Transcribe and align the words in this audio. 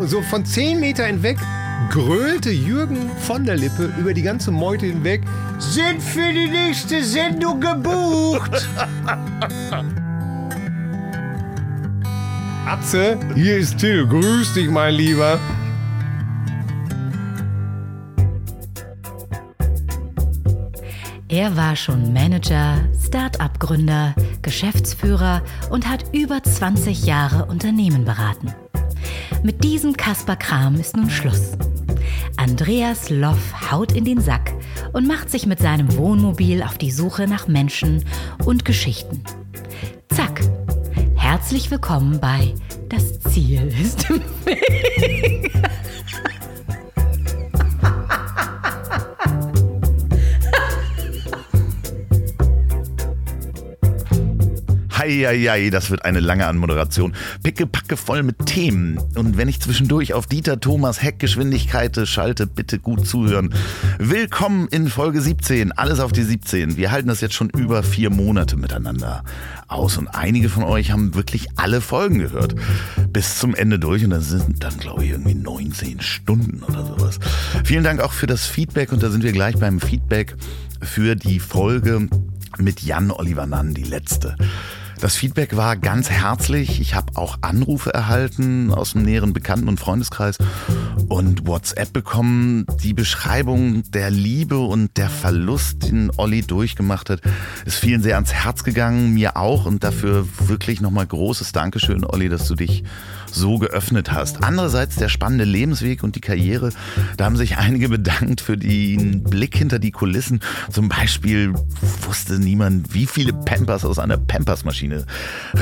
So 0.00 0.20
von 0.22 0.44
10 0.44 0.78
Meter 0.78 1.04
hinweg 1.06 1.38
grölte 1.90 2.50
Jürgen 2.50 3.10
von 3.18 3.44
der 3.44 3.56
Lippe 3.56 3.92
über 3.98 4.12
die 4.12 4.22
ganze 4.22 4.50
Meute 4.50 4.86
hinweg. 4.86 5.22
Sind 5.58 6.02
für 6.02 6.32
die 6.32 6.48
nächste 6.48 7.02
Sendung 7.02 7.60
gebucht. 7.60 8.68
Atze, 12.66 13.18
hier 13.34 13.56
ist 13.58 13.78
Till. 13.78 14.06
Grüß 14.06 14.54
dich, 14.54 14.68
mein 14.68 14.94
Lieber. 14.94 15.38
Er 21.28 21.56
war 21.56 21.74
schon 21.76 22.12
Manager, 22.12 22.78
Start-up-Gründer, 23.04 24.14
Geschäftsführer 24.42 25.42
und 25.70 25.88
hat 25.88 26.04
über 26.12 26.42
20 26.42 27.04
Jahre 27.04 27.46
Unternehmen 27.46 28.04
beraten. 28.04 28.54
Mit 29.46 29.62
diesem 29.62 29.96
Kasper 29.96 30.34
Kram 30.34 30.74
ist 30.74 30.96
nun 30.96 31.08
Schluss. 31.08 31.52
Andreas 32.36 33.10
Loff 33.10 33.70
haut 33.70 33.92
in 33.92 34.04
den 34.04 34.20
Sack 34.20 34.52
und 34.92 35.06
macht 35.06 35.30
sich 35.30 35.46
mit 35.46 35.60
seinem 35.60 35.96
Wohnmobil 35.96 36.64
auf 36.64 36.78
die 36.78 36.90
Suche 36.90 37.28
nach 37.28 37.46
Menschen 37.46 38.04
und 38.44 38.64
Geschichten. 38.64 39.22
Zack. 40.08 40.40
Herzlich 41.14 41.70
willkommen 41.70 42.18
bei 42.18 42.54
Das 42.88 43.20
Ziel 43.20 43.72
ist 43.80 44.10
im 44.10 44.20
Weg. 44.44 45.52
Eieiei, 55.06 55.70
das 55.70 55.90
wird 55.90 56.04
eine 56.04 56.18
lange 56.18 56.48
Anmoderation. 56.48 57.14
Pickepacke 57.44 57.96
voll 57.96 58.24
mit 58.24 58.44
Themen. 58.44 58.98
Und 59.14 59.36
wenn 59.36 59.48
ich 59.48 59.60
zwischendurch 59.60 60.14
auf 60.14 60.26
Dieter 60.26 60.58
Thomas 60.58 61.00
Heckgeschwindigkeit 61.00 61.96
schalte, 62.08 62.48
bitte 62.48 62.80
gut 62.80 63.06
zuhören. 63.06 63.54
Willkommen 63.98 64.66
in 64.68 64.88
Folge 64.88 65.20
17. 65.20 65.70
Alles 65.70 66.00
auf 66.00 66.10
die 66.10 66.24
17. 66.24 66.76
Wir 66.76 66.90
halten 66.90 67.06
das 67.06 67.20
jetzt 67.20 67.34
schon 67.34 67.50
über 67.50 67.84
vier 67.84 68.10
Monate 68.10 68.56
miteinander 68.56 69.22
aus. 69.68 69.96
Und 69.96 70.08
einige 70.08 70.48
von 70.48 70.64
euch 70.64 70.90
haben 70.90 71.14
wirklich 71.14 71.46
alle 71.54 71.80
Folgen 71.80 72.18
gehört. 72.18 72.56
Bis 73.12 73.38
zum 73.38 73.54
Ende 73.54 73.78
durch. 73.78 74.02
Und 74.02 74.10
das 74.10 74.28
sind 74.28 74.64
dann, 74.64 74.76
glaube 74.76 75.04
ich, 75.04 75.12
irgendwie 75.12 75.34
19 75.34 76.00
Stunden 76.00 76.64
oder 76.64 76.84
sowas. 76.84 77.20
Vielen 77.62 77.84
Dank 77.84 78.00
auch 78.00 78.12
für 78.12 78.26
das 78.26 78.46
Feedback. 78.46 78.90
Und 78.90 79.04
da 79.04 79.10
sind 79.10 79.22
wir 79.22 79.32
gleich 79.32 79.56
beim 79.56 79.78
Feedback 79.78 80.34
für 80.82 81.14
die 81.14 81.38
Folge 81.38 82.08
mit 82.58 82.82
Jan 82.82 83.12
Oliver 83.12 83.46
Nann, 83.46 83.72
die 83.72 83.84
letzte. 83.84 84.34
Das 85.00 85.14
Feedback 85.14 85.56
war 85.56 85.76
ganz 85.76 86.08
herzlich. 86.08 86.80
Ich 86.80 86.94
habe 86.94 87.16
auch 87.16 87.38
Anrufe 87.42 87.92
erhalten 87.92 88.72
aus 88.72 88.92
dem 88.92 89.02
näheren 89.02 89.34
Bekannten- 89.34 89.68
und 89.68 89.78
Freundeskreis 89.78 90.38
und 91.08 91.46
WhatsApp 91.46 91.92
bekommen. 91.92 92.64
Die 92.82 92.94
Beschreibung 92.94 93.82
der 93.90 94.10
Liebe 94.10 94.58
und 94.58 94.96
der 94.96 95.10
Verlust, 95.10 95.90
den 95.90 96.10
Olli 96.16 96.42
durchgemacht 96.42 97.10
hat, 97.10 97.20
ist 97.66 97.76
vielen 97.76 98.02
sehr 98.02 98.14
ans 98.14 98.32
Herz 98.32 98.64
gegangen, 98.64 99.12
mir 99.12 99.36
auch. 99.36 99.66
Und 99.66 99.84
dafür 99.84 100.26
wirklich 100.46 100.80
nochmal 100.80 101.06
großes 101.06 101.52
Dankeschön, 101.52 102.04
Olli, 102.04 102.30
dass 102.30 102.48
du 102.48 102.54
dich 102.54 102.82
so 103.36 103.58
geöffnet 103.58 104.12
hast. 104.12 104.42
Andererseits 104.42 104.96
der 104.96 105.08
spannende 105.08 105.44
Lebensweg 105.44 106.02
und 106.02 106.16
die 106.16 106.20
Karriere. 106.20 106.70
Da 107.16 107.26
haben 107.26 107.36
sich 107.36 107.58
einige 107.58 107.88
bedankt 107.88 108.40
für 108.40 108.56
den 108.56 109.22
Blick 109.22 109.56
hinter 109.56 109.78
die 109.78 109.90
Kulissen. 109.90 110.40
Zum 110.70 110.88
Beispiel 110.88 111.54
wusste 112.06 112.38
niemand, 112.38 112.94
wie 112.94 113.06
viele 113.06 113.32
Pampers 113.32 113.84
aus 113.84 113.98
einer 113.98 114.16
Pampers-Maschine 114.16 115.06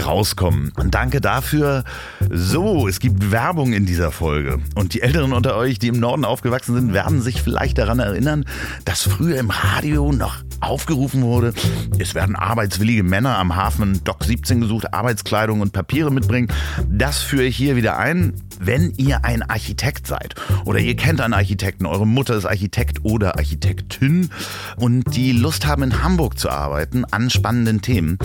rauskommen. 0.04 0.72
Und 0.76 0.94
danke 0.94 1.20
dafür. 1.20 1.84
So, 2.30 2.88
es 2.88 3.00
gibt 3.00 3.30
Werbung 3.30 3.72
in 3.72 3.86
dieser 3.86 4.12
Folge. 4.12 4.60
Und 4.74 4.94
die 4.94 5.02
Älteren 5.02 5.32
unter 5.32 5.56
euch, 5.56 5.78
die 5.78 5.88
im 5.88 5.98
Norden 5.98 6.24
aufgewachsen 6.24 6.74
sind, 6.74 6.94
werden 6.94 7.20
sich 7.20 7.42
vielleicht 7.42 7.78
daran 7.78 7.98
erinnern, 7.98 8.44
dass 8.84 9.02
früher 9.02 9.38
im 9.38 9.50
Radio 9.50 10.12
noch 10.12 10.36
aufgerufen 10.60 11.22
wurde, 11.22 11.52
es 11.98 12.14
werden 12.14 12.36
arbeitswillige 12.36 13.02
Männer 13.02 13.38
am 13.38 13.56
Hafen 13.56 14.02
Dock 14.04 14.24
17 14.24 14.60
gesucht, 14.60 14.94
Arbeitskleidung 14.94 15.60
und 15.60 15.72
Papiere 15.72 16.10
mitbringen. 16.10 16.48
Das 16.88 17.20
führe 17.20 17.44
ich 17.44 17.56
hier 17.56 17.63
wieder 17.72 17.98
ein. 17.98 18.34
Wenn 18.60 18.92
ihr 18.96 19.24
ein 19.24 19.42
Architekt 19.42 20.06
seid 20.06 20.34
oder 20.64 20.78
ihr 20.78 20.94
kennt 20.96 21.20
einen 21.20 21.34
Architekten, 21.34 21.86
eure 21.86 22.06
Mutter 22.06 22.36
ist 22.36 22.44
Architekt 22.44 23.04
oder 23.04 23.36
Architektin 23.36 24.30
und 24.76 25.16
die 25.16 25.32
Lust 25.32 25.66
haben, 25.66 25.82
in 25.82 26.02
Hamburg 26.02 26.38
zu 26.38 26.50
arbeiten 26.50 27.04
an 27.06 27.30
spannenden 27.30 27.80
Themen, 27.80 28.18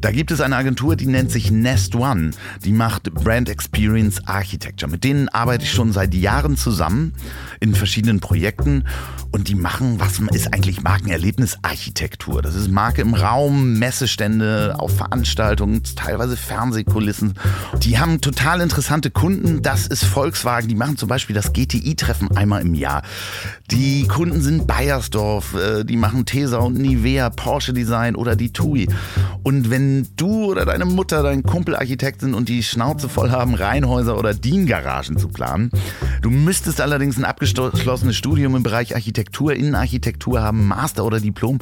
da 0.00 0.12
gibt 0.12 0.30
es 0.30 0.40
eine 0.40 0.56
Agentur, 0.56 0.96
die 0.96 1.06
nennt 1.06 1.32
sich 1.32 1.50
Nest 1.50 1.94
One. 1.94 2.30
Die 2.64 2.72
macht 2.72 3.12
Brand 3.12 3.48
Experience 3.48 4.26
Architecture. 4.26 4.90
Mit 4.90 5.04
denen 5.04 5.28
arbeite 5.28 5.64
ich 5.64 5.72
schon 5.72 5.92
seit 5.92 6.14
Jahren 6.14 6.56
zusammen 6.56 7.14
in 7.60 7.74
verschiedenen 7.74 8.20
Projekten 8.20 8.84
und 9.30 9.48
die 9.48 9.54
machen, 9.54 9.98
was 9.98 10.20
ist 10.32 10.54
eigentlich 10.54 10.82
Markenerlebnisarchitektur? 10.82 12.42
Das 12.42 12.54
ist 12.54 12.70
Marke 12.70 13.02
im 13.02 13.14
Raum, 13.14 13.78
Messestände, 13.78 14.76
auf 14.78 14.96
Veranstaltungen, 14.96 15.82
teilweise 15.96 16.36
Fernsehkulissen. 16.36 17.34
Die 17.82 17.98
haben 17.98 18.20
total 18.20 18.60
interessante 18.60 19.10
Kunden. 19.10 19.62
Das 19.62 19.86
ist 19.86 20.04
Volkswagen. 20.04 20.68
Die 20.68 20.74
machen 20.74 20.96
zum 20.96 21.08
Beispiel 21.08 21.34
das 21.34 21.52
GTI-Treffen 21.52 22.36
einmal 22.36 22.62
im 22.62 22.74
Jahr. 22.74 23.02
Die 23.70 24.06
Kunden 24.06 24.40
sind 24.40 24.66
Bayersdorf, 24.66 25.54
äh, 25.54 25.84
die 25.84 25.96
machen 25.96 26.24
Tesa 26.24 26.58
und 26.58 26.78
Nivea, 26.78 27.28
Porsche 27.30 27.72
Design 27.72 28.14
oder 28.14 28.34
die 28.36 28.52
TUI. 28.52 28.88
Und 29.42 29.70
wenn 29.70 29.87
du 30.16 30.46
oder 30.46 30.64
deine 30.64 30.84
Mutter, 30.84 31.22
dein 31.22 31.42
Kumpel 31.42 31.76
Architekt 31.76 32.20
sind 32.20 32.34
und 32.34 32.48
die 32.48 32.62
Schnauze 32.62 33.08
voll 33.08 33.30
haben, 33.30 33.54
Reihenhäuser 33.54 34.18
oder 34.18 34.34
DIN-Garagen 34.34 35.18
zu 35.18 35.28
planen, 35.28 35.70
du 36.22 36.30
müsstest 36.30 36.80
allerdings 36.80 37.16
ein 37.16 37.24
abgeschlossenes 37.24 38.16
Studium 38.16 38.56
im 38.56 38.62
Bereich 38.62 38.94
Architektur, 38.94 39.54
Innenarchitektur 39.54 40.40
haben, 40.40 40.66
Master 40.66 41.04
oder 41.04 41.20
Diplom 41.20 41.58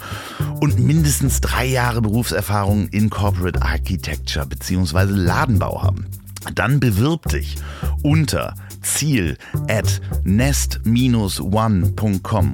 und 0.60 0.78
mindestens 0.78 1.40
drei 1.40 1.66
Jahre 1.66 2.02
Berufserfahrung 2.02 2.88
in 2.88 3.10
Corporate 3.10 3.62
Architecture 3.62 4.46
bzw. 4.46 5.04
Ladenbau 5.04 5.82
haben. 5.82 6.06
Dann 6.54 6.80
bewirb 6.80 7.28
dich 7.28 7.56
unter 8.02 8.54
Ziel 8.86 9.36
at 9.68 10.00
nest-one.com. 10.24 10.84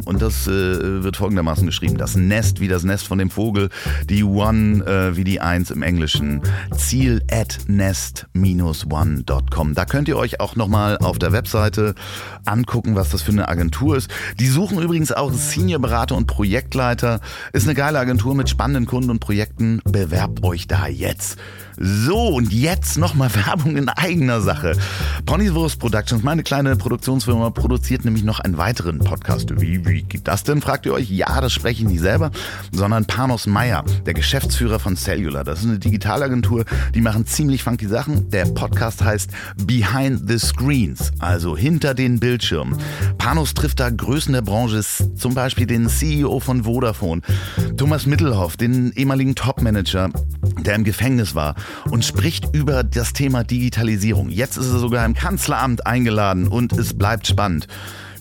Und 0.04 0.22
das 0.22 0.48
äh, 0.48 1.03
wird 1.03 1.16
folgendermaßen 1.16 1.66
geschrieben. 1.66 1.98
Das 1.98 2.16
Nest 2.16 2.60
wie 2.60 2.69
das 2.69 2.84
Nest 2.84 3.06
von 3.06 3.19
dem 3.19 3.31
Vogel, 3.31 3.69
die 4.09 4.25
One 4.25 4.84
äh, 4.84 5.16
wie 5.16 5.25
die 5.25 5.41
Eins 5.41 5.70
im 5.70 5.82
Englischen. 5.82 6.43
Ziel 6.76 7.22
at 7.31 7.59
nest-one.com. 7.69 9.75
Da 9.75 9.84
könnt 9.84 10.09
ihr 10.09 10.16
euch 10.16 10.41
auch 10.41 10.56
nochmal 10.56 10.98
auf 10.98 11.19
der 11.19 11.32
Webseite 11.32 11.94
angucken, 12.44 12.97
was 12.97 13.10
das 13.10 13.22
für 13.22 13.32
eine 13.32 13.49
Agentur 13.49 13.97
ist. 13.97 14.10
Die 14.41 14.49
suchen 14.49 14.81
übrigens 14.81 15.12
auch 15.12 15.32
Senior-Berater 15.32 16.16
und 16.16 16.26
Projektleiter. 16.26 17.20
Ist 17.53 17.66
eine 17.66 17.75
geile 17.75 17.99
Agentur 17.99 18.34
mit 18.34 18.49
spannenden 18.49 18.87
Kunden 18.87 19.10
und 19.10 19.20
Projekten. 19.20 19.81
Bewerbt 19.84 20.43
euch 20.43 20.66
da 20.66 20.87
jetzt. 20.87 21.38
So, 21.78 22.28
und 22.28 22.53
jetzt 22.53 22.99
nochmal 22.99 23.34
Werbung 23.47 23.77
in 23.77 23.88
eigener 23.88 24.41
Sache. 24.41 24.77
Ponywurst 25.27 25.78
Productions, 25.78 26.22
meine 26.22 26.43
kleine 26.43 26.77
Produktionsfirma, 26.77 27.50
produziert 27.50 28.05
nämlich 28.05 28.25
noch 28.25 28.41
einen 28.41 28.56
weiteren 28.56 28.99
Podcast. 28.99 29.60
Wie, 29.60 29.87
wie 29.87 30.03
geht 30.03 30.28
das 30.28 30.44
denn, 30.44 30.61
fragt 30.61 30.87
ihr 30.87 30.93
euch? 30.93 31.11
Ja, 31.11 31.41
das 31.41 31.53
spreche 31.53 31.82
ich 31.82 31.88
nicht 31.88 32.00
selber, 32.00 32.31
sondern 32.72 33.06
Panos 33.06 33.47
Meyer, 33.47 33.84
der 34.06 34.15
Geschäftsführer 34.15 34.78
von 34.78 34.97
Cellular. 34.97 35.44
Das 35.44 35.61
ist 35.61 35.66
eine 35.66 35.78
Digitalagentur, 35.78 36.65
die 36.94 37.00
machen 37.00 37.27
ziemlich 37.27 37.62
funky 37.62 37.87
Sachen. 37.87 38.31
Der 38.31 38.47
Podcast 38.47 39.03
heißt 39.03 39.31
Behind 39.65 40.28
the 40.28 40.38
Screens, 40.38 41.12
also 41.19 41.56
hinter 41.56 41.94
den 41.94 42.21
Bildschirmen. 42.21 42.77
Panos 43.19 43.55
trifft 43.55 43.81
da 43.81 43.91
Größen 43.91 44.32
der 44.32 44.43
Branche, 44.43 44.82
zum 45.16 45.34
Beispiel 45.34 45.66
den 45.66 45.88
CEO 45.88 46.41
von 46.41 46.65
Vodafone, 46.65 47.22
Thomas 47.77 48.06
Mittelhoff, 48.06 48.56
den 48.56 48.93
ehemaligen 48.93 49.34
Topmanager, 49.34 50.11
der 50.65 50.75
im 50.75 50.84
Gefängnis 50.84 51.34
war 51.34 51.55
und 51.91 52.05
spricht 52.05 52.55
über 52.55 52.84
das 52.84 53.12
Thema 53.12 53.45
Digitalisierung. 53.45 54.28
Jetzt 54.28 54.56
ist 54.56 54.71
er 54.71 54.78
sogar 54.78 55.05
im 55.05 55.15
Kanzleramt 55.15 55.87
eingeladen 55.87 56.49
und 56.49 56.73
es 56.73 56.94
bleibt 56.94 57.26
spannend. 57.26 57.69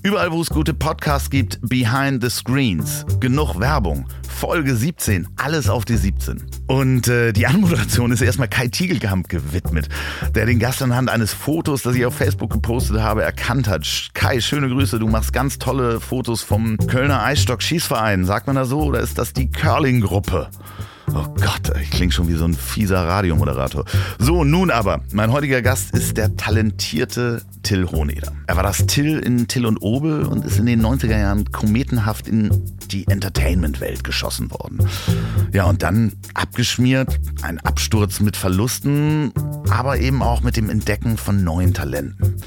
Überall, 0.03 0.31
wo 0.31 0.41
es 0.41 0.49
gute 0.49 0.73
Podcasts 0.73 1.29
gibt, 1.29 1.59
Behind 1.61 2.23
the 2.23 2.29
Screens. 2.31 3.05
Genug 3.19 3.59
Werbung. 3.59 4.07
Folge 4.27 4.75
17, 4.75 5.27
alles 5.35 5.69
auf 5.69 5.85
die 5.85 5.95
17. 5.95 6.41
Und 6.65 7.07
äh, 7.07 7.31
die 7.31 7.45
Anmoderation 7.45 8.11
ist 8.11 8.21
erstmal 8.21 8.47
Kai 8.47 8.67
Tiegelkamp 8.67 9.29
gewidmet, 9.29 9.89
der 10.33 10.47
den 10.47 10.57
Gast 10.57 10.81
anhand 10.81 11.11
eines 11.11 11.31
Fotos, 11.31 11.83
das 11.83 11.93
ich 11.93 12.03
auf 12.07 12.15
Facebook 12.15 12.51
gepostet 12.51 12.99
habe, 12.99 13.21
erkannt 13.21 13.67
hat. 13.67 14.09
Kai, 14.15 14.41
schöne 14.41 14.69
Grüße, 14.69 14.97
du 14.97 15.07
machst 15.07 15.33
ganz 15.33 15.59
tolle 15.59 15.99
Fotos 15.99 16.41
vom 16.41 16.77
Kölner 16.87 17.21
Eisstock 17.21 17.61
Schießverein. 17.61 18.25
Sagt 18.25 18.47
man 18.47 18.55
da 18.55 18.65
so 18.65 18.81
oder 18.81 19.01
ist 19.01 19.19
das 19.19 19.33
die 19.33 19.51
Curling-Gruppe? 19.51 20.49
Oh 21.13 21.25
Gott, 21.35 21.71
ich 21.81 21.91
klinge 21.91 22.11
schon 22.11 22.27
wie 22.27 22.35
so 22.35 22.45
ein 22.45 22.53
fieser 22.53 23.05
Radiomoderator. 23.07 23.85
So, 24.19 24.43
nun 24.43 24.71
aber, 24.71 25.01
mein 25.11 25.31
heutiger 25.31 25.61
Gast 25.61 25.93
ist 25.93 26.17
der 26.17 26.35
talentierte 26.37 27.41
Till 27.63 27.87
Hohneder. 27.87 28.31
Er 28.47 28.55
war 28.55 28.63
das 28.63 28.85
Till 28.87 29.19
in 29.19 29.47
Till 29.47 29.65
und 29.65 29.77
Obel 29.81 30.23
und 30.23 30.45
ist 30.45 30.59
in 30.59 30.65
den 30.65 30.81
90er 30.81 31.17
Jahren 31.17 31.51
kometenhaft 31.51 32.27
in 32.27 32.49
die 32.91 33.07
Entertainment-Welt 33.07 34.03
geschossen 34.03 34.51
worden. 34.51 34.87
Ja, 35.53 35.65
und 35.65 35.83
dann 35.83 36.13
abgeschmiert, 36.33 37.19
ein 37.41 37.59
Absturz 37.59 38.19
mit 38.19 38.37
Verlusten, 38.37 39.33
aber 39.69 39.99
eben 39.99 40.21
auch 40.21 40.41
mit 40.41 40.55
dem 40.55 40.69
Entdecken 40.69 41.17
von 41.17 41.43
neuen 41.43 41.73
Talenten. 41.73 42.37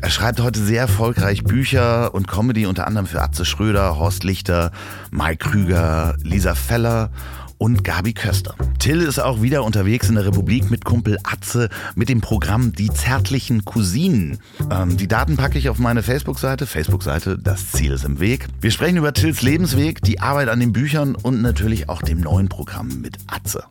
Er 0.00 0.10
schreibt 0.10 0.40
heute 0.40 0.60
sehr 0.60 0.82
erfolgreich 0.82 1.42
Bücher 1.42 2.14
und 2.14 2.28
Comedy, 2.28 2.66
unter 2.66 2.86
anderem 2.86 3.06
für 3.06 3.22
Atze 3.22 3.44
Schröder, 3.44 3.98
Horst 3.98 4.24
Lichter, 4.24 4.70
Mike 5.10 5.48
Krüger, 5.48 6.16
Lisa 6.22 6.54
Feller 6.54 7.10
und 7.58 7.84
Gabi 7.84 8.12
Köster. 8.12 8.54
Till 8.78 9.00
ist 9.00 9.18
auch 9.18 9.42
wieder 9.42 9.64
unterwegs 9.64 10.08
in 10.08 10.14
der 10.14 10.26
Republik 10.26 10.70
mit 10.70 10.84
Kumpel 10.84 11.18
Atze 11.24 11.68
mit 11.94 12.08
dem 12.08 12.20
Programm 12.20 12.72
Die 12.72 12.88
zärtlichen 12.88 13.64
Cousinen. 13.64 14.38
Ähm, 14.70 14.96
die 14.96 15.08
Daten 15.08 15.36
packe 15.36 15.58
ich 15.58 15.68
auf 15.68 15.78
meine 15.78 16.02
Facebook-Seite. 16.02 16.66
Facebook-Seite, 16.66 17.38
das 17.38 17.72
Ziel 17.72 17.92
ist 17.92 18.04
im 18.04 18.20
Weg. 18.20 18.46
Wir 18.60 18.70
sprechen 18.70 18.96
über 18.96 19.12
Tills 19.12 19.42
Lebensweg, 19.42 20.02
die 20.02 20.20
Arbeit 20.20 20.48
an 20.48 20.60
den 20.60 20.72
Büchern 20.72 21.14
und 21.14 21.42
natürlich 21.42 21.88
auch 21.88 22.02
dem 22.02 22.20
neuen 22.20 22.48
Programm 22.48 23.00
mit 23.00 23.18
Atze. 23.26 23.64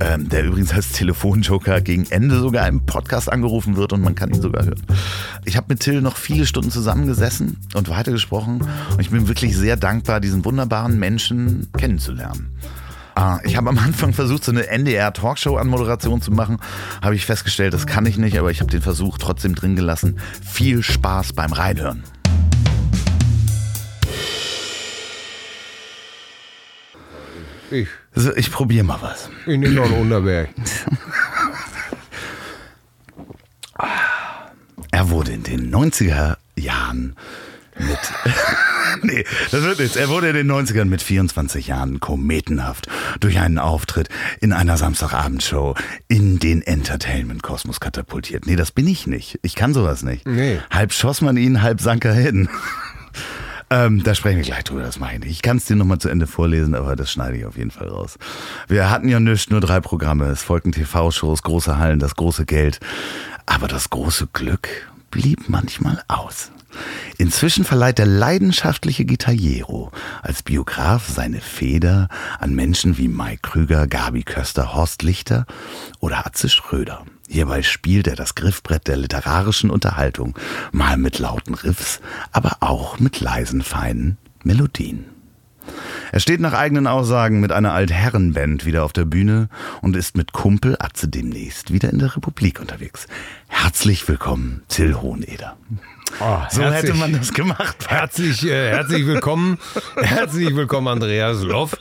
Ähm, 0.00 0.28
der 0.28 0.44
übrigens 0.44 0.72
als 0.72 0.92
Telefonjoker 0.92 1.80
gegen 1.80 2.06
Ende 2.10 2.38
sogar 2.38 2.68
im 2.68 2.86
Podcast 2.86 3.30
angerufen 3.30 3.76
wird 3.76 3.92
und 3.92 4.00
man 4.00 4.14
kann 4.14 4.30
ihn 4.30 4.40
sogar 4.40 4.64
hören. 4.64 4.82
Ich 5.44 5.56
habe 5.56 5.66
mit 5.70 5.80
Till 5.80 6.00
noch 6.00 6.16
viele 6.16 6.46
Stunden 6.46 6.70
zusammengesessen 6.70 7.58
und 7.74 7.88
weitergesprochen 7.88 8.62
und 8.92 9.00
ich 9.00 9.10
bin 9.10 9.28
wirklich 9.28 9.56
sehr 9.56 9.76
dankbar, 9.76 10.20
diesen 10.20 10.44
wunderbaren 10.44 10.98
Menschen 10.98 11.68
kennenzulernen. 11.76 12.50
Ah, 13.18 13.40
ich 13.42 13.56
habe 13.56 13.68
am 13.68 13.78
Anfang 13.78 14.12
versucht, 14.12 14.44
so 14.44 14.52
eine 14.52 14.68
NDR-Talkshow-Anmoderation 14.68 16.22
zu 16.22 16.30
machen. 16.30 16.58
Habe 17.02 17.16
ich 17.16 17.26
festgestellt, 17.26 17.74
das 17.74 17.84
kann 17.84 18.06
ich 18.06 18.16
nicht, 18.16 18.38
aber 18.38 18.52
ich 18.52 18.60
habe 18.60 18.70
den 18.70 18.80
Versuch 18.80 19.18
trotzdem 19.18 19.56
drin 19.56 19.74
gelassen. 19.74 20.20
Viel 20.48 20.84
Spaß 20.84 21.32
beim 21.32 21.52
Reinhören. 21.52 22.04
Ich, 27.72 27.88
Also, 28.14 28.36
ich 28.36 28.52
probiere 28.52 28.84
mal 28.84 28.98
was. 29.02 29.28
ich 29.46 29.58
nehme 29.58 29.74
noch 29.74 29.86
einen 29.86 30.00
Unterberg. 30.00 30.50
Er 34.92 35.10
wurde 35.10 35.32
in 35.32 35.42
den 35.42 35.74
90er 35.74 36.36
Jahren 36.56 37.16
mit. 37.78 37.98
nee, 39.02 39.24
das 39.50 39.62
wird 39.62 39.78
nichts. 39.78 39.96
Er 39.96 40.08
wurde 40.08 40.28
in 40.28 40.34
den 40.34 40.50
90ern 40.50 40.86
mit 40.86 41.02
24 41.02 41.68
Jahren 41.68 42.00
kometenhaft 42.00 42.88
durch 43.20 43.38
einen 43.38 43.58
Auftritt 43.58 44.08
in 44.40 44.52
einer 44.52 44.76
Samstagabendshow 44.76 45.74
in 46.08 46.38
den 46.38 46.62
Entertainment-Kosmos 46.62 47.80
katapultiert. 47.80 48.46
Nee, 48.46 48.56
das 48.56 48.72
bin 48.72 48.86
ich 48.86 49.06
nicht. 49.06 49.38
Ich 49.42 49.54
kann 49.54 49.74
sowas 49.74 50.02
nicht. 50.02 50.26
Nee. 50.26 50.58
Halb 50.70 50.92
schoss 50.92 51.20
man 51.20 51.36
ihn, 51.36 51.62
halb 51.62 51.80
sank 51.80 52.04
er 52.04 52.14
hin. 52.14 52.48
Ähm, 53.70 54.02
da 54.02 54.14
sprechen 54.14 54.38
wir 54.38 54.44
gleich 54.44 54.64
drüber, 54.64 54.80
das 54.80 54.98
mache 54.98 55.14
ich 55.14 55.20
nicht. 55.20 55.30
Ich 55.30 55.42
kann 55.42 55.58
es 55.58 55.66
dir 55.66 55.76
nochmal 55.76 55.98
zu 55.98 56.08
Ende 56.08 56.26
vorlesen, 56.26 56.74
aber 56.74 56.96
das 56.96 57.12
schneide 57.12 57.36
ich 57.36 57.44
auf 57.44 57.58
jeden 57.58 57.70
Fall 57.70 57.88
raus. 57.88 58.16
Wir 58.66 58.90
hatten 58.90 59.10
ja 59.10 59.20
nichts, 59.20 59.50
nur 59.50 59.60
drei 59.60 59.80
Programme. 59.80 60.24
Es 60.26 60.42
folgten 60.42 60.72
TV-Shows, 60.72 61.42
große 61.42 61.76
Hallen, 61.76 61.98
das 61.98 62.16
große 62.16 62.46
Geld. 62.46 62.80
Aber 63.44 63.68
das 63.68 63.90
große 63.90 64.28
Glück 64.32 64.68
blieb 65.10 65.48
manchmal 65.48 66.02
aus. 66.08 66.50
Inzwischen 67.16 67.64
verleiht 67.64 67.98
der 67.98 68.06
leidenschaftliche 68.06 69.04
Gitarriero 69.04 69.90
als 70.22 70.42
Biograf 70.42 71.08
seine 71.08 71.40
Feder 71.40 72.08
an 72.38 72.54
Menschen 72.54 72.98
wie 72.98 73.08
Mike 73.08 73.40
Krüger, 73.42 73.86
Gabi 73.86 74.22
Köster, 74.22 74.74
Horst 74.74 75.02
Lichter 75.02 75.46
oder 75.98 76.26
Atze 76.26 76.48
Schröder. 76.48 77.04
Hierbei 77.28 77.62
spielt 77.62 78.06
er 78.06 78.16
das 78.16 78.34
Griffbrett 78.34 78.86
der 78.86 78.96
literarischen 78.96 79.70
Unterhaltung, 79.70 80.38
mal 80.72 80.96
mit 80.96 81.18
lauten 81.18 81.54
Riffs, 81.54 82.00
aber 82.32 82.58
auch 82.60 82.98
mit 83.00 83.20
leisen, 83.20 83.62
feinen 83.62 84.16
Melodien. 84.44 85.04
Er 86.12 86.20
steht 86.20 86.40
nach 86.40 86.54
eigenen 86.54 86.86
Aussagen 86.86 87.40
mit 87.40 87.52
einer 87.52 87.72
Altherrenband 87.72 88.64
wieder 88.64 88.84
auf 88.84 88.94
der 88.94 89.04
Bühne 89.04 89.50
und 89.82 89.96
ist 89.96 90.16
mit 90.16 90.32
Kumpel 90.32 90.76
Atze 90.78 91.08
demnächst 91.08 91.72
wieder 91.72 91.90
in 91.90 91.98
der 91.98 92.16
Republik 92.16 92.60
unterwegs. 92.60 93.06
Herzlich 93.48 94.08
willkommen, 94.08 94.62
Till 94.68 94.94
Hoheneder. 94.94 95.58
Oh, 96.20 96.38
So 96.50 96.62
herzlich- 96.62 96.90
hätte 96.90 96.94
man 96.98 97.12
das 97.12 97.32
gemacht. 97.32 97.76
Herzlich, 97.88 98.44
äh, 98.44 98.70
herzlich 98.70 99.06
willkommen, 99.06 99.58
herzlich 99.96 100.54
willkommen, 100.56 100.88
Andreas 100.88 101.42
Loff. 101.42 101.76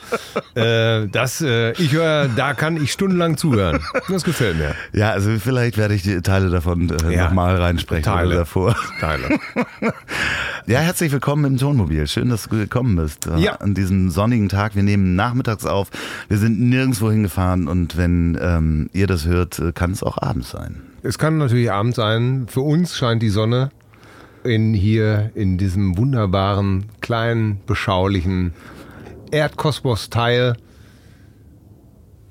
Äh, 0.54 1.08
das, 1.08 1.42
äh, 1.42 1.72
ich 1.74 1.92
höre, 1.94 2.28
da 2.28 2.54
kann 2.54 2.78
ich 2.78 2.92
stundenlang 2.92 3.38
zuhören. 3.38 3.80
Das 4.10 4.24
gefällt 4.24 4.58
mir. 4.58 4.76
Ja, 4.94 5.10
also 5.12 5.32
vielleicht 5.40 5.78
werde 5.78 5.96
ich 5.96 6.04
die 6.04 6.22
Teile 6.22 6.50
davon 6.52 6.90
äh, 6.90 7.16
Ja. 7.16 7.26
nochmal 7.26 7.56
reinsprechen 7.60 8.04
Teile. 8.04 8.28
oder 8.28 8.38
davor. 8.40 8.76
Teile. 9.00 9.40
Ja, 10.70 10.80
herzlich 10.80 11.14
willkommen 11.14 11.46
im 11.46 11.58
Tonmobil. 11.58 12.06
Schön, 12.08 12.28
dass 12.30 12.44
du 12.44 12.58
gekommen 12.58 12.98
bist. 12.98 13.26
äh, 13.26 13.38
Ja. 13.38 13.54
An 13.54 13.74
diesem 13.74 14.10
sonnigen 14.10 14.50
Tag. 14.50 14.76
Wir 14.76 14.84
nehmen 14.84 15.16
nachmittags 15.16 15.66
auf. 15.66 15.88
Wir 16.28 16.38
sind 16.38 16.60
nirgendwo 16.60 17.10
hingefahren 17.10 17.70
und 17.70 17.96
wenn 17.96 18.38
ähm, 18.42 18.90
ihr 18.92 19.08
das 19.08 19.26
hört, 19.26 19.60
äh, 19.60 19.72
kann 19.72 19.92
es 19.92 20.04
auch 20.04 20.22
abends 20.22 20.50
sein. 20.52 20.82
Es 21.04 21.18
kann 21.18 21.38
natürlich 21.38 21.72
Abend 21.72 21.96
sein. 21.96 22.48
Für 22.50 22.60
uns 22.62 22.98
scheint 22.98 23.22
die 23.22 23.30
Sonne 23.30 23.70
in 24.48 24.74
hier 24.74 25.32
in 25.36 25.58
diesem 25.58 25.98
wunderbaren, 25.98 26.86
kleinen, 27.02 27.60
beschaulichen 27.66 28.54
Erdkosmos-Teil. 29.32 30.56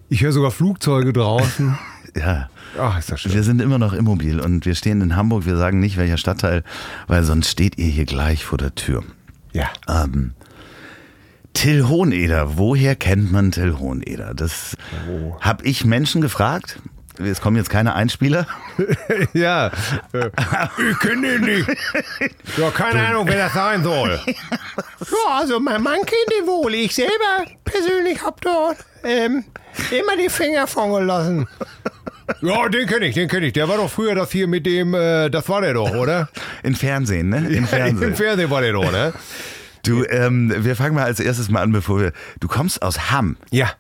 Ich 0.09 0.23
höre 0.23 0.33
sogar 0.33 0.51
Flugzeuge 0.51 1.13
draußen. 1.13 1.79
Ja. 2.17 2.49
Ach, 2.81 2.99
ist 2.99 3.13
das 3.13 3.21
schön. 3.21 3.35
Wir 3.35 3.43
sind 3.43 3.61
immer 3.61 3.77
noch 3.77 3.93
immobil 3.93 4.41
und 4.41 4.65
wir 4.65 4.75
stehen 4.75 5.03
in 5.03 5.17
Hamburg. 5.17 5.45
Wir 5.45 5.59
sagen 5.59 5.81
nicht 5.81 5.99
welcher 5.99 6.17
Stadtteil, 6.17 6.65
weil 7.09 7.25
sonst 7.25 7.51
steht 7.51 7.77
ihr 7.77 7.89
hier 7.89 8.07
gleich 8.07 8.43
vor 8.43 8.57
der 8.57 8.75
Tür. 8.75 9.05
Ja. 9.53 9.69
Ähm, 9.87 10.33
Till 11.53 11.87
Hoheneder, 11.89 12.57
woher 12.57 12.97
kennt 12.97 13.31
man 13.33 13.53
Till 13.53 13.79
Hoheneder? 13.79 14.33
Das 14.33 14.79
Oh. 15.11 15.37
habe 15.43 15.67
ich 15.67 15.85
Menschen 15.85 16.23
gefragt. 16.23 16.81
Es 17.19 17.41
kommen 17.41 17.57
jetzt 17.57 17.71
keine 17.71 17.95
Einspieler. 17.95 18.47
Ja. 19.33 19.69
Äh, 20.13 20.31
ich 20.91 20.99
kenne 21.01 21.39
den 21.39 21.41
nicht. 21.43 21.69
Ja, 22.57 22.71
keine 22.71 23.07
Ahnung, 23.07 23.27
wer 23.29 23.45
das 23.45 23.53
sein 23.55 23.83
soll. 23.83 24.21
Ja, 25.01 25.39
also 25.39 25.61
mein 25.61 25.83
Mann 25.83 25.99
kennt 26.01 26.33
den 26.39 26.47
wohl. 26.47 26.75
Ich 26.75 26.95
selber 26.95 27.45
persönlich 27.65 28.23
hab 28.23 28.41
dort 28.41 28.77
ähm, 29.05 29.45
immer 29.91 30.17
die 30.17 30.29
Finger 30.29 30.67
von 30.67 30.93
gelassen. 30.93 31.49
Ja, 32.41 32.69
den 32.69 32.87
kenne 32.87 33.07
ich, 33.07 33.15
den 33.15 33.29
kenne 33.29 33.47
ich. 33.47 33.53
Der 33.53 33.69
war 33.69 33.77
doch 33.77 33.91
früher 33.91 34.15
das 34.15 34.33
hier 34.33 34.49
mit 34.49 34.67
dem, 34.67 34.95
äh, 34.95 35.29
das 35.31 35.49
war 35.49 35.61
der 35.61 35.75
doch, 35.75 35.95
oder? 35.95 36.29
Im 36.63 36.75
Fernsehen, 36.75 37.29
ne? 37.29 37.47
Im 37.49 37.67
Fernsehen. 37.69 38.11
Im 38.11 38.17
Fernsehen 38.17 38.51
war 38.51 38.63
der 38.63 38.73
doch, 38.73 38.91
ne? 38.91 39.13
Du, 39.85 40.05
ähm, 40.05 40.53
wir 40.57 40.75
fangen 40.75 40.95
mal 40.95 41.05
als 41.05 41.21
erstes 41.21 41.49
mal 41.49 41.63
an, 41.63 41.71
bevor 41.73 42.01
wir. 42.01 42.13
Du 42.41 42.49
kommst 42.49 42.83
aus 42.83 43.11
Hamm. 43.13 43.37
Ja. 43.51 43.71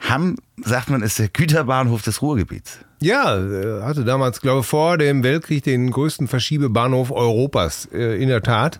Hamm, 0.00 0.36
sagt 0.62 0.90
man, 0.90 1.02
ist 1.02 1.18
der 1.18 1.28
Güterbahnhof 1.28 2.02
des 2.02 2.22
Ruhrgebiets. 2.22 2.78
Ja, 3.00 3.36
äh, 3.36 3.82
hatte 3.82 4.04
damals, 4.04 4.40
glaube 4.40 4.60
ich, 4.60 4.66
vor 4.66 4.98
dem 4.98 5.22
Weltkrieg 5.22 5.62
den 5.64 5.90
größten 5.90 6.28
Verschiebebahnhof 6.28 7.10
Europas. 7.10 7.88
Äh, 7.92 8.22
in 8.22 8.28
der 8.28 8.42
Tat. 8.42 8.78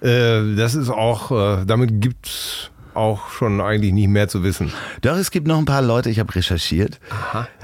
Äh, 0.00 0.54
das 0.56 0.74
ist 0.74 0.88
auch, 0.88 1.30
damit 1.66 2.00
gibt's 2.00 2.70
auch 2.94 3.30
schon 3.30 3.60
eigentlich 3.60 3.92
nicht 3.92 4.08
mehr 4.08 4.28
zu 4.28 4.42
wissen. 4.42 4.72
Doch, 5.02 5.16
es 5.16 5.30
gibt 5.30 5.46
noch 5.46 5.58
ein 5.58 5.64
paar 5.64 5.82
Leute, 5.82 6.10
ich 6.10 6.18
habe 6.18 6.34
recherchiert. 6.34 6.98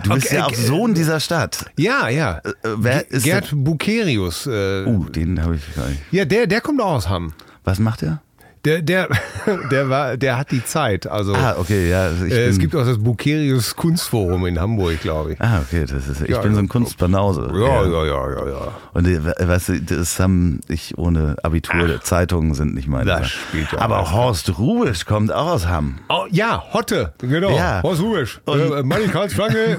Du 0.04 0.14
bist 0.14 0.26
Okay, 0.28 0.36
ja 0.36 0.46
auch 0.46 0.54
Sohn 0.54 0.94
dieser 0.94 1.18
Stadt. 1.18 1.66
Ja, 1.76 2.08
ja. 2.08 2.40
Wer 2.62 3.10
ist 3.10 3.24
Gerd 3.24 3.50
Bukerius. 3.52 4.46
Äh, 4.46 4.84
Uh, 4.86 5.08
den 5.08 5.42
habe 5.42 5.56
ich 5.56 5.74
gar 5.74 5.88
nicht. 5.88 6.00
Ja, 6.12 6.24
der, 6.24 6.46
der 6.46 6.60
kommt 6.60 6.80
auch 6.80 6.92
aus 6.92 7.08
Hamm. 7.08 7.32
Was 7.64 7.78
macht 7.80 8.02
er? 8.04 8.20
Der, 8.66 8.82
der, 8.82 9.08
der, 9.70 9.88
war, 9.88 10.16
der 10.16 10.36
hat 10.38 10.50
die 10.50 10.62
Zeit. 10.64 11.06
Also, 11.06 11.34
Ah, 11.34 11.54
okay, 11.58 11.88
ja. 11.88 12.02
also 12.06 12.24
äh, 12.24 12.46
es 12.46 12.58
gibt 12.58 12.74
auch 12.74 12.84
das 12.84 12.98
Bukerius 12.98 13.76
Kunstforum 13.76 14.44
in 14.46 14.58
Hamburg, 14.60 15.00
glaube 15.00 15.32
ich. 15.34 15.40
Ah, 15.40 15.60
okay, 15.64 15.84
das 15.88 16.08
ist, 16.08 16.20
ich 16.22 16.28
Ja, 16.30 16.40
bin 16.40 16.52
so 16.54 16.58
ein. 16.60 16.68
Kunstbanause. 16.68 17.48
Ja, 17.54 17.84
ja, 17.84 18.04
ja, 18.04 18.30
ja, 18.30 18.48
ja. 18.48 18.68
Und 18.92 19.06
äh, 19.06 19.24
we- 19.24 19.34
weißt 19.48 19.68
du, 19.68 19.80
das 19.80 20.18
haben 20.18 20.60
ich 20.68 20.98
ohne 20.98 21.36
Abitur, 21.44 22.00
Zeitungen 22.02 22.54
sind 22.54 22.74
nicht 22.74 22.88
meine. 22.88 23.04
das 23.04 23.28
spielt 23.30 23.70
ja 23.72 23.78
Aber. 23.80 24.10
Horst 24.12 24.58
Rubisch 24.58 25.04
kommt 25.06 25.32
auch 25.32 25.46
aus 25.46 25.66
Hamm. 25.68 25.98
Oh, 26.08 26.24
ja, 26.30 26.62
Hotte, 26.72 27.12
genau. 27.18 27.50
Ja. 27.56 27.82
Horst 27.84 28.02
Rubisch. 28.02 28.40
Und- 28.46 28.60
Äh, 28.72 28.82
Manni 28.82 29.06
Karlsflanke, 29.06 29.76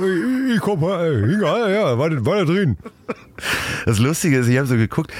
ich, 0.47 0.53
ich 0.55 0.61
komm 0.61 0.79
mal, 0.79 1.05
äh, 1.13 1.27
hingehalten, 1.29 1.73
ja, 1.73 1.97
war 1.97 2.09
da 2.09 2.45
drin. 2.45 2.77
Das 3.85 3.99
Lustige 3.99 4.37
ist, 4.39 4.47
ich 4.47 4.57
habe 4.57 4.67
so 4.67 4.75
geguckt, 4.75 5.11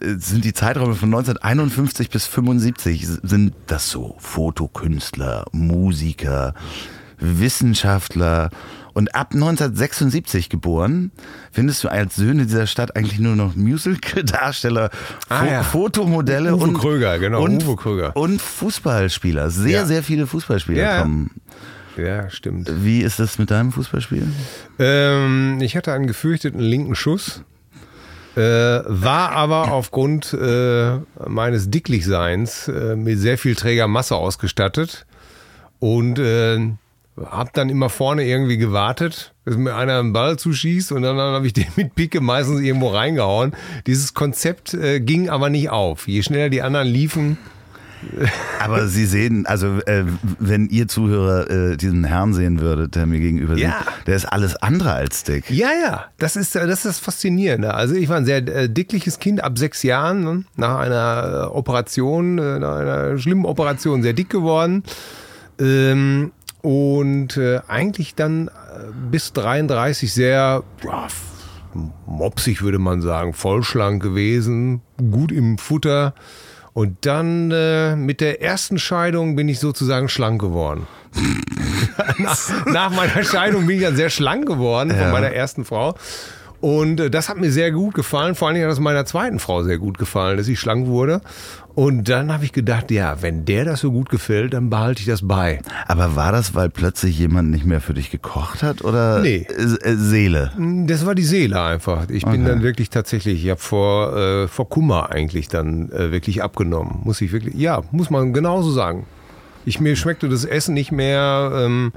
äh, 0.00 0.14
sind 0.18 0.44
die 0.44 0.52
Zeiträume 0.52 0.94
von 0.94 1.08
1951 1.10 2.10
bis 2.10 2.26
75, 2.26 3.06
sind 3.22 3.54
das 3.66 3.88
so 3.90 4.16
Fotokünstler, 4.18 5.44
Musiker, 5.52 6.54
Wissenschaftler 7.18 8.50
und 8.94 9.14
ab 9.14 9.32
1976 9.34 10.48
geboren, 10.48 11.12
findest 11.52 11.84
du 11.84 11.88
als 11.88 12.16
Söhne 12.16 12.46
dieser 12.46 12.66
Stadt 12.66 12.96
eigentlich 12.96 13.18
nur 13.20 13.36
noch 13.36 13.54
Musical-Darsteller, 13.54 14.90
Ah, 15.28 15.38
Fo 15.40 15.46
ja. 15.46 15.62
Fotomodelle 15.62 16.54
Uwe 16.56 16.64
und, 16.64 16.74
Kröger, 16.78 17.18
genau, 17.18 17.42
und, 17.42 17.62
Uwe 17.64 17.76
Kröger. 17.76 18.16
und 18.16 18.40
Fußballspieler. 18.40 19.50
Sehr, 19.50 19.70
Ja. 19.80 19.86
sehr 19.86 20.02
viele 20.02 20.26
Fußballspieler 20.26 20.80
Ja. 20.82 21.02
kommen. 21.02 21.30
Ja, 21.34 21.52
stimmt. 22.30 22.84
Wie 22.84 23.00
ist 23.00 23.18
das 23.18 23.38
mit 23.38 23.50
deinem 23.50 23.72
Fußballspiel? 23.72 24.26
Ähm, 24.78 25.58
ich 25.60 25.76
hatte 25.76 25.92
einen 25.92 26.06
gefürchteten 26.06 26.60
linken 26.60 26.94
Schuss, 26.94 27.42
äh, 28.36 28.40
war 28.40 29.32
aber 29.32 29.72
aufgrund 29.72 30.32
äh, 30.34 30.98
meines 31.26 31.70
Dicklichseins 31.70 32.68
äh, 32.68 32.96
mit 32.96 33.18
sehr 33.18 33.38
viel 33.38 33.54
Trägermasse 33.54 34.14
ausgestattet 34.14 35.06
und 35.78 36.18
äh, 36.18 36.58
hab 37.16 37.52
dann 37.54 37.70
immer 37.70 37.88
vorne 37.88 38.24
irgendwie 38.24 38.58
gewartet, 38.58 39.32
dass 39.44 39.56
mir 39.56 39.74
einer 39.74 39.98
einen 39.98 40.12
Ball 40.12 40.38
zuschießt 40.38 40.92
und 40.92 41.02
dann, 41.02 41.16
dann 41.16 41.34
habe 41.34 41.46
ich 41.46 41.54
den 41.54 41.66
mit 41.76 41.94
Picke 41.94 42.20
meistens 42.20 42.60
irgendwo 42.60 42.88
reingehauen. 42.88 43.52
Dieses 43.86 44.12
Konzept 44.14 44.74
äh, 44.74 45.00
ging 45.00 45.30
aber 45.30 45.48
nicht 45.48 45.70
auf. 45.70 46.08
Je 46.08 46.22
schneller 46.22 46.50
die 46.50 46.62
anderen 46.62 46.88
liefen, 46.88 47.38
Aber 48.60 48.86
Sie 48.88 49.06
sehen, 49.06 49.46
also 49.46 49.78
äh, 49.86 50.04
wenn 50.38 50.68
ihr 50.68 50.88
Zuhörer 50.88 51.50
äh, 51.50 51.76
diesen 51.76 52.04
Herrn 52.04 52.34
sehen 52.34 52.60
würdet, 52.60 52.94
der 52.94 53.06
mir 53.06 53.20
gegenüber 53.20 53.56
Ja. 53.56 53.78
sitzt, 53.78 54.06
der 54.06 54.16
ist 54.16 54.24
alles 54.26 54.56
andere 54.56 54.92
als 54.92 55.24
dick. 55.24 55.50
Ja, 55.50 55.68
ja, 55.82 56.04
das 56.18 56.36
ist, 56.36 56.56
äh, 56.56 56.66
das 56.66 56.78
ist 56.80 56.84
das 56.86 56.98
Faszinierende. 56.98 57.74
Also 57.74 57.94
ich 57.94 58.08
war 58.08 58.16
ein 58.16 58.24
sehr 58.24 58.38
äh, 58.46 58.68
dickliches 58.68 59.18
Kind 59.18 59.42
ab 59.42 59.58
sechs 59.58 59.82
Jahren, 59.82 60.24
ne? 60.24 60.44
nach 60.56 60.78
einer 60.78 61.48
äh, 61.52 61.56
Operation, 61.56 62.38
äh, 62.38 62.58
nach 62.58 62.76
einer 62.76 63.18
schlimmen 63.18 63.44
Operation 63.44 64.02
sehr 64.02 64.12
dick 64.12 64.30
geworden. 64.30 64.82
Ähm, 65.60 66.32
und 66.62 67.40
eigentlich 67.68 68.16
dann 68.16 68.50
bis 69.10 69.32
33 69.32 70.12
sehr 70.12 70.64
ja, 70.84 71.06
mopsig, 72.06 72.62
würde 72.62 72.78
man 72.80 73.02
sagen, 73.02 73.32
vollschlank 73.34 74.02
gewesen, 74.02 74.80
gut 75.10 75.30
im 75.30 75.58
Futter. 75.58 76.14
Und 76.76 77.06
dann 77.06 77.50
äh, 77.52 77.96
mit 77.96 78.20
der 78.20 78.42
ersten 78.42 78.78
Scheidung 78.78 79.34
bin 79.34 79.48
ich 79.48 79.60
sozusagen 79.60 80.10
schlank 80.10 80.38
geworden. 80.42 80.86
nach, 82.18 82.66
nach 82.66 82.90
meiner 82.90 83.24
Scheidung 83.24 83.66
bin 83.66 83.76
ich 83.78 83.82
dann 83.82 83.96
sehr 83.96 84.10
schlank 84.10 84.44
geworden 84.44 84.90
von 84.90 85.00
Ja. 85.00 85.10
meiner 85.10 85.30
ersten 85.30 85.64
Frau. 85.64 85.94
Und 86.66 86.98
äh, 86.98 87.10
das 87.10 87.28
hat 87.28 87.36
mir 87.36 87.52
sehr 87.52 87.70
gut 87.70 87.94
gefallen. 87.94 88.34
Vor 88.34 88.48
allen 88.48 88.56
Dingen 88.56 88.66
hat 88.66 88.72
es 88.72 88.80
meiner 88.80 89.04
zweiten 89.04 89.38
Frau 89.38 89.62
sehr 89.62 89.78
gut 89.78 89.98
gefallen, 89.98 90.36
dass 90.36 90.48
ich 90.48 90.58
schlank 90.58 90.88
wurde. 90.88 91.20
Und 91.76 92.08
dann 92.08 92.32
habe 92.32 92.44
ich 92.44 92.52
gedacht, 92.52 92.90
ja, 92.90 93.22
wenn 93.22 93.44
der 93.44 93.64
das 93.64 93.80
so 93.80 93.92
gut 93.92 94.08
gefällt, 94.08 94.52
dann 94.52 94.68
behalte 94.68 95.00
ich 95.00 95.06
das 95.06 95.28
bei. 95.28 95.60
Aber 95.86 96.16
war 96.16 96.32
das, 96.32 96.56
weil 96.56 96.68
plötzlich 96.68 97.18
jemand 97.20 97.50
nicht 97.52 97.64
mehr 97.66 97.80
für 97.80 97.94
dich 97.94 98.10
gekocht 98.10 98.64
hat 98.64 98.82
oder 98.82 99.20
Nee. 99.20 99.46
äh, 99.48 99.94
Seele? 99.94 100.50
Das 100.88 101.06
war 101.06 101.14
die 101.14 101.22
Seele 101.22 101.62
einfach. 101.62 102.08
Ich 102.10 102.24
bin 102.24 102.40
Okay. 102.42 102.50
dann 102.50 102.62
wirklich 102.64 102.90
tatsächlich, 102.90 103.44
ich 103.44 103.50
habe 103.50 103.60
vor, 103.60 104.16
äh, 104.16 104.48
vor 104.48 104.68
Kummer 104.68 105.12
eigentlich 105.12 105.46
dann 105.46 105.92
äh, 105.92 106.10
wirklich 106.10 106.42
abgenommen. 106.42 107.00
Muss 107.04 107.20
ich 107.20 107.30
wirklich, 107.30 107.54
ja, 107.54 107.82
muss 107.92 108.10
man 108.10 108.32
genauso 108.32 108.72
sagen. 108.72 109.06
Ich, 109.64 109.78
mir 109.78 109.94
schmeckte 109.94 110.28
das 110.28 110.44
Essen 110.44 110.74
nicht 110.74 110.90
mehr. 110.90 111.52
Ähm, 111.54 111.92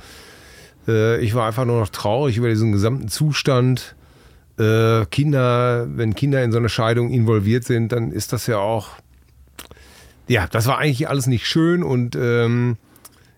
äh, 0.87 1.19
ich 1.21 1.33
war 1.33 1.47
einfach 1.47 1.65
nur 1.65 1.79
noch 1.79 1.89
traurig 1.89 2.37
über 2.37 2.49
diesen 2.49 2.71
gesamten 2.71 3.07
Zustand. 3.07 3.95
Äh, 4.59 5.05
Kinder, 5.05 5.87
wenn 5.89 6.15
Kinder 6.15 6.43
in 6.43 6.51
so 6.51 6.57
eine 6.57 6.69
Scheidung 6.69 7.11
involviert 7.11 7.63
sind, 7.63 7.91
dann 7.91 8.11
ist 8.11 8.33
das 8.33 8.45
ja 8.47 8.57
auch, 8.57 8.89
ja, 10.27 10.47
das 10.47 10.67
war 10.67 10.77
eigentlich 10.77 11.07
alles 11.07 11.27
nicht 11.27 11.47
schön 11.47 11.81
und 11.81 12.15
ähm, 12.15 12.77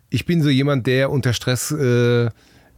ich 0.10 0.26
bin 0.26 0.42
so 0.42 0.50
jemand, 0.50 0.88
der 0.88 1.12
unter 1.12 1.34
Stress 1.34 1.72
äh, 1.72 2.30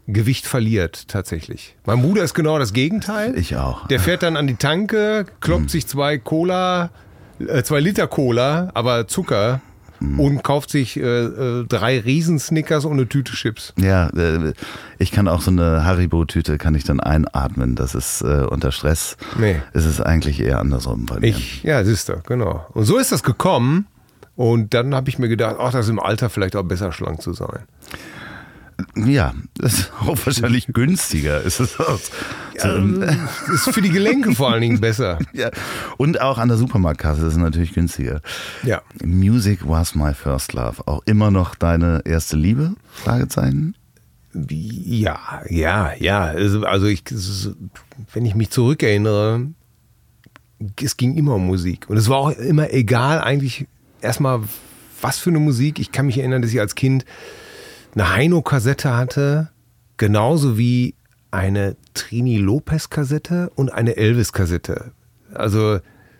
Gewicht 0.07 0.45
verliert, 0.45 1.07
tatsächlich. 1.07 1.75
Mein 1.85 2.01
Bruder 2.01 2.23
ist 2.23 2.33
genau 2.33 2.59
das 2.59 2.73
Gegenteil. 2.73 3.37
Ich 3.37 3.55
auch. 3.55 3.87
Der 3.87 3.99
fährt 3.99 4.21
dann 4.21 4.35
an 4.35 4.47
die 4.47 4.55
Tanke, 4.55 5.25
kloppt 5.39 5.69
sich 5.69 5.87
zwei 5.87 6.17
Cola, 6.17 6.91
äh, 7.39 7.63
zwei 7.63 7.79
Liter 7.79 8.07
Cola, 8.07 8.69
aber 8.73 9.07
Zucker 9.07 9.61
und 10.17 10.43
kauft 10.43 10.69
sich 10.69 10.97
äh, 10.97 11.01
äh, 11.01 11.65
drei 11.65 11.99
Riesen-Snickers 11.99 12.85
und 12.85 12.93
eine 12.93 13.07
Tüte 13.07 13.33
Chips. 13.33 13.73
Ja, 13.77 14.09
äh, 14.09 14.53
ich 14.99 15.11
kann 15.11 15.27
auch 15.27 15.41
so 15.41 15.51
eine 15.51 15.85
Haribo-Tüte 15.85 16.57
kann 16.57 16.75
ich 16.75 16.83
dann 16.83 16.99
einatmen. 16.99 17.75
Das 17.75 17.95
ist 17.95 18.21
äh, 18.21 18.45
unter 18.49 18.71
Stress. 18.71 19.17
Nee. 19.37 19.61
Ist 19.73 19.85
es 19.85 20.01
eigentlich 20.01 20.39
eher 20.41 20.59
andersrum 20.59 21.05
bei 21.05 21.19
mir. 21.19 21.27
Ich, 21.27 21.63
ja, 21.63 21.83
siehst 21.83 22.09
du, 22.09 22.21
genau. 22.25 22.65
Und 22.73 22.85
so 22.85 22.97
ist 22.97 23.11
das 23.11 23.23
gekommen. 23.23 23.87
Und 24.35 24.73
dann 24.73 24.95
habe 24.95 25.09
ich 25.09 25.19
mir 25.19 25.29
gedacht, 25.29 25.57
ach, 25.59 25.71
das 25.71 25.85
ist 25.85 25.91
im 25.91 25.99
Alter 25.99 26.29
vielleicht 26.29 26.55
auch 26.55 26.63
besser 26.63 26.91
schlank 26.91 27.21
zu 27.21 27.33
sein. 27.33 27.59
Ja, 28.95 29.33
das 29.55 29.73
ist 29.73 29.91
auch 29.99 30.17
wahrscheinlich 30.25 30.67
günstiger. 30.67 31.41
Ist 31.41 31.59
es 31.59 31.79
auch. 31.79 31.99
So, 32.57 32.67
Ähm, 32.67 33.03
ist 33.53 33.69
für 33.71 33.81
die 33.81 33.89
Gelenke 33.89 34.35
vor 34.35 34.51
allen 34.51 34.61
Dingen 34.61 34.79
besser. 34.79 35.19
ja. 35.33 35.49
Und 35.97 36.21
auch 36.21 36.37
an 36.37 36.47
der 36.47 36.57
Supermarktkasse 36.57 37.21
ist 37.21 37.33
es 37.33 37.37
natürlich 37.37 37.73
günstiger. 37.73 38.21
Ja. 38.63 38.81
Music 39.03 39.67
was 39.67 39.95
my 39.95 40.13
first 40.13 40.53
love. 40.53 40.87
Auch 40.87 41.01
immer 41.05 41.31
noch 41.31 41.55
deine 41.55 42.01
erste 42.05 42.37
Liebe? 42.37 42.75
Fragezeichen. 42.91 43.75
Ja, 44.33 45.41
ja, 45.49 45.93
ja. 45.99 46.23
Also, 46.25 46.63
also 46.65 46.87
ich, 46.87 47.03
wenn 48.13 48.25
ich 48.25 48.35
mich 48.35 48.49
zurückerinnere, 48.49 49.47
es 50.81 50.97
ging 50.97 51.15
immer 51.15 51.35
um 51.35 51.45
Musik. 51.45 51.89
Und 51.89 51.97
es 51.97 52.09
war 52.09 52.17
auch 52.17 52.31
immer 52.31 52.71
egal, 52.73 53.21
eigentlich 53.21 53.67
erstmal, 54.01 54.41
was 55.01 55.19
für 55.19 55.29
eine 55.29 55.39
Musik. 55.39 55.79
Ich 55.79 55.91
kann 55.91 56.05
mich 56.05 56.17
erinnern, 56.17 56.41
dass 56.41 56.51
ich 56.51 56.59
als 56.59 56.75
Kind 56.75 57.05
eine 57.95 58.13
Heino-Kassette 58.13 58.95
hatte, 58.95 59.49
genauso 59.97 60.57
wie 60.57 60.95
eine 61.31 61.75
Trini 61.93 62.37
Lopez-Kassette 62.37 63.51
und 63.55 63.73
eine 63.73 63.97
Elvis-Kassette. 63.97 64.91
Also 65.33 65.79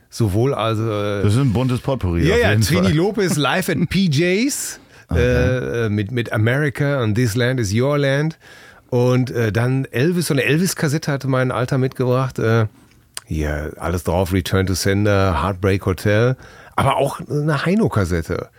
sowohl 0.10 0.54
also 0.54 0.88
Das 0.88 1.34
ist 1.34 1.40
ein 1.40 1.54
buntes 1.54 1.82
Potpourri. 1.82 2.28
ja, 2.28 2.38
ja, 2.38 2.50
jeden 2.52 2.64
Trini 2.64 2.84
Fall. 2.84 2.94
Lopez 2.94 3.36
live 3.38 3.70
at 3.70 3.78
PJs 3.90 4.80
äh, 5.16 5.90
mit, 5.90 6.12
mit 6.12 6.32
America 6.32 7.04
und 7.04 7.16
This 7.16 7.36
Land 7.36 7.60
is 7.60 7.74
Your 7.74 7.98
Land. 7.98 8.38
Und 8.90 9.32
äh, 9.32 9.52
dann 9.52 9.86
Elvis, 9.86 10.28
so 10.28 10.34
eine 10.34 10.44
Elvis-Kassette 10.44 11.12
hatte 11.12 11.28
mein 11.28 11.52
Alter 11.52 11.78
mitgebracht. 11.80 12.38
Äh, 12.40 12.68
hier, 13.26 13.74
alles 13.78 14.04
drauf, 14.04 14.34
Return 14.34 14.68
to 14.68 14.74
Sender, 14.74 15.42
Heartbreak 15.42 15.86
Hotel, 15.86 16.36
aber 16.76 16.98
auch 16.98 17.20
eine 17.28 17.66
Heino-Kassette. 17.66 18.50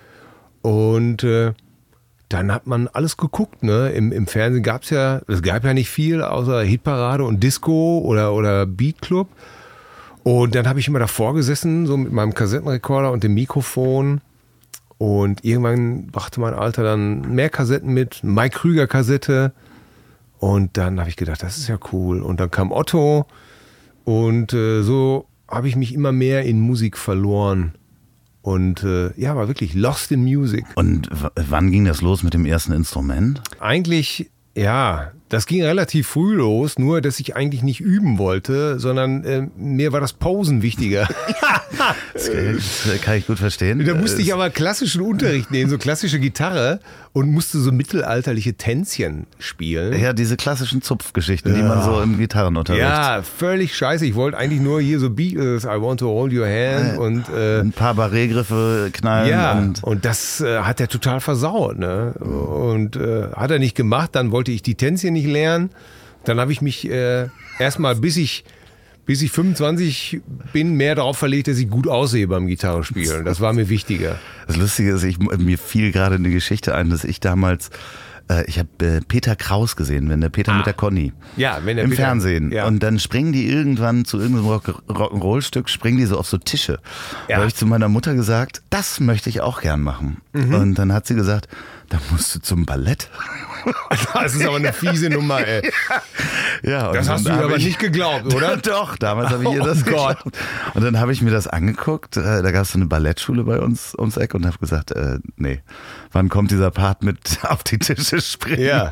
Und 0.62 1.22
äh, 1.22 1.52
dann 2.34 2.52
hat 2.52 2.66
man 2.66 2.88
alles 2.88 3.16
geguckt, 3.16 3.62
ne? 3.62 3.90
Im, 3.90 4.10
im 4.10 4.26
Fernsehen 4.26 4.64
gab 4.64 4.82
es 4.82 4.90
ja, 4.90 5.20
es 5.28 5.40
gab 5.40 5.64
ja 5.64 5.72
nicht 5.72 5.88
viel 5.88 6.20
außer 6.20 6.62
Hitparade 6.62 7.22
und 7.22 7.40
Disco 7.40 8.00
oder, 8.00 8.34
oder 8.34 8.66
Beat 8.66 9.00
Club. 9.00 9.28
Und 10.24 10.56
dann 10.56 10.66
habe 10.66 10.80
ich 10.80 10.88
immer 10.88 10.98
davor 10.98 11.34
gesessen, 11.34 11.86
so 11.86 11.96
mit 11.96 12.10
meinem 12.10 12.34
Kassettenrekorder 12.34 13.12
und 13.12 13.22
dem 13.22 13.34
Mikrofon. 13.34 14.20
Und 14.98 15.44
irgendwann 15.44 16.08
brachte 16.08 16.40
mein 16.40 16.54
Alter 16.54 16.82
dann 16.82 17.20
mehr 17.36 17.50
Kassetten 17.50 17.94
mit, 17.94 18.24
Mike 18.24 18.58
Krüger 18.58 18.88
Kassette. 18.88 19.52
Und 20.40 20.76
dann 20.76 20.98
habe 20.98 21.08
ich 21.08 21.16
gedacht, 21.16 21.40
das 21.40 21.56
ist 21.56 21.68
ja 21.68 21.78
cool. 21.92 22.20
Und 22.20 22.40
dann 22.40 22.50
kam 22.50 22.72
Otto. 22.72 23.26
Und 24.02 24.52
äh, 24.52 24.82
so 24.82 25.26
habe 25.46 25.68
ich 25.68 25.76
mich 25.76 25.94
immer 25.94 26.10
mehr 26.10 26.42
in 26.42 26.58
Musik 26.58 26.98
verloren. 26.98 27.74
Und 28.44 28.84
äh, 28.84 29.10
ja, 29.18 29.34
war 29.36 29.48
wirklich 29.48 29.72
lost 29.72 30.12
in 30.12 30.22
music. 30.22 30.66
Und 30.74 31.08
wann 31.34 31.70
ging 31.70 31.86
das 31.86 32.02
los 32.02 32.22
mit 32.22 32.34
dem 32.34 32.44
ersten 32.44 32.72
Instrument? 32.72 33.40
Eigentlich, 33.58 34.30
ja, 34.54 35.12
das 35.34 35.46
ging 35.46 35.62
relativ 35.62 36.06
früh 36.08 36.34
los, 36.34 36.78
nur 36.78 37.00
dass 37.00 37.20
ich 37.20 37.36
eigentlich 37.36 37.62
nicht 37.62 37.80
üben 37.80 38.18
wollte, 38.18 38.78
sondern 38.78 39.24
äh, 39.24 39.46
mir 39.56 39.92
war 39.92 40.00
das 40.00 40.12
Posen 40.12 40.62
wichtiger. 40.62 41.08
Das 42.14 42.30
das 42.30 43.00
kann 43.02 43.16
ich 43.18 43.26
gut 43.26 43.38
verstehen. 43.38 43.84
Da 43.84 43.94
musste 43.94 44.20
Äh, 44.20 44.22
ich 44.24 44.32
aber 44.32 44.48
klassischen 44.48 45.02
Unterricht 45.02 45.50
nehmen, 45.50 45.68
so 45.68 45.76
klassische 45.76 46.18
Gitarre 46.20 46.78
und 47.12 47.30
musste 47.30 47.58
so 47.58 47.72
mittelalterliche 47.72 48.54
Tänzchen 48.54 49.26
spielen. 49.38 50.00
Ja, 50.00 50.12
diese 50.12 50.36
klassischen 50.36 50.82
Zupfgeschichten, 50.82 51.54
die 51.54 51.62
man 51.62 51.82
so 51.82 52.00
im 52.00 52.16
Gitarrenunterricht. 52.16 52.82
Ja, 52.82 53.22
völlig 53.22 53.76
scheiße. 53.76 54.06
Ich 54.06 54.14
wollte 54.14 54.38
eigentlich 54.38 54.60
nur 54.60 54.80
hier 54.80 54.98
so 55.00 55.10
Beatles, 55.10 55.64
I 55.64 55.80
want 55.80 56.00
to 56.00 56.06
hold 56.06 56.32
your 56.32 56.46
hand 56.46 56.96
und 56.98 57.28
äh, 57.28 57.60
Ein 57.60 57.72
paar 57.72 57.94
Barré-Griffe 57.94 58.90
knallen 58.92 59.28
ja, 59.30 59.52
und 59.52 59.82
und, 59.82 60.04
das 60.04 60.40
äh, 60.40 60.58
hat 60.60 60.80
er 60.80 60.88
total 60.88 61.20
versaut. 61.20 61.78
Ne? 61.78 62.12
Und 62.14 62.96
äh, 62.96 63.28
hat 63.34 63.50
er 63.50 63.58
nicht 63.58 63.74
gemacht, 63.76 64.10
dann 64.12 64.30
wollte 64.30 64.52
ich 64.52 64.62
die 64.62 64.76
Tänzchen 64.76 65.12
nicht 65.12 65.23
lernen. 65.26 65.70
Dann 66.24 66.40
habe 66.40 66.52
ich 66.52 66.60
mich 66.62 66.88
äh, 66.90 67.28
erstmal, 67.58 67.96
bis 67.96 68.16
ich, 68.16 68.44
bis 69.06 69.20
ich 69.20 69.30
25 69.32 70.20
bin, 70.52 70.74
mehr 70.74 70.94
darauf 70.94 71.18
verlegt, 71.18 71.48
dass 71.48 71.58
ich 71.58 71.68
gut 71.68 71.86
aussehe 71.88 72.26
beim 72.28 72.46
Gitarrespielen. 72.46 73.24
Das 73.24 73.40
war 73.40 73.52
mir 73.52 73.68
wichtiger. 73.68 74.18
Das 74.46 74.56
Lustige 74.56 74.92
ist, 74.92 75.02
ich, 75.02 75.18
mir 75.18 75.58
fiel 75.58 75.92
gerade 75.92 76.14
eine 76.14 76.30
Geschichte 76.30 76.74
ein, 76.74 76.88
dass 76.88 77.04
ich 77.04 77.20
damals, 77.20 77.68
äh, 78.30 78.44
ich 78.46 78.58
habe 78.58 78.68
äh, 78.80 79.00
Peter 79.06 79.36
Kraus 79.36 79.76
gesehen, 79.76 80.08
wenn 80.08 80.22
der 80.22 80.30
Peter 80.30 80.54
mit 80.54 80.64
der 80.64 80.72
Conny. 80.72 81.12
Ja, 81.36 81.60
wenn 81.64 81.76
der 81.76 81.84
Im 81.84 81.90
Peter- 81.90 82.04
Fernsehen. 82.04 82.50
Ja. 82.50 82.66
Und 82.66 82.82
dann 82.82 82.98
springen 82.98 83.34
die 83.34 83.46
irgendwann 83.50 84.06
zu 84.06 84.18
irgendeinem 84.18 84.46
Rock- 84.48 84.82
Rock'n'Roll-Stück, 84.88 85.68
springen 85.68 85.98
die 85.98 86.06
so 86.06 86.18
auf 86.18 86.26
so 86.26 86.38
Tische. 86.38 86.78
Da 87.28 87.32
Ja. 87.34 87.36
habe 87.40 87.48
ich 87.48 87.54
zu 87.54 87.66
meiner 87.66 87.90
Mutter 87.90 88.14
gesagt, 88.14 88.62
das 88.70 89.00
möchte 89.00 89.28
ich 89.28 89.42
auch 89.42 89.60
gern 89.60 89.82
machen. 89.82 90.22
Mhm. 90.32 90.54
Und 90.54 90.74
dann 90.76 90.94
hat 90.94 91.06
sie 91.06 91.14
gesagt, 91.14 91.48
da 91.90 91.98
musst 92.10 92.34
du 92.34 92.40
zum 92.40 92.64
Ballett. 92.64 93.10
Das 94.14 94.34
ist 94.34 94.46
aber 94.46 94.56
eine 94.56 94.72
fiese 94.72 95.10
Nummer, 95.10 95.46
ey. 95.46 95.70
Ja, 96.62 96.88
und 96.88 96.96
Das 96.96 97.08
hast 97.08 97.26
du 97.26 97.30
aber 97.32 97.56
ich- 97.56 97.64
nicht 97.66 97.78
geglaubt, 97.78 98.32
oder? 98.32 98.56
Doch, 98.62 98.96
damals 98.96 99.30
habe 99.30 99.44
ich 99.44 99.50
ihr 99.50 99.62
das 99.62 99.82
Oh 99.82 99.84
geglaubt. 99.84 100.24
Und 100.74 100.84
dann 100.84 100.98
habe 100.98 101.12
ich 101.12 101.20
mir 101.22 101.30
das 101.30 101.46
angeguckt. 101.46 102.16
Äh, 102.16 102.42
Da 102.42 102.50
gab 102.52 102.62
es 102.62 102.72
so 102.72 102.78
eine 102.78 102.86
Ballettschule 102.86 103.44
bei 103.44 103.58
uns 103.60 103.94
ums 103.98 104.16
Eck 104.16 104.34
und 104.34 104.46
habe 104.46 104.58
gesagt, 104.58 104.92
äh, 104.92 105.18
nee, 105.36 105.60
wann 106.12 106.28
kommt 106.28 106.50
dieser 106.50 106.70
Part 106.70 107.02
mit 107.02 107.18
auf 107.42 107.64
die 107.64 107.78
Tische 107.78 108.20
springen? 108.20 108.62
Ja. 108.64 108.90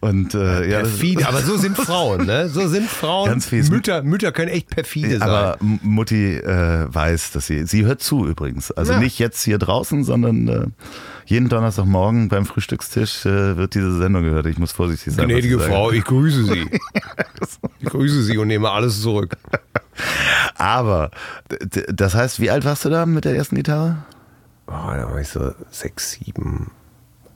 Und 0.00 0.34
äh, 0.34 0.68
ja, 0.68 0.80
Perfide, 0.80 1.28
aber 1.28 1.40
so 1.42 1.56
sind 1.56 1.76
Frauen, 1.76 2.26
ne? 2.26 2.48
So 2.48 2.66
sind 2.68 2.88
Frauen. 2.88 3.28
Ganz 3.30 3.46
fies. 3.46 3.70
Mütter, 3.70 4.02
Mütter 4.02 4.32
können 4.32 4.50
echt 4.50 4.68
perfide 4.70 5.18
sein. 5.18 5.28
aber 5.28 5.56
Mutti 5.60 6.36
äh, 6.36 6.86
weiß, 6.92 7.32
dass 7.32 7.46
sie, 7.46 7.64
sie 7.66 7.84
hört 7.86 8.02
zu 8.02 8.26
übrigens. 8.26 8.70
Also 8.72 8.92
Ja. 8.92 8.98
nicht 9.00 9.18
jetzt 9.18 9.42
hier 9.42 9.58
draußen, 9.58 10.04
sondern 10.04 10.48
äh, 10.48 10.66
jeden 11.28 11.50
Donnerstagmorgen 11.50 12.28
beim 12.28 12.46
Frühstückstisch 12.46 13.26
äh, 13.26 13.58
wird 13.58 13.74
diese 13.74 13.98
Sendung 13.98 14.22
gehört. 14.22 14.46
Ich 14.46 14.58
muss 14.58 14.72
vorsichtig 14.72 15.12
sein. 15.12 15.28
Gnädige. 15.28 15.60
Frau, 15.60 15.92
ich 15.92 16.04
grüße 16.04 16.44
Sie. 16.44 16.66
Ich 17.80 17.88
grüße 17.88 18.24
Sie 18.24 18.36
und 18.38 18.48
nehme 18.48 18.70
alles 18.70 19.00
zurück. 19.00 19.36
Aber, 20.56 21.10
das 21.88 22.14
heißt, 22.14 22.40
wie 22.40 22.50
alt 22.50 22.64
warst 22.64 22.84
du 22.84 22.88
da 22.88 23.06
mit 23.06 23.24
der 23.24 23.36
ersten 23.36 23.54
Gitarre? 23.54 23.98
Oh, 24.66 24.72
da 24.72 25.08
war 25.08 25.20
ich 25.20 25.28
so 25.28 25.52
sechs, 25.70 26.10
sieben, 26.12 26.72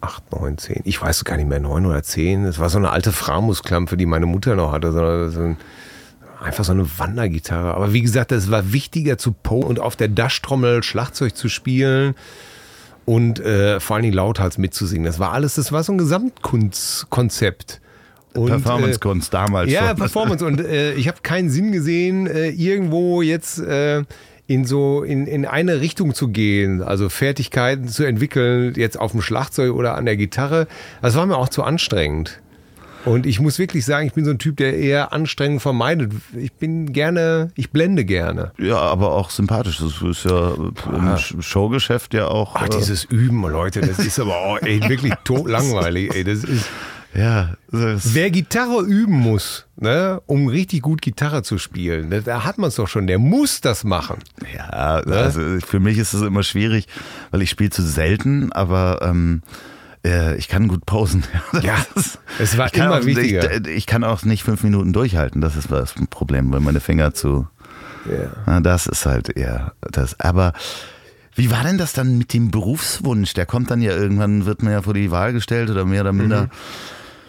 acht, 0.00 0.24
neun, 0.32 0.58
zehn. 0.58 0.82
Ich 0.84 1.00
weiß 1.00 1.24
gar 1.24 1.36
nicht 1.36 1.48
mehr, 1.48 1.60
neun 1.60 1.86
oder 1.86 2.02
zehn. 2.02 2.44
Es 2.44 2.58
war 2.58 2.68
so 2.70 2.78
eine 2.78 2.90
alte 2.90 3.12
Framusklampe, 3.12 3.96
die 3.96 4.06
meine 4.06 4.26
Mutter 4.26 4.56
noch 4.56 4.72
hatte. 4.72 4.90
So, 4.90 5.28
so 5.30 5.40
ein, 5.40 5.56
einfach 6.42 6.64
so 6.64 6.72
eine 6.72 6.98
Wandergitarre. 6.98 7.74
Aber 7.74 7.92
wie 7.92 8.02
gesagt, 8.02 8.32
es 8.32 8.50
war 8.50 8.72
wichtiger 8.72 9.16
zu 9.18 9.32
po 9.32 9.60
und 9.60 9.78
auf 9.78 9.94
der 9.94 10.08
Dashtrommel 10.08 10.82
Schlagzeug 10.82 11.36
zu 11.36 11.48
spielen 11.48 12.16
und 13.04 13.40
äh, 13.40 13.80
vor 13.80 13.96
allen 13.96 14.02
Dingen 14.02 14.14
lauthals 14.14 14.58
mitzusingen. 14.58 15.04
Das 15.04 15.18
war 15.18 15.32
alles, 15.32 15.56
das 15.56 15.72
war 15.72 15.82
so 15.82 15.92
ein 15.92 15.98
Gesamtkunstkonzept. 15.98 17.80
Performancekunst 18.34 19.34
damals 19.34 19.70
ja, 19.70 19.88
schon. 19.88 19.96
Performance. 19.96 20.44
Und 20.44 20.60
äh, 20.60 20.94
ich 20.94 21.08
habe 21.08 21.18
keinen 21.22 21.50
Sinn 21.50 21.72
gesehen, 21.72 22.26
äh, 22.26 22.48
irgendwo 22.48 23.20
jetzt 23.20 23.58
äh, 23.58 24.04
in 24.46 24.64
so 24.64 25.02
in, 25.02 25.26
in 25.26 25.44
eine 25.44 25.80
Richtung 25.80 26.14
zu 26.14 26.28
gehen, 26.28 26.82
also 26.82 27.08
Fertigkeiten 27.08 27.88
zu 27.88 28.04
entwickeln, 28.04 28.74
jetzt 28.76 28.98
auf 28.98 29.12
dem 29.12 29.22
Schlagzeug 29.22 29.74
oder 29.74 29.96
an 29.96 30.06
der 30.06 30.16
Gitarre. 30.16 30.66
Das 31.00 31.14
war 31.14 31.26
mir 31.26 31.36
auch 31.36 31.48
zu 31.48 31.62
anstrengend. 31.62 32.40
Und 33.04 33.26
ich 33.26 33.40
muss 33.40 33.58
wirklich 33.58 33.84
sagen, 33.84 34.06
ich 34.06 34.12
bin 34.12 34.24
so 34.24 34.30
ein 34.30 34.38
Typ, 34.38 34.56
der 34.58 34.76
eher 34.78 35.12
Anstrengung 35.12 35.58
vermeidet. 35.60 36.12
Ich 36.36 36.52
bin 36.52 36.92
gerne, 36.92 37.50
ich 37.56 37.70
blende 37.70 38.04
gerne. 38.04 38.52
Ja, 38.58 38.76
aber 38.78 39.12
auch 39.12 39.30
sympathisch. 39.30 39.78
Das 39.78 40.00
ist 40.02 40.24
ja 40.24 40.52
im 40.54 41.08
Sch- 41.16 41.42
Showgeschäft 41.42 42.14
ja 42.14 42.28
auch. 42.28 42.54
Ach, 42.56 42.66
äh, 42.66 42.68
dieses 42.68 43.04
Üben, 43.04 43.42
Leute, 43.42 43.80
das 43.80 43.98
ist 43.98 44.20
aber 44.20 44.36
auch, 44.36 44.58
ey, 44.62 44.80
wirklich 44.88 45.14
totlangweilig. 45.24 46.14
Ey, 46.14 46.24
das 46.24 46.44
ist, 46.44 46.66
ja, 47.14 47.54
das, 47.70 48.14
Wer 48.14 48.30
Gitarre 48.30 48.82
üben 48.82 49.18
muss, 49.18 49.66
ne, 49.76 50.22
um 50.26 50.48
richtig 50.48 50.80
gut 50.80 51.02
Gitarre 51.02 51.42
zu 51.42 51.58
spielen, 51.58 52.08
ne, 52.08 52.22
da 52.22 52.44
hat 52.44 52.56
man 52.56 52.68
es 52.68 52.76
doch 52.76 52.88
schon, 52.88 53.06
der 53.06 53.18
muss 53.18 53.60
das 53.60 53.84
machen. 53.84 54.16
ja, 54.56 54.68
also 54.70 55.40
für 55.66 55.78
mich 55.80 55.98
ist 55.98 56.14
es 56.14 56.22
immer 56.22 56.42
schwierig, 56.42 56.86
weil 57.30 57.42
ich 57.42 57.50
spiele 57.50 57.68
zu 57.70 57.82
selten, 57.82 58.50
aber 58.52 59.00
ähm, 59.02 59.42
äh, 60.04 60.36
ich 60.36 60.48
kann 60.48 60.68
gut 60.68 60.86
pausen. 60.86 61.24
Ja, 61.62 61.76
Das- 61.94 62.18
es 62.38 62.56
war 62.58 62.72
immer 62.74 62.98
auch, 63.00 63.04
wichtiger. 63.04 63.50
Ich, 63.66 63.66
ich 63.68 63.86
kann 63.86 64.04
auch 64.04 64.22
nicht 64.24 64.44
fünf 64.44 64.62
Minuten 64.62 64.92
durchhalten. 64.92 65.40
Das 65.40 65.56
ist 65.56 65.70
das 65.70 65.94
Problem, 66.10 66.52
weil 66.52 66.60
meine 66.60 66.80
Finger 66.80 67.14
zu. 67.14 67.46
Ja, 68.46 68.60
das 68.60 68.86
ist 68.86 69.06
halt 69.06 69.28
eher 69.36 69.74
das. 69.80 70.18
Aber 70.18 70.52
wie 71.36 71.50
war 71.50 71.62
denn 71.62 71.78
das 71.78 71.92
dann 71.92 72.18
mit 72.18 72.32
dem 72.34 72.50
Berufswunsch? 72.50 73.32
Der 73.34 73.46
kommt 73.46 73.70
dann 73.70 73.80
ja 73.80 73.92
irgendwann, 73.92 74.44
wird 74.44 74.62
man 74.62 74.72
ja 74.72 74.82
vor 74.82 74.94
die 74.94 75.10
Wahl 75.10 75.32
gestellt 75.32 75.70
oder 75.70 75.84
mehr 75.84 76.00
oder 76.02 76.12
minder. 76.12 76.48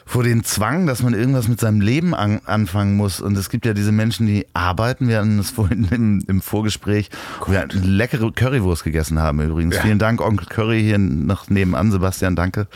Vor 0.06 0.24
den 0.24 0.44
Zwang, 0.44 0.86
dass 0.86 1.02
man 1.02 1.14
irgendwas 1.14 1.48
mit 1.48 1.60
seinem 1.60 1.82
Leben 1.82 2.14
an, 2.14 2.42
anfangen 2.46 2.96
muss. 2.96 3.22
Und 3.22 3.38
es 3.38 3.50
gibt 3.50 3.66
ja 3.66 3.74
diese 3.74 3.92
Menschen, 3.92 4.28
die 4.28 4.46
arbeiten. 4.54 5.08
Wir 5.08 5.20
hatten 5.20 5.38
das 5.38 5.52
vorhin 5.52 5.88
im, 5.92 6.24
im 6.28 6.42
Vorgespräch, 6.42 7.10
wo 7.40 7.52
wir 7.52 7.62
eine 7.62 7.74
leckere 7.74 8.32
Currywurst 8.32 8.84
gegessen 8.84 9.20
haben 9.20 9.42
übrigens. 9.42 9.76
Ja. 9.76 9.82
Vielen 9.82 10.00
Dank, 10.00 10.22
Onkel 10.22 10.48
Curry 10.48 10.82
hier 10.82 10.98
noch 10.98 11.50
nebenan. 11.50 11.92
Sebastian, 11.92 12.36
danke. 12.36 12.68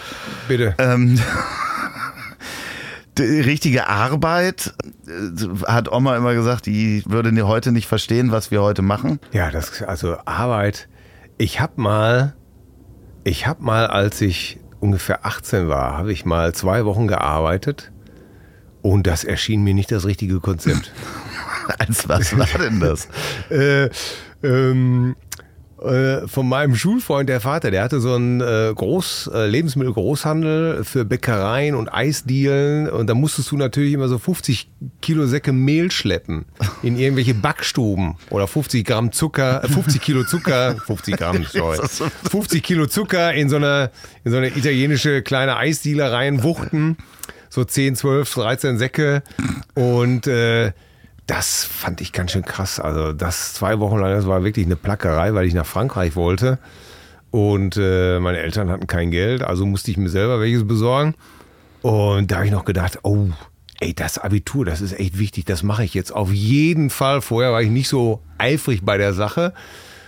Bitte. 0.48 0.76
Ähm, 0.78 1.20
die 3.18 3.42
richtige 3.42 3.88
Arbeit, 3.88 4.74
äh, 5.08 5.66
hat 5.68 5.92
Oma 5.92 6.16
immer 6.16 6.34
gesagt, 6.34 6.66
die 6.66 7.04
würde 7.06 7.48
heute 7.48 7.72
nicht 7.72 7.88
verstehen, 7.88 8.32
was 8.32 8.52
wir 8.52 8.62
heute 8.62 8.82
machen. 8.82 9.20
Ja, 9.32 9.52
das, 9.52 9.82
also 9.84 10.18
Arbeit. 10.26 10.88
Ich 11.38 11.60
hab 11.60 11.78
mal, 11.78 12.36
ich 13.24 13.48
hab 13.48 13.62
mal, 13.62 13.88
als 13.88 14.22
ich 14.22 14.60
ungefähr 14.80 15.26
18 15.26 15.68
war, 15.68 15.98
habe 15.98 16.12
ich 16.12 16.26
mal 16.26 16.54
zwei 16.54 16.86
Wochen 16.86 17.08
gearbeitet 17.08 17.92
und 18.82 19.08
das 19.08 19.24
erschien 19.24 19.64
mir 19.64 19.74
nicht 19.74 19.92
das 19.92 20.06
richtige 20.06 20.40
Konzept. 20.40 20.92
Als 21.80 22.08
was 22.08 22.38
war 22.38 22.48
denn 22.60 22.80
das? 22.80 23.08
äh, 23.50 23.90
ähm, 24.44 25.16
äh, 25.20 25.27
von 25.80 26.50
meinem 26.50 26.76
Schulfreund, 26.76 27.30
der 27.30 27.40
Vater, 27.40 27.70
der 27.70 27.84
hatte 27.84 28.00
so 28.00 28.16
einen 28.16 28.42
äh, 28.42 28.74
Groß, 28.74 29.30
äh, 29.34 29.46
Lebensmittelgroßhandel 29.48 30.84
für 30.84 31.06
Bäckereien 31.06 31.76
und 31.76 31.90
Eisdielen. 31.94 32.90
Und 32.90 33.08
da 33.08 33.14
musstest 33.14 33.52
du 33.52 33.58
natürlich 33.58 33.94
immer 33.94 34.08
so 34.08 34.18
50 34.18 34.70
Kilo 35.02 35.28
Säcke 35.28 35.54
Mehl 35.54 35.92
schleppen 35.92 36.46
in 36.82 36.98
irgendwelche 36.98 37.36
Backstuben 37.36 38.16
oder 38.32 38.48
50 38.48 38.86
Gramm 38.86 39.12
Zucker, 39.12 39.64
äh, 39.64 39.68
50 39.68 40.02
Kilo 40.02 40.24
Zucker, 40.24 40.78
50 40.88 41.16
Gramm, 41.16 41.46
sorry, 41.46 41.78
50 42.32 42.64
Kilo 42.64 42.88
Zucker 42.88 43.34
in 43.34 43.50
so 43.50 43.58
eine, 43.58 43.92
in 44.24 44.32
so 44.32 44.38
eine 44.38 44.48
italienische 44.48 45.22
kleine 45.22 45.58
Eisdiele 45.58 46.12
reinwuchten, 46.12 46.98
so 47.50 47.64
10, 47.64 47.96
12, 47.96 48.34
13 48.34 48.78
Säcke. 48.80 49.22
Und 49.76 50.26
äh, 50.26 50.72
das 51.28 51.66
fand 51.66 52.00
ich 52.02 52.14
ganz 52.14 52.32
schön 52.32 52.46
krass. 52.46 52.80
Also 52.80 53.14
das 53.14 53.54
zwei 53.54 53.80
Wochen 53.80 53.98
lang, 53.98 54.12
das 54.12 54.28
war 54.28 54.44
wirklich 54.44 54.66
eine 54.66 54.78
Plackerei, 54.78 55.34
weil 55.34 55.46
ich 55.46 55.54
nach 55.54 55.66
Frankreich 55.66 56.16
wollte. 56.16 56.58
Und 57.32 57.78
äh, 57.78 58.20
meine 58.20 58.40
Eltern 58.40 58.70
hatten 58.70 58.88
kein 58.88 59.12
Geld, 59.12 59.44
also 59.44 59.66
musste 59.66 59.92
ich 59.92 59.98
mir 59.98 60.10
selber 60.10 60.40
welches 60.40 60.66
besorgen. 60.66 61.16
Und 61.82 62.32
da 62.32 62.38
habe 62.38 62.46
ich 62.46 62.52
noch 62.52 62.66
gedacht, 62.66 63.00
oh, 63.04 63.28
ey, 63.82 63.94
das 63.94 64.18
Abitur, 64.18 64.66
das 64.66 64.80
ist 64.80 64.98
echt 64.98 65.20
wichtig, 65.20 65.46
das 65.46 65.64
mache 65.64 65.84
ich 65.84 65.94
jetzt 65.94 66.12
auf 66.12 66.32
jeden 66.32 66.90
Fall. 66.90 67.22
Vorher 67.22 67.52
war 67.52 67.62
ich 67.62 67.70
nicht 67.70 67.90
so 67.90 68.22
eifrig 68.38 68.84
bei 68.84 68.98
der 68.98 69.14
Sache. 69.14 69.54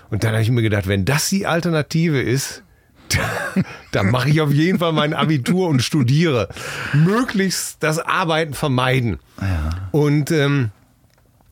Und 0.10 0.24
dann 0.24 0.32
habe 0.32 0.42
ich 0.42 0.50
mir 0.50 0.62
gedacht, 0.62 0.88
wenn 0.88 1.04
das 1.04 1.30
die 1.30 1.46
Alternative 1.46 2.22
ist, 2.22 2.64
dann 3.92 4.10
mache 4.12 4.30
ich 4.30 4.40
auf 4.40 4.52
jeden 4.52 4.80
Fall 4.80 4.94
mein 4.94 5.14
Abitur 5.14 5.68
und 5.68 5.82
studiere. 5.82 6.48
Möglichst 6.94 7.84
das 7.84 8.00
Arbeiten 8.00 8.54
vermeiden. 8.54 9.20
Und 9.92 10.32
ähm, 10.32 10.72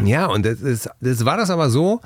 ja, 0.04 0.28
und 0.28 0.46
das, 0.46 0.62
ist, 0.62 0.90
das 1.02 1.26
war 1.26 1.38
das 1.38 1.50
aber 1.50 1.70
so, 1.70 2.02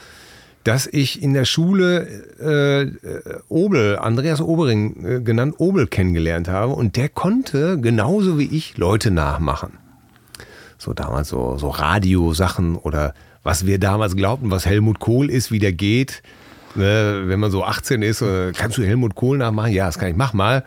dass 0.64 0.88
ich 0.88 1.22
in 1.22 1.34
der 1.34 1.46
Schule 1.46 2.08
äh, 2.40 3.42
Obel, 3.50 3.98
Andreas 3.98 4.42
Obering 4.42 5.06
äh, 5.06 5.22
genannt, 5.22 5.56
Obel 5.58 5.88
kennengelernt 5.88 6.48
habe 6.48 6.74
und 6.74 6.98
der 6.98 7.10
konnte 7.10 7.80
genauso 7.80 8.38
wie 8.38 8.46
ich 8.46 8.78
Leute 8.78 9.12
nachmachen. 9.12 9.78
So 10.78 10.94
damals 10.94 11.30
so, 11.30 11.58
so 11.58 11.70
Radiosachen 11.70 12.76
oder 12.76 13.14
was 13.44 13.66
wir 13.66 13.80
damals 13.80 14.16
glaubten, 14.16 14.52
was 14.52 14.66
Helmut 14.66 15.00
Kohl 15.00 15.30
ist, 15.30 15.52
wie 15.52 15.60
der 15.60 15.74
geht. 15.74 16.22
Ne, 16.76 17.24
wenn 17.26 17.40
man 17.40 17.52
so 17.52 17.64
18 17.64 18.02
ist, 18.02 18.22
äh, 18.22 18.52
kannst 18.56 18.78
du 18.78 18.84
Helmut 18.84 19.16
Kohl 19.16 19.38
nachmachen? 19.38 19.74
Ja, 19.74 19.88
das 19.88 20.00
kann 20.00 20.10
ich, 20.10 20.16
mach 20.16 20.34
mal. 20.34 20.64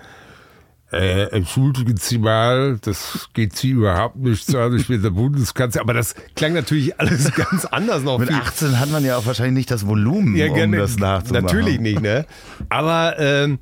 Äh, 0.92 1.31
entschuldigen 1.31 1.97
Sie 1.97 2.18
mal, 2.18 2.79
das 2.81 3.29
geht 3.33 3.57
Sie 3.57 3.70
überhaupt 3.70 4.16
nicht 4.16 4.55
an. 4.55 4.77
Ich 4.77 4.87
bin 4.87 5.03
der 5.03 5.11
Bundeskanzler. 5.11 5.81
Aber 5.81 5.94
das 5.94 6.14
klang 6.37 6.53
natürlich 6.53 7.01
alles 7.01 7.33
ganz 7.35 7.64
anders 7.64 8.03
noch. 8.03 8.18
Mit 8.18 8.29
viel 8.29 8.37
18 8.37 8.79
hat 8.79 8.90
man 8.90 9.05
ja 9.05 9.16
auch 9.16 9.27
wahrscheinlich 9.27 9.55
nicht 9.55 9.70
das 9.70 9.87
Volumen, 9.87 10.37
ja, 10.37 10.47
um 10.47 10.55
gerne. 10.55 10.77
das 10.77 10.97
nachzumachen. 10.99 11.47
Natürlich 11.47 11.81
nicht, 11.81 12.01
ne? 12.01 12.27
Aber 12.68 13.18
ähm, 13.18 13.59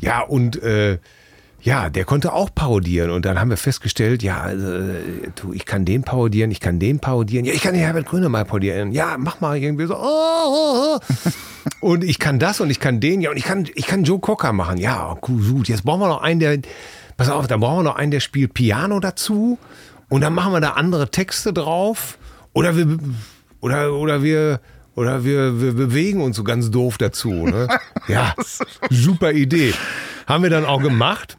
ja, 0.00 0.22
und 0.22 0.62
äh, 0.62 0.98
ja, 1.62 1.90
der 1.90 2.04
konnte 2.04 2.32
auch 2.32 2.54
parodieren. 2.54 3.10
Und 3.10 3.24
dann 3.24 3.38
haben 3.38 3.50
wir 3.50 3.56
festgestellt, 3.56 4.22
ja, 4.22 4.40
also, 4.40 4.66
du, 5.36 5.52
ich 5.52 5.66
kann 5.66 5.84
den 5.84 6.02
parodieren, 6.02 6.50
ich 6.50 6.60
kann 6.60 6.78
den 6.78 7.00
parodieren. 7.00 7.44
Ja, 7.44 7.52
ich 7.52 7.60
kann 7.60 7.74
den 7.74 7.82
Herbert 7.82 8.06
Grönemeyer 8.06 8.44
parodieren. 8.44 8.92
Ja, 8.92 9.16
mach 9.18 9.40
mal 9.40 9.56
irgendwie 9.58 9.86
so. 9.86 9.96
Oh, 9.96 9.98
oh, 10.00 10.98
oh. 10.98 11.30
Und 11.80 12.04
ich 12.04 12.18
kann 12.18 12.38
das 12.38 12.60
und 12.60 12.70
ich 12.70 12.80
kann 12.80 13.00
den, 13.00 13.20
ja, 13.20 13.30
und 13.30 13.36
ich 13.36 13.44
kann, 13.44 13.68
ich 13.74 13.86
kann 13.86 14.04
Joe 14.04 14.18
Cocker 14.18 14.52
machen. 14.52 14.78
Ja, 14.78 15.16
gut, 15.20 15.68
jetzt 15.68 15.84
brauchen 15.84 16.00
wir 16.00 16.08
noch 16.08 16.22
einen, 16.22 16.40
der, 16.40 16.58
pass 17.16 17.28
auf, 17.28 17.46
da 17.46 17.56
brauchen 17.56 17.80
wir 17.80 17.90
noch 17.90 17.96
einen, 17.96 18.10
der 18.10 18.20
spielt 18.20 18.54
Piano 18.54 19.00
dazu. 19.00 19.58
Und 20.08 20.22
dann 20.22 20.34
machen 20.34 20.52
wir 20.52 20.60
da 20.60 20.70
andere 20.70 21.10
Texte 21.10 21.52
drauf. 21.52 22.18
Oder 22.52 22.76
wir, 22.76 22.98
oder, 23.60 23.92
oder 23.92 24.22
wir, 24.22 24.60
oder 24.94 25.24
wir, 25.24 25.60
wir 25.60 25.72
bewegen 25.72 26.20
uns 26.20 26.36
so 26.36 26.44
ganz 26.44 26.70
doof 26.70 26.98
dazu. 26.98 27.30
Ne? 27.30 27.68
Ja, 28.08 28.34
super 28.88 29.32
Idee. 29.32 29.72
Haben 30.26 30.42
wir 30.42 30.50
dann 30.50 30.64
auch 30.64 30.82
gemacht. 30.82 31.38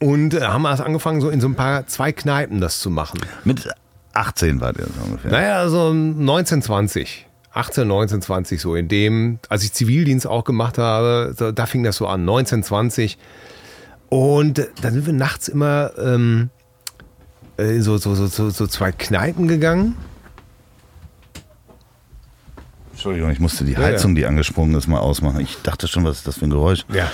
Und 0.00 0.34
äh, 0.34 0.42
haben 0.42 0.64
erst 0.64 0.82
angefangen, 0.82 1.20
so 1.20 1.30
in 1.30 1.40
so 1.40 1.48
ein 1.48 1.54
paar, 1.54 1.86
zwei 1.86 2.12
Kneipen 2.12 2.60
das 2.60 2.80
zu 2.80 2.90
machen. 2.90 3.20
Mit 3.44 3.68
18 4.12 4.60
war 4.60 4.72
der 4.72 4.86
so 4.86 5.04
ungefähr. 5.04 5.30
Naja, 5.30 5.68
so 5.68 5.92
19, 5.92 6.62
20. 6.62 7.26
18, 7.52 7.86
19, 7.86 8.22
20 8.22 8.60
so. 8.60 8.74
In 8.74 8.88
dem, 8.88 9.38
als 9.48 9.64
ich 9.64 9.72
Zivildienst 9.72 10.26
auch 10.26 10.44
gemacht 10.44 10.78
habe, 10.78 11.34
so, 11.36 11.52
da 11.52 11.66
fing 11.66 11.82
das 11.82 11.96
so 11.96 12.06
an. 12.06 12.24
19, 12.24 12.62
20. 12.62 13.18
Und 14.08 14.58
äh, 14.58 14.68
dann 14.82 14.92
sind 14.92 15.06
wir 15.06 15.12
nachts 15.12 15.48
immer 15.48 15.92
ähm, 15.98 16.50
äh, 17.58 17.76
in 17.76 17.82
so, 17.82 17.96
so, 17.98 18.14
so, 18.14 18.26
so, 18.26 18.50
so 18.50 18.66
zwei 18.66 18.92
Kneipen 18.92 19.46
gegangen. 19.46 19.96
Entschuldigung, 22.92 23.30
ich 23.30 23.40
musste 23.40 23.64
die. 23.64 23.76
Heizung, 23.76 24.14
die 24.14 24.26
angesprungen 24.26 24.74
ist, 24.74 24.86
mal 24.86 24.98
ausmachen. 24.98 25.40
Ich 25.40 25.56
dachte 25.62 25.88
schon, 25.88 26.04
was 26.04 26.18
ist 26.18 26.26
das 26.26 26.38
für 26.38 26.44
ein 26.44 26.50
Geräusch? 26.50 26.84
Ja. 26.92 27.10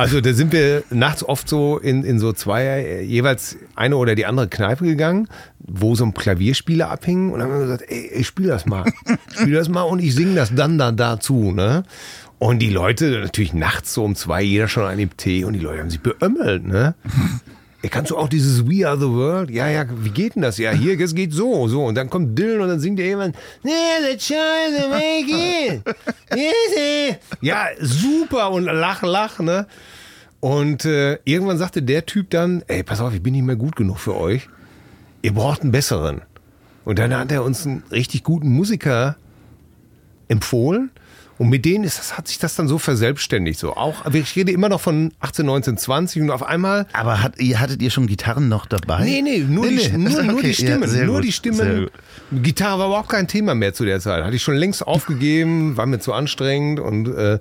Also 0.00 0.22
da 0.22 0.32
sind 0.32 0.50
wir 0.50 0.82
nachts 0.88 1.22
oft 1.22 1.46
so 1.46 1.76
in, 1.76 2.04
in 2.04 2.18
so 2.18 2.32
zwei, 2.32 3.02
jeweils 3.02 3.58
eine 3.74 3.98
oder 3.98 4.14
die 4.14 4.24
andere 4.24 4.48
Kneipe 4.48 4.86
gegangen, 4.86 5.28
wo 5.58 5.94
so 5.94 6.06
ein 6.06 6.14
Klavierspieler 6.14 6.90
abhing 6.90 7.30
und 7.30 7.38
dann 7.38 7.50
haben 7.50 7.58
wir 7.58 7.66
gesagt, 7.66 7.84
ey, 7.86 8.10
ich 8.14 8.26
spiel 8.26 8.46
das 8.46 8.64
mal. 8.64 8.90
Spiel 9.34 9.52
das 9.52 9.68
mal 9.68 9.82
und 9.82 9.98
ich 9.98 10.14
singe 10.14 10.36
das 10.36 10.54
dann 10.54 10.78
da 10.78 10.90
dazu. 10.90 11.52
Ne? 11.52 11.82
Und 12.38 12.60
die 12.60 12.70
Leute, 12.70 13.20
natürlich 13.20 13.52
nachts 13.52 13.92
so 13.92 14.02
um 14.02 14.14
zwei, 14.16 14.40
jeder 14.40 14.68
schon 14.68 14.84
an 14.84 14.96
dem 14.96 15.14
Tee 15.18 15.44
und 15.44 15.52
die 15.52 15.58
Leute 15.58 15.80
haben 15.80 15.90
sich 15.90 16.00
beömmelt, 16.00 16.66
ne? 16.66 16.94
Kannst 17.88 18.10
du 18.10 18.18
auch 18.18 18.28
dieses 18.28 18.68
We 18.68 18.86
Are 18.86 18.98
the 18.98 19.08
World? 19.08 19.50
Ja, 19.50 19.66
ja, 19.68 19.86
wie 19.88 20.10
geht 20.10 20.34
denn 20.34 20.42
das? 20.42 20.58
Ja, 20.58 20.70
hier, 20.70 21.00
es 21.00 21.14
geht 21.14 21.32
so, 21.32 21.66
so. 21.66 21.84
Und 21.84 21.94
dann 21.94 22.10
kommt 22.10 22.38
Dylan 22.38 22.60
und 22.60 22.68
dann 22.68 22.80
singt 22.80 23.00
er 23.00 23.06
jemand, 23.06 23.36
"Yeah, 23.64 24.06
the 24.06 24.16
child 24.18 24.90
make 24.90 25.30
it. 25.30 25.82
Eh." 26.36 27.14
Ja, 27.40 27.68
super 27.80 28.50
und 28.50 28.64
lach, 28.64 29.02
lach, 29.02 29.38
ne? 29.38 29.66
Und 30.40 30.84
äh, 30.84 31.18
irgendwann 31.24 31.58
sagte 31.58 31.82
der 31.82 32.04
Typ 32.04 32.30
dann, 32.30 32.62
ey, 32.66 32.82
pass 32.82 33.00
auf, 33.00 33.14
ich 33.14 33.22
bin 33.22 33.32
nicht 33.32 33.44
mehr 33.44 33.56
gut 33.56 33.76
genug 33.76 33.98
für 33.98 34.16
euch. 34.16 34.48
Ihr 35.22 35.32
braucht 35.32 35.62
einen 35.62 35.72
besseren. 35.72 36.22
Und 36.84 36.98
dann 36.98 37.14
hat 37.16 37.30
er 37.30 37.44
uns 37.44 37.66
einen 37.66 37.82
richtig 37.90 38.24
guten 38.24 38.48
Musiker 38.50 39.16
empfohlen. 40.28 40.90
Und 41.40 41.48
mit 41.48 41.64
denen 41.64 41.84
ist 41.84 41.98
das, 41.98 42.18
hat 42.18 42.28
sich 42.28 42.38
das 42.38 42.54
dann 42.54 42.68
so 42.68 42.76
verselbstständigt. 42.76 43.58
So 43.58 43.74
auch, 43.74 44.04
ich 44.12 44.36
rede 44.36 44.52
immer 44.52 44.68
noch 44.68 44.82
von 44.82 45.10
18, 45.20 45.46
19, 45.46 45.78
20 45.78 46.20
und 46.20 46.30
auf 46.30 46.42
einmal. 46.42 46.86
Aber 46.92 47.22
hat, 47.22 47.40
ihr, 47.40 47.58
hattet 47.58 47.80
ihr 47.80 47.88
schon 47.88 48.06
Gitarren 48.06 48.50
noch 48.50 48.66
dabei? 48.66 49.04
Nee, 49.04 49.22
nee, 49.22 49.38
nur, 49.38 49.64
Nee, 49.64 49.76
die, 49.76 49.96
nee. 49.96 50.10
nur, 50.10 50.22
nur 50.22 50.34
Okay, 50.34 50.48
die 50.48 50.54
Stimmen. 50.54 50.94
ja, 50.94 51.04
nur 51.06 51.14
gut, 51.14 51.24
die 51.24 51.32
Stimmen. 51.32 51.88
Gitarre 52.30 52.80
war 52.80 52.86
überhaupt 52.88 53.08
kein 53.08 53.26
Thema 53.26 53.54
mehr 53.54 53.72
zu 53.72 53.86
der 53.86 54.00
Zeit. 54.00 54.22
Hatte 54.22 54.36
ich 54.36 54.42
schon 54.42 54.54
längst 54.56 54.86
aufgegeben, 54.86 55.78
war 55.78 55.86
mir 55.86 55.98
zu 55.98 56.12
anstrengend 56.12 56.78
und 56.78 57.08
äh, 57.08 57.38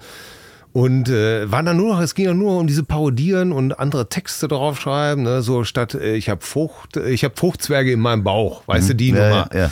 und 0.72 1.10
äh, 1.10 1.52
war 1.52 1.64
dann 1.64 1.78
nur 1.78 1.96
noch, 1.96 2.02
es 2.02 2.14
ging 2.16 2.26
dann 2.28 2.38
nur 2.38 2.58
um 2.60 2.68
diese 2.68 2.84
Parodieren 2.84 3.52
und 3.52 3.80
andere 3.80 4.08
Texte 4.10 4.48
draufschreiben, 4.48 5.24
ne? 5.24 5.42
so 5.42 5.64
statt 5.64 5.96
äh, 5.96 6.14
ich 6.16 6.30
habe 6.30 6.42
Frucht, 6.42 6.98
ich 6.98 7.24
habe 7.24 7.34
Fruchtzwerge 7.36 7.92
in 7.92 8.00
meinem 8.00 8.24
Bauch, 8.24 8.62
weißt 8.68 8.90
du 8.90 8.94
die 8.96 9.12
Mhm. 9.12 9.18
Ja, 9.18 9.30
Nummer, 9.30 9.50
ja, 9.56 9.70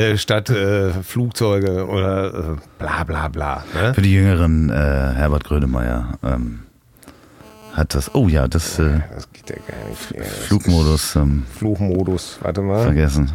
Äh, 0.00 0.16
statt 0.18 0.48
äh, 0.50 0.92
Flugzeuge 1.02 1.86
oder 1.86 2.26
äh, 2.34 2.56
bla 2.78 3.04
bla 3.04 3.28
bla. 3.28 3.64
Ne? 3.74 3.94
Für 3.94 4.02
die 4.02 4.12
Jüngeren, 4.14 4.70
äh, 4.70 4.74
Herbert 4.74 5.44
Grönemeyer 5.44 6.18
ähm, 6.22 6.60
hat 7.74 7.94
das, 7.94 8.14
oh 8.14 8.28
ja, 8.28 8.48
das 8.48 8.78
äh, 8.78 9.00
Das 9.14 9.30
geht 9.32 9.50
ja 9.50 9.56
gar 9.56 9.88
nicht. 9.88 10.12
Ja, 10.16 10.22
Flugmodus 10.24 11.14
ähm, 11.16 11.44
Flugmodus, 11.56 12.38
warte 12.42 12.60
mal. 12.62 12.82
vergessen. 12.84 13.30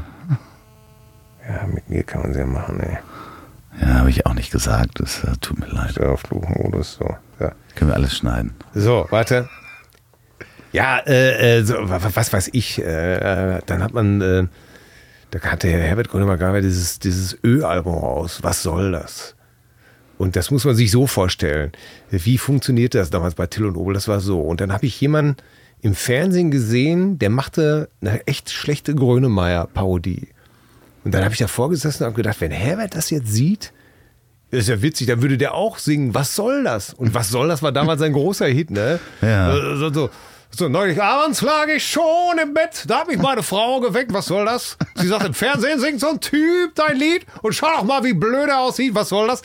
Ja, 1.47 1.67
mit 1.67 1.89
mir 1.89 2.03
kann 2.03 2.21
man 2.21 2.31
es 2.31 2.37
ja 2.37 2.45
machen, 2.45 2.79
ey. 2.79 2.97
Ja, 3.81 3.87
habe 3.99 4.09
ich 4.09 4.25
auch 4.25 4.33
nicht 4.33 4.51
gesagt, 4.51 4.99
das 4.99 5.23
äh, 5.23 5.33
tut 5.41 5.59
mir 5.59 5.67
leid. 5.67 5.99
Flugmodus, 6.19 6.95
so. 6.99 7.15
Ja. 7.39 7.53
Können 7.75 7.89
wir 7.91 7.95
alles 7.95 8.15
schneiden. 8.17 8.53
So, 8.73 9.07
warte. 9.09 9.49
Ja, 10.71 10.99
äh, 11.05 11.59
äh, 11.59 11.63
so, 11.63 11.75
wa- 11.75 12.01
wa- 12.03 12.11
was 12.13 12.31
weiß 12.33 12.49
ich. 12.53 12.79
Äh, 12.81 13.57
äh, 13.57 13.61
dann 13.65 13.83
hat 13.83 13.93
man, 13.93 14.21
äh, 14.21 14.47
da 15.31 15.39
hatte 15.41 15.67
Herbert 15.69 16.09
Grönemeyer 16.09 16.61
dieses, 16.61 16.99
dieses 16.99 17.37
Ö-Album 17.43 17.95
raus. 17.95 18.39
Was 18.41 18.63
soll 18.63 18.91
das? 18.91 19.35
Und 20.19 20.35
das 20.35 20.51
muss 20.51 20.63
man 20.65 20.75
sich 20.75 20.91
so 20.91 21.07
vorstellen. 21.07 21.71
Wie 22.11 22.37
funktionierte 22.37 22.99
das 22.99 23.09
damals 23.09 23.35
bei 23.35 23.47
Till 23.47 23.65
und 23.65 23.75
Obel? 23.75 23.93
Das 23.95 24.07
war 24.07 24.19
so. 24.19 24.41
Und 24.41 24.61
dann 24.61 24.71
habe 24.71 24.85
ich 24.85 24.99
jemanden 25.01 25.37
im 25.81 25.95
Fernsehen 25.95 26.49
gesehen, 26.51 27.17
der 27.19 27.29
machte 27.29 27.89
eine 28.01 28.25
echt 28.27 28.49
schlechte 28.51 28.93
Grönemeyer-Parodie. 28.95 30.29
Und 31.03 31.13
dann 31.13 31.23
habe 31.23 31.33
ich 31.33 31.39
davor 31.39 31.69
gesessen 31.69 32.03
und 32.03 32.07
habe 32.07 32.15
gedacht, 32.15 32.39
wenn 32.39 32.51
Herbert 32.51 32.95
das 32.95 33.09
jetzt 33.09 33.31
sieht, 33.31 33.71
das 34.51 34.61
ist 34.61 34.69
ja 34.69 34.81
witzig, 34.81 35.07
dann 35.07 35.21
würde 35.21 35.37
der 35.37 35.55
auch 35.55 35.79
singen, 35.79 36.13
was 36.13 36.35
soll 36.35 36.63
das? 36.63 36.93
Und 36.93 37.13
was 37.13 37.29
soll 37.29 37.47
das 37.47 37.63
war 37.63 37.71
damals 37.71 38.01
ein 38.01 38.13
großer 38.13 38.45
Hit, 38.45 38.69
ne? 38.69 38.99
Ja. 39.21 39.51
So, 39.77 39.91
so, 39.91 40.09
so 40.51 40.69
neulich 40.69 41.01
abends 41.01 41.41
lag 41.41 41.67
ich 41.75 41.83
schon 41.83 42.37
im 42.41 42.53
Bett, 42.53 42.83
da 42.87 42.99
habe 42.99 43.13
ich 43.13 43.17
meine 43.19 43.41
Frau 43.41 43.79
geweckt, 43.79 44.13
was 44.13 44.27
soll 44.27 44.45
das? 44.45 44.77
Sie 44.95 45.07
sagt, 45.07 45.25
im 45.25 45.33
Fernsehen 45.33 45.79
singt 45.79 45.99
so 45.99 46.09
ein 46.09 46.19
Typ 46.19 46.75
dein 46.75 46.97
Lied 46.97 47.25
und 47.41 47.53
schau 47.53 47.67
doch 47.75 47.83
mal, 47.83 48.03
wie 48.03 48.13
blöd 48.13 48.47
er 48.47 48.59
aussieht, 48.59 48.93
was 48.93 49.09
soll 49.09 49.27
das? 49.27 49.41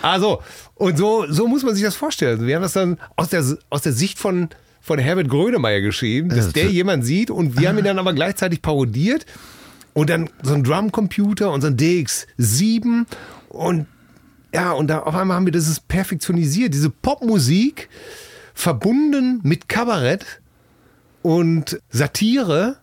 Also, 0.00 0.42
und 0.74 0.96
so, 0.96 1.26
so 1.28 1.46
muss 1.46 1.62
man 1.62 1.74
sich 1.74 1.84
das 1.84 1.94
vorstellen. 1.94 2.46
Wir 2.46 2.56
haben 2.56 2.62
das 2.62 2.72
dann 2.72 2.98
aus 3.16 3.28
der, 3.28 3.44
aus 3.68 3.82
der 3.82 3.92
Sicht 3.92 4.18
von, 4.18 4.48
von 4.80 4.98
Herbert 4.98 5.28
Grönemeyer 5.28 5.82
geschrieben, 5.82 6.30
dass 6.30 6.46
Ja, 6.46 6.52
der 6.52 6.70
jemand 6.70 7.04
sieht 7.04 7.30
und 7.30 7.60
wir 7.60 7.68
haben 7.68 7.76
ihn 7.76 7.84
dann 7.84 7.98
aber 7.98 8.14
gleichzeitig 8.14 8.62
parodiert 8.62 9.26
und 9.96 10.10
dann 10.10 10.28
so 10.42 10.52
ein 10.52 10.62
Drumcomputer 10.62 11.50
und 11.50 11.62
so 11.62 11.68
ein 11.68 11.78
DX7 11.78 13.06
und 13.48 13.86
ja, 14.52 14.72
und 14.72 14.88
da 14.88 15.00
auf 15.00 15.14
einmal 15.14 15.38
haben 15.38 15.46
wir 15.46 15.52
das 15.52 15.80
perfektionisiert, 15.80 16.74
diese 16.74 16.90
Popmusik 16.90 17.88
verbunden 18.52 19.40
mit 19.42 19.70
Kabarett 19.70 20.42
und 21.22 21.80
Satire 21.88 22.76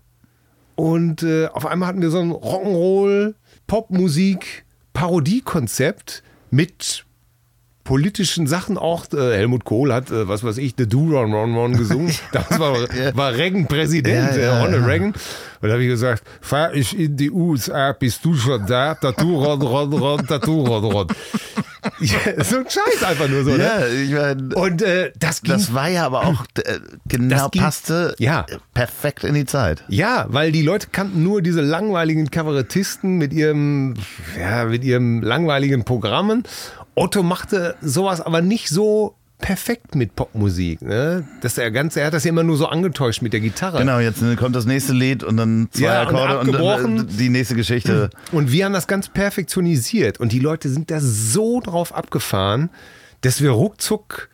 und 0.74 1.22
äh, 1.22 1.46
auf 1.48 1.68
einmal 1.68 1.90
hatten 1.90 2.02
wir 2.02 2.10
so 2.10 2.20
ein 2.20 2.32
Rock'n'Roll 2.32 3.36
Popmusik 3.68 4.66
Parodiekonzept 4.94 6.24
mit 6.50 7.06
politischen 7.84 8.48
Sachen 8.48 8.78
auch. 8.78 9.06
Äh, 9.14 9.36
Helmut 9.38 9.66
Kohl 9.66 9.94
hat, 9.94 10.10
äh, 10.12 10.28
was 10.28 10.44
weiß 10.44 10.58
ich, 10.58 10.76
The 10.78 10.88
Do 10.88 11.00
Ron 11.12 11.34
Ron 11.34 11.56
Ron 11.56 11.78
gesungen. 11.78 12.14
Damals 12.32 12.60
war, 12.60 12.76
war 13.18 13.34
Reagan 13.34 13.68
Präsident, 13.68 14.36
Ja, 14.36 14.42
ja, 14.42 14.54
äh, 14.60 14.62
Ronald 14.64 14.82
ja. 14.82 14.88
Reagan. 14.88 15.08
Und 15.62 15.68
da 15.70 15.72
habe 15.74 15.84
ich 15.84 15.90
gesagt, 15.90 16.24
fahr 16.42 16.74
ich 16.74 16.98
in 16.98 17.16
die 17.18 17.32
USA, 17.32 17.94
bist 17.94 18.24
du 18.26 18.36
schon 18.36 18.66
da? 18.66 18.96
Tattoo 18.96 19.44
Ron 19.44 19.62
Ron 19.62 19.94
Ron, 19.94 20.28
Tattoo 20.28 20.64
Ron 20.66 20.84
Ron. 20.86 21.08
Ja, 22.00 22.42
so 22.46 22.60
ein 22.60 22.66
Scheiß 22.70 23.04
einfach 23.04 23.28
nur 23.28 23.44
so, 23.44 23.50
ne? 23.52 23.58
Ja, 23.58 23.86
ich 23.88 24.12
meine, 24.12 24.56
Und 24.56 24.82
äh, 24.82 25.12
das 25.20 25.42
ging 25.42 25.52
das 25.54 25.74
war 25.74 25.90
ja 25.90 26.06
aber 26.06 26.22
auch, 26.28 26.46
äh, 26.64 26.80
genau 27.10 27.36
Das 27.36 27.52
ging- 27.52 27.62
passte 27.62 28.16
Ja. 28.20 28.46
perfekt 28.74 29.26
in 29.26 29.34
die 29.34 29.44
Zeit. 29.46 29.84
Ja, 29.90 30.26
weil 30.30 30.54
die 30.54 30.62
Leute 30.62 30.88
kannten 30.94 31.24
nur 31.24 31.42
diese 31.42 31.60
langweiligen 31.60 32.32
Kabarettisten 32.32 33.18
mit 33.18 33.34
ihrem, 33.34 33.96
ja, 34.40 34.64
mit 34.64 34.86
ihrem 34.86 35.22
langweiligen 35.22 35.84
Programmen. 35.84 36.44
Otto 36.96 37.24
machte 37.24 37.76
sowas 37.82 38.22
aber 38.22 38.42
nicht 38.42 38.70
so 38.70 39.16
perfekt 39.40 39.96
mit 39.96 40.16
Popmusik. 40.16 40.82
Ne? 40.82 41.28
Das 41.42 41.58
ja 41.58 41.70
ganz, 41.70 41.98
er 41.98 42.06
hat 42.08 42.14
das 42.14 42.24
ja 42.24 42.30
immer 42.30 42.44
nur 42.44 42.56
so 42.56 42.68
angetäuscht 42.68 43.22
mit 43.22 43.34
der 43.34 43.42
Gitarre. 43.42 43.80
Genau, 43.80 44.00
jetzt 44.00 44.22
äh, 44.22 44.36
kommt 44.36 44.56
das 44.56 44.66
nächste 44.66 44.94
Lied 44.94 45.22
und 45.24 45.36
dann 45.36 45.68
zwei 45.72 45.84
Ja, 45.86 46.02
und 46.04 46.08
Akkorde 46.16 46.40
und, 46.40 46.50
abgebrochen. 46.50 47.00
äh, 47.00 47.04
die 47.12 47.30
nächste 47.30 47.56
Geschichte. 47.56 48.10
Und 48.32 48.52
wir 48.54 48.64
haben 48.66 48.74
das 48.74 48.88
ganz 48.88 49.10
perfektionisiert. 49.10 50.20
Und 50.20 50.32
die 50.32 50.40
Leute 50.40 50.70
sind 50.70 50.92
da 50.92 51.00
so 51.02 51.60
drauf 51.60 51.94
abgefahren, 51.94 52.70
dass 53.22 53.42
wir 53.42 53.50
ruckzuck 53.52 54.30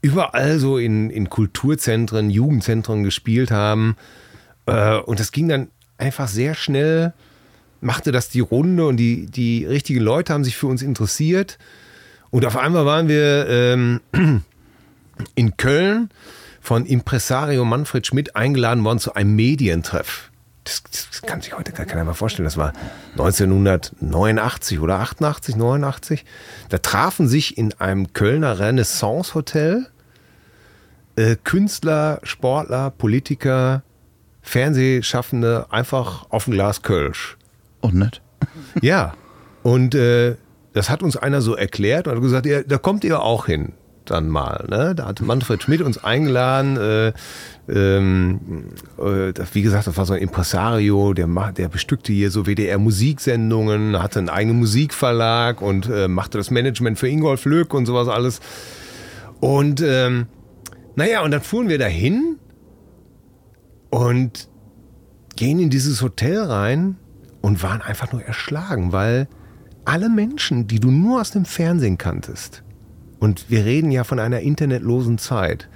überall 0.00 0.58
so 0.58 0.78
in, 0.78 1.10
in 1.10 1.28
Kulturzentren, 1.28 2.30
Jugendzentren 2.30 3.02
gespielt 3.04 3.50
haben. 3.50 3.96
Äh, 4.66 4.96
Und 4.98 5.20
das 5.20 5.30
ging 5.30 5.48
dann 5.48 5.68
einfach 5.98 6.28
sehr 6.28 6.54
schnell, 6.54 7.12
machte 7.82 8.12
das 8.12 8.30
die 8.30 8.40
Runde 8.40 8.86
und 8.86 8.96
die, 8.96 9.26
die 9.26 9.66
richtigen 9.66 10.00
Leute 10.00 10.32
haben 10.32 10.44
sich 10.44 10.56
für 10.56 10.68
uns 10.68 10.80
interessiert. 10.80 11.58
Und 12.34 12.44
auf 12.46 12.56
einmal 12.56 12.84
waren 12.84 13.06
wir 13.06 13.48
ähm, 13.48 14.00
in 15.36 15.56
Köln 15.56 16.10
von 16.60 16.84
Impresario 16.84 17.64
Manfred 17.64 18.08
Schmidt 18.08 18.34
eingeladen 18.34 18.82
worden 18.82 18.98
zu 18.98 19.14
einem 19.14 19.36
Medientreff. 19.36 20.32
Das, 20.64 20.82
das 20.82 21.22
kann 21.22 21.42
sich 21.42 21.56
heute 21.56 21.70
gar 21.70 21.86
keiner 21.86 22.02
mehr 22.02 22.14
vorstellen. 22.14 22.46
Das 22.46 22.56
war 22.56 22.72
1989 23.12 24.80
oder 24.80 24.98
88, 24.98 25.54
89. 25.54 26.24
Da 26.70 26.78
trafen 26.78 27.28
sich 27.28 27.56
in 27.56 27.72
einem 27.74 28.12
Kölner 28.14 28.58
Renaissance-Hotel 28.58 29.86
äh, 31.14 31.36
Künstler, 31.44 32.18
Sportler, 32.24 32.90
Politiker, 32.90 33.84
Fernsehschaffende 34.42 35.66
einfach 35.70 36.26
auf 36.30 36.48
ein 36.48 36.50
Glas 36.50 36.82
Kölsch. 36.82 37.36
Und 37.80 37.94
nicht? 37.94 38.22
Ja. 38.82 39.14
Und 39.62 39.94
äh, 39.94 40.34
das 40.74 40.90
hat 40.90 41.02
uns 41.02 41.16
einer 41.16 41.40
so 41.40 41.54
erklärt 41.54 42.06
und 42.06 42.14
hat 42.14 42.22
gesagt, 42.22 42.46
ja, 42.46 42.62
da 42.62 42.78
kommt 42.78 43.04
ihr 43.04 43.22
auch 43.22 43.46
hin 43.46 43.72
dann 44.04 44.28
mal. 44.28 44.66
Ne? 44.68 44.94
Da 44.94 45.06
hat 45.06 45.20
Manfred 45.20 45.62
Schmidt 45.62 45.80
uns 45.80 46.02
eingeladen. 46.02 46.76
Äh, 46.76 47.12
ähm, 47.68 48.66
äh, 48.98 49.32
wie 49.52 49.62
gesagt, 49.62 49.86
das 49.86 49.96
war 49.96 50.04
so 50.04 50.12
ein 50.12 50.20
Impresario, 50.20 51.14
der, 51.14 51.26
der 51.52 51.68
bestückte 51.68 52.12
hier 52.12 52.30
so 52.30 52.44
WDR-Musiksendungen, 52.44 54.02
hatte 54.02 54.18
einen 54.18 54.28
eigenen 54.28 54.58
Musikverlag 54.58 55.62
und 55.62 55.88
äh, 55.88 56.08
machte 56.08 56.38
das 56.38 56.50
Management 56.50 56.98
für 56.98 57.08
Ingolf 57.08 57.44
Lück 57.44 57.72
und 57.72 57.86
sowas 57.86 58.08
alles. 58.08 58.40
Und 59.40 59.80
ähm, 59.80 60.26
naja, 60.96 61.22
und 61.22 61.30
dann 61.30 61.40
fuhren 61.40 61.68
wir 61.68 61.78
dahin 61.78 62.36
und 63.90 64.48
gehen 65.36 65.58
in 65.58 65.70
dieses 65.70 66.02
Hotel 66.02 66.40
rein 66.42 66.96
und 67.40 67.62
waren 67.62 67.82
einfach 67.82 68.12
nur 68.12 68.22
erschlagen, 68.22 68.92
weil 68.92 69.28
alle 69.84 70.08
Menschen, 70.08 70.66
die 70.66 70.80
du 70.80 70.90
nur 70.90 71.20
aus 71.20 71.30
dem 71.30 71.44
Fernsehen 71.44 71.98
kanntest, 71.98 72.62
und 73.18 73.46
wir 73.48 73.64
reden 73.64 73.90
ja 73.90 74.04
von 74.04 74.18
einer 74.18 74.40
internetlosen 74.40 75.18
Zeit, 75.18 75.68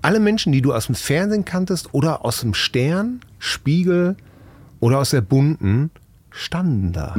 alle 0.00 0.20
Menschen, 0.20 0.52
die 0.52 0.62
du 0.62 0.72
aus 0.74 0.86
dem 0.86 0.94
Fernsehen 0.94 1.44
kanntest 1.44 1.92
oder 1.94 2.24
aus 2.24 2.40
dem 2.40 2.54
Stern, 2.54 3.20
Spiegel 3.38 4.16
oder 4.80 4.98
aus 4.98 5.10
der 5.10 5.20
Bunten, 5.20 5.90
standen 6.30 6.92
da. 6.92 7.14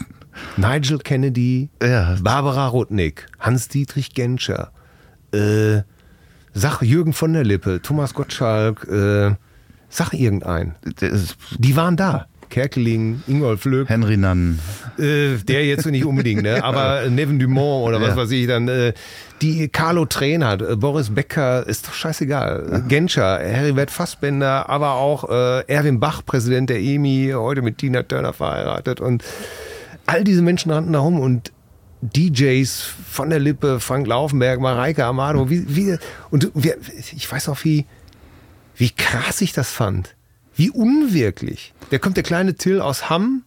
Nigel 0.56 0.98
Kennedy, 0.98 1.70
Ja. 1.82 2.16
Barbara 2.22 2.68
Rudnick, 2.68 3.26
Hans-Dietrich 3.40 4.14
Genscher, 4.14 4.70
äh, 5.32 5.82
sag 6.54 6.82
Jürgen 6.82 7.12
von 7.12 7.32
der 7.32 7.44
Lippe, 7.44 7.80
Thomas 7.82 8.14
Gottschalk, 8.14 8.86
äh, 8.88 9.34
sag 9.88 10.12
irgendein. 10.12 10.74
Das 11.00 11.10
ist, 11.12 11.36
Die 11.58 11.76
waren 11.76 11.96
da. 11.96 12.26
Kerkeling, 12.48 13.22
Ingolf 13.26 13.64
Lück, 13.64 13.88
Henry 13.88 14.16
Nann. 14.16 14.58
äh, 14.98 15.36
der 15.38 15.64
jetzt 15.66 15.86
nicht 15.86 16.04
unbedingt, 16.04 16.42
ne? 16.42 16.62
aber 16.64 17.02
Neven 17.10 17.38
Dumont 17.38 17.86
oder 17.88 18.00
was 18.00 18.10
Ja. 18.10 18.16
weiß 18.16 18.30
ich 18.32 18.46
dann, 18.46 18.68
äh, 18.68 18.92
die 19.42 19.68
Carlo 19.68 20.04
Trainer, 20.06 20.60
äh, 20.60 20.76
Boris 20.76 21.10
Becker, 21.14 21.66
ist 21.66 21.86
doch 21.86 21.94
scheißegal, 21.94 22.84
Genscher, 22.88 23.38
Heribert 23.38 23.90
Fassbender, 23.90 24.68
aber 24.68 24.92
auch 24.94 25.28
äh, 25.30 25.60
Erwin 25.66 26.00
Bach, 26.00 26.24
Präsident 26.24 26.70
der 26.70 26.80
EMI, 26.80 27.32
heute 27.34 27.62
mit 27.62 27.78
Tina 27.78 28.02
Turner 28.02 28.32
verheiratet 28.32 29.00
und 29.00 29.22
all 30.06 30.24
diese 30.24 30.42
Menschen 30.42 30.70
rannten 30.72 30.92
da 30.92 31.00
rum 31.00 31.20
und 31.20 31.52
DJs 32.00 32.92
von 33.10 33.28
der 33.30 33.40
Lippe, 33.40 33.80
Frank 33.80 34.06
Laufenberg, 34.06 34.60
Mareike 34.60 35.04
Amado, 35.04 35.50
wie, 35.50 35.64
wie, 35.74 35.96
und 36.30 36.50
wir, 36.54 36.76
ich 37.16 37.30
weiß 37.30 37.48
auch, 37.48 37.64
wie, 37.64 37.86
wie 38.76 38.90
krass 38.90 39.40
ich 39.40 39.52
das 39.52 39.70
fand. 39.72 40.14
Wie 40.58 40.70
unwirklich. 40.70 41.72
Da 41.90 41.98
kommt 41.98 42.16
der 42.16 42.24
kleine 42.24 42.54
Till 42.56 42.80
aus 42.80 43.08
Hamm 43.08 43.44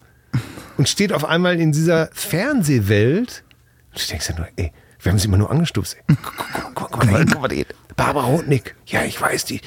und 0.77 0.87
steht 0.87 1.11
auf 1.11 1.25
einmal 1.25 1.59
in 1.59 1.73
dieser 1.73 2.09
Fernsehwelt. 2.13 3.43
Und 3.91 4.01
du 4.01 4.07
denkst 4.07 4.29
ja 4.29 4.35
nur, 4.37 4.47
ey, 4.55 4.71
wir 5.01 5.11
haben 5.11 5.19
sie 5.19 5.27
immer 5.27 5.37
nur 5.37 5.51
angestupst. 5.51 5.97
Ey. 6.07 6.15
Guck, 6.23 6.35
guck, 6.73 6.91
guck, 6.91 7.11
mal. 7.11 7.25
Guck 7.25 7.41
mal, 7.41 7.47
die- 7.49 7.65
Barbara 7.97 8.27
Rotnick. 8.27 8.75
Ja, 8.85 9.03
ich 9.03 9.19
weiß, 9.19 9.43
die, 9.43 9.59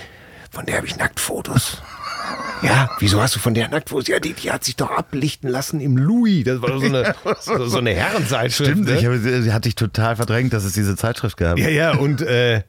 von 0.51 0.65
der 0.65 0.79
habe 0.79 0.87
ich 0.87 0.97
Nacktfotos. 0.97 1.83
Ja, 2.63 2.89
wieso 2.99 3.21
hast 3.21 3.35
du 3.37 3.41
von 3.41 3.53
der 3.53 3.69
Nacktfotos? 3.69 4.09
Ja, 4.09 4.21
die, 4.21 4.33
die 4.33 4.51
hat 4.51 4.65
sich 4.65 4.77
doch 4.77 4.91
ablichten 4.91 5.51
lassen 5.51 5.81
im 5.81 5.99
Louis. 5.99 6.45
Das 6.45 6.63
war 6.63 6.71
doch 6.71 6.81
so 6.81 6.87
eine, 6.87 7.15
so, 7.41 7.67
so 7.67 7.77
eine 7.77 7.91
Herrenzeitschrift. 7.93 8.71
Stimmt, 8.71 8.87
ne? 8.89 8.97
ich 8.97 9.05
habe, 9.05 9.19
die 9.19 9.53
hatte 9.53 9.69
ich 9.69 9.75
total 9.75 10.17
verdrängt, 10.17 10.55
dass 10.55 10.65
es 10.65 10.73
diese 10.73 10.97
Zeitschrift 10.97 11.37
gab. 11.37 11.59
Ja, 11.59 11.69
ja, 11.69 11.95
und 11.95 12.23
äh, 12.23 12.63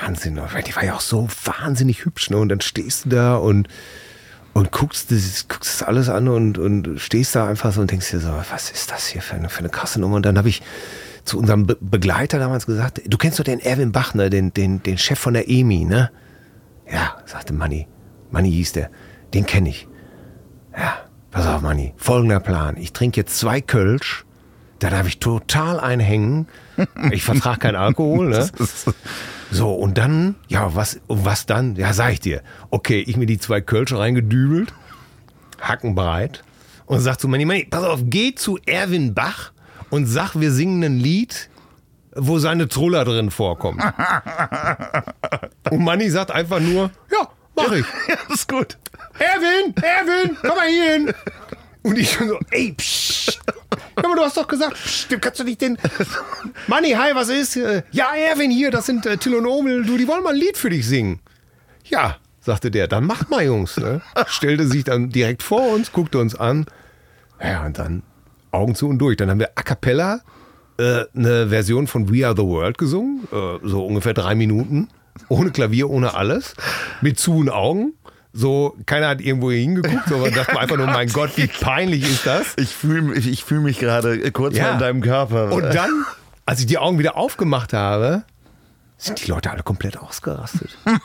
Wahnsinn, 0.00 0.40
weil 0.52 0.62
die 0.62 0.74
war 0.74 0.84
ja 0.84 0.94
auch 0.94 1.00
so 1.02 1.28
wahnsinnig 1.44 2.06
hübsch, 2.06 2.30
ne? 2.30 2.38
Und 2.38 2.48
dann 2.48 2.62
stehst 2.62 3.04
du 3.04 3.08
da 3.10 3.36
und, 3.36 3.68
und 4.56 4.72
guckst, 4.72 5.12
das, 5.12 5.48
guckst 5.48 5.82
das 5.82 5.86
alles 5.86 6.08
an 6.08 6.28
und, 6.28 6.56
und 6.56 6.98
stehst 6.98 7.34
da 7.34 7.46
einfach 7.46 7.74
so 7.74 7.82
und 7.82 7.90
denkst 7.90 8.10
dir 8.10 8.20
so, 8.20 8.30
was 8.50 8.70
ist 8.70 8.90
das 8.90 9.06
hier 9.06 9.20
für 9.20 9.34
eine, 9.34 9.50
für 9.50 9.58
eine 9.58 9.68
krasse 9.68 10.00
Nummer? 10.00 10.16
Und 10.16 10.24
dann 10.24 10.38
habe 10.38 10.48
ich 10.48 10.62
zu 11.24 11.38
unserem 11.38 11.66
Be 11.66 11.76
Begleiter 11.78 12.38
damals 12.38 12.64
gesagt, 12.64 13.02
du 13.04 13.18
kennst 13.18 13.38
doch 13.38 13.44
den 13.44 13.60
Erwin 13.60 13.92
Bach, 13.92 14.14
ne? 14.14 14.30
Den, 14.30 14.54
den, 14.54 14.82
den 14.82 14.96
Chef 14.96 15.18
von 15.18 15.34
der 15.34 15.50
EMI, 15.50 15.84
ne? 15.84 16.10
Ja, 16.90 17.16
sagte 17.26 17.52
Manni. 17.52 17.86
Manni 18.30 18.50
hieß 18.50 18.72
der. 18.72 18.90
Den 19.34 19.44
kenne 19.44 19.68
ich. 19.68 19.88
Ja, 20.74 21.00
pass 21.30 21.46
auf, 21.46 21.60
Manni. 21.60 21.92
Folgender 21.98 22.40
Plan. 22.40 22.78
Ich 22.78 22.94
trinke 22.94 23.20
jetzt 23.20 23.36
zwei 23.38 23.60
Kölsch. 23.60 24.24
Da 24.78 24.90
darf 24.90 25.06
ich 25.06 25.18
total 25.18 25.80
einhängen. 25.80 26.48
Ich 27.10 27.22
vertrage 27.24 27.60
keinen 27.60 27.76
Alkohol, 27.76 28.28
ne? 28.28 28.48
So, 29.50 29.72
und 29.72 29.96
dann, 29.96 30.34
ja, 30.48 30.74
was, 30.74 31.00
was 31.06 31.46
dann? 31.46 31.76
Ja, 31.76 31.92
sag 31.92 32.12
ich 32.12 32.20
dir. 32.20 32.42
Okay, 32.70 33.00
ich 33.06 33.16
mir 33.16 33.26
die 33.26 33.38
zwei 33.38 33.60
Kölsch 33.60 33.92
reingedübelt, 33.92 34.74
hackenbreit, 35.60 36.42
und 36.86 37.00
sag 37.00 37.18
zu 37.18 37.28
Manni, 37.28 37.44
Manni, 37.44 37.64
pass 37.68 37.84
auf, 37.84 38.00
geh 38.04 38.34
zu 38.34 38.58
Erwin 38.66 39.14
Bach 39.14 39.52
und 39.90 40.06
sag, 40.06 40.34
wir 40.34 40.52
singen 40.52 40.82
ein 40.82 40.98
Lied, 40.98 41.48
wo 42.14 42.38
seine 42.38 42.68
Truller 42.68 43.04
drin 43.04 43.30
vorkommen. 43.30 43.80
und 45.70 45.84
Manni 45.84 46.10
sagt 46.10 46.30
einfach 46.30 46.60
nur, 46.60 46.90
ja, 47.12 47.28
mach 47.54 47.72
ich. 47.72 47.86
ja, 48.08 48.16
das 48.28 48.40
ist 48.40 48.48
gut. 48.48 48.78
Erwin, 49.18 49.74
Erwin, 49.76 50.36
komm 50.40 50.56
mal 50.56 50.68
hier 50.68 50.92
hin. 50.92 51.14
Und 51.86 51.96
ich 51.98 52.10
schon 52.10 52.26
so, 52.28 52.38
ey, 52.50 52.72
psst. 52.76 53.38
Hör 53.96 54.08
mal, 54.08 54.16
du 54.16 54.22
hast 54.22 54.36
doch 54.36 54.48
gesagt, 54.48 54.76
du 55.08 55.18
kannst 55.20 55.38
doch 55.38 55.44
nicht 55.44 55.60
den... 55.60 55.78
Manni, 56.66 56.90
hi, 56.90 57.14
was 57.14 57.28
ist? 57.28 57.56
Äh, 57.56 57.84
Ja, 57.92 58.08
Erwin 58.12 58.50
hier, 58.50 58.72
das 58.72 58.86
sind 58.86 59.06
äh, 59.06 59.16
Till 59.18 59.36
und 59.36 59.46
Omel, 59.46 59.84
du, 59.84 59.96
die 59.96 60.08
wollen 60.08 60.24
mal 60.24 60.34
ein 60.34 60.40
Lied 60.40 60.58
für 60.58 60.68
dich 60.68 60.84
singen. 60.84 61.20
Ja, 61.84 62.16
sagte 62.40 62.72
der, 62.72 62.88
dann 62.88 63.04
macht 63.06 63.30
mal, 63.30 63.44
Jungs. 63.44 63.76
Ne? 63.76 64.00
Stellte 64.26 64.66
sich 64.66 64.82
dann 64.82 65.10
direkt 65.10 65.44
vor 65.44 65.72
uns, 65.72 65.92
guckte 65.92 66.18
uns 66.18 66.34
an. 66.34 66.66
Ja, 67.40 67.64
und 67.64 67.78
dann 67.78 68.02
Augen 68.50 68.74
zu 68.74 68.88
und 68.88 68.98
durch. 68.98 69.16
Dann 69.16 69.30
haben 69.30 69.38
wir 69.38 69.50
a 69.54 69.62
cappella 69.62 70.22
äh, 70.78 71.04
eine 71.14 71.50
Version 71.50 71.86
von 71.86 72.12
We 72.12 72.26
Are 72.26 72.34
the 72.36 72.42
World 72.42 72.78
gesungen, 72.78 73.28
äh, 73.32 73.58
so 73.62 73.86
ungefähr 73.86 74.12
drei 74.12 74.34
Minuten, 74.34 74.88
ohne 75.28 75.52
Klavier, 75.52 75.88
ohne 75.88 76.14
alles, 76.14 76.54
mit 77.00 77.20
zu 77.20 77.36
und 77.36 77.48
Augen. 77.48 77.94
So, 78.38 78.76
keiner 78.84 79.08
hat 79.08 79.22
irgendwo 79.22 79.50
hingeguckt, 79.50 80.08
sondern 80.08 80.34
dachte 80.34 80.52
man 80.52 80.62
einfach 80.64 80.76
nur, 80.76 80.88
mein 80.88 81.08
Gott, 81.08 81.30
wie 81.36 81.46
peinlich 81.46 82.02
ist 82.02 82.26
das? 82.26 82.52
Ich 82.58 82.74
fühle 82.74 83.14
ich, 83.16 83.26
ich 83.26 83.44
fühl 83.44 83.60
mich 83.60 83.78
gerade 83.78 84.30
kurz 84.30 84.56
Ja. 84.56 84.64
mal 84.64 84.72
in 84.74 84.78
deinem 84.78 85.00
Körper. 85.00 85.52
Und 85.52 85.62
dann, 85.74 86.04
als 86.44 86.60
ich 86.60 86.66
die 86.66 86.76
Augen 86.76 86.98
wieder 86.98 87.16
aufgemacht 87.16 87.72
habe, 87.72 88.24
sind 88.98 89.24
die 89.24 89.30
Leute 89.30 89.50
alle 89.50 89.62
komplett 89.62 89.96
ausgerastet. 89.96 90.76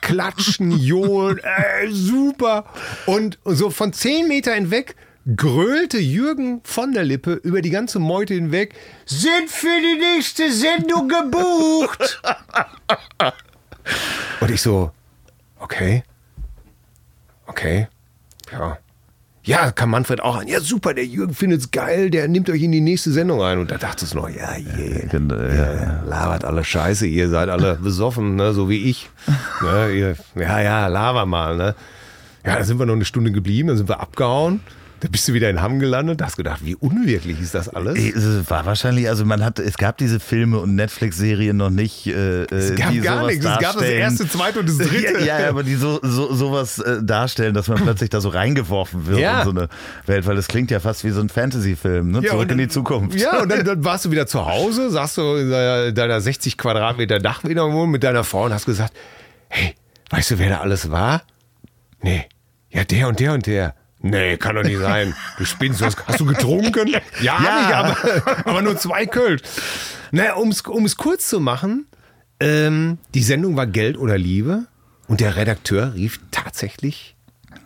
Klatschen, 0.00 0.70
johlen, 0.70 1.38
ey, 1.38 1.92
super. 1.92 2.64
Und 3.04 3.38
so 3.44 3.68
von 3.70 3.92
zehn 3.92 4.26
Meter 4.28 4.54
hinweg 4.54 4.96
grölte 5.36 5.98
Jürgen 5.98 6.60
von 6.64 6.92
der 6.92 7.04
Lippe 7.04 7.34
über 7.34 7.60
die 7.60 7.70
ganze 7.70 7.98
Meute 7.98 8.34
hinweg, 8.34 8.74
sind 9.06 9.50
für 9.50 9.66
die 9.80 9.98
nächste 10.00 10.52
Sendung 10.52 11.08
gebucht. 11.08 12.22
Und 14.40 14.50
ich 14.50 14.62
so, 14.62 14.92
okay, 15.58 16.04
okay, 17.46 17.88
ja. 18.52 18.78
Ja, 19.46 19.70
kam 19.70 19.90
Manfred 19.90 20.20
auch 20.22 20.34
an. 20.40 20.48
Ja, 20.48 20.60
super, 20.60 20.92
der 20.92 21.06
Jürgen 21.06 21.32
findet's 21.32 21.70
geil, 21.70 22.10
der 22.10 22.26
nimmt 22.26 22.50
euch 22.50 22.62
in 22.62 22.72
die 22.72 22.80
nächste 22.80 23.12
Sendung 23.12 23.42
ein. 23.42 23.60
Und 23.60 23.70
da 23.70 23.78
dachte 23.78 24.04
es 24.04 24.12
noch, 24.12 24.28
ja, 24.28 24.56
ja, 24.56 25.08
ja, 25.08 26.02
labert 26.04 26.44
alle 26.44 26.64
Scheiße, 26.64 27.06
ihr 27.06 27.28
seid 27.28 27.48
alle 27.48 27.76
besoffen, 27.80 28.34
ne, 28.34 28.52
so 28.52 28.68
wie 28.68 28.90
ich. 28.90 29.08
Ne, 29.62 29.92
ihr, 29.92 30.16
ja, 30.34 30.60
ja, 30.60 30.88
laber 30.88 31.26
mal, 31.26 31.56
ne. 31.56 31.76
Ja, 32.44 32.56
da 32.56 32.64
sind 32.64 32.80
wir 32.80 32.86
noch 32.86 32.94
eine 32.94 33.04
Stunde 33.04 33.30
geblieben, 33.30 33.68
dann 33.68 33.76
sind 33.76 33.88
wir 33.88 34.00
abgehauen. 34.00 34.60
Da 35.06 35.10
bist 35.12 35.28
du 35.28 35.34
wieder 35.34 35.48
in 35.48 35.62
Hamm 35.62 35.78
gelandet, 35.78 36.20
da 36.20 36.24
hast 36.26 36.36
gedacht, 36.36 36.64
wie 36.64 36.74
unwirklich 36.74 37.40
ist 37.40 37.54
das 37.54 37.68
alles? 37.68 37.96
Es 37.96 38.50
war 38.50 38.66
wahrscheinlich, 38.66 39.08
also 39.08 39.24
man 39.24 39.44
hat, 39.44 39.60
es 39.60 39.76
gab 39.76 39.98
diese 39.98 40.18
Filme 40.18 40.58
und 40.58 40.74
Netflix-Serien 40.74 41.56
noch 41.56 41.70
nicht. 41.70 42.08
Äh, 42.08 42.42
Es 42.52 42.74
gab 42.74 42.90
die 42.90 43.00
gar 43.02 43.24
nichts, 43.28 43.44
es 43.44 43.58
gab 43.60 43.74
das 43.74 43.82
erste, 43.82 44.28
zweite 44.28 44.58
und 44.58 44.68
das 44.68 44.78
dritte. 44.88 45.24
Ja, 45.24 45.38
ja, 45.38 45.48
aber 45.48 45.62
die 45.62 45.76
so, 45.76 46.00
so 46.02 46.34
sowas 46.34 46.80
äh, 46.80 47.04
darstellen, 47.04 47.54
dass 47.54 47.68
man 47.68 47.78
plötzlich 47.80 48.10
da 48.10 48.20
so 48.20 48.30
reingeworfen 48.30 49.06
wird 49.06 49.20
Ja. 49.20 49.38
in 49.38 49.44
so 49.44 49.50
eine 49.50 49.68
Welt, 50.06 50.26
weil 50.26 50.34
das 50.34 50.48
klingt 50.48 50.72
ja 50.72 50.80
fast 50.80 51.04
wie 51.04 51.10
so 51.10 51.20
ein 51.20 51.28
Fantasy-Film, 51.28 52.10
ne? 52.10 52.22
Zurück 52.22 52.40
und 52.40 52.50
in 52.50 52.58
die 52.58 52.68
Zukunft. 52.68 53.16
Ja, 53.16 53.42
und 53.42 53.48
dann, 53.48 53.64
dann 53.64 53.84
warst 53.84 54.06
du 54.06 54.10
wieder 54.10 54.26
zu 54.26 54.44
Hause, 54.44 54.90
saßt 54.90 55.18
du 55.18 55.36
in 55.36 55.50
deiner, 55.52 55.92
deiner 55.92 56.20
60 56.20 56.58
Quadratmeter 56.58 57.20
Dachwohnung 57.20 57.92
mit 57.92 58.02
deiner 58.02 58.24
Frau 58.24 58.46
und 58.46 58.52
hast 58.52 58.66
gesagt, 58.66 58.92
hey, 59.50 59.72
weißt 60.10 60.32
du, 60.32 60.38
wer 60.40 60.48
da 60.48 60.60
alles 60.62 60.90
war? 60.90 61.22
Nee. 62.02 62.24
Ja, 62.70 62.82
der 62.82 63.06
und 63.06 63.20
der 63.20 63.34
und 63.34 63.46
der. 63.46 63.76
Nee, 64.00 64.36
kann 64.36 64.54
doch 64.56 64.62
nicht 64.62 64.78
sein. 64.78 65.14
Du 65.38 65.44
spinnst, 65.44 65.80
du 65.80 65.84
hast, 65.86 66.06
hast 66.06 66.20
du 66.20 66.26
getrunken? 66.26 66.88
Ja, 67.20 67.38
Ja. 67.42 67.60
ich, 67.68 67.74
aber, 67.74 67.96
aber 68.48 68.62
nur 68.62 68.76
zwei 68.76 69.06
Kölsch. 69.06 69.42
Naja, 70.12 70.34
um 70.34 70.50
es 70.50 70.60
um 70.62 70.84
es 70.84 70.96
kurz 70.96 71.28
zu 71.28 71.40
machen, 71.40 71.86
ähm, 72.38 72.98
die 73.14 73.22
Sendung 73.22 73.56
war 73.56 73.66
Geld 73.66 73.96
oder 73.98 74.18
Liebe 74.18 74.66
und 75.08 75.20
der 75.20 75.36
Redakteur 75.36 75.94
rief 75.94 76.20
tatsächlich 76.30 77.16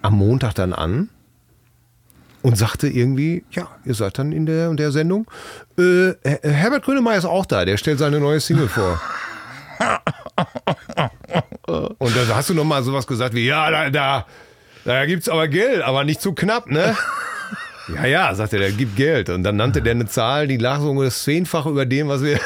am 0.03 0.15
Montag 0.17 0.55
dann 0.55 0.73
an 0.73 1.09
und 2.43 2.57
sagte 2.57 2.87
irgendwie, 2.89 3.45
ja, 3.51 3.69
ihr 3.85 3.95
seid 3.95 4.19
dann 4.19 4.33
in 4.33 4.47
der 4.47 4.71
und 4.71 4.79
der 4.79 4.93
Sendung. 4.93 5.27
Äh, 5.77 6.13
Her- 6.25 6.41
Herbert 6.43 6.85
Grönemeyer 6.85 7.19
ist 7.19 7.25
auch 7.27 7.45
da, 7.45 7.65
der 7.67 7.77
stellt 7.77 7.99
seine 7.99 8.19
neue 8.21 8.41
Single 8.41 8.69
vor. 8.69 9.01
und 11.67 12.17
da 12.17 12.35
hast 12.37 12.51
du 12.51 12.55
noch 12.55 12.65
mal 12.65 12.83
sowas 12.83 13.07
gesagt 13.07 13.35
wie, 13.35 13.47
ja, 13.47 13.71
da, 13.71 13.91
da, 13.91 14.27
da 14.85 15.07
gibt's 15.07 15.29
aber 15.29 15.49
Geld, 15.49 15.83
aber 15.83 16.05
nicht 16.05 16.21
zu 16.21 16.33
knapp, 16.33 16.71
ne? 16.71 16.97
Ja, 17.95 18.07
ja, 18.07 18.35
sagte 18.35 18.59
der, 18.59 18.71
gibt 18.71 18.95
Geld. 18.97 19.31
Und 19.31 19.43
dann 19.43 19.57
nannte 19.57 19.83
der 19.83 19.93
eine 19.93 20.07
Zahl, 20.07 20.47
die 20.47 20.59
lag 20.59 20.81
so 20.81 20.91
um 20.91 21.03
das 21.03 21.25
Zehnfache 21.25 21.71
über 21.71 21.87
dem, 21.87 22.09
was 22.09 22.23
wir. 22.23 22.39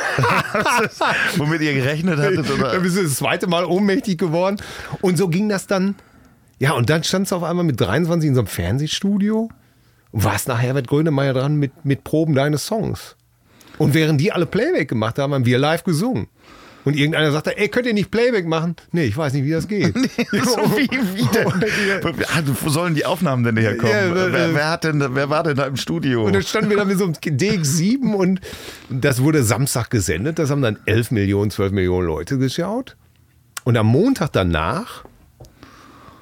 Womit 1.36 1.60
ihr 1.60 1.74
gerechnet 1.74 2.18
hattet, 2.18 2.48
Dann 2.48 2.60
oder? 2.60 2.80
bist 2.80 2.96
du 2.96 3.02
das 3.02 3.16
zweite 3.16 3.46
Mal 3.46 3.64
ohnmächtig 3.64 4.16
geworden. 4.16 4.56
Und 5.00 5.18
so 5.18 5.28
ging 5.28 5.48
das 5.48 5.66
dann. 5.66 5.96
Ja, 6.58 6.72
und 6.72 6.88
dann 6.88 7.04
standst 7.04 7.32
du 7.32 7.36
auf 7.36 7.42
einmal 7.42 7.64
mit 7.64 7.80
23 7.80 8.28
in 8.28 8.34
so 8.34 8.40
einem 8.40 8.46
Fernsehstudio 8.46 9.50
und 10.12 10.24
warst 10.24 10.48
nach 10.48 10.60
Herbert 10.60 10.88
Grönemeyer 10.88 11.34
dran 11.34 11.56
mit, 11.56 11.84
mit 11.84 12.04
Proben 12.04 12.34
deines 12.34 12.64
Songs. 12.66 13.16
Und 13.76 13.92
während 13.92 14.20
die 14.20 14.32
alle 14.32 14.46
Playback 14.46 14.88
gemacht 14.88 15.18
haben, 15.18 15.34
haben 15.34 15.44
wir 15.44 15.58
live 15.58 15.84
gesungen. 15.84 16.28
Und 16.84 16.96
irgendeiner 16.96 17.32
sagte, 17.32 17.56
ey, 17.56 17.68
könnt 17.68 17.86
ihr 17.86 17.94
nicht 17.94 18.10
Playback 18.10 18.46
machen? 18.46 18.76
Nee, 18.92 19.04
ich 19.04 19.16
weiß 19.16 19.32
nicht, 19.32 19.44
wie 19.44 19.50
das 19.50 19.66
geht. 19.68 19.94
so 19.94 20.58
wie, 20.76 20.88
wie 20.90 21.26
denn? 21.34 21.46
Ah, 21.48 22.42
Wo 22.60 22.68
sollen 22.68 22.94
die 22.94 23.06
Aufnahmen 23.06 23.42
denn 23.44 23.56
herkommen? 23.56 23.92
Ja, 23.92 24.06
äh, 24.06 24.32
wer, 24.32 24.54
wer, 24.54 24.70
hat 24.70 24.84
denn, 24.84 25.02
wer 25.14 25.30
war 25.30 25.42
denn 25.42 25.56
da 25.56 25.66
im 25.66 25.76
Studio? 25.76 26.24
Und 26.24 26.34
dann 26.34 26.42
standen 26.42 26.70
wir 26.70 26.76
da 26.76 26.84
mit 26.84 26.98
so 26.98 27.04
einem 27.04 27.14
DX7 27.14 28.12
und 28.12 28.40
das 28.90 29.22
wurde 29.22 29.42
Samstag 29.42 29.90
gesendet. 29.90 30.38
Das 30.38 30.50
haben 30.50 30.62
dann 30.62 30.78
11 30.84 31.10
Millionen, 31.10 31.50
12 31.50 31.72
Millionen 31.72 32.06
Leute 32.06 32.38
geschaut. 32.38 32.96
Und 33.64 33.78
am 33.78 33.86
Montag 33.86 34.32
danach 34.32 35.04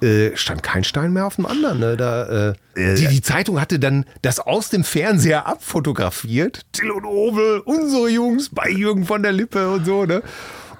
äh, 0.02 0.36
stand 0.36 0.62
kein 0.62 0.84
Stein 0.84 1.12
mehr 1.12 1.26
auf 1.26 1.36
dem 1.36 1.46
anderen. 1.46 1.78
Ne? 1.78 1.96
Da, 1.96 2.50
äh, 2.50 2.54
Ja, 2.76 2.94
die, 2.94 3.06
die 3.08 3.22
Zeitung 3.22 3.60
hatte 3.60 3.78
dann 3.78 4.04
das 4.22 4.40
aus 4.40 4.68
dem 4.68 4.84
Fernseher 4.84 5.46
abfotografiert. 5.46 6.62
Till 6.72 6.90
und 6.90 7.04
Obel, 7.04 7.60
unsere 7.60 8.08
Jungs 8.08 8.50
bei 8.50 8.68
Jürgen 8.68 9.06
von 9.06 9.22
der 9.22 9.32
Lippe 9.32 9.70
und 9.70 9.84
so. 9.86 10.04
Ne? 10.04 10.22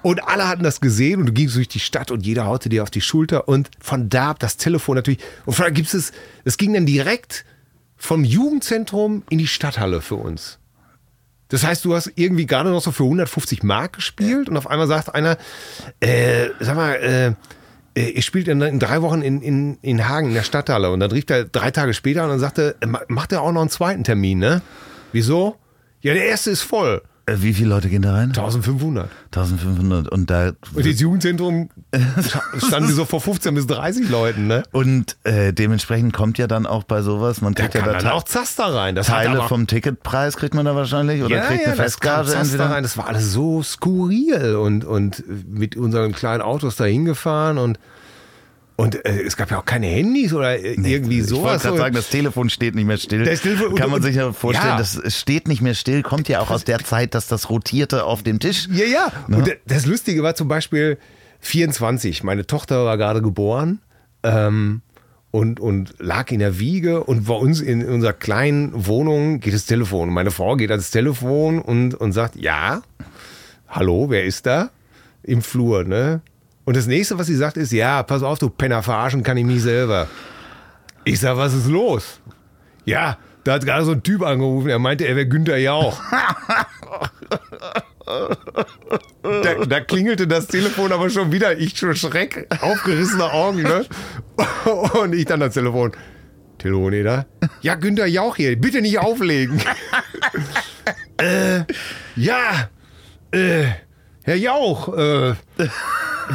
Und 0.03 0.27
alle 0.27 0.49
hatten 0.49 0.65
das 0.65 0.81
gesehen 0.81 1.21
und 1.21 1.27
du 1.27 1.33
gingst 1.33 1.57
durch 1.57 1.69
die 1.69 1.79
Stadt 1.81 2.11
und 2.11 2.27
jeder 2.27 2.47
haute 2.47 2.69
dir 2.69 2.83
auf 2.83 2.91
die 2.91 3.01
Schulter 3.01 3.49
und 3.49 3.71
von 3.79 4.09
da 4.09 4.31
ab 4.31 4.41
das 4.41 4.57
Telefon 4.57 4.97
natürlich. 4.97 5.21
Und 5.47 5.55
von 5.55 5.65
da 5.65 5.71
gibt 5.71 5.95
es, 5.95 6.13
es 6.45 6.57
ging 6.57 6.75
dann 6.75 6.87
direkt 6.87 7.45
vom 7.97 8.25
Jugendzentrum 8.25 9.23
in 9.31 9.39
die 9.39 9.47
Stadthalle 9.47 10.01
für 10.01 10.17
uns. 10.17 10.59
Das 11.49 11.65
heißt, 11.65 11.85
du 11.85 11.95
hast 11.95 12.11
irgendwie 12.17 12.47
gerade 12.47 12.71
noch 12.71 12.81
so 12.81 12.91
für 12.91 13.05
150 13.05 13.63
Mark 13.63 13.93
gespielt 13.93 14.49
und 14.49 14.57
auf 14.57 14.67
einmal 14.67 14.89
sagt 14.89 15.15
einer, 15.15 15.37
äh, 16.01 16.49
sag 16.59 16.77
mal, 16.77 16.95
äh, 16.95 17.35
äh, 17.95 18.11
ihr 18.11 18.23
spielt 18.23 18.49
in, 18.49 18.79
drei 18.79 19.03
Wochen 19.03 19.23
in, 19.23 19.43
in, 19.43 19.79
in 19.83 20.09
Hagen 20.09 20.29
in 20.29 20.35
der 20.35 20.43
Stadthalle 20.43 20.91
und 20.91 21.01
dann 21.01 21.11
rief 21.11 21.25
er 21.29 21.45
drei 21.45 21.71
Tage 21.71 21.95
später 21.95 22.25
und 22.25 22.31
dann 22.31 22.39
sagte, 22.39 22.77
äh, 22.81 22.87
macht 23.09 23.33
er 23.33 23.43
auch 23.43 23.53
noch 23.53 23.61
einen 23.61 23.71
zweiten 23.71 24.05
Termin, 24.05 24.39
ne? 24.39 24.63
Wieso? 25.13 25.57
Ja, 26.01 26.15
der 26.15 26.25
erste 26.25 26.51
ist 26.51 26.63
voll. 26.63 27.03
Äh, 27.27 27.37
Wie 27.39 27.55
viele 27.55 27.69
Leute 27.69 27.89
gehen 27.89 28.03
da 28.03 28.13
rein? 28.13 28.31
1500. 28.31 29.09
1500 29.27 30.09
und 30.09 30.29
da 30.29 30.53
Und 30.75 30.85
das 30.87 30.99
Jugendzentrum 30.99 31.71
standen 32.59 32.93
so 32.93 33.05
vor 33.05 33.21
15 33.21 33.55
bis 33.55 33.67
30 33.69 34.09
Leuten, 34.09 34.49
ne? 34.49 34.65
und 34.73 35.17
äh, 35.25 35.53
dementsprechend 35.53 36.13
kommt 36.13 36.39
ja 36.39 36.47
dann 36.49 36.67
auch 36.67 36.83
bei 36.83 37.03
sowas, 37.03 37.41
man 37.41 37.55
Da 37.55 37.63
kriegt 37.63 37.75
ja 37.75 37.83
kam 37.83 37.93
da 37.93 37.99
dann 37.99 38.13
auch 38.13 38.25
Zaster 38.25 38.75
rein. 38.75 38.95
Das 38.95 39.07
Teile 39.07 39.43
vom 39.43 39.67
Ticketpreis 39.67 40.37
kriegt 40.37 40.55
man 40.55 40.65
da 40.65 40.75
wahrscheinlich 40.75 41.23
oder 41.23 41.37
ja, 41.37 41.43
kriegt 41.43 41.61
ja, 41.61 41.69
eine 41.69 41.77
das 41.77 41.85
Festgage 41.85 42.29
Zaster 42.29 42.41
entweder. 42.41 42.71
rein. 42.71 42.83
Das 42.83 42.97
war 42.97 43.07
alles 43.07 43.33
so 43.33 43.63
skurril 43.63 44.57
und, 44.57 44.85
und 44.85 45.23
mit 45.49 45.77
unseren 45.77 46.13
kleinen 46.13 46.43
Autos 46.43 46.77
da 46.77 46.85
hingefahren 46.85 47.59
und 47.59 47.79
und 48.77 49.05
äh, 49.05 49.23
es 49.23 49.37
gab 49.37 49.51
ja 49.51 49.59
auch 49.59 49.65
keine 49.65 49.87
Handys 49.87 50.33
oder 50.33 50.59
äh, 50.59 50.73
irgendwie 50.75 51.19
Ich 51.21 51.31
wollte 51.31 51.35
sowas. 51.35 51.63
gerade 51.63 51.77
sagen, 51.79 51.95
das 51.95 52.09
Telefon 52.09 52.51
steht 52.51 52.75
nicht 52.75 52.87
mehr 52.87 52.97
still. 52.97 53.25
Das 53.25 53.43
Telefon- 53.43 53.75
Kann 53.75 53.91
man 53.91 53.97
und- 53.99 54.03
sich 54.03 54.17
ja 54.17 54.33
vorstellen, 54.33 54.69
Ja. 54.73 54.79
das 54.79 55.01
steht 55.15 55.47
nicht 55.49 55.61
mehr 55.63 55.75
still, 55.75 56.03
kommt 56.03 56.29
ja 56.29 56.41
auch 56.41 56.51
aus 56.51 56.65
der 56.65 56.79
Zeit, 56.81 57.15
dass 57.15 57.27
das 57.29 57.51
rotierte 57.51 58.05
auf 58.05 58.23
dem 58.23 58.39
Tisch. 58.41 58.69
Ja, 58.73 58.85
ja. 58.87 59.13
Ne? 59.29 59.37
Und 59.39 59.57
das 59.67 59.87
Lustige 59.87 60.23
war 60.23 60.35
zum 60.35 60.49
Beispiel 60.49 60.99
24. 61.41 62.23
Meine 62.25 62.47
Tochter 62.47 62.85
war 62.85 62.97
gerade 62.97 63.21
geboren 63.23 63.81
ähm, 64.23 64.81
und, 65.31 65.61
und 65.61 65.95
lag 65.99 66.31
in 66.31 66.39
der 66.39 66.59
Wiege. 66.59 67.05
Und 67.05 67.27
bei 67.27 67.35
uns 67.35 67.61
in 67.61 67.87
unserer 67.87 68.13
kleinen 68.13 68.87
Wohnung 68.87 69.41
geht 69.41 69.53
das 69.55 69.67
Telefon. 69.67 70.09
Und 70.09 70.15
meine 70.15 70.31
Frau 70.31 70.57
geht 70.57 70.71
ans 70.71 70.91
Telefon 70.91 71.61
und, 71.61 71.95
und 71.95 72.13
sagt: 72.13 72.37
Ja, 72.37 72.83
hallo, 73.69 74.07
wer 74.09 74.25
ist 74.25 74.47
da? 74.47 74.71
Im 75.23 75.43
Flur, 75.43 75.85
ne? 75.85 76.21
Und 76.65 76.77
das 76.77 76.87
nächste, 76.87 77.19
was 77.19 77.27
sie 77.27 77.37
sagt, 77.37 77.57
ist: 77.57 77.73
Ja, 77.73 78.03
pass 78.03 78.23
auf, 78.23 78.39
du 78.39 78.49
Penner, 78.49 78.83
verarschen 78.83 79.23
kann 79.23 79.37
ich 79.37 79.45
mich 79.45 79.63
selber. 79.63 80.09
Ich 81.05 81.21
sag, 81.21 81.37
was 81.37 81.55
ist 81.55 81.67
los? 81.67 82.21
Ja, 82.85 83.19
da 83.45 83.55
hat 83.55 83.65
gerade 83.65 83.85
so 83.85 83.93
ein 83.93 84.03
Typ 84.03 84.23
angerufen, 84.23 84.69
er 84.69 84.79
meinte, 84.79 85.05
er 85.05 85.17
wäre 85.17 85.27
Günther 85.27 85.59
Jauch. 85.59 86.01
Da, 89.23 89.65
da 89.67 89.81
klingelte 89.81 90.27
das 90.27 90.47
Telefon 90.47 90.93
aber 90.93 91.09
schon 91.11 91.33
wieder. 91.33 91.59
Ich 91.59 91.77
schon 91.77 91.95
Schreck, 91.95 92.47
aufgerissene 92.61 93.33
Augen, 93.33 93.63
ne? 93.63 93.87
Und 94.95 95.15
ich 95.15 95.25
dann 95.25 95.41
das 95.41 95.55
Telefon. 95.55 95.93
Telefon, 96.59 97.05
da? 97.05 97.27
Ja, 97.61 97.75
Günther 97.75 98.07
Jauch 98.07 98.37
hier. 98.37 98.57
Bitte 98.61 98.83
nicht 98.83 98.99
auflegen. 98.99 99.61
äh, 101.19 101.61
ja, 102.17 102.69
äh, 103.33 103.65
Herr 104.25 104.37
Jauch, 104.37 104.97
äh, 104.97 105.35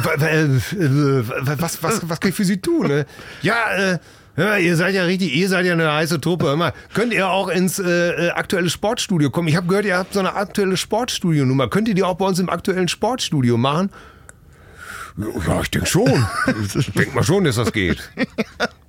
was, 0.04 1.82
was, 1.82 2.08
was 2.08 2.20
kann 2.20 2.30
ich 2.30 2.36
für 2.36 2.44
Sie 2.44 2.60
tun? 2.60 2.88
Ne? 2.88 3.06
Ja, 3.42 3.70
äh, 3.76 3.98
ja, 4.36 4.56
ihr 4.56 4.76
seid 4.76 4.94
ja 4.94 5.02
richtig, 5.02 5.34
ihr 5.34 5.48
seid 5.48 5.66
ja 5.66 5.72
eine 5.72 5.92
heiße 5.92 6.20
Truppe. 6.20 6.54
Mal, 6.54 6.72
könnt 6.94 7.12
ihr 7.12 7.28
auch 7.28 7.48
ins 7.48 7.80
äh, 7.80 8.28
äh, 8.28 8.30
aktuelle 8.30 8.70
Sportstudio 8.70 9.30
kommen? 9.30 9.48
Ich 9.48 9.56
habe 9.56 9.66
gehört, 9.66 9.84
ihr 9.84 9.98
habt 9.98 10.12
so 10.12 10.20
eine 10.20 10.34
aktuelle 10.34 10.76
Sportstudio-Nummer. 10.76 11.68
Könnt 11.68 11.88
ihr 11.88 11.94
die 11.94 12.04
auch 12.04 12.14
bei 12.14 12.24
uns 12.24 12.38
im 12.38 12.48
aktuellen 12.48 12.86
Sportstudio 12.86 13.56
machen? 13.56 13.90
Ja, 15.18 15.60
ich 15.60 15.70
denke 15.70 15.86
schon. 15.86 16.26
Ich 16.74 16.92
denke 16.92 17.14
mal 17.14 17.24
schon, 17.24 17.44
dass 17.44 17.56
das 17.56 17.72
geht. 17.72 18.10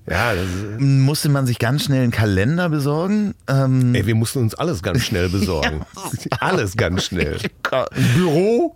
Ja, 0.09 0.33
das 0.33 0.47
Musste 0.79 1.29
man 1.29 1.45
sich 1.45 1.59
ganz 1.59 1.83
schnell 1.83 2.01
einen 2.01 2.11
Kalender 2.11 2.67
besorgen? 2.69 3.35
Ähm, 3.47 3.93
ey, 3.93 4.07
wir 4.07 4.15
mussten 4.15 4.39
uns 4.39 4.55
alles 4.55 4.81
ganz 4.81 5.03
schnell 5.03 5.29
besorgen. 5.29 5.81
Alles 6.39 6.75
ganz 6.75 7.03
schnell. 7.03 7.37
Ein 7.69 8.13
Büro. 8.15 8.73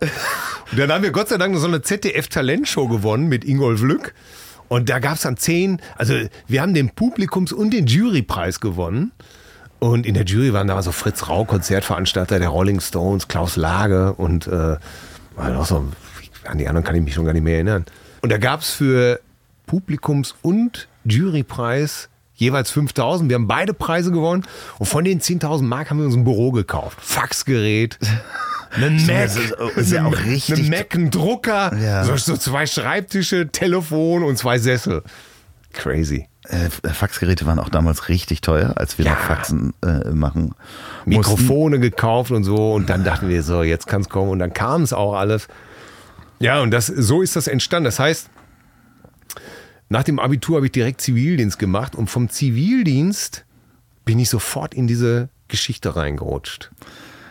Und 0.70 0.78
dann 0.78 0.92
haben 0.92 1.02
wir 1.02 1.10
Gott 1.10 1.28
sei 1.28 1.36
Dank 1.36 1.52
noch 1.52 1.60
so 1.60 1.66
eine 1.66 1.82
ZDF-Talentshow 1.82 2.86
gewonnen 2.86 3.28
mit 3.28 3.44
Ingolf 3.44 3.82
Lück. 3.82 4.14
Und 4.68 4.88
da 4.88 5.00
gab 5.00 5.16
es 5.16 5.22
dann 5.22 5.36
zehn, 5.36 5.80
also 5.96 6.14
wir 6.46 6.62
haben 6.62 6.72
den 6.72 6.90
Publikums- 6.90 7.52
und 7.52 7.72
den 7.72 7.88
Jurypreis 7.88 8.60
gewonnen. 8.60 9.10
Und 9.80 10.06
in 10.06 10.14
der 10.14 10.24
Jury 10.24 10.52
waren 10.52 10.68
da 10.68 10.80
so 10.82 10.92
Fritz 10.92 11.28
Rau, 11.28 11.44
Konzertveranstalter 11.44 12.38
der 12.38 12.48
Rolling 12.48 12.80
Stones, 12.80 13.26
Klaus 13.26 13.56
Lage 13.56 14.12
und 14.12 14.46
äh, 14.46 14.76
war 15.36 15.50
noch 15.50 15.66
so, 15.66 15.84
an 16.46 16.58
die 16.58 16.68
anderen 16.68 16.84
kann 16.84 16.94
ich 16.94 17.02
mich 17.02 17.14
schon 17.14 17.24
gar 17.24 17.32
nicht 17.32 17.42
mehr 17.42 17.54
erinnern. 17.54 17.84
Und 18.22 18.30
da 18.30 18.38
gab 18.38 18.60
es 18.60 18.70
für 18.70 19.20
Publikums- 19.66 20.34
und 20.42 20.88
Jurypreis 21.04 22.08
jeweils 22.36 22.70
5000. 22.70 23.28
Wir 23.30 23.34
haben 23.36 23.46
beide 23.46 23.74
Preise 23.74 24.10
gewonnen. 24.10 24.44
Und 24.78 24.86
von 24.86 25.04
den 25.04 25.20
10.000 25.20 25.62
Mark 25.62 25.90
haben 25.90 25.98
wir 25.98 26.06
uns 26.06 26.16
ein 26.16 26.24
Büro 26.24 26.50
gekauft. 26.52 26.98
Faxgerät. 27.00 27.98
Einen 28.76 29.06
Mac, 29.06 29.16
das 29.26 29.36
ist- 29.36 29.52
ist 29.76 29.92
ja 29.92 30.04
auch 30.04 30.16
richtig- 30.24 30.58
einen 30.58 30.68
Mac, 30.70 30.94
einen 30.96 31.10
Drucker, 31.12 31.76
Ja. 31.80 32.02
so, 32.02 32.16
so 32.16 32.36
zwei 32.36 32.66
Schreibtische, 32.66 33.46
Telefon 33.52 34.24
und 34.24 34.36
zwei 34.36 34.58
Sessel. 34.58 35.02
Crazy. 35.72 36.26
äh, 36.48 36.68
Faxgeräte 36.92 37.46
waren 37.46 37.60
auch 37.60 37.68
damals 37.68 38.08
richtig 38.08 38.40
teuer, 38.40 38.72
als 38.76 38.98
wir 38.98 39.04
Ja. 39.04 39.12
noch 39.12 39.20
Faxen 39.20 39.74
äh, 39.82 40.10
machen. 40.10 40.54
mussten. 41.04 41.10
Mikrofone 41.10 41.78
gekauft 41.78 42.32
und 42.32 42.42
so. 42.42 42.72
Und 42.74 42.90
dann 42.90 43.04
dachten 43.04 43.28
wir 43.28 43.44
so, 43.44 43.62
jetzt 43.62 43.86
kann 43.86 44.00
es 44.00 44.08
kommen. 44.08 44.30
Und 44.30 44.40
dann 44.40 44.52
kam 44.52 44.82
es 44.82 44.92
auch 44.92 45.14
alles. 45.14 45.46
Ja, 46.38 46.60
und 46.60 46.70
das, 46.70 46.86
so 46.86 47.22
ist 47.22 47.36
das 47.36 47.46
entstanden. 47.46 47.84
Das 47.84 47.98
heißt, 47.98 48.28
nach 49.88 50.02
dem 50.02 50.18
Abitur 50.18 50.56
habe 50.56 50.66
ich 50.66 50.72
direkt 50.72 51.00
Zivildienst 51.00 51.58
gemacht. 51.58 51.94
Und 51.94 52.08
vom 52.08 52.28
Zivildienst 52.28 53.44
bin 54.04 54.18
ich 54.18 54.28
sofort 54.28 54.74
in 54.74 54.86
diese 54.86 55.28
Geschichte 55.48 55.96
reingerutscht. 55.96 56.70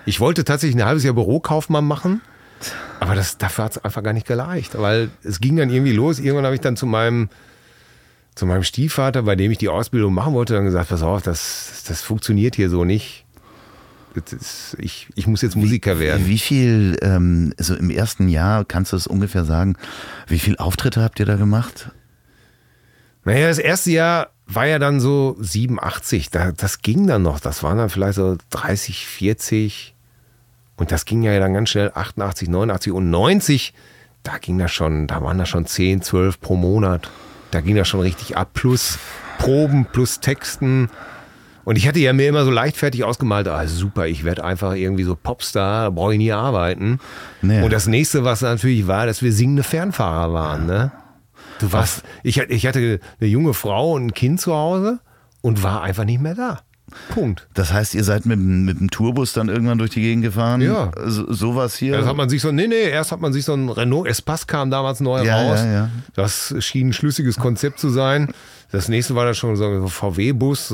Ich 0.06 0.20
wollte 0.20 0.44
tatsächlich 0.44 0.82
ein 0.82 0.86
halbes 0.86 1.04
Jahr 1.04 1.14
Bürokaufmann 1.14 1.86
machen. 1.86 2.22
Aber 3.00 3.16
das, 3.16 3.38
dafür 3.38 3.66
hat 3.66 3.72
es 3.74 3.84
einfach 3.84 4.04
gar 4.04 4.14
nicht 4.14 4.28
gereicht. 4.28 4.78
Weil 4.80 5.10
es 5.24 5.40
ging 5.40 5.58
dann 5.58 5.70
irgendwie 5.70 5.94
los. 5.94 6.20
Irgendwann 6.20 6.46
habe 6.46 6.56
ich 6.56 6.62
dann 6.62 6.78
zu 6.78 6.86
meinem 6.86 7.30
zu 8.36 8.46
meinem 8.46 8.64
Stiefvater, 8.64 9.24
bei 9.24 9.36
dem 9.36 9.52
ich 9.52 9.60
die 9.60 9.70
Ausbildung 9.70 10.14
machen 10.14 10.34
wollte, 10.34 10.54
dann 10.54 10.66
gesagt, 10.66 10.90
pass 10.90 11.04
auf, 11.04 11.22
das, 11.22 11.84
das 11.88 12.02
funktioniert 12.02 12.56
hier 12.56 12.70
so 12.70 12.84
nicht. 12.84 13.23
Ist, 14.16 14.76
ich, 14.80 15.08
ich 15.16 15.28
muss 15.28 15.42
jetzt 15.42 15.56
Musiker 15.56 16.00
werden. 16.00 16.28
Wie 16.28 16.38
viel, 16.38 16.98
ähm, 17.02 17.54
so 17.58 17.76
im 17.76 17.90
ersten 17.90 18.28
Jahr, 18.28 18.66
kannst 18.66 18.92
du 18.92 18.96
es 18.96 19.08
ungefähr 19.08 19.46
sagen, 19.46 19.76
wie 20.28 20.40
viel 20.40 20.58
Auftritte 20.58 21.02
habt 21.02 21.20
ihr 21.20 21.26
da 21.26 21.36
gemacht? 21.36 21.92
Naja, 23.26 23.48
das 23.48 23.58
erste 23.58 23.92
Jahr 23.92 24.30
war 24.48 24.68
ja 24.68 24.80
dann 24.80 25.00
so 25.00 25.38
87, 25.40 26.30
da, 26.30 26.52
das 26.52 26.82
ging 26.82 27.08
dann 27.08 27.24
noch, 27.24 27.40
das 27.40 27.64
waren 27.64 27.78
dann 27.78 27.90
vielleicht 27.90 28.16
so 28.16 28.38
30, 28.50 29.08
40 29.08 29.96
und 30.76 30.92
das 30.92 31.06
ging 31.06 31.24
ja 31.24 31.40
dann 31.40 31.54
ganz 31.54 31.70
schnell 31.70 31.92
88, 31.94 32.50
89 32.50 32.92
und 32.92 33.10
90, 33.10 33.74
da 34.24 34.38
ging 34.38 34.58
das 34.58 34.72
schon, 34.72 35.08
da 35.08 35.22
waren 35.22 35.38
das 35.38 35.50
schon 35.50 35.66
10, 35.66 36.02
12 36.02 36.40
pro 36.42 36.56
Monat, 36.56 37.10
da 37.52 37.62
ging 37.62 37.76
das 37.76 37.88
schon 37.88 38.02
richtig 38.02 38.36
ab, 38.36 38.50
plus 38.54 39.00
Proben, 39.38 39.86
plus 39.86 40.20
Texten 40.20 40.90
und 41.66 41.78
ich 41.78 41.88
hatte 41.88 42.00
ja 42.00 42.14
mir 42.14 42.28
immer 42.28 42.44
so 42.46 42.52
leichtfertig 42.52 43.04
ausgemalt, 43.04 43.48
ah 43.48 43.66
super, 43.68 44.08
ich 44.08 44.24
werde 44.24 44.44
einfach 44.44 44.74
irgendwie 44.74 45.04
so 45.04 45.16
Popstar, 45.16 45.92
brauche 45.92 46.14
ich 46.14 46.18
nie 46.18 46.32
arbeiten. 46.32 47.00
Nee. 47.42 47.62
Und 47.62 47.72
das 47.74 47.88
nächste, 47.88 48.24
was 48.24 48.42
natürlich 48.42 48.88
war, 48.88 49.06
dass 49.06 49.22
wir 49.22 49.32
singende 49.34 49.64
Fernfahrer 49.64 50.34
waren, 50.34 50.66
ne? 50.66 50.92
Du 51.60 51.72
warst, 51.72 52.04
ich, 52.24 52.38
ich 52.38 52.66
hatte 52.68 53.00
eine 53.22 53.30
junge 53.30 53.54
Frau 53.54 53.94
und 53.94 54.08
ein 54.08 54.14
Kind 54.14 54.42
zu 54.42 54.54
Hause 54.54 55.00
und 55.42 55.64
war 55.64 55.82
einfach 55.84 56.04
nicht 56.06 56.20
mehr 56.22 56.36
da. 56.36 56.60
Punkt. 57.10 57.48
Das 57.54 57.72
heißt, 57.74 57.96
ihr 57.96 58.04
seid 58.04 58.26
mit, 58.26 58.38
dem- 58.38 58.66
mit 58.66 58.80
dem 58.80 58.90
Tourbus 58.92 59.34
dann 59.34 59.50
irgendwann 59.50 59.78
durch 59.80 59.92
die 59.92 60.02
Gegend 60.02 60.24
gefahren? 60.24 60.62
Ja. 60.62 60.92
So, 61.06 61.32
sowas 61.32 61.76
hier? 61.76 61.94
Erst 61.96 62.08
hat 62.08 62.16
man 62.18 62.30
sich 62.30 62.42
so, 62.42 62.52
nee, 62.52 62.68
nee, 62.68 62.88
erst 62.90 63.12
hat 63.12 63.20
man 63.22 63.34
sich 63.34 63.46
so 63.46 63.54
ein 63.54 63.70
Renault 63.70 64.08
Espace 64.08 64.46
kam 64.46 64.70
damals 64.70 65.00
neu 65.00 65.24
Ja, 65.24 65.42
raus. 65.42 65.60
ja, 65.64 65.72
ja. 65.72 65.90
Das 66.14 66.54
schien 66.60 66.90
ein 66.90 66.94
schlüssiges 66.94 67.38
Konzept 67.38 67.80
zu 67.80 67.90
sein. 67.90 68.32
Das 68.74 68.90
nächste 68.90 69.14
war 69.14 69.24
dann 69.26 69.36
schon 69.36 69.56
so 69.56 69.66
ein 69.68 69.88
VW-Bus. 69.88 70.74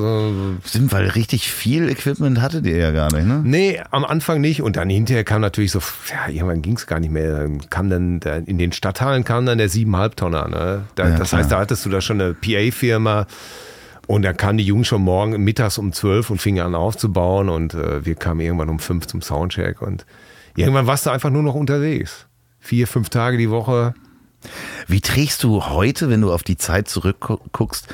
Stimmt, 0.65 0.91
weil 0.93 1.09
richtig 1.09 1.51
viel 1.51 1.89
Equipment 1.89 2.39
hattet 2.41 2.65
ihr 2.65 2.77
ja 2.77 2.91
gar 2.91 3.13
nicht, 3.13 3.27
ne? 3.27 3.41
Nee, 3.43 3.81
am 3.91 4.05
Anfang 4.05 4.39
nicht. 4.39 4.61
Und 4.61 4.77
dann 4.77 4.89
hinterher 4.89 5.25
kam 5.25 5.41
natürlich 5.41 5.73
so, 5.73 5.79
ja, 6.09 6.31
irgendwann 6.33 6.61
ging 6.61 6.77
es 6.77 6.87
gar 6.87 7.01
nicht 7.01 7.11
mehr. 7.11 7.41
Dann 7.41 7.69
kam 7.69 7.89
dann, 7.89 8.21
da- 8.21 8.37
in 8.37 8.57
den 8.57 8.71
Stadtteilen 8.71 9.25
kam 9.25 9.45
dann 9.45 9.57
der 9.57 9.69
7,5 9.69 10.15
Tonner. 10.15 10.47
Ne? 10.47 10.85
Da, 10.95 11.09
Ja, 11.09 11.17
das 11.17 11.29
klar. 11.29 11.41
heißt, 11.41 11.51
da 11.51 11.59
hattest 11.59 11.85
du 11.85 11.89
da 11.89 11.99
schon 11.99 12.21
eine 12.21 12.33
PA-Firma. 12.33 13.27
Und 14.07 14.21
da 14.21 14.31
kamen 14.31 14.57
die 14.57 14.63
Jungs 14.63 14.87
schon 14.87 15.01
morgen 15.01 15.43
mittags 15.43 15.77
um 15.77 15.91
12 15.91 16.29
und 16.29 16.41
fingen 16.41 16.65
an 16.65 16.75
aufzubauen. 16.75 17.49
Und 17.49 17.73
äh, 17.73 18.05
wir 18.05 18.15
kamen 18.15 18.39
irgendwann 18.39 18.69
um 18.69 18.79
5 18.79 19.07
zum 19.07 19.21
Soundcheck. 19.21 19.81
Und 19.81 20.05
irgendwann 20.55 20.87
warst 20.87 21.05
du 21.05 21.09
einfach 21.09 21.31
nur 21.31 21.43
noch 21.43 21.53
unterwegs. 21.53 22.27
Vier, 22.59 22.87
fünf 22.87 23.09
Tage 23.09 23.37
die 23.37 23.49
Woche 23.49 23.93
Wie 24.87 25.01
trägst 25.01 25.43
du 25.43 25.65
heute, 25.65 26.09
wenn 26.09 26.21
du 26.21 26.31
auf 26.31 26.43
die 26.43 26.57
Zeit 26.57 26.87
zurückguckst, 26.87 27.87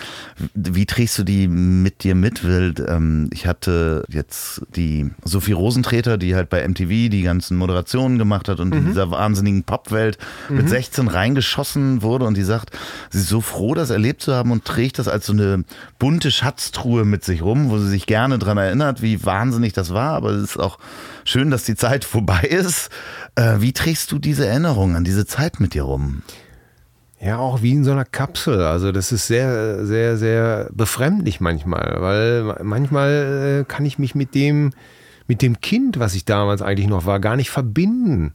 wie 0.53 0.85
trägst 0.85 1.17
du 1.17 1.23
die 1.23 1.47
mit 1.47 2.03
dir 2.03 2.15
mit? 2.15 2.41
Ähm, 2.43 3.29
ich 3.33 3.47
hatte 3.47 4.05
jetzt 4.07 4.61
die 4.75 5.11
Sophie 5.23 5.53
Rosentreter, 5.53 6.17
die 6.17 6.35
halt 6.35 6.49
bei 6.49 6.67
MTV 6.67 7.09
die 7.09 7.23
ganzen 7.23 7.57
Moderationen 7.57 8.17
gemacht 8.17 8.47
hat 8.47 8.59
und 8.59 8.69
mhm. 8.69 8.77
in 8.77 8.85
dieser 8.87 9.11
wahnsinnigen 9.11 9.63
Popwelt 9.63 10.17
mhm. 10.49 10.57
mit 10.57 10.69
16 10.69 11.07
reingeschossen 11.07 12.01
wurde 12.01 12.25
und 12.25 12.37
die 12.37 12.43
sagt, 12.43 12.77
sie 13.09 13.19
ist 13.19 13.29
so 13.29 13.41
froh, 13.41 13.73
das 13.73 13.89
erlebt 13.89 14.21
zu 14.21 14.33
haben 14.33 14.51
und 14.51 14.65
trägt 14.65 14.99
das 14.99 15.07
als 15.07 15.25
so 15.25 15.33
eine 15.33 15.63
bunte 15.99 16.31
Schatztruhe 16.31 17.05
mit 17.05 17.23
sich 17.23 17.41
rum, 17.41 17.69
wo 17.69 17.77
sie 17.79 17.89
sich 17.89 18.05
gerne 18.05 18.39
dran 18.39 18.57
erinnert, 18.57 19.01
wie 19.01 19.25
wahnsinnig 19.25 19.73
das 19.73 19.93
war, 19.93 20.11
aber 20.11 20.31
es 20.31 20.43
ist 20.43 20.59
auch 20.59 20.77
schön, 21.25 21.51
dass 21.51 21.63
die 21.63 21.75
Zeit 21.75 22.05
vorbei 22.05 22.41
ist. 22.41 22.89
Äh, 23.35 23.55
wie 23.59 23.73
trägst 23.73 24.11
du 24.11 24.19
diese 24.19 24.47
Erinnerung 24.47 24.95
an 24.95 25.03
diese 25.03 25.25
Zeit 25.25 25.59
mit 25.59 25.73
dir 25.73 25.83
rum? 25.83 26.21
Ja, 27.19 27.37
auch 27.37 27.61
wie 27.61 27.71
in 27.71 27.83
so 27.83 27.91
einer 27.91 28.05
Kapsel. 28.05 28.61
Also 28.61 28.91
das 28.91 29.11
ist 29.11 29.27
sehr, 29.27 29.85
sehr, 29.85 30.17
sehr 30.17 30.69
befremdlich 30.71 31.39
manchmal, 31.39 31.97
weil 31.99 32.63
manchmal 32.63 33.61
äh, 33.61 33.63
kann 33.65 33.85
ich 33.85 33.97
mich 33.97 34.15
mit 34.15 34.35
dem, 34.35 34.71
mit 35.27 35.41
dem 35.41 35.59
Kind, 35.59 35.97
was 35.97 36.13
ich 36.13 36.25
damals 36.25 36.61
eigentlich 36.61 36.87
noch 36.87 37.05
war, 37.05 37.19
gar 37.19 37.35
nicht 37.35 37.49
verbinden. 37.49 38.33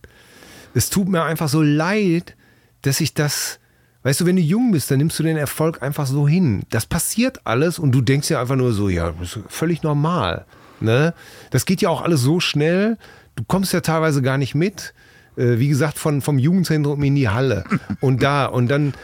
Es 0.75 0.91
tut 0.91 1.09
mir 1.09 1.23
einfach 1.23 1.49
so 1.49 1.63
leid, 1.63 2.37
dass 2.83 3.01
ich 3.01 3.15
das, 3.15 3.61
weißt 4.03 4.23
du, 4.23 4.27
wenn 4.27 4.37
du 4.37 4.43
jung 4.43 4.73
bist, 4.73 4.91
dann 4.91 4.99
nimmst 4.99 5.19
du 5.19 5.23
den 5.23 5.37
Erfolg 5.37 5.83
einfach 5.83 6.07
so 6.07 6.27
hin. 6.27 6.63
Das 6.71 6.87
passiert 6.87 7.41
alles 7.45 7.79
und 7.79 7.93
du 7.93 8.01
denkst 8.01 8.31
ja 8.31 8.41
einfach 8.41 8.57
nur 8.57 8.73
so, 8.73 8.89
ja, 8.89 9.13
das 9.21 9.37
ist 9.37 9.45
völlig 9.49 9.83
normal. 9.83 10.47
Ne? 10.81 11.15
Das 11.51 11.65
geht 11.65 11.83
ja 11.83 11.89
auch 11.89 12.03
alles 12.03 12.21
so 12.21 12.41
schnell. 12.41 12.99
Du 13.37 13.45
kommst 13.47 13.73
ja 13.73 13.81
teilweise 13.81 14.23
gar 14.23 14.39
nicht 14.39 14.55
mit. 14.55 14.95
Äh, 15.37 15.59
wie 15.59 15.69
gesagt, 15.69 15.99
von, 15.99 16.21
vom 16.21 16.39
Jugendzentrum 16.39 17.03
in 17.03 17.15
die 17.15 17.29
Halle. 17.29 17.65
Und 18.01 18.23
da, 18.23 18.47
und 18.47 18.69
dann 18.69 18.95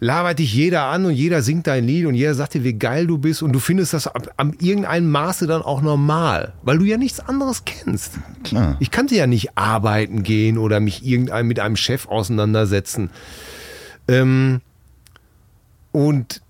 labert 0.00 0.38
dich 0.38 0.54
jeder 0.54 0.84
an 0.84 1.06
und 1.06 1.12
jeder 1.12 1.42
singt 1.42 1.66
dein 1.66 1.84
Lied 1.84 2.06
und 2.06 2.14
jeder 2.14 2.34
sagt 2.34 2.54
dir, 2.54 2.62
wie 2.62 2.74
geil 2.74 3.06
du 3.06 3.18
bist 3.18 3.42
und 3.42 3.52
du 3.52 3.58
findest 3.58 3.94
das 3.94 4.06
ab, 4.06 4.28
ab 4.36 4.48
irgendeinem 4.60 5.10
Maße 5.10 5.46
dann 5.46 5.62
auch 5.62 5.82
normal, 5.82 6.52
weil 6.62 6.78
du 6.78 6.84
ja 6.84 6.96
nichts 6.96 7.20
anderes 7.20 7.64
kennst. 7.64 8.14
Klar. 8.44 8.76
Ich 8.78 8.90
kannte 8.90 9.16
ja 9.16 9.26
nicht 9.26 9.58
arbeiten 9.58 10.22
gehen 10.22 10.58
oder 10.58 10.78
mich 10.80 11.04
irgendein, 11.04 11.46
mit 11.46 11.58
einem 11.58 11.76
Chef 11.76 12.06
auseinandersetzen. 12.06 13.10
Ähm, 14.06 14.60
und 15.90 16.42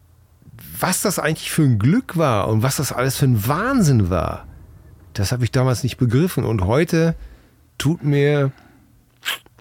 was 0.79 1.01
das 1.01 1.19
eigentlich 1.19 1.51
für 1.51 1.63
ein 1.63 1.79
Glück 1.79 2.17
war 2.17 2.49
und 2.49 2.63
was 2.63 2.77
das 2.77 2.93
alles 2.93 3.17
für 3.17 3.27
ein 3.27 3.47
Wahnsinn 3.47 4.11
war, 4.11 4.48
das 5.19 5.33
habe 5.33 5.45
ich 5.45 5.51
damals 5.51 5.83
nicht 5.83 5.97
begriffen. 5.97 6.45
Und 6.45 6.65
heute 6.65 7.15
tut 7.79 8.03
mir 8.05 8.53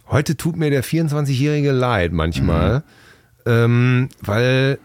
Heute 0.09 0.37
tut 0.37 0.55
mir 0.55 0.69
der 0.69 0.83
24-Jährige 0.83 1.71
leid 1.71 2.13
manchmal, 2.13 2.79
mhm. 2.79 2.83
ähm, 3.45 4.09
weil, 4.21 4.79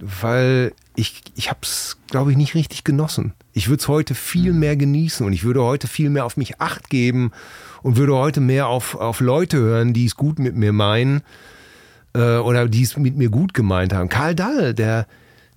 weil 0.00 0.72
ich, 0.96 1.22
ich 1.36 1.50
habe 1.50 1.60
es, 1.62 1.98
glaube 2.10 2.32
ich, 2.32 2.36
nicht 2.36 2.54
richtig 2.56 2.82
genossen. 2.82 3.32
Ich 3.52 3.68
würde 3.68 3.80
es 3.80 3.88
heute 3.88 4.14
viel 4.14 4.52
mehr 4.52 4.76
genießen 4.76 5.24
und 5.24 5.32
ich 5.32 5.44
würde 5.44 5.62
heute 5.62 5.86
viel 5.86 6.10
mehr 6.10 6.24
auf 6.24 6.36
mich 6.36 6.60
acht 6.60 6.90
geben 6.90 7.30
und 7.82 7.96
würde 7.96 8.16
heute 8.16 8.40
mehr 8.40 8.66
auf, 8.66 8.96
auf 8.96 9.20
Leute 9.20 9.58
hören, 9.58 9.92
die 9.92 10.06
es 10.06 10.16
gut 10.16 10.40
mit 10.40 10.56
mir 10.56 10.72
meinen 10.72 11.22
äh, 12.14 12.36
oder 12.38 12.66
die 12.66 12.82
es 12.82 12.96
mit 12.96 13.16
mir 13.16 13.30
gut 13.30 13.54
gemeint 13.54 13.92
haben. 13.92 14.08
Karl 14.08 14.34
Dall, 14.34 14.74
der, 14.74 15.06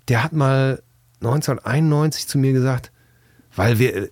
der 0.08 0.24
hat 0.24 0.34
mal 0.34 0.84
1991 1.22 2.28
zu 2.28 2.38
mir 2.38 2.54
gesagt, 2.54 2.92
weil 3.56 3.80
wir, 3.80 4.10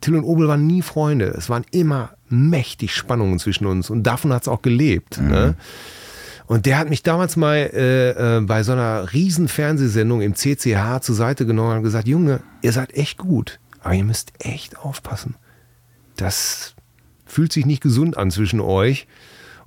Till 0.00 0.16
und 0.16 0.24
Obel 0.24 0.48
waren 0.48 0.66
nie 0.66 0.82
Freunde. 0.82 1.26
Es 1.26 1.48
waren 1.48 1.64
immer 1.70 2.10
mächtig 2.28 2.94
Spannungen 2.94 3.38
zwischen 3.38 3.66
uns 3.66 3.90
und 3.90 4.02
davon 4.02 4.32
hat 4.32 4.42
es 4.42 4.48
auch 4.48 4.62
gelebt. 4.62 5.20
Mhm. 5.20 5.28
Ne? 5.28 5.54
Und 6.46 6.64
der 6.64 6.78
hat 6.78 6.88
mich 6.88 7.02
damals 7.02 7.36
mal 7.36 7.56
äh, 7.56 8.38
äh, 8.38 8.40
bei 8.40 8.62
so 8.62 8.72
einer 8.72 9.12
riesen 9.12 9.48
Fernsehsendung 9.48 10.22
im 10.22 10.34
CCH 10.34 11.00
zur 11.02 11.14
Seite 11.14 11.44
genommen 11.44 11.78
und 11.78 11.82
gesagt, 11.82 12.08
Junge, 12.08 12.40
ihr 12.62 12.72
seid 12.72 12.94
echt 12.94 13.18
gut, 13.18 13.60
aber 13.82 13.94
ihr 13.94 14.04
müsst 14.04 14.32
echt 14.38 14.78
aufpassen. 14.78 15.34
Das 16.16 16.74
fühlt 17.26 17.52
sich 17.52 17.66
nicht 17.66 17.82
gesund 17.82 18.16
an 18.16 18.30
zwischen 18.30 18.60
euch. 18.60 19.06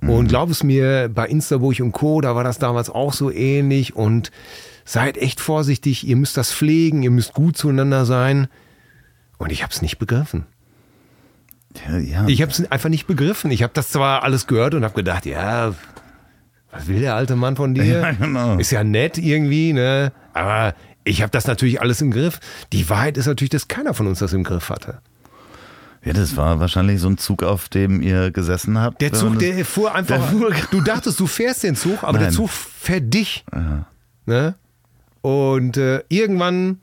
Mhm. 0.00 0.10
Und 0.10 0.28
glaub 0.28 0.50
es 0.50 0.64
mir, 0.64 1.08
bei 1.08 1.28
Instaburg 1.28 1.78
und 1.80 1.92
Co., 1.92 2.20
da 2.20 2.34
war 2.34 2.42
das 2.42 2.58
damals 2.58 2.90
auch 2.90 3.12
so 3.12 3.30
ähnlich 3.30 3.94
und 3.94 4.32
seid 4.84 5.16
echt 5.16 5.40
vorsichtig, 5.40 6.06
ihr 6.06 6.16
müsst 6.16 6.36
das 6.36 6.52
pflegen, 6.52 7.04
ihr 7.04 7.12
müsst 7.12 7.32
gut 7.32 7.56
zueinander 7.56 8.04
sein. 8.04 8.48
Und 9.38 9.50
ich 9.52 9.62
habe 9.62 9.72
es 9.72 9.82
nicht 9.82 9.98
begriffen. 9.98 10.46
Ja, 11.88 11.98
ja. 11.98 12.28
Ich 12.28 12.42
habe 12.42 12.52
es 12.52 12.70
einfach 12.70 12.88
nicht 12.88 13.06
begriffen. 13.06 13.50
Ich 13.50 13.62
habe 13.62 13.72
das 13.72 13.88
zwar 13.88 14.22
alles 14.22 14.46
gehört 14.46 14.74
und 14.74 14.84
habe 14.84 14.94
gedacht, 14.94 15.26
ja, 15.26 15.74
was 16.70 16.86
will 16.86 17.00
der 17.00 17.14
alte 17.14 17.36
Mann 17.36 17.56
von 17.56 17.74
dir? 17.74 17.84
Ja, 17.84 18.10
genau. 18.12 18.58
Ist 18.58 18.70
ja 18.70 18.84
nett 18.84 19.18
irgendwie, 19.18 19.72
ne? 19.72 20.12
Aber 20.34 20.74
ich 21.04 21.22
habe 21.22 21.30
das 21.30 21.46
natürlich 21.46 21.80
alles 21.80 22.00
im 22.00 22.10
Griff. 22.10 22.40
Die 22.72 22.88
Wahrheit 22.88 23.16
ist 23.16 23.26
natürlich, 23.26 23.50
dass 23.50 23.68
keiner 23.68 23.94
von 23.94 24.06
uns 24.06 24.20
das 24.20 24.32
im 24.32 24.44
Griff 24.44 24.70
hatte. 24.70 25.00
Ja, 26.04 26.12
das 26.12 26.36
war 26.36 26.58
wahrscheinlich 26.58 27.00
so 27.00 27.08
ein 27.08 27.16
Zug, 27.16 27.44
auf 27.44 27.68
dem 27.68 28.02
ihr 28.02 28.32
gesessen 28.32 28.78
habt. 28.78 29.00
Der 29.00 29.12
Zug, 29.12 29.38
der 29.38 29.64
fuhr 29.64 29.94
einfach. 29.94 30.16
Der 30.18 30.24
fuhr 30.24 30.52
du 30.70 30.80
dachtest, 30.80 31.20
du 31.20 31.26
fährst 31.28 31.62
den 31.62 31.76
Zug, 31.76 32.02
aber 32.02 32.14
Nein. 32.14 32.22
der 32.22 32.30
Zug 32.32 32.50
fährt 32.50 33.14
dich. 33.14 33.44
Ja. 33.54 33.86
Ne? 34.26 34.54
Und 35.20 35.76
äh, 35.76 36.02
irgendwann 36.08 36.78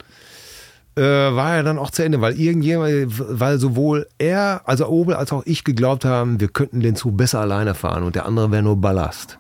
äh, 1.00 1.36
war 1.36 1.56
ja 1.56 1.64
dann 1.64 1.78
auch 1.78 1.91
zu 1.91 2.04
Ende, 2.04 2.20
weil 2.20 2.38
irgendjemand, 2.38 3.39
weil 3.39 3.58
sowohl 3.58 4.08
er, 4.18 4.62
also 4.66 4.88
Obel, 4.88 5.16
als 5.16 5.32
auch 5.32 5.43
ich 5.45 5.64
geglaubt 5.64 6.04
haben, 6.04 6.39
wir 6.41 6.50
könnten 6.50 6.82
den 6.82 6.95
Zug 6.95 7.16
besser 7.16 7.39
alleine 7.39 7.74
fahren 7.74 8.04
und 8.04 8.16
der 8.16 8.26
andere 8.26 8.52
wäre 8.52 8.64
nur 8.64 8.76
Ballast. 8.76 9.39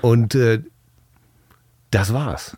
Und 0.00 0.34
äh, 0.34 0.60
das 1.92 2.12
war's. 2.12 2.56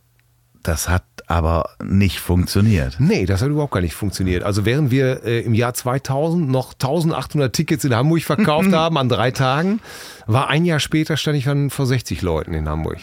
Das 0.63 0.89
hat 0.89 1.05
aber 1.27 1.69
nicht 1.83 2.21
funktioniert. 2.21 2.97
Nee, 2.99 3.27
das 3.27 3.43
hat 3.43 3.51
überhaupt 3.51 3.73
gar 3.73 3.83
nicht 3.83 3.95
funktioniert. 3.95 4.45
Also 4.45 4.65
während 4.65 4.91
wir 4.91 5.23
äh, 5.25 5.41
im 5.41 5.53
Jahr 5.53 5.75
2000 5.75 6.49
noch 6.49 6.73
1800 6.73 7.53
Tickets 7.53 7.85
in 7.85 7.95
Hamburg 7.95 8.23
verkauft 8.23 8.73
haben 8.73 8.97
an 8.97 9.11
drei 9.11 9.31
Tagen, 9.31 9.81
war 10.27 10.49
ein 10.49 10.65
Jahr 10.65 10.81
später 10.81 11.19
stand 11.19 11.37
ich 11.37 11.45
dann 11.45 11.69
vor 11.69 11.87
60 11.87 12.23
Leuten 12.23 12.55
in 12.55 12.67
Hamburg. 12.67 12.99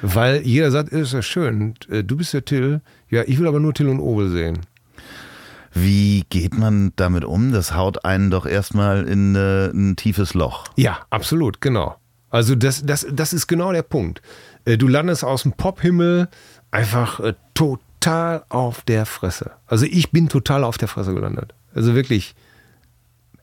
Weil 0.00 0.42
jeder 0.46 0.70
sagt, 0.70 0.90
ist 0.90 1.12
ja 1.12 1.22
schön, 1.22 1.74
äh, 1.88 2.02
du 2.02 2.16
bist 2.16 2.32
der 2.32 2.44
Till, 2.44 2.80
ja, 3.08 3.22
ich 3.26 3.38
will 3.38 3.46
aber 3.46 3.60
nur 3.60 3.74
Till 3.74 3.88
und 3.88 4.00
Obel 4.00 4.30
sehen. 4.30 4.60
Wie 5.74 6.24
geht 6.28 6.56
man 6.56 6.92
damit 6.96 7.24
um? 7.24 7.52
Das 7.52 7.74
haut 7.74 8.04
einen 8.04 8.30
doch 8.30 8.46
erstmal 8.46 9.04
in 9.04 9.34
äh, 9.34 9.68
ein 9.68 9.96
tiefes 9.96 10.34
Loch. 10.34 10.64
Ja, 10.76 11.00
absolut, 11.10 11.60
genau. 11.60 11.96
Also 12.30 12.54
das, 12.54 12.84
das, 12.84 13.06
das 13.10 13.32
ist 13.32 13.46
genau 13.46 13.72
der 13.72 13.82
Punkt. 13.82 14.22
Äh, 14.64 14.76
du 14.76 14.88
landest 14.88 15.24
aus 15.24 15.42
dem 15.42 15.52
Pophimmel 15.52 16.28
einfach 16.70 17.20
äh, 17.20 17.34
total 17.54 18.44
auf 18.48 18.82
der 18.82 19.06
Fresse. 19.06 19.52
Also 19.66 19.86
ich 19.86 20.10
bin 20.10 20.28
total 20.28 20.64
auf 20.64 20.78
der 20.78 20.88
Fresse 20.88 21.14
gelandet. 21.14 21.54
Also 21.74 21.94
wirklich 21.94 22.34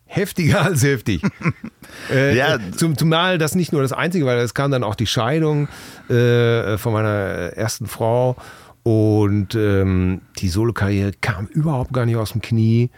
heftiger 0.09 0.61
als 0.65 0.83
heftig. 0.83 1.21
äh, 2.11 2.35
ja. 2.35 2.57
Zum, 2.75 2.97
zumal 2.97 3.37
das 3.37 3.55
nicht 3.55 3.71
nur 3.71 3.81
das 3.81 3.93
Einzige, 3.93 4.25
weil 4.25 4.39
es 4.39 4.53
kam 4.53 4.71
dann 4.71 4.83
auch 4.83 4.95
die 4.95 5.07
Scheidung 5.07 5.69
äh, 6.09 6.77
von 6.77 6.93
meiner 6.93 7.53
ersten 7.55 7.87
Frau 7.87 8.35
und 8.83 9.55
ähm, 9.55 10.21
die 10.39 10.49
Solokarriere 10.49 11.11
kam 11.21 11.45
überhaupt 11.45 11.93
gar 11.93 12.05
nicht 12.05 12.17
aus 12.17 12.31
dem 12.31 12.41
Knie 12.41 12.89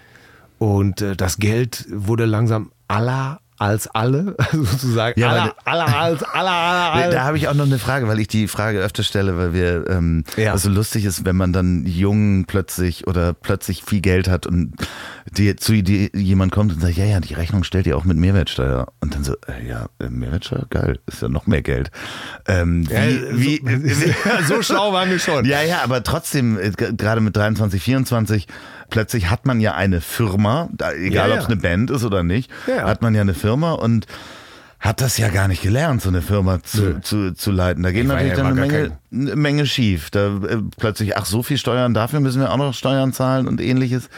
und 0.57 1.01
äh, 1.01 1.15
das 1.15 1.37
Geld 1.37 1.85
wurde 1.89 2.25
langsam 2.25 2.71
aller 2.87 3.41
als 3.61 3.87
alle, 3.87 4.35
sozusagen. 4.51 5.19
Ja, 5.19 5.29
aller, 5.29 5.55
aller, 5.65 5.95
als, 5.95 6.23
aller, 6.23 6.49
aller, 6.49 6.93
aller. 6.93 7.11
Da 7.11 7.23
habe 7.25 7.37
ich 7.37 7.47
auch 7.47 7.53
noch 7.53 7.67
eine 7.67 7.77
Frage, 7.77 8.07
weil 8.07 8.19
ich 8.19 8.27
die 8.27 8.47
Frage 8.47 8.79
öfter 8.79 9.03
stelle, 9.03 9.37
weil 9.37 9.53
wir, 9.53 9.87
ähm, 9.87 10.23
ja. 10.35 10.53
was 10.53 10.63
so 10.63 10.69
lustig 10.69 11.05
ist, 11.05 11.25
wenn 11.25 11.35
man 11.35 11.53
dann 11.53 11.85
jung 11.85 12.45
plötzlich 12.45 13.05
oder 13.05 13.33
plötzlich 13.33 13.83
viel 13.83 14.01
Geld 14.01 14.27
hat 14.27 14.47
und 14.47 14.73
die, 15.37 15.55
zu 15.55 15.83
die, 15.83 16.09
jemand 16.15 16.51
kommt 16.51 16.73
und 16.73 16.81
sagt, 16.81 16.97
ja, 16.97 17.05
ja, 17.05 17.19
die 17.19 17.35
Rechnung 17.35 17.63
stellt 17.63 17.85
ihr 17.85 17.97
auch 17.97 18.03
mit 18.03 18.17
Mehrwertsteuer. 18.17 18.87
Und 18.99 19.13
dann 19.13 19.23
so, 19.23 19.35
äh, 19.47 19.67
ja, 19.67 19.85
äh, 19.99 20.09
Mehrwertsteuer, 20.09 20.65
geil, 20.71 20.97
ist 21.05 21.21
ja 21.21 21.29
noch 21.29 21.45
mehr 21.45 21.61
Geld. 21.61 21.91
Ähm, 22.47 22.89
wie, 22.89 23.61
ja, 23.63 23.83
wie, 23.83 23.93
so, 23.93 24.07
so 24.55 24.61
schlau 24.63 24.91
waren 24.91 25.11
wir 25.11 25.19
schon. 25.19 25.45
Ja, 25.45 25.61
ja, 25.61 25.83
aber 25.83 26.01
trotzdem, 26.01 26.57
äh, 26.57 26.71
gerade 26.71 27.21
mit 27.21 27.37
23, 27.37 27.79
24, 27.79 28.47
plötzlich 28.91 29.31
hat 29.31 29.47
man 29.47 29.59
ja 29.59 29.73
eine 29.73 30.01
Firma, 30.01 30.69
egal 30.99 31.29
ja, 31.29 31.35
ob 31.35 31.41
es 31.41 31.47
eine 31.47 31.55
Band 31.55 31.89
ist 31.89 32.03
oder 32.03 32.21
nicht, 32.21 32.51
hat 32.67 33.01
man 33.01 33.15
ja 33.15 33.21
eine 33.21 33.33
Firma 33.33 33.71
und 33.71 34.05
hat 34.81 34.99
das 34.99 35.17
ja 35.19 35.29
gar 35.29 35.47
nicht 35.47 35.61
gelernt, 35.61 36.01
so 36.01 36.09
eine 36.09 36.23
Firma 36.23 36.61
zu, 36.63 37.01
zu, 37.01 37.33
zu 37.33 37.51
leiten. 37.51 37.83
Da 37.83 37.91
geht 37.91 38.07
natürlich 38.07 38.33
dann 38.33 38.47
eine 38.47 38.61
Menge, 38.61 38.97
eine 39.11 39.35
Menge 39.35 39.65
schief. 39.67 40.09
Da 40.09 40.37
äh, 40.37 40.57
plötzlich, 40.77 41.15
ach, 41.15 41.25
so 41.25 41.43
viel 41.43 41.59
Steuern, 41.59 41.93
dafür 41.93 42.19
müssen 42.19 42.41
wir 42.41 42.51
auch 42.51 42.57
noch 42.57 42.73
Steuern 42.73 43.13
zahlen 43.13 43.47
und 43.47 43.61
ähnliches. 43.61 44.09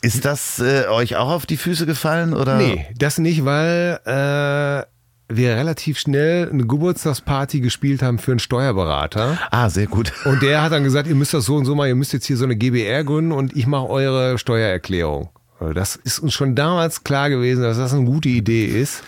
Ist 0.00 0.24
das 0.24 0.58
äh, 0.58 0.86
euch 0.88 1.16
auch 1.16 1.28
auf 1.28 1.44
die 1.44 1.58
Füße 1.58 1.84
gefallen? 1.84 2.32
Oder? 2.32 2.56
Nee, 2.56 2.86
das 2.96 3.18
nicht, 3.18 3.44
weil 3.44 4.00
äh, 4.06 4.86
wir 5.30 5.56
relativ 5.56 5.98
schnell 5.98 6.50
eine 6.50 6.66
Geburtstagsparty 6.66 7.60
gespielt 7.60 8.02
haben 8.02 8.18
für 8.18 8.32
einen 8.32 8.40
Steuerberater. 8.40 9.38
Ah, 9.50 9.70
sehr 9.70 9.86
gut. 9.86 10.12
Und 10.24 10.42
der 10.42 10.62
hat 10.62 10.72
dann 10.72 10.84
gesagt, 10.84 11.08
ihr 11.08 11.14
müsst 11.14 11.32
das 11.34 11.44
so 11.44 11.56
und 11.56 11.64
so 11.64 11.74
machen, 11.74 11.88
ihr 11.88 11.94
müsst 11.94 12.12
jetzt 12.12 12.26
hier 12.26 12.36
so 12.36 12.44
eine 12.44 12.56
GBR 12.56 13.04
gründen 13.04 13.32
und 13.32 13.56
ich 13.56 13.66
mache 13.66 13.88
eure 13.88 14.38
Steuererklärung. 14.38 15.30
Das 15.74 15.96
ist 15.96 16.20
uns 16.20 16.32
schon 16.32 16.54
damals 16.54 17.04
klar 17.04 17.28
gewesen, 17.28 17.62
dass 17.62 17.76
das 17.76 17.92
eine 17.92 18.04
gute 18.04 18.28
Idee 18.28 18.64
ist. 18.66 19.02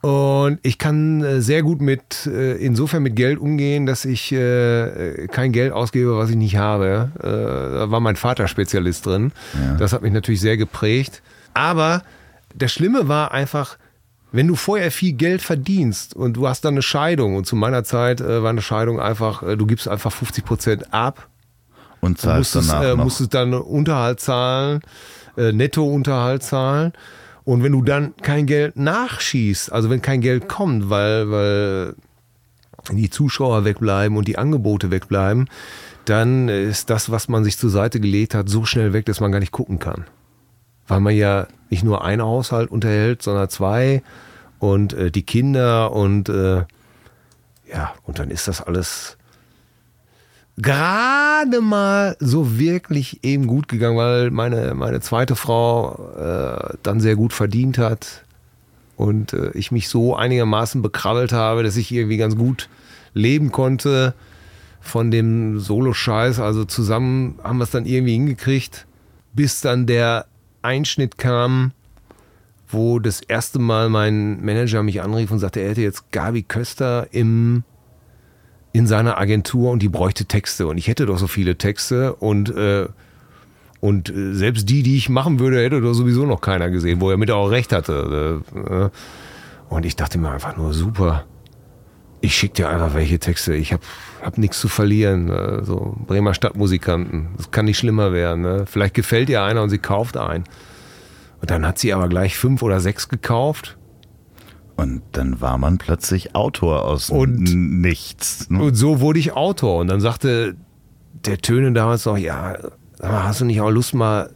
Und 0.00 0.58
ich 0.62 0.78
kann 0.78 1.22
äh, 1.22 1.40
sehr 1.40 1.62
gut 1.62 1.80
mit, 1.80 2.26
äh, 2.26 2.56
insofern 2.56 3.04
mit 3.04 3.14
Geld 3.14 3.38
umgehen, 3.38 3.86
dass 3.86 4.04
ich 4.04 4.32
äh, 4.32 5.28
kein 5.28 5.52
Geld 5.52 5.72
ausgebe, 5.72 6.16
was 6.16 6.30
ich 6.30 6.36
nicht 6.36 6.56
habe. 6.56 7.10
Da 7.22 7.88
war 7.90 8.00
mein 8.00 8.16
Vater 8.16 8.48
Spezialist 8.48 9.06
drin. 9.06 9.30
Ja. 9.54 9.74
Das 9.74 9.92
hat 9.92 10.02
mich 10.02 10.12
natürlich 10.12 10.40
sehr 10.40 10.56
geprägt. 10.56 11.22
Aber 11.54 12.02
das 12.54 12.72
Schlimme 12.72 13.06
war 13.06 13.30
einfach, 13.30 13.76
wenn 14.32 14.48
du 14.48 14.56
vorher 14.56 14.90
viel 14.90 15.12
Geld 15.12 15.42
verdienst 15.42 16.14
und 16.16 16.34
du 16.34 16.48
hast 16.48 16.64
dann 16.64 16.74
eine 16.74 16.82
Scheidung 16.82 17.36
und 17.36 17.46
zu 17.46 17.54
meiner 17.54 17.84
Zeit 17.84 18.20
äh, 18.20 18.42
war 18.42 18.50
eine 18.50 18.62
Scheidung 18.62 18.98
einfach, 18.98 19.42
äh, 19.42 19.56
du 19.56 19.66
gibst 19.66 19.86
einfach 19.86 20.10
50 20.10 20.44
Prozent 20.44 20.94
ab, 20.94 21.28
Und 22.00 22.18
zahlst 22.18 22.54
musstest, 22.54 22.70
danach 22.74 22.84
äh, 22.84 22.96
noch. 22.96 23.04
musstest 23.04 23.34
dann 23.34 23.54
Unterhalt 23.54 24.20
zahlen, 24.20 24.80
äh, 25.36 25.52
Nettounterhalt 25.52 26.42
zahlen. 26.42 26.92
Und 27.44 27.62
wenn 27.62 27.72
du 27.72 27.82
dann 27.82 28.14
kein 28.22 28.46
Geld 28.46 28.76
nachschießt, 28.76 29.72
also 29.72 29.90
wenn 29.90 30.00
kein 30.00 30.20
Geld 30.20 30.48
kommt, 30.48 30.90
weil, 30.90 31.30
weil 31.30 31.94
die 32.90 33.10
Zuschauer 33.10 33.64
wegbleiben 33.64 34.16
und 34.16 34.28
die 34.28 34.38
Angebote 34.38 34.90
wegbleiben, 34.90 35.48
dann 36.04 36.48
ist 36.48 36.90
das, 36.90 37.10
was 37.10 37.28
man 37.28 37.44
sich 37.44 37.58
zur 37.58 37.70
Seite 37.70 38.00
gelegt 38.00 38.34
hat, 38.34 38.48
so 38.48 38.64
schnell 38.64 38.92
weg, 38.92 39.06
dass 39.06 39.20
man 39.20 39.30
gar 39.30 39.40
nicht 39.40 39.52
gucken 39.52 39.78
kann. 39.78 40.04
Weil 40.92 41.00
man 41.00 41.16
ja 41.16 41.46
nicht 41.70 41.84
nur 41.84 42.04
einen 42.04 42.20
Haushalt 42.20 42.70
unterhält, 42.70 43.22
sondern 43.22 43.48
zwei 43.48 44.02
und 44.58 44.92
äh, 44.92 45.10
die 45.10 45.22
Kinder 45.22 45.90
und 45.92 46.28
äh, 46.28 46.64
ja, 47.72 47.94
und 48.02 48.18
dann 48.18 48.30
ist 48.30 48.46
das 48.46 48.60
alles 48.60 49.16
gerade 50.58 51.62
mal 51.62 52.14
so 52.20 52.58
wirklich 52.58 53.24
eben 53.24 53.46
gut 53.46 53.68
gegangen, 53.68 53.96
weil 53.96 54.30
meine, 54.30 54.74
meine 54.74 55.00
zweite 55.00 55.34
Frau 55.34 56.12
äh, 56.14 56.76
dann 56.82 57.00
sehr 57.00 57.16
gut 57.16 57.32
verdient 57.32 57.78
hat 57.78 58.24
und 58.98 59.32
äh, 59.32 59.50
ich 59.52 59.72
mich 59.72 59.88
so 59.88 60.14
einigermaßen 60.14 60.82
bekrabbelt 60.82 61.32
habe, 61.32 61.62
dass 61.62 61.78
ich 61.78 61.90
irgendwie 61.90 62.18
ganz 62.18 62.36
gut 62.36 62.68
leben 63.14 63.50
konnte 63.50 64.12
von 64.82 65.10
dem 65.10 65.58
Solo-Scheiß. 65.58 66.38
Also 66.38 66.66
zusammen 66.66 67.38
haben 67.42 67.56
wir 67.56 67.64
es 67.64 67.70
dann 67.70 67.86
irgendwie 67.86 68.12
hingekriegt, 68.12 68.86
bis 69.32 69.62
dann 69.62 69.86
der 69.86 70.26
Einschnitt 70.62 71.18
kam, 71.18 71.72
wo 72.68 72.98
das 72.98 73.20
erste 73.20 73.58
Mal 73.58 73.88
mein 73.88 74.44
Manager 74.44 74.82
mich 74.82 75.02
anrief 75.02 75.30
und 75.30 75.38
sagte, 75.38 75.60
er 75.60 75.70
hätte 75.70 75.82
jetzt 75.82 76.10
Gabi 76.12 76.42
Köster 76.42 77.08
im 77.10 77.64
in 78.74 78.86
seiner 78.86 79.18
Agentur 79.18 79.70
und 79.70 79.82
die 79.82 79.90
bräuchte 79.90 80.24
Texte 80.24 80.66
und 80.66 80.78
ich 80.78 80.88
hätte 80.88 81.04
doch 81.04 81.18
so 81.18 81.26
viele 81.26 81.58
Texte 81.58 82.14
und 82.14 82.48
äh, 82.56 82.88
und 83.80 84.10
äh, 84.10 84.32
selbst 84.32 84.68
die, 84.70 84.82
die 84.82 84.96
ich 84.96 85.08
machen 85.08 85.40
würde, 85.40 85.62
hätte 85.62 85.80
doch 85.80 85.92
sowieso 85.92 86.24
noch 86.24 86.40
keiner 86.40 86.70
gesehen, 86.70 87.00
wo 87.00 87.10
er 87.10 87.16
mit 87.16 87.32
auch 87.32 87.48
recht 87.48 87.72
hatte. 87.72 88.40
Äh, 88.54 88.84
äh. 88.84 88.90
Und 89.68 89.84
ich 89.84 89.96
dachte 89.96 90.18
mir 90.18 90.30
einfach 90.30 90.56
nur 90.56 90.72
super. 90.72 91.24
Ich 92.24 92.36
schicke 92.36 92.54
dir 92.54 92.68
einfach 92.70 92.94
welche 92.94 93.18
Texte. 93.18 93.52
Ich 93.54 93.72
habe 93.72 93.82
hab 94.22 94.38
nichts 94.38 94.58
zu 94.60 94.68
verlieren. 94.68 95.28
äh, 95.28 95.64
So 95.64 95.96
Bremer 96.06 96.34
Stadtmusikanten. 96.34 97.30
Das 97.36 97.50
kann 97.50 97.64
nicht 97.66 97.78
schlimmer 97.78 98.12
werden. 98.12 98.42
Ne? 98.42 98.64
Vielleicht 98.66 98.94
gefällt 98.94 99.28
ihr 99.28 99.42
einer 99.42 99.62
und 99.62 99.70
sie 99.70 99.78
kauft 99.78 100.16
einen. 100.16 100.44
Und 101.40 101.50
dann 101.50 101.66
hat 101.66 101.78
sie 101.80 101.92
aber 101.92 102.08
gleich 102.08 102.38
fünf 102.38 102.62
oder 102.62 102.78
sechs 102.80 103.08
gekauft. 103.08 103.76
Und 104.76 105.02
dann 105.12 105.40
war 105.40 105.58
man 105.58 105.78
plötzlich 105.78 106.34
Autor 106.36 106.84
aus 106.84 107.10
Und- 107.10 107.42
nichts. 107.80 108.48
ne? 108.48 108.62
Und 108.62 108.74
so 108.76 109.00
wurde 109.00 109.18
ich 109.18 109.32
Autor. 109.34 109.80
Und 109.80 109.88
dann 109.88 110.00
sagte 110.00 110.54
der 111.26 111.38
Töne 111.38 111.72
damals 111.72 112.04
noch, 112.06 112.16
ja, 112.16 112.56
hast 113.02 113.40
du 113.40 113.44
nicht 113.44 113.60
auch 113.60 113.70
Lust 113.70 113.94
mal 113.94 114.30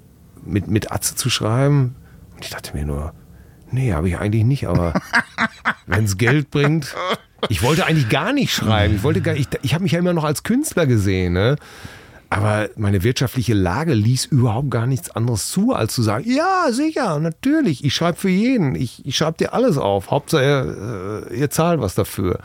mit, 0.45 0.67
mit 0.67 0.91
Atze 0.93 1.15
zu 1.15 1.31
schreiben? 1.31 1.95
Und 2.35 2.45
ich 2.45 2.51
dachte 2.51 2.77
mir 2.77 2.85
nur, 2.85 3.13
nee, 3.71 3.93
habe 3.93 4.09
ich 4.09 4.19
eigentlich 4.19 4.45
nicht, 4.45 4.67
aber 4.69 4.93
wenn 5.87 6.05
es 6.05 6.19
Geld 6.19 6.51
bringt. 6.51 6.95
Ich 7.49 7.63
wollte 7.63 7.87
eigentlich 7.87 8.09
gar 8.09 8.33
nicht 8.33 8.53
schreiben. 8.53 8.97
Ich 8.97 9.03
wollte 9.03 9.21
gar, 9.21 9.35
ich, 9.35 9.49
ich 9.63 9.75
habe 9.75 9.83
mich 9.83 9.93
ja 9.93 9.99
immer 9.99 10.13
noch 10.13 10.25
als 10.25 10.43
Künstler 10.43 10.87
gesehen, 10.87 11.33
ne? 11.33 11.57
Aber 12.29 12.69
meine 12.77 13.05
wirtschaftliche 13.05 13.55
Lage 13.55 13.95
ließ 13.95 14.27
überhaupt 14.27 14.71
gar 14.71 14.87
nichts 14.87 15.11
anderes 15.11 15.49
zu, 15.49 15.73
als 15.73 15.95
zu 15.95 16.03
sagen, 16.03 16.25
ja, 16.29 16.73
sicher, 16.73 17.21
natürlich, 17.21 17.85
ich 17.85 17.95
schreibe 17.95 18.19
für 18.19 18.29
jeden, 18.29 18.75
ich, 18.75 19.07
ich 19.07 19.17
schreibe 19.17 19.39
dir 19.39 19.55
alles 19.55 19.79
auf. 19.79 20.11
Hauptsache, 20.11 20.43
ihr, 20.43 21.29
äh, 21.31 21.39
ihr 21.39 21.51
zahlt 21.51 21.81
was 21.81 21.95
dafür. 21.95 22.41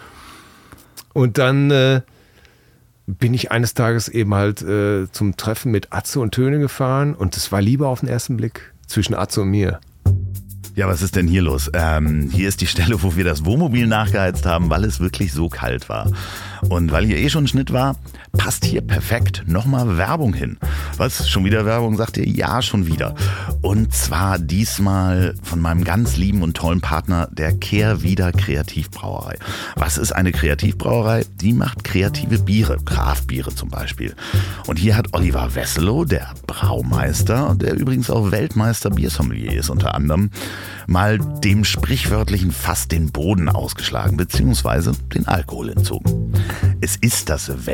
Und 1.13 1.39
dann 1.39 1.71
äh, 1.71 2.01
bin 3.07 3.33
ich 3.33 3.51
eines 3.51 3.73
Tages 3.73 4.07
eben 4.07 4.35
halt 4.35 4.61
äh, 4.61 5.11
zum 5.11 5.35
Treffen 5.35 5.71
mit 5.71 5.91
Atze 5.91 6.19
und 6.19 6.31
Töne 6.31 6.59
gefahren 6.59 7.15
und 7.15 7.35
es 7.35 7.51
war 7.51 7.61
Liebe 7.61 7.87
auf 7.87 8.01
den 8.01 8.09
ersten 8.09 8.37
Blick 8.37 8.73
zwischen 8.85 9.15
Atze 9.15 9.41
und 9.41 9.49
mir. 9.49 9.79
Ja, 10.73 10.87
was 10.87 11.01
ist 11.01 11.17
denn 11.17 11.27
hier 11.27 11.41
los? 11.41 11.69
Ähm, 11.73 12.29
hier 12.31 12.47
ist 12.47 12.61
die 12.61 12.67
Stelle, 12.67 13.03
wo 13.03 13.15
wir 13.15 13.25
das 13.25 13.43
Wohnmobil 13.43 13.87
nachgeheizt 13.87 14.45
haben, 14.45 14.69
weil 14.69 14.85
es 14.85 15.01
wirklich 15.01 15.33
so 15.33 15.49
kalt 15.49 15.89
war. 15.89 16.09
Und 16.69 16.91
weil 16.91 17.05
hier 17.05 17.17
eh 17.17 17.29
schon 17.29 17.47
Schnitt 17.47 17.73
war, 17.73 17.97
passt 18.37 18.65
hier 18.65 18.81
perfekt 18.81 19.43
nochmal 19.47 19.97
Werbung 19.97 20.33
hin. 20.33 20.57
Was? 20.97 21.29
Schon 21.29 21.45
wieder 21.45 21.65
Werbung? 21.65 21.97
Sagt 21.97 22.17
ihr? 22.17 22.27
Ja, 22.27 22.61
schon 22.61 22.87
wieder. 22.87 23.15
Und 23.61 23.93
zwar 23.93 24.39
diesmal 24.39 25.35
von 25.43 25.59
meinem 25.59 25.83
ganz 25.83 26.17
lieben 26.17 26.41
und 26.41 26.55
tollen 26.55 26.81
Partner, 26.81 27.27
der 27.31 27.53
Kehrwieder 27.53 28.31
Kreativbrauerei. 28.31 29.37
Was 29.75 29.97
ist 29.97 30.11
eine 30.11 30.31
Kreativbrauerei? 30.31 31.25
Die 31.41 31.53
macht 31.53 31.83
kreative 31.83 32.39
Biere, 32.39 32.77
Kraftbiere 32.83 33.53
zum 33.53 33.69
Beispiel. 33.69 34.15
Und 34.67 34.77
hier 34.77 34.95
hat 34.95 35.13
Oliver 35.13 35.53
Wesselow, 35.55 36.05
der 36.05 36.33
Braumeister, 36.47 37.55
der 37.55 37.75
übrigens 37.75 38.09
auch 38.09 38.31
Weltmeister 38.31 38.89
Biersommelier 38.89 39.59
ist 39.59 39.69
unter 39.69 39.93
anderem, 39.95 40.31
mal 40.87 41.19
dem 41.19 41.63
sprichwörtlichen 41.63 42.51
Fass 42.51 42.87
den 42.87 43.11
Boden 43.11 43.49
ausgeschlagen, 43.49 44.17
beziehungsweise 44.17 44.93
den 45.13 45.27
Alkohol 45.27 45.69
entzogen. 45.69 46.33
Es 46.81 46.95
ist 46.95 47.29
das 47.29 47.65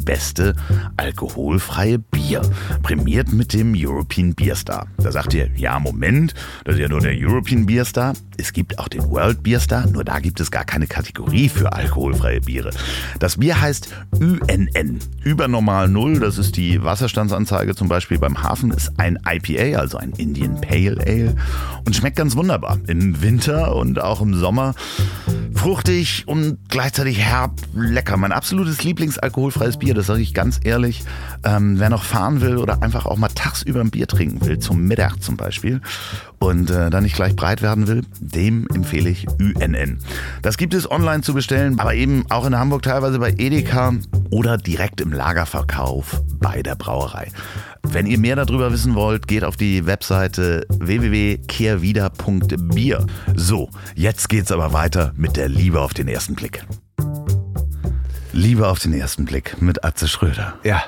weltbeste 0.00 0.54
alkoholfreie 0.96 1.98
Bier, 1.98 2.42
prämiert 2.82 3.32
mit 3.32 3.52
dem 3.52 3.74
European 3.76 4.34
Beer 4.34 4.56
Star. 4.56 4.86
Da 4.98 5.12
sagt 5.12 5.34
ihr, 5.34 5.50
ja 5.56 5.78
Moment, 5.78 6.34
das 6.64 6.76
ist 6.76 6.80
ja 6.80 6.88
nur 6.88 7.00
der 7.00 7.14
European 7.14 7.66
Beer 7.66 7.84
Star. 7.84 8.14
Es 8.40 8.54
gibt 8.54 8.78
auch 8.78 8.88
den 8.88 9.10
World 9.10 9.42
Beer 9.42 9.60
Star, 9.60 9.86
nur 9.86 10.02
da 10.02 10.18
gibt 10.18 10.40
es 10.40 10.50
gar 10.50 10.64
keine 10.64 10.86
Kategorie 10.86 11.50
für 11.50 11.74
alkoholfreie 11.74 12.40
Biere. 12.40 12.70
Das 13.18 13.36
Bier 13.36 13.60
heißt 13.60 13.90
UNN, 14.18 14.98
übernormal 15.22 15.88
Null, 15.88 16.20
das 16.20 16.38
ist 16.38 16.56
die 16.56 16.82
Wasserstandsanzeige 16.82 17.74
zum 17.74 17.88
Beispiel 17.88 18.18
beim 18.18 18.42
Hafen, 18.42 18.70
ist 18.70 18.98
ein 18.98 19.18
IPA, 19.28 19.78
also 19.78 19.98
ein 19.98 20.12
Indian 20.16 20.58
Pale 20.62 20.96
Ale 21.06 21.36
und 21.84 21.94
schmeckt 21.94 22.16
ganz 22.16 22.34
wunderbar. 22.34 22.78
Im 22.86 23.20
Winter 23.20 23.76
und 23.76 24.00
auch 24.00 24.22
im 24.22 24.34
Sommer 24.34 24.74
fruchtig 25.54 26.24
und 26.26 26.58
gleichzeitig 26.68 27.18
herb, 27.18 27.60
lecker. 27.74 28.16
Mein 28.16 28.32
absolutes 28.32 28.82
Lieblingsalkoholfreies 28.82 29.76
Bier, 29.76 29.92
das 29.92 30.06
sage 30.06 30.22
ich 30.22 30.32
ganz 30.32 30.58
ehrlich. 30.64 31.02
Ähm, 31.44 31.78
wer 31.78 31.90
noch 31.90 32.04
fahren 32.04 32.40
will 32.40 32.56
oder 32.56 32.82
einfach 32.82 33.04
auch 33.04 33.18
mal 33.18 33.28
tagsüber 33.28 33.80
ein 33.80 33.90
Bier 33.90 34.06
trinken 34.06 34.44
will, 34.46 34.58
zum 34.58 34.86
Mittag 34.86 35.22
zum 35.22 35.36
Beispiel, 35.36 35.82
und 36.40 36.70
äh, 36.70 36.90
dann 36.90 37.04
nicht 37.04 37.14
gleich 37.14 37.36
breit 37.36 37.62
werden 37.62 37.86
will, 37.86 38.02
dem 38.18 38.66
empfehle 38.74 39.10
ich 39.10 39.28
UNN. 39.28 39.98
Das 40.42 40.56
gibt 40.56 40.74
es 40.74 40.90
online 40.90 41.22
zu 41.22 41.34
bestellen, 41.34 41.78
aber 41.78 41.94
eben 41.94 42.24
auch 42.30 42.46
in 42.46 42.58
Hamburg 42.58 42.82
teilweise 42.82 43.18
bei 43.18 43.34
Edeka 43.36 43.92
oder 44.30 44.56
direkt 44.56 45.02
im 45.02 45.12
Lagerverkauf 45.12 46.22
bei 46.38 46.62
der 46.62 46.76
Brauerei. 46.76 47.28
Wenn 47.82 48.06
ihr 48.06 48.18
mehr 48.18 48.36
darüber 48.36 48.72
wissen 48.72 48.94
wollt, 48.94 49.28
geht 49.28 49.44
auf 49.44 49.58
die 49.58 49.84
Webseite 49.86 50.64
www.kehrwieder.bier. 50.70 53.06
So, 53.34 53.68
jetzt 53.94 54.30
geht's 54.30 54.50
aber 54.50 54.72
weiter 54.72 55.12
mit 55.16 55.36
der 55.36 55.48
Liebe 55.48 55.80
auf 55.80 55.92
den 55.92 56.08
ersten 56.08 56.34
Blick. 56.34 56.64
Liebe 58.32 58.68
auf 58.68 58.78
den 58.78 58.94
ersten 58.94 59.26
Blick 59.26 59.60
mit 59.60 59.84
Atze 59.84 60.08
Schröder. 60.08 60.54
Ja. 60.62 60.82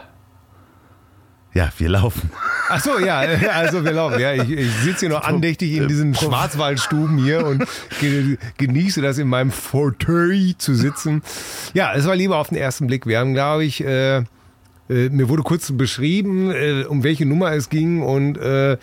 Ja, 1.52 1.68
wir 1.76 1.90
laufen. 1.90 2.30
Ach 2.74 2.80
so, 2.80 2.98
ja, 2.98 3.22
äh, 3.22 3.46
also 3.52 3.84
wir 3.84 3.92
laufen. 3.92 4.18
Ja, 4.18 4.32
ich, 4.32 4.50
ich 4.50 4.72
sitze 4.76 5.00
hier 5.00 5.08
noch 5.10 5.24
andächtig 5.24 5.76
in 5.76 5.88
diesen 5.88 6.14
Schwarzwaldstuben 6.14 7.18
hier 7.18 7.46
und 7.46 7.64
ge 8.00 8.38
genieße 8.56 9.02
das 9.02 9.18
in 9.18 9.28
meinem 9.28 9.50
Fauteuil 9.50 10.54
zu 10.56 10.74
sitzen. 10.74 11.22
Ja, 11.74 11.92
es 11.94 12.06
war 12.06 12.16
lieber 12.16 12.38
auf 12.38 12.48
den 12.48 12.56
ersten 12.56 12.86
Blick. 12.86 13.06
Wir 13.06 13.18
haben, 13.18 13.34
glaube 13.34 13.64
ich, 13.64 13.84
äh, 13.84 14.18
äh, 14.18 14.24
mir 14.88 15.28
wurde 15.28 15.42
kurz 15.42 15.70
beschrieben, 15.72 16.50
äh, 16.50 16.84
um 16.84 17.04
welche 17.04 17.26
Nummer 17.26 17.52
es 17.52 17.68
ging 17.68 18.02
und 18.02 18.38
äh, 18.38 18.78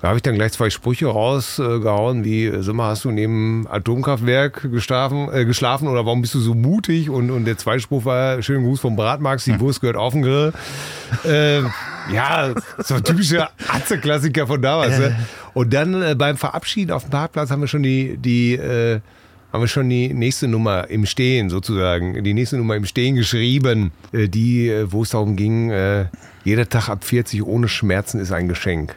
da 0.00 0.08
habe 0.08 0.18
ich 0.18 0.22
dann 0.22 0.36
gleich 0.36 0.52
zwei 0.52 0.70
Sprüche 0.70 1.06
rausgehauen, 1.06 2.24
wie, 2.24 2.46
äh, 2.46 2.62
sag 2.62 2.74
mal, 2.74 2.90
hast 2.90 3.04
du 3.04 3.10
neben 3.10 3.66
Atomkraftwerk 3.68 4.70
geschlafen, 4.70 5.28
äh, 5.32 5.44
geschlafen 5.44 5.88
oder 5.88 6.06
warum 6.06 6.22
bist 6.22 6.34
du 6.34 6.40
so 6.40 6.54
mutig? 6.54 7.10
Und, 7.10 7.30
und 7.30 7.44
der 7.44 7.58
zweite 7.58 7.80
Spruch 7.80 8.04
war, 8.04 8.40
schönen 8.42 8.64
Gruß 8.64 8.80
vom 8.80 8.94
Bratmax, 8.94 9.44
die 9.44 9.58
Wurst 9.58 9.80
gehört 9.80 9.96
auf 9.96 10.12
den 10.12 10.22
Grill. 10.22 10.52
Äh, 11.24 11.62
ja, 12.12 12.54
so 12.78 12.94
ein 12.94 13.04
typischer 13.04 13.50
Atze-Klassiker 13.68 14.46
von 14.46 14.60
damals. 14.60 14.98
Ne? 14.98 15.16
Und 15.54 15.72
dann 15.72 16.02
äh, 16.02 16.14
beim 16.14 16.36
Verabschieden 16.36 16.92
auf 16.92 17.04
dem 17.04 17.10
Parkplatz 17.10 17.50
haben 17.50 17.60
wir 17.60 17.68
schon 17.68 17.82
die, 17.82 18.16
die 18.16 18.54
äh, 18.54 19.00
haben 19.52 19.62
wir 19.62 19.68
schon 19.68 19.88
die 19.88 20.12
nächste 20.12 20.46
Nummer 20.46 20.88
im 20.90 21.06
Stehen 21.06 21.48
sozusagen, 21.50 22.22
die 22.22 22.34
nächste 22.34 22.56
Nummer 22.56 22.76
im 22.76 22.84
Stehen 22.84 23.14
geschrieben, 23.14 23.92
äh, 24.12 24.28
die, 24.28 24.68
äh, 24.68 24.92
wo 24.92 25.02
es 25.02 25.10
darum 25.10 25.36
ging, 25.36 25.70
äh, 25.70 26.06
jeder 26.44 26.68
Tag 26.68 26.88
ab 26.88 27.04
40 27.04 27.42
ohne 27.42 27.68
Schmerzen 27.68 28.20
ist 28.20 28.32
ein 28.32 28.48
Geschenk. 28.48 28.94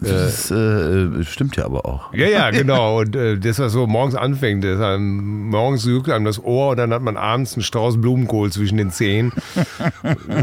Das 0.00 0.50
äh, 0.50 1.24
stimmt 1.24 1.56
ja 1.56 1.64
aber 1.64 1.84
auch. 1.84 2.12
Ja, 2.14 2.28
ja, 2.28 2.50
genau. 2.50 3.00
Und 3.00 3.16
äh, 3.16 3.36
das, 3.36 3.58
was 3.58 3.72
so 3.72 3.86
morgens 3.86 4.14
anfängt, 4.14 4.62
das 4.62 4.80
einem, 4.80 5.48
morgens 5.48 5.84
juckt 5.84 6.08
einem 6.08 6.24
das 6.24 6.42
Ohr 6.42 6.70
und 6.70 6.76
dann 6.76 6.92
hat 6.92 7.02
man 7.02 7.16
abends 7.16 7.54
einen 7.54 7.62
Strauß 7.62 8.00
Blumenkohl 8.00 8.52
zwischen 8.52 8.78
den 8.78 8.92
Zehen. 8.92 9.32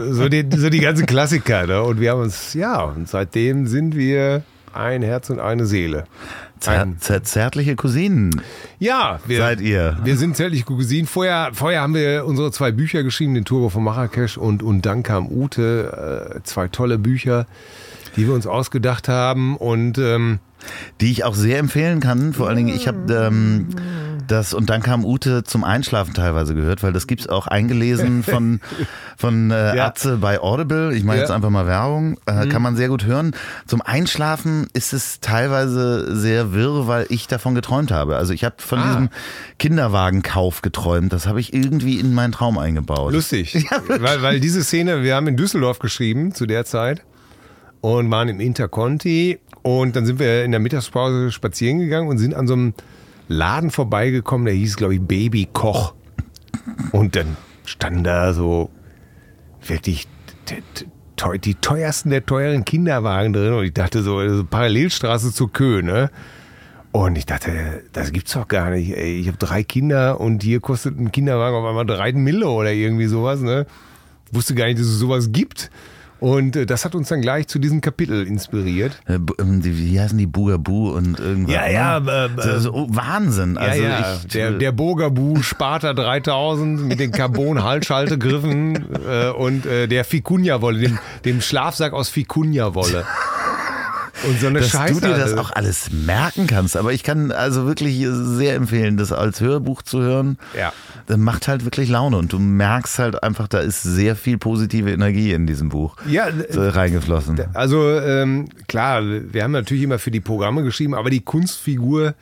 so, 0.10 0.28
die, 0.28 0.46
so 0.58 0.70
die 0.70 0.80
ganzen 0.80 1.06
Klassiker. 1.06 1.68
Ne? 1.68 1.82
Und 1.82 2.02
wir 2.02 2.12
haben 2.12 2.22
uns, 2.22 2.54
ja, 2.54 2.84
und 2.84 3.08
seitdem 3.08 3.68
sind 3.68 3.96
wir 3.96 4.44
ein 4.74 5.02
Herz 5.02 5.30
und 5.30 5.40
eine 5.40 5.66
Seele. 5.66 6.04
Zer 6.60 6.88
zer 7.00 7.24
zärtliche 7.24 7.76
Cousinen. 7.76 8.42
Ja, 8.80 9.20
wir, 9.26 9.38
seid 9.40 9.62
ihr. 9.62 9.98
Wir 10.04 10.18
sind 10.18 10.36
zärtliche 10.36 10.66
Cousinen. 10.66 11.06
Vorher, 11.06 11.52
vorher 11.54 11.82
haben 11.82 11.94
wir 11.94 12.26
unsere 12.26 12.52
zwei 12.52 12.72
Bücher 12.72 13.04
geschrieben, 13.04 13.36
den 13.36 13.46
Turbo 13.46 13.70
von 13.70 13.84
Marrakesch 13.84 14.38
und, 14.38 14.64
und 14.64 14.86
dann 14.86 15.04
kam 15.04 15.28
Ute. 15.30 16.34
Äh, 16.36 16.44
zwei 16.44 16.68
tolle 16.68 16.98
Bücher 16.98 17.46
die 18.16 18.28
wir 18.28 18.34
uns 18.34 18.48
ausgedacht 18.48 19.08
haben 19.08 19.58
und 19.58 19.98
ähm, 19.98 20.40
die 21.02 21.12
ich 21.12 21.24
auch 21.24 21.36
sehr 21.36 21.60
empfehlen 21.60 22.00
kann. 22.00 22.34
Vor 22.34 22.48
allen 22.48 22.58
Dingen, 22.58 22.76
ich 22.76 22.88
habe 22.88 23.14
ähm, 23.14 23.68
das 24.28 24.54
und 24.54 24.70
dann 24.70 24.82
kam 24.82 25.06
Ute 25.06 25.44
zum 25.44 25.64
Einschlafen 25.64 26.14
teilweise 26.14 26.56
gehört, 26.56 26.84
weil 26.84 26.94
das 26.94 27.08
gibt 27.08 27.22
es 27.22 27.30
auch 27.30 27.48
eingelesen 27.48 28.24
von 28.24 28.60
von 29.18 29.52
äh, 29.52 29.76
ja. 29.76 29.88
Atze 29.88 30.18
bei 30.18 30.40
Audible. 30.40 30.94
Ich 30.96 31.04
mache 31.04 31.18
ja. 31.18 31.24
jetzt 31.24 31.32
einfach 31.32 31.50
mal 31.50 31.68
Werbung. 31.68 32.18
Äh, 32.26 32.46
mhm. 32.46 32.50
Kann 32.50 32.62
man 32.62 32.76
sehr 32.76 32.90
gut 32.90 33.06
hören. 33.06 33.36
Zum 33.66 33.82
Einschlafen 33.82 34.68
ist 34.74 34.94
es 34.94 35.20
teilweise 35.20 36.16
sehr 36.16 36.54
wirr, 36.54 36.88
weil 36.88 37.06
ich 37.10 37.28
davon 37.28 37.56
geträumt 37.56 37.92
habe. 37.92 38.16
Also 38.18 38.34
ich 38.34 38.44
habe 38.44 38.56
von 38.60 38.80
ah. 38.80 38.88
diesem 38.88 39.10
Kinderwagenkauf 39.60 40.62
geträumt. 40.62 41.14
Das 41.14 41.28
habe 41.28 41.40
ich 41.40 41.54
irgendwie 41.54 42.00
in 42.00 42.14
meinen 42.14 42.32
Traum 42.32 42.58
eingebaut. 42.58 43.14
Lustig, 43.14 43.54
ja, 43.72 43.82
weil, 43.88 44.22
weil 44.22 44.40
diese 44.40 44.64
Szene, 44.64 45.04
wir 45.04 45.16
haben 45.16 45.28
in 45.28 45.38
Düsseldorf 45.38 45.80
geschrieben 45.80 46.34
zu 46.34 46.46
der 46.46 46.66
Zeit 46.66 47.04
und 47.86 48.10
waren 48.10 48.30
im 48.30 48.40
Interconti. 48.40 49.38
Und 49.62 49.96
dann 49.96 50.08
sind 50.08 50.18
wir 50.18 50.44
in 50.44 50.50
der 50.52 50.60
Mittagspause 50.60 51.32
spazieren 51.32 51.78
gegangen 51.78 52.08
und 52.08 52.18
sind 52.18 52.34
an 52.34 52.48
so 52.48 52.54
einem 52.54 52.74
Laden 53.28 53.70
vorbeigekommen, 53.70 54.46
der 54.46 54.56
hieß, 54.56 54.76
glaube 54.76 54.96
ich, 54.96 55.02
Baby 55.02 55.48
Koch. 55.52 55.94
Und 56.92 57.16
dann 57.16 57.38
standen 57.64 58.04
da 58.04 58.34
so 58.34 58.72
wirklich 59.66 60.08
die 61.44 61.56
teuersten 61.56 62.10
der 62.10 62.26
teuren 62.26 62.66
Kinderwagen 62.66 63.34
drin. 63.34 63.54
Und 63.54 63.66
ich 63.66 63.74
dachte 63.74 64.02
so, 64.02 64.28
so 64.36 64.44
Parallelstraße 64.46 65.32
zur 65.32 65.54
Kö, 65.54 65.84
ne? 65.84 66.10
Und 66.92 67.18
ich 67.18 67.26
dachte, 67.26 67.84
das 67.94 68.12
gibt's 68.12 68.34
doch 68.34 68.48
gar 68.48 68.72
nicht. 68.72 68.98
Ey, 68.98 69.20
ich 69.20 69.28
habe 69.28 69.38
drei 69.38 69.64
Kinder 69.64 70.20
und 70.20 70.42
hier 70.42 70.60
kostet 70.60 71.00
ein 71.00 71.12
Kinderwagen 71.12 71.56
auf 71.56 71.66
einmal 71.66 71.86
drei 71.86 72.14
Mille 72.14 72.48
oder 72.48 72.72
irgendwie 72.72 73.08
sowas, 73.08 73.42
ne? 73.42 73.68
Wusste 74.32 74.56
gar 74.56 74.66
nicht, 74.66 74.80
dass 74.80 74.88
es 74.88 74.98
sowas 74.98 75.32
gibt. 75.32 75.70
Und 76.26 76.56
äh, 76.56 76.66
das 76.66 76.86
hat 76.86 76.96
uns 76.96 77.10
dann 77.10 77.22
gleich 77.22 77.48
zu 77.48 77.60
diesem 77.60 77.82
Kapitel 77.82 78.26
inspiriert. 78.26 79.00
Äh, 79.06 79.20
ähm, 79.40 79.64
wie 79.64 80.00
heißen 80.00 80.18
die 80.18 80.26
Bugabu 80.26 80.90
und 80.90 81.20
irgendwas? 81.20 81.54
Ja, 81.54 81.68
ja. 81.68 82.00
Ne? 82.00 82.32
Äh, 82.36 82.60
so, 82.60 82.74
oh, 82.74 82.88
Wahnsinn. 82.90 83.60
Also 83.60 83.84
ja, 83.84 83.90
ja. 83.90 84.16
Ich, 84.16 84.28
der, 84.30 84.52
der 84.54 84.72
Bogabu 84.72 85.44
Sparta 85.44 85.94
3000 85.94 86.82
mit 86.82 87.00
den 87.00 87.12
Carbon-Haltschaltegriffen 87.12 88.88
äh, 89.08 89.30
und 89.30 89.68
äh, 89.68 89.88
der 89.88 90.04
Ficunja-Wolle, 90.04 90.80
dem, 90.80 91.00
dem 91.26 91.42
Schlafsack 91.42 91.94
aus 91.94 92.10
Ficunja-Wolle. 92.10 93.06
Und 94.24 94.40
so 94.40 94.48
eine 94.48 94.60
Dass 94.60 94.70
Scheiße. 94.70 95.02
du 95.02 95.08
dir 95.08 95.18
das 95.18 95.38
auch 95.38 95.52
alles 95.52 95.92
merken 95.92 96.48
kannst. 96.48 96.78
Aber 96.78 96.94
ich 96.94 97.04
kann 97.04 97.32
also 97.32 97.66
wirklich 97.66 98.06
sehr 98.08 98.56
empfehlen, 98.56 98.98
das 98.98 99.12
als 99.12 99.42
Hörbuch 99.42 99.82
zu 99.82 100.02
hören. 100.02 100.38
Ja. 100.58 100.72
Das 101.08 101.18
macht 101.18 101.48
halt 101.48 101.66
wirklich 101.66 101.90
Laune 101.90 102.18
und 102.18 102.32
du 102.32 102.40
merkst 102.40 103.00
halt 103.00 103.24
einfach, 103.24 103.48
da 103.48 103.60
ist 103.60 103.84
sehr 103.84 104.16
viel 104.16 104.38
positive 104.38 104.92
Energie 104.92 105.34
in 105.34 105.46
diesem 105.46 105.70
Buch 105.70 105.98
ja, 106.08 106.28
reingeflossen. 106.50 107.40
Also 107.54 108.00
ähm, 108.00 108.48
klar, 108.68 109.04
wir 109.04 109.44
haben 109.44 109.52
natürlich 109.52 109.84
immer 109.84 110.00
für 110.00 110.12
die 110.12 110.22
Programme 110.22 110.64
geschrieben, 110.64 110.96
aber 110.96 111.10
die 111.10 111.22
Kunstfigur 111.22 112.16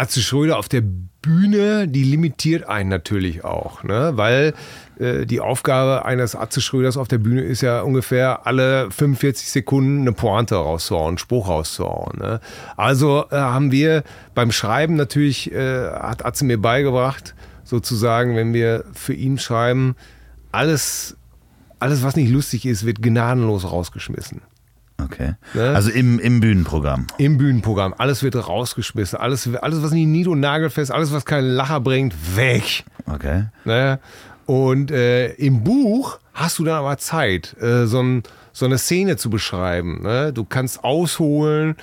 Atze 0.00 0.22
Schröder 0.22 0.58
auf 0.58 0.70
der 0.70 0.80
Bühne, 0.80 1.86
die 1.86 2.04
limitiert 2.04 2.66
einen 2.66 2.88
natürlich 2.88 3.44
auch, 3.44 3.84
ne? 3.84 4.12
weil 4.14 4.54
äh, 4.98 5.26
die 5.26 5.40
Aufgabe 5.40 6.06
eines 6.06 6.34
Atze 6.34 6.62
Schröders 6.62 6.96
auf 6.96 7.06
der 7.06 7.18
Bühne 7.18 7.42
ist 7.42 7.60
ja 7.60 7.82
ungefähr 7.82 8.46
alle 8.46 8.90
45 8.90 9.50
Sekunden 9.50 10.00
eine 10.00 10.12
Pointe 10.12 10.54
rauszuhauen, 10.54 11.08
einen 11.08 11.18
Spruch 11.18 11.48
rauszuhauen. 11.48 12.18
Ne? 12.18 12.40
Also 12.78 13.26
äh, 13.30 13.36
haben 13.36 13.72
wir 13.72 14.02
beim 14.34 14.52
Schreiben 14.52 14.96
natürlich, 14.96 15.52
äh, 15.52 15.90
hat 15.90 16.24
Atze 16.24 16.46
mir 16.46 16.58
beigebracht, 16.58 17.34
sozusagen, 17.62 18.36
wenn 18.36 18.54
wir 18.54 18.84
für 18.94 19.12
ihn 19.12 19.38
schreiben, 19.38 19.96
alles, 20.50 21.18
alles 21.78 22.02
was 22.02 22.16
nicht 22.16 22.30
lustig 22.30 22.64
ist, 22.64 22.86
wird 22.86 23.02
gnadenlos 23.02 23.70
rausgeschmissen. 23.70 24.40
Okay. 25.12 25.34
Ne? 25.54 25.70
Also 25.70 25.90
im, 25.90 26.18
im 26.18 26.40
Bühnenprogramm. 26.40 27.06
Im 27.18 27.38
Bühnenprogramm. 27.38 27.94
Alles 27.98 28.22
wird 28.22 28.36
rausgeschmissen. 28.36 29.18
Alles, 29.18 29.48
alles 29.54 29.82
was 29.82 29.90
nicht 29.90 30.06
nied- 30.06 30.28
und 30.28 30.40
nagelfest, 30.40 30.92
alles, 30.92 31.12
was 31.12 31.24
keinen 31.24 31.48
Lacher 31.48 31.80
bringt, 31.80 32.14
weg. 32.36 32.84
Okay. 33.06 33.46
Ne? 33.64 33.98
Und 34.46 34.90
äh, 34.90 35.32
im 35.34 35.64
Buch 35.64 36.18
hast 36.32 36.58
du 36.58 36.64
dann 36.64 36.76
aber 36.76 36.96
Zeit, 36.98 37.56
äh, 37.60 37.86
so, 37.86 38.02
ein, 38.02 38.22
so, 38.52 38.66
eine 38.66 38.78
Szene 38.78 39.16
zu 39.16 39.30
beschreiben. 39.30 40.02
Ne? 40.02 40.32
Du 40.32 40.44
kannst 40.44 40.84
ausholen. 40.84 41.76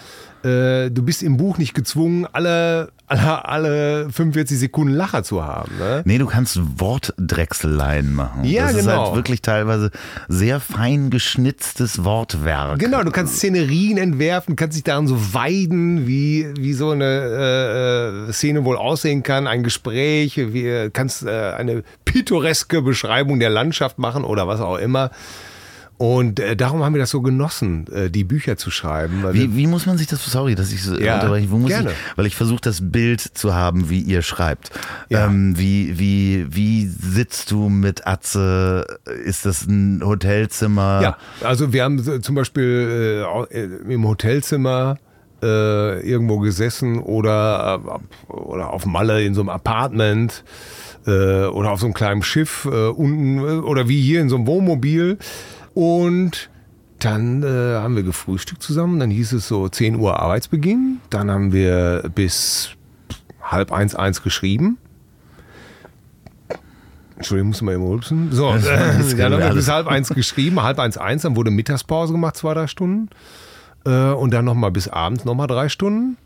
Äh, 0.44 0.90
du 0.92 1.04
bist 1.04 1.24
im 1.24 1.38
Buch 1.38 1.58
nicht 1.58 1.74
gezwungen, 1.74 2.28
alle 2.32 2.92
alle, 3.08 3.46
alle 3.46 4.10
45 4.12 4.60
Sekunden 4.60 4.94
Lacher 4.94 5.24
zu 5.24 5.44
haben. 5.44 5.72
Ne? 5.78 6.02
Nee, 6.06 6.18
du 6.18 6.26
kannst 6.26 6.60
Wortdrechseleien 6.80 8.14
machen. 8.14 8.44
Ja, 8.44 8.64
das 8.64 8.78
genau. 8.78 8.92
ist 8.92 9.08
halt 9.08 9.16
wirklich 9.16 9.42
teilweise 9.42 9.92
sehr 10.28 10.60
fein 10.60 11.10
geschnitztes 11.10 12.04
Wortwerk. 12.04 12.80
Genau, 12.80 13.02
du 13.04 13.12
kannst 13.12 13.38
Szenerien 13.38 13.98
entwerfen, 13.98 14.58
kannst 14.58 14.76
dich 14.76 14.84
daran 14.84 15.08
so 15.08 15.34
weiden, 15.34 16.06
wie, 16.06 16.48
wie 16.60 16.74
so 16.74 16.92
eine 16.92 17.06
äh, 17.06 18.30
äh 18.30 18.34
Szene 18.34 18.66
wohl 18.66 18.76
aussehen 18.76 19.24
kann, 19.24 19.48
ein 19.48 19.64
Gespräch, 19.64 20.36
wie, 20.38 20.90
kannst 20.92 21.24
äh, 21.24 21.52
eine 21.52 21.84
pittoreske 22.04 22.82
Beschreibung 22.82 23.40
der 23.40 23.50
Landschaft 23.50 24.00
machen 24.00 24.26
oder 24.26 24.48
was 24.48 24.60
auch 24.60 24.78
immer. 24.78 25.12
Und 25.98 26.40
äh, 26.40 26.56
darum 26.56 26.84
haben 26.84 26.94
wir 26.94 27.02
das 27.02 27.10
so 27.10 27.22
genossen, 27.22 27.88
äh, 27.92 28.10
die 28.12 28.24
Bücher 28.24 28.56
zu 28.56 28.70
schreiben. 28.70 29.24
Wie, 29.32 29.56
wie, 29.56 29.66
muss 29.66 29.88
man 29.88 29.98
sich 29.98 30.06
das, 30.06 30.24
sorry, 30.24 30.54
dass 30.54 30.72
ich 30.72 30.84
so 30.84 30.96
ja, 30.96 31.16
unterbreche, 31.16 31.50
wo 31.50 31.58
muss 31.58 31.70
gerne. 31.70 31.90
ich, 31.90 31.96
weil 32.16 32.28
ich 32.28 32.36
versuche 32.36 32.62
das 32.62 32.92
Bild 32.92 33.20
zu 33.22 33.56
haben, 33.56 33.90
wie 33.90 34.02
ihr 34.02 34.22
schreibt. 34.22 34.70
Ja. 35.10 35.26
Ähm, 35.26 35.58
wie, 35.58 35.98
wie, 35.98 36.46
wie 36.50 36.86
sitzt 36.86 37.50
du 37.50 37.70
mit 37.70 38.06
Atze? 38.06 38.86
Ist 39.26 39.48
das 39.48 39.66
ein 39.66 40.04
Hotelzimmer? 40.04 41.02
Ja, 41.02 41.18
also 41.42 41.74
wir 41.74 41.84
haben 41.84 42.22
zum 42.22 42.36
Beispiel 42.36 43.26
äh, 43.52 43.92
im 43.92 44.08
Hotelzimmer 44.08 44.98
äh, 45.42 46.08
irgendwo 46.08 46.40
gesessen 46.40 47.00
oder, 47.00 47.82
äh, 48.30 48.32
oder 48.32 48.72
auf 48.72 48.86
Malle 48.86 49.24
in 49.24 49.34
so 49.34 49.42
einem 49.42 49.50
Apartment 49.50 50.44
äh, 51.06 51.46
oder 51.46 51.72
auf 51.72 51.80
so 51.80 51.88
einem 51.88 51.94
kleinen 51.94 52.24
Schiff 52.24 52.66
äh, 52.66 52.88
unten 52.88 53.40
oder 53.42 53.88
wie 53.88 54.02
hier 54.02 54.22
in 54.22 54.30
so 54.30 54.36
einem 54.36 54.48
Wohnmobil. 54.48 55.18
Und 55.78 56.50
dann 56.98 57.44
äh, 57.44 57.76
haben 57.76 57.96
wir 57.96 58.02
gefrühstückt 58.02 58.64
zusammen. 58.64 59.00
Dann 59.00 59.12
hieß 59.12 59.34
es 59.34 59.48
so 59.48 59.70
10 59.70 59.98
Uhr 59.98 60.20
Arbeitsbeginn. 60.20 61.02
Dann 61.12 61.30
haben 61.30 61.54
wir 61.54 62.10
bis 62.16 62.72
halb 63.44 63.72
eins 63.72 63.94
eins 63.94 64.24
geschrieben. 64.24 64.80
Entschuldigung, 67.16 67.50
muss 67.50 67.62
mal 67.62 67.76
eben 67.76 67.86
rülpsen. 67.86 68.32
So, 68.32 68.50
äh, 68.56 69.16
dann 69.18 69.34
haben 69.34 69.40
wir 69.40 69.54
bis 69.54 69.70
halb 69.70 69.86
eins 69.86 70.10
geschrieben, 70.10 70.64
halb 70.64 70.80
eins 70.80 70.98
eins, 70.98 71.22
dann 71.22 71.36
wurde 71.36 71.52
Mittagspause 71.52 72.12
gemacht, 72.12 72.38
zwei, 72.38 72.56
drei 72.56 72.66
Stunden. 72.66 73.10
Äh, 73.86 74.10
und 74.14 74.34
dann 74.34 74.46
nochmal 74.46 74.72
bis 74.72 74.88
abends 74.88 75.26
nochmal 75.26 75.46
drei 75.46 75.70
Stunden. 75.70 76.18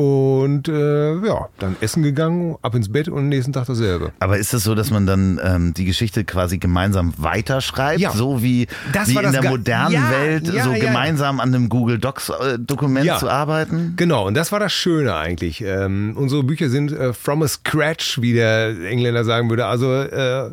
Und 0.00 0.66
äh, 0.66 1.14
ja, 1.26 1.50
dann 1.58 1.76
essen 1.82 2.02
gegangen, 2.02 2.56
ab 2.62 2.74
ins 2.74 2.90
Bett 2.90 3.08
und 3.08 3.18
am 3.18 3.28
nächsten 3.28 3.52
Tag 3.52 3.66
dasselbe. 3.66 4.12
Aber 4.18 4.38
ist 4.38 4.46
es 4.46 4.50
das 4.52 4.64
so, 4.64 4.74
dass 4.74 4.90
man 4.90 5.06
dann 5.06 5.38
ähm, 5.44 5.74
die 5.74 5.84
Geschichte 5.84 6.24
quasi 6.24 6.56
gemeinsam 6.56 7.12
weiterschreibt? 7.18 8.00
Ja. 8.00 8.10
So 8.10 8.42
wie, 8.42 8.66
wie 9.04 9.14
in 9.14 9.32
der 9.32 9.44
modernen 9.44 9.92
ja, 9.92 10.10
Welt, 10.10 10.50
ja, 10.50 10.64
so 10.64 10.72
gemeinsam 10.72 11.38
an 11.38 11.54
einem 11.54 11.68
Google 11.68 11.98
Docs-Dokument 11.98 13.06
äh, 13.06 13.18
zu 13.18 13.28
arbeiten? 13.28 13.92
Genau, 13.96 14.26
und 14.26 14.32
das 14.32 14.52
war 14.52 14.58
das 14.58 14.72
Schöne 14.72 15.16
eigentlich. 15.16 15.60
Ähm, 15.60 16.14
unsere 16.16 16.44
Bücher 16.44 16.70
sind 16.70 16.92
äh, 16.92 17.12
from 17.12 17.42
a 17.42 17.48
scratch, 17.48 18.22
wie 18.22 18.32
der 18.32 18.68
Engländer 18.80 19.24
sagen 19.24 19.50
würde. 19.50 19.66
Also 19.66 19.92
äh, 19.92 20.50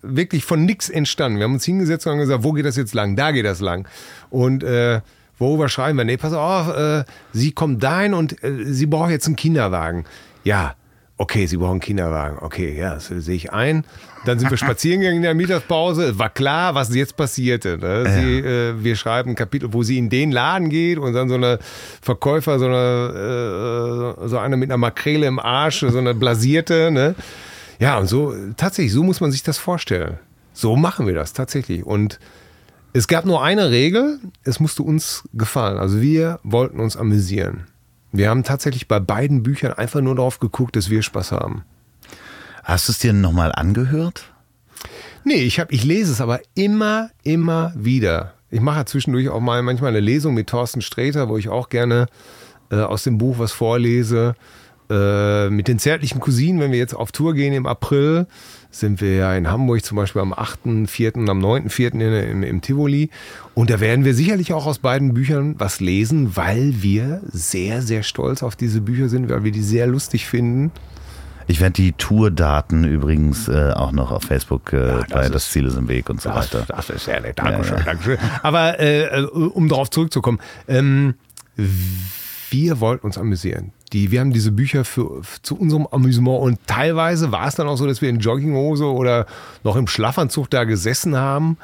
wirklich 0.00 0.46
von 0.46 0.64
nichts 0.64 0.88
entstanden. 0.88 1.36
Wir 1.36 1.44
haben 1.44 1.52
uns 1.52 1.66
hingesetzt 1.66 2.06
und 2.06 2.12
haben 2.12 2.20
gesagt, 2.20 2.42
wo 2.42 2.52
geht 2.52 2.64
das 2.64 2.76
jetzt 2.76 2.94
lang? 2.94 3.14
Da 3.14 3.30
geht 3.30 3.44
das 3.44 3.60
lang. 3.60 3.86
Und 4.30 4.64
äh, 4.64 5.02
worüber 5.38 5.68
schreiben 5.68 5.98
wir? 5.98 6.04
Nee, 6.04 6.16
pass 6.16 6.32
auf, 6.32 6.74
äh, 6.76 7.04
sie 7.32 7.52
kommt 7.52 7.82
dahin 7.82 8.14
und 8.14 8.42
äh, 8.42 8.64
sie 8.64 8.86
braucht 8.86 9.10
jetzt 9.10 9.26
einen 9.26 9.36
Kinderwagen. 9.36 10.04
Ja, 10.44 10.74
okay, 11.16 11.46
sie 11.46 11.56
braucht 11.56 11.72
einen 11.72 11.80
Kinderwagen. 11.80 12.38
Okay, 12.40 12.76
ja, 12.78 12.94
das 12.94 13.06
sehe 13.06 13.34
ich 13.34 13.52
ein. 13.52 13.84
Dann 14.24 14.38
sind 14.38 14.50
wir 14.50 14.56
spazieren 14.58 15.00
gegangen 15.00 15.18
in 15.18 15.22
der 15.22 15.34
Mittagspause. 15.34 16.18
War 16.18 16.30
klar, 16.30 16.74
was 16.74 16.94
jetzt 16.94 17.16
passierte. 17.16 17.78
Ne? 17.78 18.04
Sie, 18.10 18.40
ja. 18.40 18.70
äh, 18.70 18.84
wir 18.84 18.96
schreiben 18.96 19.30
ein 19.30 19.36
Kapitel, 19.36 19.72
wo 19.72 19.82
sie 19.82 19.98
in 19.98 20.08
den 20.08 20.32
Laden 20.32 20.68
geht 20.68 20.98
und 20.98 21.12
dann 21.12 21.28
so 21.28 21.34
eine 21.34 21.58
Verkäufer, 22.02 22.58
so 22.58 22.66
eine, 22.66 24.16
äh, 24.22 24.28
so 24.28 24.38
eine 24.38 24.56
mit 24.56 24.70
einer 24.70 24.78
Makrele 24.78 25.26
im 25.26 25.38
Arsch, 25.38 25.80
so 25.80 25.98
eine 25.98 26.14
blasierte. 26.14 26.90
Ne? 26.90 27.14
Ja, 27.78 27.98
und 27.98 28.06
so, 28.06 28.34
tatsächlich, 28.56 28.92
so 28.92 29.02
muss 29.02 29.20
man 29.20 29.32
sich 29.32 29.42
das 29.42 29.58
vorstellen. 29.58 30.18
So 30.52 30.76
machen 30.76 31.06
wir 31.06 31.14
das 31.14 31.32
tatsächlich. 31.32 31.84
Und 31.84 32.20
Es 32.96 33.08
gab 33.08 33.24
nur 33.24 33.42
eine 33.42 33.72
Regel, 33.72 34.20
es 34.44 34.60
musste 34.60 34.84
uns 34.84 35.28
gefallen. 35.32 35.78
Also 35.78 36.00
wir 36.00 36.38
wollten 36.44 36.78
uns 36.78 36.96
amüsieren. 36.96 37.66
Wir 38.12 38.30
haben 38.30 38.44
tatsächlich 38.44 38.86
bei 38.86 39.00
beiden 39.00 39.42
Büchern 39.42 39.72
einfach 39.72 40.00
nur 40.00 40.14
darauf 40.14 40.38
geguckt, 40.38 40.76
dass 40.76 40.90
wir 40.90 41.02
Spaß 41.02 41.32
haben. 41.32 41.64
Hast 42.62 42.86
du 42.86 42.92
es 42.92 43.00
dir 43.00 43.12
nochmal 43.12 43.50
angehört? 43.50 44.32
Nee, 45.24 45.42
ich, 45.42 45.58
hab, 45.58 45.72
ich 45.72 45.82
lese 45.82 46.12
es 46.12 46.20
aber 46.20 46.38
immer, 46.54 47.10
immer 47.24 47.72
wieder. 47.74 48.34
Ich 48.48 48.60
mache 48.60 48.76
ja 48.76 48.86
zwischendurch 48.86 49.28
auch 49.28 49.40
mal 49.40 49.60
manchmal 49.64 49.90
eine 49.90 49.98
Lesung 49.98 50.32
mit 50.32 50.48
Thorsten 50.48 50.80
Sträter, 50.80 51.28
wo 51.28 51.36
ich 51.36 51.48
auch 51.48 51.70
gerne 51.70 52.06
äh, 52.70 52.76
aus 52.76 53.02
dem 53.02 53.18
Buch 53.18 53.40
was 53.40 53.50
vorlese. 53.50 54.36
Äh, 54.88 55.50
mit 55.50 55.66
den 55.66 55.80
zärtlichen 55.80 56.20
Cousinen, 56.20 56.60
wenn 56.60 56.70
wir 56.70 56.78
jetzt 56.78 56.94
auf 56.94 57.10
Tour 57.10 57.34
gehen 57.34 57.54
im 57.54 57.66
April, 57.66 58.28
sind 58.78 59.00
wir 59.00 59.14
ja 59.14 59.34
in 59.34 59.50
Hamburg 59.50 59.84
zum 59.84 59.96
Beispiel 59.96 60.20
am 60.22 60.32
8.4. 60.32 61.14
und 61.14 61.28
am 61.30 61.40
9.4. 61.44 62.28
Im, 62.30 62.42
im 62.42 62.60
Tivoli. 62.60 63.10
Und 63.54 63.70
da 63.70 63.80
werden 63.80 64.04
wir 64.04 64.14
sicherlich 64.14 64.52
auch 64.52 64.66
aus 64.66 64.78
beiden 64.78 65.14
Büchern 65.14 65.54
was 65.58 65.80
lesen, 65.80 66.36
weil 66.36 66.82
wir 66.82 67.20
sehr, 67.30 67.82
sehr 67.82 68.02
stolz 68.02 68.42
auf 68.42 68.56
diese 68.56 68.80
Bücher 68.80 69.08
sind, 69.08 69.28
weil 69.30 69.44
wir 69.44 69.52
die 69.52 69.62
sehr 69.62 69.86
lustig 69.86 70.26
finden. 70.26 70.72
Ich 71.46 71.60
werde 71.60 71.74
die 71.74 71.92
Tourdaten 71.92 72.84
übrigens 72.84 73.48
äh, 73.48 73.70
auch 73.74 73.92
noch 73.92 74.10
auf 74.10 74.22
Facebook 74.24 74.72
äh, 74.72 74.88
Ja, 74.88 74.98
das 75.00 75.08
bei 75.10 75.20
ist- 75.26 75.34
Das 75.34 75.50
Ziel 75.50 75.66
ist 75.66 75.76
im 75.76 75.88
Weg 75.88 76.08
und 76.08 76.20
so 76.22 76.30
Das, 76.30 76.52
weiter. 76.54 76.64
das 76.66 76.88
ist 76.90 77.04
sehr 77.04 77.20
nett. 77.20 77.38
Dankeschön, 77.38 77.74
Ja, 77.74 77.78
ja. 77.80 77.84
Dankeschön. 77.84 78.18
Aber 78.42 78.80
äh, 78.80 79.04
äh, 79.20 79.24
um 79.26 79.68
darauf 79.68 79.90
zurückzukommen, 79.90 80.38
ähm, 80.68 81.14
wir 82.50 82.80
wollten 82.80 83.06
uns 83.06 83.18
amüsieren. 83.18 83.72
Die, 83.94 84.10
wir 84.10 84.20
haben 84.20 84.32
diese 84.32 84.50
Bücher 84.52 84.84
für, 84.84 85.22
zu 85.42 85.56
unserem 85.56 85.86
Amüsement 85.86 86.40
und 86.40 86.58
teilweise 86.66 87.30
war 87.32 87.46
es 87.46 87.54
dann 87.54 87.68
auch 87.68 87.76
so, 87.76 87.86
dass 87.86 88.02
wir 88.02 88.10
in 88.10 88.18
Jogginghose 88.18 88.84
oder 88.84 89.26
noch 89.62 89.76
im 89.76 89.86
Schlafanzug 89.86 90.50
da 90.50 90.64
gesessen 90.64 91.16
haben 91.16 91.56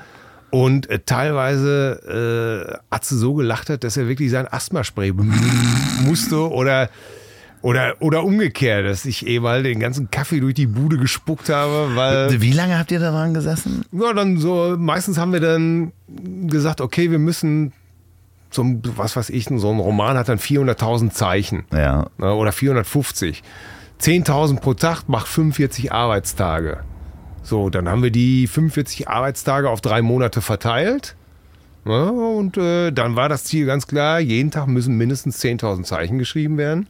und 0.51 0.89
äh, 0.89 1.01
teilweise 1.05 2.78
äh, 2.78 2.95
Atze 2.95 3.18
so 3.18 3.35
gelacht 3.35 3.68
hat, 3.68 3.85
dass 3.85 3.97
er 3.97 4.09
wirklich 4.09 4.31
sein 4.31 4.47
Asthmaspray 4.47 5.12
musste 6.05 6.51
oder 6.51 6.89
oder, 7.62 7.97
oder 8.01 8.24
umgekehrt, 8.24 8.87
dass 8.87 9.05
ich 9.05 9.26
eh 9.26 9.39
mal 9.39 9.62
den 9.62 9.81
ganzen 9.81 10.11
Kaffee 10.11 10.41
durch 10.41 10.55
die 10.55 10.66
Bude 10.66 10.97
gespuckt 10.97 11.51
habe, 11.51 11.95
weil 11.95 12.41
Wie 12.41 12.53
lange 12.53 12.78
habt 12.78 12.91
ihr 12.91 13.01
daran 13.01 13.35
gesessen? 13.35 13.85
ja, 13.93 14.14
dann 14.14 14.39
so, 14.39 14.76
meistens 14.78 15.18
haben 15.18 15.33
wir 15.35 15.41
dann 15.41 15.93
gesagt, 16.47 16.81
okay, 16.81 17.11
wir 17.11 17.18
müssen 17.18 17.72
zum, 18.51 18.82
was 18.96 19.16
weiß 19.16 19.30
ich, 19.30 19.46
so 19.46 19.70
ein 19.70 19.78
Roman 19.80 20.16
hat 20.16 20.28
dann 20.28 20.38
400.000 20.38 21.11
Zeichen 21.11 21.64
Ja. 21.72 22.07
ne, 22.18 22.34
oder 22.34 22.53
450. 22.53 23.42
10.000 24.01 24.61
pro 24.61 24.74
Tag 24.74 25.09
macht 25.09 25.28
45 25.28 25.92
Arbeitstage. 25.92 26.80
So, 27.42 27.70
dann 27.70 27.88
haben 27.88 28.03
wir 28.03 28.11
die 28.11 28.46
45 28.46 29.09
Arbeitstage 29.09 29.68
auf 29.70 29.80
drei 29.80 30.03
Monate 30.03 30.40
verteilt. 30.40 31.16
Ja, 31.86 32.03
und 32.11 32.57
äh, 32.59 32.90
dann 32.90 33.16
war 33.16 33.28
das 33.28 33.44
Ziel 33.44 33.64
ganz 33.66 33.86
klar, 33.86 34.20
jeden 34.20 34.51
Tag 34.51 34.66
müssen 34.66 34.96
mindestens 34.96 35.42
10.000 35.42 35.84
Zeichen 35.84 36.18
geschrieben 36.18 36.59
werden. 36.59 36.86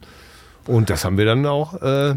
Und 0.67 0.89
das 0.89 1.05
haben 1.05 1.17
wir 1.17 1.25
dann 1.25 1.45
auch, 1.45 1.81
äh, 1.81 2.15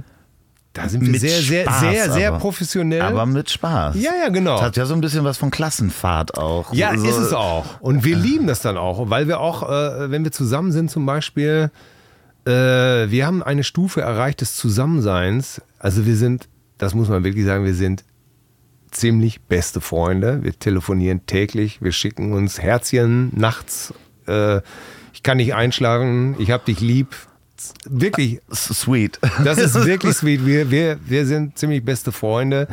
da 0.74 0.88
sind 0.88 1.02
wir 1.02 1.10
Mit 1.10 1.20
sehr, 1.20 1.40
sehr, 1.40 1.62
Spaß 1.62 1.80
sehr, 1.80 2.12
sehr 2.12 2.28
aber. 2.30 2.38
professionell. 2.40 3.00
Aber 3.00 3.26
mit 3.26 3.48
Spaß. 3.48 3.94
ja, 3.96 4.10
ja, 4.22 4.28
genau. 4.28 4.56
Das 4.56 4.62
hat 4.62 4.76
ja 4.76 4.86
so 4.86 4.94
ein 4.94 5.00
bisschen 5.00 5.24
was 5.24 5.38
von 5.38 5.50
Klassenfahrt 5.50 6.36
auch. 6.36 6.74
Ja, 6.74 6.96
so, 6.98 7.06
ist 7.06 7.16
es 7.16 7.32
auch. 7.32 7.80
Und 7.80 8.04
wir 8.04 8.16
lieben 8.16 8.48
das 8.48 8.60
dann 8.60 8.76
auch, 8.76 9.08
weil 9.08 9.28
wir 9.28 9.38
auch, 9.40 9.62
äh, 9.62 10.10
wenn 10.10 10.24
wir 10.24 10.32
zusammen 10.32 10.72
sind 10.72 10.90
zum 10.90 11.06
Beispiel, 11.06 11.70
äh, 12.44 12.50
wir 12.50 13.24
haben 13.24 13.42
eine 13.42 13.62
Stufe 13.62 14.00
erreicht 14.00 14.40
des 14.40 14.56
Zusammenseins. 14.56 15.62
Also 15.78 16.06
wir 16.06 16.16
sind, 16.16 16.48
das 16.76 16.92
muss 16.92 17.08
man 17.08 17.22
wirklich 17.22 17.44
sagen, 17.44 17.64
wir 17.64 17.74
sind 17.74 18.04
ziemlich 18.90 19.42
beste 19.42 19.80
Freunde. 19.80 20.42
Wir 20.42 20.58
telefonieren 20.58 21.24
täglich, 21.26 21.82
wir 21.82 21.92
schicken 21.92 22.32
uns 22.32 22.60
Herzchen 22.60 23.30
nachts. 23.32 23.94
Äh, 24.26 24.60
ich 25.12 25.22
kann 25.22 25.36
nicht 25.36 25.54
einschlagen, 25.54 26.34
ich 26.40 26.50
hab 26.50 26.64
dich 26.64 26.80
lieb. 26.80 27.14
Wirklich, 27.84 28.40
Sweet. 28.52 29.18
das 29.44 29.58
ist 29.58 29.74
wirklich 29.84 30.14
sweet. 30.14 30.44
Wir, 30.44 30.70
wir, 30.70 30.98
wir 31.06 31.26
sind 31.26 31.58
ziemlich 31.58 31.84
beste 31.84 32.12
Freunde. 32.12 32.68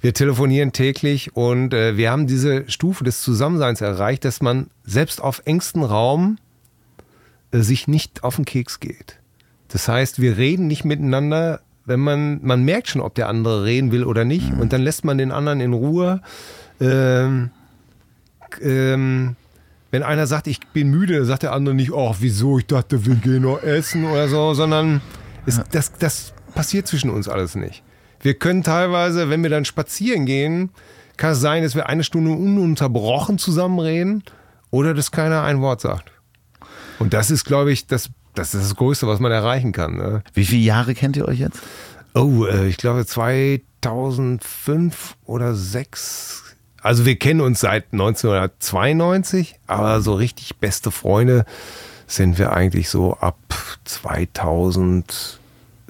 Wir 0.00 0.14
telefonieren 0.14 0.72
täglich 0.72 1.36
und 1.36 1.74
äh, 1.74 1.96
wir 1.96 2.10
haben 2.10 2.26
diese 2.26 2.68
Stufe 2.70 3.04
des 3.04 3.20
Zusammenseins 3.20 3.82
erreicht, 3.82 4.24
dass 4.24 4.40
man 4.40 4.70
selbst 4.84 5.20
auf 5.20 5.42
engstem 5.44 5.82
Raum 5.82 6.38
äh, 7.50 7.60
sich 7.60 7.86
nicht 7.86 8.24
auf 8.24 8.36
den 8.36 8.46
Keks 8.46 8.80
geht. 8.80 9.18
Das 9.68 9.88
heißt, 9.88 10.20
wir 10.20 10.38
reden 10.38 10.68
nicht 10.68 10.84
miteinander, 10.84 11.60
wenn 11.84 12.00
man, 12.00 12.40
man 12.42 12.64
merkt 12.64 12.88
schon, 12.88 13.02
ob 13.02 13.14
der 13.14 13.28
andere 13.28 13.64
reden 13.64 13.92
will 13.92 14.04
oder 14.04 14.24
nicht 14.24 14.52
und 14.54 14.72
dann 14.72 14.80
lässt 14.80 15.04
man 15.04 15.18
den 15.18 15.32
anderen 15.32 15.60
in 15.60 15.74
Ruhe. 15.74 16.22
Ähm, 16.80 17.50
ähm, 18.62 19.36
wenn 19.90 20.02
einer 20.02 20.26
sagt, 20.26 20.46
ich 20.46 20.60
bin 20.72 20.90
müde, 20.90 21.18
dann 21.18 21.24
sagt 21.24 21.42
der 21.42 21.52
andere 21.52 21.74
nicht, 21.74 21.92
ach, 21.92 22.16
wieso, 22.20 22.58
ich 22.58 22.66
dachte, 22.66 23.04
wir 23.06 23.16
gehen 23.16 23.42
noch 23.42 23.62
essen 23.62 24.04
oder 24.04 24.28
so, 24.28 24.54
sondern 24.54 25.00
es, 25.46 25.60
das, 25.72 25.92
das 25.94 26.32
passiert 26.54 26.86
zwischen 26.86 27.10
uns 27.10 27.28
alles 27.28 27.54
nicht. 27.54 27.82
Wir 28.20 28.34
können 28.34 28.62
teilweise, 28.62 29.30
wenn 29.30 29.42
wir 29.42 29.50
dann 29.50 29.64
spazieren 29.64 30.26
gehen, 30.26 30.70
kann 31.16 31.32
es 31.32 31.40
sein, 31.40 31.62
dass 31.62 31.74
wir 31.74 31.88
eine 31.88 32.04
Stunde 32.04 32.32
ununterbrochen 32.32 33.38
zusammenreden 33.38 34.22
oder 34.70 34.94
dass 34.94 35.10
keiner 35.10 35.42
ein 35.42 35.60
Wort 35.60 35.80
sagt. 35.80 36.12
Und 36.98 37.14
das 37.14 37.30
ist, 37.30 37.44
glaube 37.44 37.72
ich, 37.72 37.86
das, 37.86 38.10
das 38.34 38.54
ist 38.54 38.64
das 38.64 38.76
Größte, 38.76 39.06
was 39.06 39.20
man 39.20 39.32
erreichen 39.32 39.72
kann. 39.72 39.96
Ne? 39.96 40.22
Wie 40.34 40.44
viele 40.44 40.62
Jahre 40.62 40.94
kennt 40.94 41.16
ihr 41.16 41.26
euch 41.26 41.40
jetzt? 41.40 41.60
Oh, 42.14 42.44
äh, 42.44 42.68
ich 42.68 42.76
glaube 42.76 43.06
2005 43.06 45.16
oder 45.24 45.54
6. 45.54 46.49
Also 46.82 47.04
wir 47.06 47.16
kennen 47.16 47.40
uns 47.40 47.60
seit 47.60 47.92
1992, 47.92 49.56
aber 49.66 50.00
so 50.00 50.14
richtig 50.14 50.56
beste 50.56 50.90
Freunde 50.90 51.44
sind 52.06 52.38
wir 52.38 52.52
eigentlich 52.52 52.88
so 52.88 53.14
ab 53.14 53.36
2000, 53.84 55.38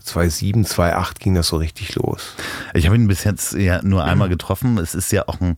2007, 0.02 0.64
2008 0.64 1.20
ging 1.20 1.34
das 1.34 1.48
so 1.48 1.56
richtig 1.56 1.94
los. 1.94 2.34
Ich 2.74 2.86
habe 2.86 2.96
ihn 2.96 3.08
bis 3.08 3.24
jetzt 3.24 3.52
ja 3.54 3.80
nur 3.82 4.04
einmal 4.04 4.28
getroffen. 4.28 4.78
Es 4.78 4.94
ist 4.94 5.12
ja 5.12 5.28
auch 5.28 5.40
ein 5.40 5.56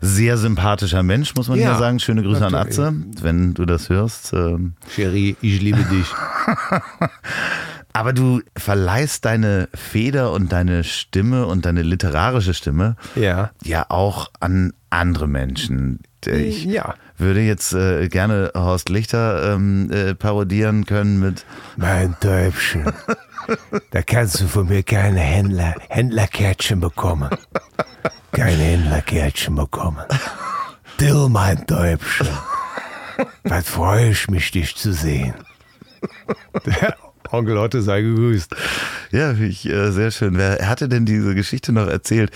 sehr 0.00 0.38
sympathischer 0.38 1.02
Mensch, 1.02 1.34
muss 1.34 1.48
man 1.48 1.58
Ja, 1.58 1.72
ja 1.72 1.78
sagen. 1.78 2.00
Schöne 2.00 2.22
Grüße 2.22 2.44
an 2.46 2.52
natürlich. 2.52 2.78
Atze, 2.78 2.94
wenn 3.20 3.54
du 3.54 3.66
das 3.66 3.90
hörst. 3.90 4.32
Ähm, 4.32 4.72
Cherie, 4.94 5.36
ich 5.42 5.60
liebe 5.60 5.82
dich. 5.84 6.06
Aber 7.92 8.12
du 8.12 8.40
verleihst 8.56 9.24
deine 9.24 9.68
Feder 9.74 10.32
und 10.32 10.52
deine 10.52 10.84
Stimme 10.84 11.46
und 11.46 11.64
deine 11.66 11.82
literarische 11.82 12.54
Stimme 12.54 12.96
Ja. 13.16 13.50
ja 13.64 13.86
auch 13.88 14.30
an 14.40 14.72
andere 14.90 15.26
Menschen. 15.26 16.00
Ich 16.26 16.64
Ja. 16.64 16.94
würde 17.18 17.40
jetzt 17.40 17.72
äh, 17.72 18.08
gerne 18.08 18.52
Horst 18.54 18.88
Lichter 18.90 19.54
ähm, 19.54 19.90
äh, 19.92 20.14
parodieren 20.14 20.86
können 20.86 21.18
mit 21.20 21.44
Mein 21.76 22.14
Täubchen. 22.20 22.84
Da 23.90 24.02
kannst 24.02 24.40
du 24.40 24.46
von 24.46 24.68
mir 24.68 24.82
keine 24.84 25.18
Händler, 25.20 25.74
Händlerkärtchen 25.88 26.78
bekommen. 26.80 27.30
Keine 28.32 28.62
Händlerkärtchen 28.62 29.54
bekommen. 29.56 30.04
Dill, 31.00 31.28
mein 31.28 31.66
Täubchen. 31.66 32.28
Was 33.44 33.68
freue 33.68 34.10
ich 34.10 34.28
mich, 34.30 34.50
dich 34.52 34.76
zu 34.76 34.92
sehen. 34.92 35.34
Onkel 37.32 37.56
Otto 37.58 37.80
sei 37.80 38.02
gegrüßt. 38.02 38.54
Ja, 39.10 39.32
ich, 39.32 39.66
äh, 39.68 39.90
sehr 39.92 40.10
schön. 40.10 40.36
Wer 40.36 40.68
hatte 40.68 40.88
denn 40.88 41.06
diese 41.06 41.34
Geschichte 41.34 41.72
noch 41.72 41.86
erzählt? 41.88 42.30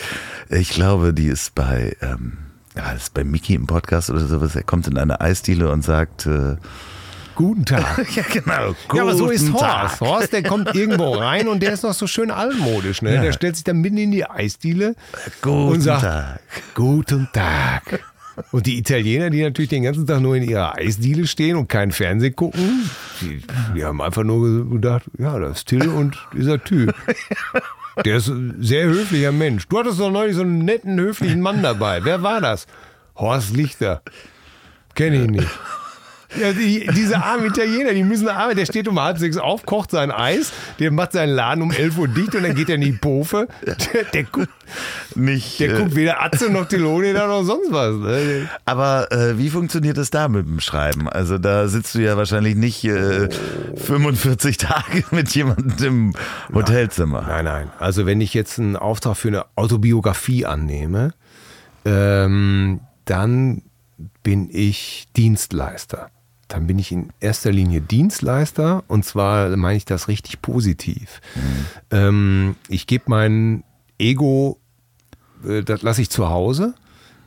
Ich 0.49 0.71
glaube, 0.71 1.13
die 1.15 1.27
ist 1.27 1.55
bei, 1.55 1.97
ähm, 2.01 2.39
ja, 2.77 2.93
ist 2.93 3.15
bei 3.15 3.25
Mickey 3.25 3.55
im 3.55 3.67
Podcast 3.67 4.11
oder 4.11 4.27
sowas. 4.27 4.55
Er 4.57 4.63
kommt 4.63 4.87
in 4.87 4.99
eine 4.99 5.21
Eisdiele 5.21 5.71
und 5.71 5.83
sagt, 5.83 6.27
äh, 6.27 6.57
Guten 7.37 7.65
Tag. 7.67 8.07
ja 8.15 8.23
genau, 8.33 8.77
Ja, 8.95 9.03
aber 9.03 9.17
so 9.17 9.29
ist 9.29 9.47
guten 9.47 9.55
Horst. 9.55 9.99
Tag. 9.99 10.01
Horst, 10.01 10.33
der 10.33 10.43
kommt 10.45 10.73
irgendwo 10.77 11.15
rein 11.15 11.49
und 11.49 11.61
der 11.65 11.73
ist 11.73 11.83
noch 11.83 11.93
so 11.93 12.07
schön 12.07 12.31
altmodisch. 12.31 13.03
Ne? 13.03 13.21
Der 13.21 13.33
stellt 13.33 13.57
sich 13.57 13.65
dann 13.65 13.81
mitten 13.81 13.97
in 13.99 14.13
die 14.13 14.25
Eisdiele 14.25 14.95
Guten 15.43 15.73
und 15.73 15.81
sagt, 15.81 16.03
Tag. 16.03 16.41
Guten 16.77 17.29
Tag. 17.33 18.01
Und 18.53 18.67
die 18.67 18.79
Italiener, 18.79 19.31
die 19.31 19.43
natürlich 19.43 19.69
den 19.71 19.83
ganzen 19.83 20.07
Tag 20.07 20.21
nur 20.21 20.37
in 20.37 20.43
ihrer 20.43 20.77
Eisdiele 20.77 21.27
stehen 21.27 21.57
und 21.57 21.69
keinen 21.69 21.93
Fernsehen 21.93 22.35
gucken, 22.35 22.89
die, 23.21 23.43
die 23.75 23.85
haben 23.85 24.01
einfach 24.01 24.25
nur 24.25 24.69
gedacht, 24.71 25.05
ja, 25.19 25.39
das 25.39 25.59
ist 25.59 25.69
Till 25.69 25.89
und 25.89 26.17
dieser 26.33 26.63
Typ. 26.63 26.95
Der 28.05 28.17
ist 28.17 28.29
ein 28.29 28.57
sehr 28.61 28.87
höflicher 28.87 29.31
Mensch. 29.31 29.69
Du 29.69 29.79
hattest 29.79 30.01
doch 30.01 30.11
neulich 30.11 30.35
so 30.35 30.43
einen 30.43 30.65
netten, 30.65 30.99
höflichen 30.99 31.41
Mann 31.41 31.63
dabei. 31.63 32.05
Wer 32.05 32.23
war 32.23 32.41
das? 32.41 32.67
Horst 33.17 33.55
Lichter. 33.55 34.03
Kenne 34.95 35.23
ich 35.23 35.31
nicht. 35.31 35.49
Ja, 36.41 36.53
die, 36.53 36.89
diese 36.95 37.23
armen 37.23 37.47
Italiener, 37.47 37.93
die 37.93 38.03
müssen 38.03 38.29
arbeiten. 38.29 38.59
Der 38.59 38.67
steht 38.67 38.89
um 38.89 39.01
halb 39.01 39.19
sechs 39.19 39.37
auf, 39.37 39.65
kocht 39.67 39.91
sein 39.91 40.11
Eis, 40.11 40.53
der 40.79 40.91
macht 40.91 41.13
seinen 41.13 41.31
Laden 41.31 41.63
um 41.63 41.71
elf 41.71 41.97
Uhr 41.99 42.09
dicht 42.09 42.35
und 42.35 42.43
dann 42.43 42.55
geht 42.55 42.69
er 42.69 42.77
in 42.77 42.81
die 42.81 42.93
Pofe. 42.93 43.49
Der, 43.65 44.05
der 44.05 44.25
guckt, 44.25 44.49
Nicht, 45.15 45.61
der 45.61 45.71
äh, 45.71 45.79
guckt 45.79 45.95
weder 45.95 46.23
Atze 46.23 46.51
noch 46.51 46.67
Telone 46.67 47.13
da 47.13 47.27
noch 47.27 47.45
sonst 47.45 47.71
was. 47.71 47.97
Ne? 47.97 48.49
Aber 48.65 49.11
äh, 49.13 49.39
wie 49.39 49.51
funktioniert 49.51 49.99
es 49.99 50.11
da 50.11 50.29
mit 50.29 50.47
dem 50.47 50.61
Schreiben? 50.61 51.09
Also 51.09 51.39
da 51.39 51.69
sitzt 51.69 51.95
du 51.95 52.01
ja 52.01 52.17
wahrscheinlich 52.17 52.57
nicht 52.57 52.85
äh, 52.85 53.29
45 53.77 54.57
Tage 54.57 55.05
mit 55.11 55.35
jemandem 55.35 56.13
im 56.49 56.55
Hotelzimmer. 56.55 57.23
Nein, 57.29 57.45
nein. 57.45 57.71
Also 57.79 58.07
wenn 58.07 58.21
ich 58.21 58.35
jetzt 58.35 58.59
einen 58.59 58.77
Auftrag 58.77 59.17
für 59.17 59.29
eine 59.29 59.45
Autobiografie 59.57 60.47
annehme, 60.47 61.13
ähm, 61.85 62.81
dann 63.05 63.63
bin 64.23 64.49
ich 64.51 65.07
Dienstleister. 65.17 66.11
Dann 66.55 66.69
bin 66.69 66.79
ich 66.79 66.93
in 66.93 67.09
erster 67.19 67.51
Linie 67.51 67.81
Dienstleister 67.81 68.85
und 68.87 69.05
zwar 69.05 69.57
meine 69.57 69.77
ich 69.77 69.87
das 69.87 70.07
richtig 70.07 70.41
positiv. 70.41 71.21
Ähm, 71.91 72.55
ich 72.69 72.87
gebe 72.87 73.07
mein 73.09 73.65
Ego, 73.99 74.61
äh, 75.45 75.65
das 75.65 75.83
lasse 75.83 76.01
ich 76.01 76.11
zu 76.11 76.29
Hause, 76.29 76.75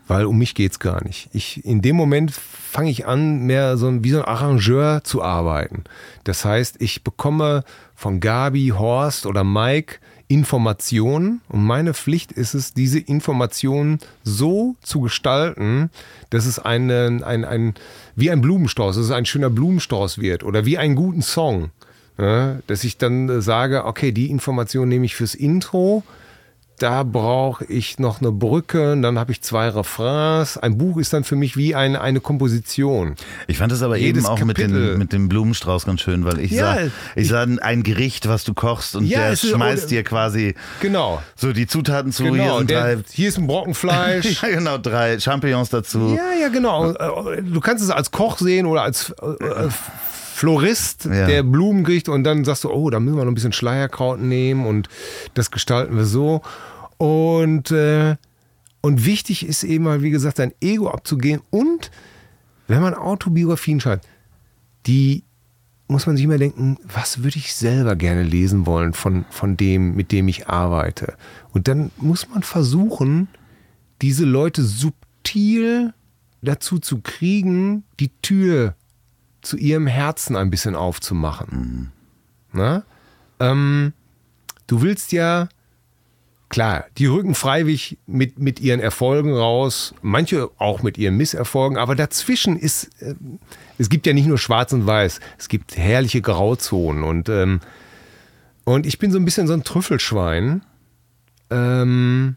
weil 0.08 0.26
um 0.26 0.38
mich 0.38 0.56
geht's 0.56 0.80
gar 0.80 1.04
nicht. 1.04 1.28
Ich, 1.34 1.66
in 1.66 1.82
dem 1.82 1.98
Moment 1.98 2.32
fange 2.32 2.90
ich 2.90 3.06
an, 3.06 3.40
mehr 3.40 3.76
so 3.76 3.90
ein, 3.90 4.06
wie 4.06 4.12
so 4.12 4.20
ein 4.20 4.26
Arrangeur 4.26 5.04
zu 5.04 5.22
arbeiten. 5.22 5.84
Das 6.24 6.46
heißt, 6.46 6.78
ich 6.80 7.04
bekomme 7.04 7.66
von 7.96 8.22
Gabi, 8.22 8.70
Horst 8.70 9.26
oder 9.26 9.44
Mike 9.44 9.98
Informationen 10.28 11.42
und 11.48 11.64
meine 11.64 11.94
Pflicht 11.94 12.32
ist 12.34 12.54
es, 12.54 12.74
diese 12.74 13.00
Informationen 13.00 14.00
so 14.24 14.76
zu 14.82 15.02
gestalten, 15.02 15.90
dass 16.30 16.46
es 16.46 16.60
eine, 16.60 17.22
ein, 17.24 17.46
ein, 17.46 17.76
wie 18.16 18.30
ein 18.30 18.42
Blumenstrauß, 18.42 18.98
dass 18.98 19.06
es 19.06 19.12
ein 19.12 19.26
schöner 19.26 19.50
Blumenstrauß 19.50 20.20
wird 20.20 20.44
oder 20.44 20.66
wie 20.66 20.78
einen 20.78 20.96
guten 20.96 21.22
Song. 21.22 21.72
Ja, 22.20 22.58
dass 22.66 22.84
ich 22.84 22.98
dann 22.98 23.42
sage, 23.42 23.86
okay, 23.86 24.12
die 24.12 24.32
Information 24.32 24.90
nehme 24.90 25.06
ich 25.06 25.16
fürs 25.16 25.36
Intro, 25.36 26.04
da 26.80 27.04
brauche 27.04 27.66
ich 27.66 27.98
noch 28.00 28.22
eine 28.22 28.32
Brücke, 28.32 28.92
und 28.94 29.02
dann 29.02 29.18
habe 29.18 29.32
ich 29.32 29.42
zwei 29.42 29.68
Refrains. 29.70 30.58
Ein 30.58 30.78
Buch 30.78 30.98
ist 30.98 31.12
dann 31.12 31.24
für 31.24 31.36
mich 31.36 31.58
wie 31.58 31.74
eine, 31.76 32.02
eine 32.02 32.20
Komposition. 32.20 33.16
Ich 33.48 33.58
fand 33.58 33.72
es 33.72 33.82
aber 33.82 33.98
Jedes 33.98 34.24
eben 34.26 34.32
auch 34.32 34.40
mit, 34.44 34.58
den, 34.58 34.98
mit 34.98 35.12
dem 35.12 35.28
Blumenstrauß 35.28 35.86
ganz 35.86 36.02
schön, 36.02 36.24
weil 36.24 36.40
ich 36.40 36.52
Ja, 36.52 36.76
sah, 36.76 36.82
ich 36.84 36.92
ich- 37.16 37.28
sah 37.30 37.42
ein 37.62 37.84
Gericht, 37.84 38.28
was 38.28 38.44
du 38.44 38.54
kochst 38.54 38.96
und 38.96 39.06
Ja, 39.06 39.20
der 39.22 39.32
ist- 39.34 39.48
schmeißt 39.48 39.84
oder- 39.84 39.90
dir 39.90 40.04
quasi 40.04 40.56
Genau. 40.82 41.22
so 41.36 41.52
die 41.54 41.66
Zutaten 41.68 42.12
zu. 42.12 42.24
hier 42.24 42.32
genau. 42.34 42.58
sind 42.60 42.70
Der, 42.70 42.96
drei, 42.98 43.04
hier 43.12 43.30
ist 43.30 43.38
ein 43.38 43.48
Brocken 43.48 43.74
Fleisch. 43.74 44.42
ja, 44.44 44.50
genau, 44.50 44.78
drei 44.78 45.20
Champignons 45.20 45.70
dazu. 45.70 46.16
Ja, 46.16 46.40
ja, 46.40 46.50
genau. 46.50 46.92
Äh, 46.92 47.42
Du 47.42 47.60
kannst 47.60 47.84
es 47.84 47.90
als 47.90 48.12
Koch 48.12 48.38
sehen 48.38 48.66
oder 48.68 48.84
als 48.84 49.10
äh, 49.22 49.44
äh, 49.44 49.70
Florist, 50.38 51.06
Ja. 51.06 51.26
der 51.26 51.42
Blumen 51.42 51.84
kriegt 51.84 52.10
und 52.10 52.24
dann 52.24 52.46
sagst 52.46 52.64
du, 52.64 52.70
oh, 52.70 52.92
da 52.92 53.00
müssen 53.00 53.18
wir 53.18 53.24
noch 53.26 53.32
ein 53.32 53.34
bisschen 53.34 53.54
Schleierkraut 53.54 54.20
nehmen 54.20 54.68
und 54.68 54.88
das 55.34 55.50
gestalten 55.50 55.96
wir 55.98 56.06
so. 56.06 56.44
Und, 56.98 57.72
äh, 57.72 58.18
und 58.82 59.04
wichtig 59.04 59.44
ist 59.48 59.64
eben 59.64 59.86
mal, 59.86 60.04
wie 60.04 60.12
gesagt, 60.12 60.38
dein 60.38 60.54
Ego 60.62 60.90
abzugehen 60.92 61.42
und 61.50 61.90
wenn 62.68 62.82
man 62.84 62.94
Autobiografien 62.94 63.80
schreibt, 63.80 64.06
die 64.86 65.24
muss 65.88 66.06
man 66.06 66.16
sich 66.18 66.26
immer 66.26 66.38
denken, 66.38 66.78
was 66.84 67.24
würde 67.24 67.38
ich 67.38 67.56
selber 67.56 67.96
gerne 67.96 68.22
lesen 68.22 68.68
wollen 68.68 68.94
von, 68.94 69.26
von 69.32 69.58
dem, 69.58 69.96
mit 69.96 70.12
dem 70.12 70.28
ich 70.28 70.48
arbeite. 70.50 71.16
Und 71.52 71.68
dann 71.68 71.90
muss 71.98 72.30
man 72.30 72.44
versuchen, 72.44 73.28
diese 74.04 74.26
Leute 74.26 74.62
subtil 74.64 75.94
dazu 76.44 76.78
zu 76.78 77.00
kriegen, 77.02 77.86
die 78.00 78.12
Tür 78.22 78.76
zu 79.48 79.58
ihrem 79.58 79.88
Herzen 79.88 80.36
ein 80.36 80.50
bisschen 80.50 80.76
aufzumachen. 80.76 81.92
Na? 82.52 82.84
Ähm, 83.40 83.94
du 84.68 84.82
willst 84.82 85.12
ja, 85.12 85.50
klar, 86.50 86.86
die 86.98 87.06
rücken 87.06 87.36
freiwillig 87.36 87.98
mit, 88.08 88.40
mit 88.40 88.60
ihren 88.60 88.80
Erfolgen 88.80 89.34
raus, 89.34 89.94
manche 90.02 90.50
auch 90.58 90.84
mit 90.84 90.98
ihren 90.98 91.18
Misserfolgen, 91.18 91.78
aber 91.78 91.96
dazwischen 91.96 92.58
ist, 92.58 92.90
äh, 93.02 93.16
es 93.78 93.90
gibt 93.90 94.06
ja 94.08 94.14
nicht 94.14 94.28
nur 94.28 94.38
schwarz 94.38 94.74
und 94.74 94.86
weiß, 94.86 95.20
es 95.38 95.50
gibt 95.50 95.78
herrliche 95.78 96.22
Grauzonen 96.22 97.04
und, 97.04 97.30
ähm, 97.30 97.60
und 98.64 98.86
ich 98.86 99.00
bin 99.00 99.12
so 99.12 99.20
ein 99.20 99.26
bisschen 99.26 99.48
so 99.48 99.54
ein 99.54 99.64
Trüffelschwein. 99.64 100.62
Ähm, 101.50 102.36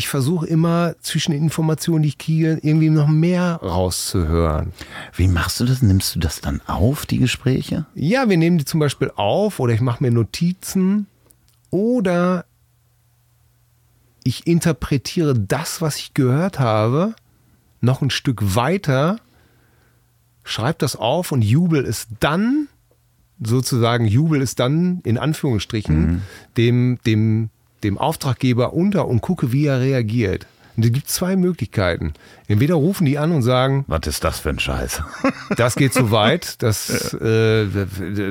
ich 0.00 0.08
versuche 0.08 0.46
immer 0.46 0.94
zwischen 1.02 1.32
den 1.32 1.42
Informationen, 1.42 2.04
die 2.04 2.08
ich 2.08 2.16
kriege, 2.16 2.58
irgendwie 2.62 2.88
noch 2.88 3.06
mehr 3.06 3.56
rauszuhören. 3.56 4.72
Wie 5.14 5.28
machst 5.28 5.60
du 5.60 5.66
das? 5.66 5.82
Nimmst 5.82 6.14
du 6.14 6.20
das 6.20 6.40
dann 6.40 6.62
auf, 6.66 7.04
die 7.04 7.18
Gespräche? 7.18 7.84
Ja, 7.94 8.30
wir 8.30 8.38
nehmen 8.38 8.56
die 8.56 8.64
zum 8.64 8.80
Beispiel 8.80 9.12
auf 9.14 9.60
oder 9.60 9.74
ich 9.74 9.82
mache 9.82 10.02
mir 10.02 10.10
Notizen 10.10 11.06
oder 11.68 12.46
ich 14.24 14.46
interpretiere 14.46 15.38
das, 15.38 15.82
was 15.82 15.98
ich 15.98 16.14
gehört 16.14 16.58
habe, 16.58 17.14
noch 17.82 18.00
ein 18.00 18.08
Stück 18.08 18.56
weiter, 18.56 19.18
schreibe 20.44 20.78
das 20.78 20.96
auf 20.96 21.30
und 21.30 21.42
jubel 21.42 21.84
es 21.84 22.06
dann, 22.20 22.68
sozusagen 23.38 24.06
jubel 24.06 24.40
es 24.40 24.54
dann 24.54 25.00
in 25.04 25.18
Anführungsstrichen 25.18 26.22
dem, 26.56 26.98
dem, 27.04 27.50
dem 27.84 27.98
Auftraggeber 27.98 28.72
unter 28.72 29.06
und 29.08 29.20
gucke, 29.20 29.52
wie 29.52 29.66
er 29.66 29.80
reagiert. 29.80 30.46
Und 30.76 30.84
es 30.86 30.92
gibt 30.92 31.08
zwei 31.08 31.36
Möglichkeiten. 31.36 32.14
Entweder 32.48 32.74
rufen 32.74 33.04
die 33.04 33.18
an 33.18 33.32
und 33.32 33.42
sagen, 33.42 33.84
Was 33.86 34.06
ist 34.06 34.24
das 34.24 34.40
für 34.40 34.50
ein 34.50 34.58
Scheiß? 34.58 35.02
das 35.56 35.74
geht 35.74 35.92
zu 35.92 36.10
weit, 36.10 36.62
das, 36.62 37.12
äh, 37.14 37.66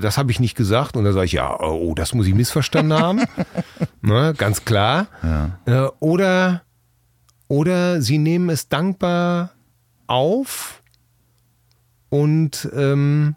das 0.01 0.17
habe 0.17 0.31
ich 0.31 0.39
nicht 0.39 0.55
gesagt. 0.55 0.97
Und 0.97 1.03
dann 1.03 1.13
sage 1.13 1.25
ich, 1.25 1.33
ja, 1.33 1.59
oh, 1.59 1.93
das 1.93 2.13
muss 2.13 2.27
ich 2.27 2.33
missverstanden 2.33 2.97
haben. 2.97 3.21
ne, 4.01 4.33
ganz 4.37 4.65
klar. 4.65 5.07
Äh, 5.65 5.87
oder, 5.99 6.63
oder 7.47 8.01
sie 8.01 8.17
nehmen 8.17 8.49
es 8.49 8.69
dankbar 8.69 9.51
auf 10.07 10.81
und, 12.09 12.69
ähm, 12.73 13.35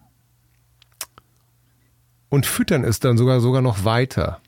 und 2.28 2.46
füttern 2.46 2.84
es 2.84 3.00
dann 3.00 3.18
sogar, 3.18 3.40
sogar 3.40 3.62
noch 3.62 3.84
weiter. 3.84 4.40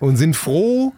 Und 0.00 0.16
sind 0.16 0.36
froh, 0.36 0.92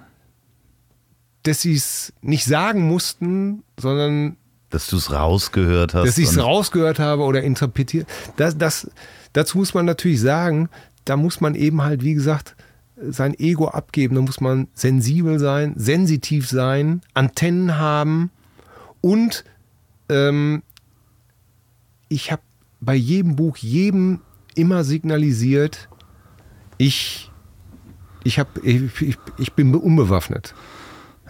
dass 1.42 1.62
sie 1.62 1.74
es 1.74 2.12
nicht 2.22 2.44
sagen 2.44 2.88
mussten, 2.88 3.62
sondern 3.78 4.36
Dass 4.70 4.88
du 4.88 4.96
es 4.96 5.12
rausgehört 5.12 5.94
hast. 5.94 6.06
dass 6.06 6.18
ich 6.18 6.28
es 6.28 6.38
rausgehört 6.38 6.98
habe 6.98 7.22
oder 7.22 7.42
interpretiert. 7.42 8.08
Das, 8.36 8.58
das, 8.58 8.90
dazu 9.32 9.58
muss 9.58 9.74
man 9.74 9.86
natürlich 9.86 10.20
sagen, 10.20 10.68
da 11.04 11.16
muss 11.16 11.40
man 11.40 11.54
eben 11.54 11.82
halt, 11.82 12.02
wie 12.02 12.14
gesagt, 12.14 12.56
sein 12.96 13.38
Ego 13.38 13.68
abgeben. 13.68 14.16
Da 14.16 14.22
muss 14.22 14.40
man 14.40 14.68
sensibel 14.74 15.38
sein, 15.38 15.74
sensitiv 15.76 16.48
sein, 16.48 17.02
Antennen 17.14 17.78
haben 17.78 18.30
und 19.00 19.44
ähm, 20.08 20.62
ich 22.08 22.32
habe 22.32 22.42
bei 22.80 22.94
jedem 22.94 23.36
Buch 23.36 23.56
jedem 23.56 24.20
immer 24.54 24.84
signalisiert, 24.84 25.88
ich, 26.78 27.30
ich, 28.26 28.38
hab, 28.38 28.48
ich, 28.64 29.00
ich, 29.00 29.18
ich 29.38 29.52
bin 29.52 29.74
unbewaffnet. 29.74 30.54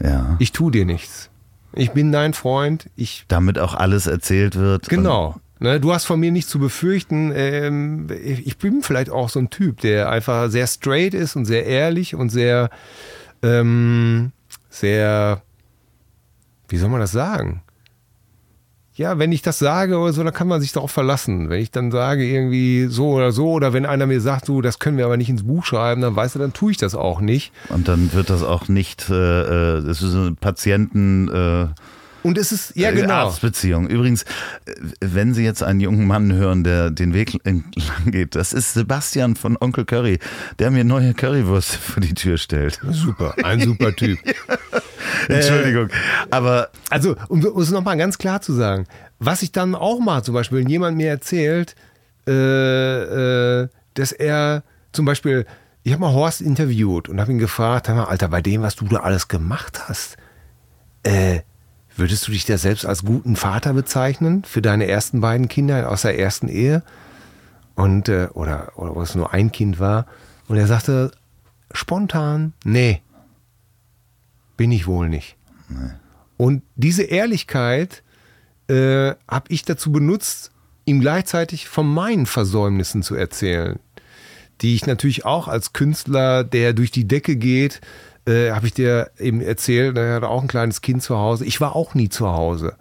Ja. 0.01 0.37
Ich 0.39 0.53
tue 0.53 0.73
dir 0.73 0.85
nichts. 0.85 1.31
Ich 1.73 1.91
bin 1.93 2.11
dein 2.11 2.33
Freund. 2.33 2.89
Ich 2.97 3.25
Damit 3.29 3.59
auch 3.59 3.75
alles 3.75 4.07
erzählt 4.07 4.57
wird. 4.57 4.89
Genau. 4.89 5.37
Ne, 5.59 5.81
du 5.81 5.93
hast 5.93 6.05
von 6.05 6.21
mir 6.21 6.33
nichts 6.33 6.51
zu 6.51 6.59
befürchten. 6.59 7.33
Ähm, 7.35 8.09
ich 8.23 8.59
bin 8.59 8.83
vielleicht 8.83 9.11
auch 9.11 9.29
so 9.29 9.39
ein 9.39 9.51
Typ, 9.51 9.81
der 9.81 10.11
einfach 10.11 10.51
sehr 10.51 10.67
straight 10.67 11.15
ist 11.15 11.37
und 11.37 11.45
sehr 11.47 11.65
ehrlich 11.65 12.15
und 12.15 12.29
sehr, 12.29 12.69
ähm, 13.43 14.33
sehr, 14.69 15.43
wie 16.69 16.77
soll 16.77 16.91
man 16.91 17.01
das 17.01 17.13
sagen? 17.13 17.63
Ja, 18.97 19.19
wenn 19.19 19.31
ich 19.31 19.43
das 19.43 19.59
sage 19.59 19.99
oder 19.99 20.15
so, 20.15 20.25
dann 20.25 20.33
kann 20.33 20.49
man 20.49 20.63
sich 20.63 20.73
darauf 20.73 20.91
verlassen. 20.91 21.51
Wenn 21.51 21.61
ich 21.61 21.71
dann 21.71 21.91
sage 21.91 22.25
irgendwie 22.25 22.87
so 22.87 23.11
oder 23.11 23.31
so, 23.31 23.51
oder 23.51 23.75
wenn 23.75 23.85
einer 23.85 24.07
mir 24.07 24.23
sagt, 24.23 24.49
du, 24.49 24.63
das 24.63 24.79
können 24.79 24.97
wir 24.97 25.05
aber 25.05 25.19
nicht 25.19 25.29
ins 25.29 25.43
Buch 25.43 25.67
schreiben, 25.67 26.01
dann 26.01 26.17
weißt 26.17 26.37
du, 26.37 26.39
dann 26.39 26.55
tue 26.55 26.71
ich 26.71 26.79
das 26.79 26.95
auch 26.95 27.21
nicht. 27.21 27.53
Und 27.69 27.89
dann 27.89 28.15
wird 28.15 28.31
das 28.31 28.43
auch 28.43 28.69
nicht, 28.69 29.11
äh, 29.11 29.77
äh, 29.77 29.85
das 29.85 30.01
ist 30.01 30.13
so 30.13 30.21
eine 30.21 30.33
Patienten, 30.33 31.29
äh, 31.29 31.67
Und 32.27 32.39
es 32.39 32.51
ist, 32.51 32.75
ja 32.75 32.91
äh, 32.91 32.95
genau. 32.95 33.27
Arztbeziehung. 33.27 33.87
Übrigens, 33.89 34.25
äh, 34.65 34.73
wenn 35.01 35.33
Sie 35.33 35.45
jetzt 35.45 35.63
einen 35.63 35.79
jungen 35.79 36.09
Mann 36.09 36.33
hören, 36.33 36.65
der 36.65 36.91
den 36.91 37.15
Weg 37.15 37.39
entlang 37.45 38.11
geht, 38.11 38.35
das 38.35 38.53
ist 38.53 38.75
Sebastian 38.75 39.37
von 39.37 39.57
Onkel 39.61 39.85
Curry, 39.85 40.19
der 40.59 40.73
mir 40.73 40.83
neue 40.83 41.15
Currywürste 41.15 41.79
vor 41.79 42.01
die 42.01 42.15
Tür 42.15 42.37
stellt. 42.37 42.81
Super, 42.91 43.35
ein 43.45 43.61
super 43.61 43.95
Typ. 43.95 44.19
Entschuldigung. 45.29 45.89
Aber 46.31 46.71
Also, 46.91 47.15
um 47.29 47.41
es 47.61 47.71
nochmal 47.71 47.97
ganz 47.97 48.19
klar 48.19 48.41
zu 48.41 48.53
sagen, 48.55 48.87
was 49.21 49.43
ich 49.43 49.53
dann 49.53 49.77
auch 49.77 50.01
mache, 50.01 50.23
zum 50.23 50.35
Beispiel, 50.35 50.59
wenn 50.59 50.69
jemand 50.69 50.97
mir 50.97 51.09
erzählt, 51.09 51.77
äh, 52.27 52.33
äh, 53.63 53.69
dass 53.95 54.11
er 54.11 54.65
zum 54.91 55.05
Beispiel, 55.05 55.47
ich 55.85 55.93
habe 55.93 56.01
mal 56.01 56.13
Horst 56.13 56.41
interviewt 56.41 57.09
und 57.09 57.21
habe 57.21 57.31
ihn 57.31 57.39
gefragt, 57.39 57.87
hör 57.87 57.95
mal, 57.95 58.05
Alter, 58.07 58.27
bei 58.27 58.43
dem, 58.43 58.63
was 58.63 58.75
du 58.75 58.87
da 58.87 58.97
alles 58.97 59.29
gemacht 59.29 59.89
hast, 59.89 60.17
äh, 61.05 61.43
würdest 61.97 62.27
du 62.29 62.33
dich 62.33 62.45
da 62.45 62.59
selbst 62.59 62.87
als 62.87 63.05
guten 63.05 63.37
Vater 63.37 63.73
bezeichnen 63.73 64.45
für 64.45 64.63
deine 64.63 64.87
ersten 64.87 65.21
beiden 65.21 65.49
Kinder 65.49 65.91
aus 65.91 66.03
der 66.03 66.19
ersten 66.19 66.49
Ehe? 66.49 66.83
Und, 67.75 68.09
äh, 68.09 68.29
oder, 68.33 68.73
oder 68.77 68.95
wo 68.95 69.03
es 69.03 69.15
nur 69.15 69.33
ein 69.35 69.53
Kind 69.53 69.79
war. 69.79 70.07
Und 70.49 70.57
er 70.57 70.67
sagte 70.67 71.11
spontan, 71.73 72.53
nee, 72.65 73.03
bin 74.57 74.73
ich 74.73 74.87
wohl 74.87 75.09
nicht. 75.09 75.37
Und 76.37 76.63
diese 76.77 77.03
Ehrlichkeit 77.03 78.03
äh, 78.69 79.15
habe 79.29 79.47
ich 79.49 79.63
dazu 79.65 79.93
benutzt, 79.93 80.53
ihm 80.85 81.01
gleichzeitig 81.01 81.69
von 81.69 81.93
meinen 81.93 82.27
Versäumnissen 82.27 83.03
zu 83.03 83.15
erzählen, 83.15 83.79
die 84.63 84.75
ich 84.75 84.87
natürlich 84.87 85.25
auch 85.25 85.49
als 85.49 85.73
Künstler, 85.73 86.45
der 86.45 86.73
durch 86.73 86.91
die 86.91 87.07
Decke 87.07 87.37
geht, 87.37 87.81
äh, 88.27 88.51
habe 88.51 88.67
ich 88.67 88.75
dir 88.75 89.11
eben 89.19 89.41
erzählt, 89.41 89.97
er 89.97 90.17
hatte 90.17 90.29
auch 90.29 90.43
ein 90.43 90.49
kleines 90.49 90.81
Kind 90.81 91.03
zu 91.03 91.17
Hause. 91.17 91.45
Ich 91.45 91.61
war 91.61 91.77
auch 91.77 91.95
nie 91.95 92.09
zu 92.09 92.29
Hause. 92.29 92.75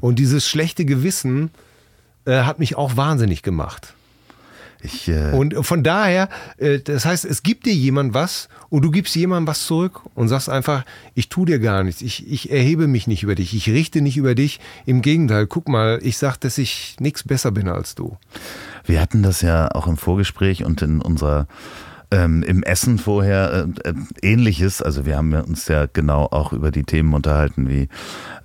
Und 0.00 0.18
dieses 0.18 0.46
schlechte 0.48 0.84
Gewissen 0.84 1.50
äh, 2.24 2.42
hat 2.42 2.58
mich 2.58 2.76
auch 2.76 2.96
wahnsinnig 2.96 3.42
gemacht. 3.42 3.94
Ich, 4.82 5.08
äh, 5.08 5.32
Und 5.32 5.54
von 5.66 5.82
daher, 5.82 6.28
äh, 6.58 6.78
das 6.78 7.04
heißt, 7.04 7.24
es 7.24 7.42
gibt 7.42 7.66
dir 7.66 7.72
jemand 7.72 8.14
was 8.14 8.48
und 8.68 8.82
du 8.82 8.90
gibst 8.90 9.16
jemandem 9.16 9.48
was 9.48 9.66
zurück 9.66 10.02
und 10.14 10.28
sagst 10.28 10.48
einfach, 10.48 10.84
ich 11.14 11.28
tu 11.28 11.44
dir 11.44 11.58
gar 11.58 11.82
nichts, 11.82 12.02
ich, 12.02 12.30
ich 12.30 12.50
erhebe 12.50 12.86
mich 12.86 13.06
nicht 13.06 13.22
über 13.22 13.34
dich, 13.34 13.54
ich 13.54 13.68
richte 13.68 14.00
nicht 14.02 14.16
über 14.16 14.34
dich. 14.34 14.60
Im 14.84 15.02
Gegenteil, 15.02 15.46
guck 15.46 15.68
mal, 15.68 15.98
ich 16.02 16.18
sag, 16.18 16.36
dass 16.36 16.58
ich 16.58 16.96
nichts 17.00 17.24
besser 17.24 17.50
bin 17.50 17.68
als 17.68 17.94
du. 17.94 18.16
Wir 18.84 19.00
hatten 19.00 19.22
das 19.22 19.40
ja 19.40 19.68
auch 19.72 19.86
im 19.86 19.96
Vorgespräch 19.96 20.64
und 20.64 20.82
in 20.82 21.00
unserer 21.00 21.48
ähm, 22.10 22.42
im 22.42 22.62
Essen 22.62 22.98
vorher 22.98 23.66
äh, 23.84 23.88
äh, 23.90 23.94
ähnliches. 24.22 24.80
Also 24.82 25.06
wir 25.06 25.16
haben 25.16 25.32
uns 25.34 25.68
ja 25.68 25.86
genau 25.92 26.24
auch 26.30 26.52
über 26.52 26.70
die 26.70 26.84
Themen 26.84 27.12
unterhalten 27.14 27.68
wie 27.68 27.88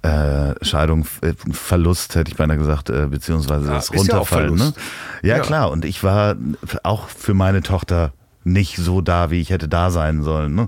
äh, 0.01 0.53
Scheidung, 0.65 1.05
äh, 1.21 1.33
Verlust, 1.51 2.15
hätte 2.15 2.31
ich 2.31 2.37
beinahe 2.37 2.57
gesagt, 2.57 2.89
äh, 2.89 3.07
beziehungsweise 3.07 3.67
Ja, 3.67 3.73
das 3.75 3.85
ist 3.85 3.93
ja 3.93 3.99
Runterfallen. 3.99 4.55
ne? 4.55 4.73
Ja, 5.21 5.37
Ja. 5.37 5.43
klar. 5.43 5.71
Und 5.71 5.85
ich 5.85 6.03
war 6.03 6.35
auch 6.83 7.07
für 7.07 7.33
meine 7.33 7.61
Tochter 7.61 8.13
nicht 8.43 8.77
so 8.77 9.01
da, 9.01 9.29
wie 9.29 9.39
ich 9.39 9.51
hätte 9.51 9.67
da 9.67 9.91
sein 9.91 10.23
sollen. 10.23 10.55
Ne? 10.55 10.67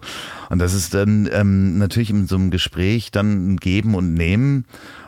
Und 0.50 0.60
das 0.60 0.76
ist 0.76 0.94
dann 0.94 1.28
ähm, 1.34 1.80
natürlich 1.80 2.12
in 2.12 2.28
so 2.28 2.36
einem 2.36 2.52
Gespräch 2.52 3.10
dann 3.10 3.54
ein 3.54 3.58
Geben 3.58 3.96
und 3.96 4.14
Nehmen. 4.14 4.66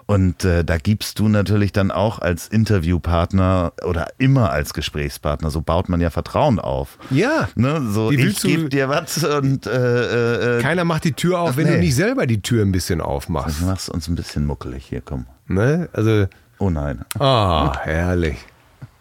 Und 0.07 0.45
äh, 0.45 0.63
da 0.63 0.77
gibst 0.77 1.17
du 1.17 1.27
natürlich 1.27 1.71
dann 1.73 1.89
auch 1.89 2.19
als 2.19 2.47
Interviewpartner 2.47 3.73
oder 3.83 4.07
immer 4.19 4.51
als 4.51 4.75
Gesprächspartner, 4.75 5.49
so 5.49 5.61
baut 5.61 5.89
man 5.89 5.99
ja 5.99 6.11
Vertrauen 6.11 6.59
auf. 6.59 6.99
Ja. 7.09 7.49
Ne, 7.55 7.81
so, 7.89 8.11
Wie 8.11 8.15
ich 8.27 8.39
du- 8.39 8.47
gebe 8.47 8.69
dir 8.69 8.87
was 8.87 9.23
und 9.23 9.65
äh, 9.65 10.57
äh, 10.59 10.61
Keiner 10.61 10.83
macht 10.85 11.05
die 11.05 11.13
Tür 11.13 11.39
auf, 11.39 11.51
Ach, 11.53 11.57
wenn 11.57 11.65
du 11.65 11.73
nee. 11.73 11.79
nicht 11.79 11.95
selber 11.95 12.27
die 12.27 12.41
Tür 12.41 12.63
ein 12.63 12.71
bisschen 12.71 13.01
aufmachst. 13.01 13.61
du 13.61 13.65
machst 13.65 13.89
uns 13.89 14.07
ein 14.07 14.13
bisschen 14.15 14.45
muckelig 14.45 14.85
hier, 14.85 15.01
komm. 15.01 15.25
Ne? 15.47 15.89
Also, 15.93 16.27
Oh 16.59 16.69
nein. 16.69 17.03
ah, 17.19 17.75
herrlich. 17.79 18.37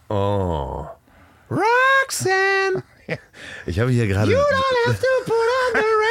Oh. 0.09 0.87
Roxanne, 1.51 2.83
Ich 3.67 3.79
habe 3.79 3.91
hier 3.91 4.07
gerade. 4.07 4.31
you 4.33 4.39
don't 4.39 4.87
have 4.89 4.99
to 4.99 5.07
put 5.25 5.35
on 5.35 5.75
the. 5.75 5.81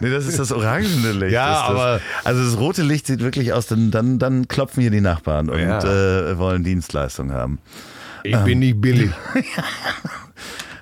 Nee, 0.00 0.10
das 0.10 0.26
ist 0.26 0.38
das 0.38 0.52
orangene 0.52 1.12
Licht. 1.12 1.32
Ja, 1.32 1.62
aber- 1.62 2.00
Also 2.24 2.44
das 2.44 2.56
rote 2.58 2.82
Licht 2.82 3.06
sieht 3.06 3.20
wirklich 3.20 3.52
aus, 3.52 3.66
dann, 3.66 3.90
dann, 3.90 4.18
dann 4.18 4.46
klopfen 4.48 4.80
hier 4.80 4.90
die 4.90 5.00
Nachbarn 5.00 5.48
und 5.50 5.58
Ja. 5.60 5.78
äh, 6.30 6.38
wollen 6.38 6.62
Dienstleistung 6.64 7.32
haben. 7.32 7.58
Ich 8.24 8.36
bin 8.38 8.58
nicht 8.60 8.80
billig. 8.80 9.10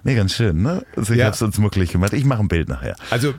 Nee, 0.05 0.15
ganz 0.15 0.35
schön, 0.35 0.63
ne? 0.63 0.85
Also 0.95 1.15
ich 1.15 1.19
Ja. 1.19 1.27
hab's 1.27 1.43
uns 1.43 1.59
muckelig 1.59 1.91
gemacht. 1.91 2.13
Ich 2.13 2.25
mache 2.25 2.41
ein 2.41 2.47
Bild 2.47 2.69
nachher. 2.69 2.95
Also, 3.11 3.35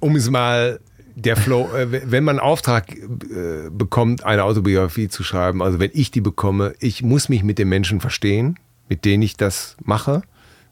um 0.00 0.16
es 0.16 0.28
mal, 0.28 0.80
der 1.14 1.36
Flow, 1.36 1.68
äh, 1.72 2.10
wenn 2.10 2.24
man 2.24 2.40
einen 2.40 2.44
Auftrag 2.48 2.96
äh, 2.96 3.70
bekommt, 3.70 4.24
eine 4.24 4.42
Autobiografie 4.42 5.06
zu 5.08 5.22
schreiben, 5.22 5.62
also 5.62 5.78
wenn 5.78 5.90
ich 5.94 6.10
die 6.10 6.20
bekomme, 6.20 6.72
ich 6.80 7.02
muss 7.04 7.28
mich 7.28 7.44
mit 7.44 7.58
den 7.60 7.68
Menschen 7.68 8.00
verstehen, 8.00 8.58
mit 8.88 9.04
denen 9.04 9.22
ich 9.22 9.36
das 9.36 9.76
mache. 9.84 10.22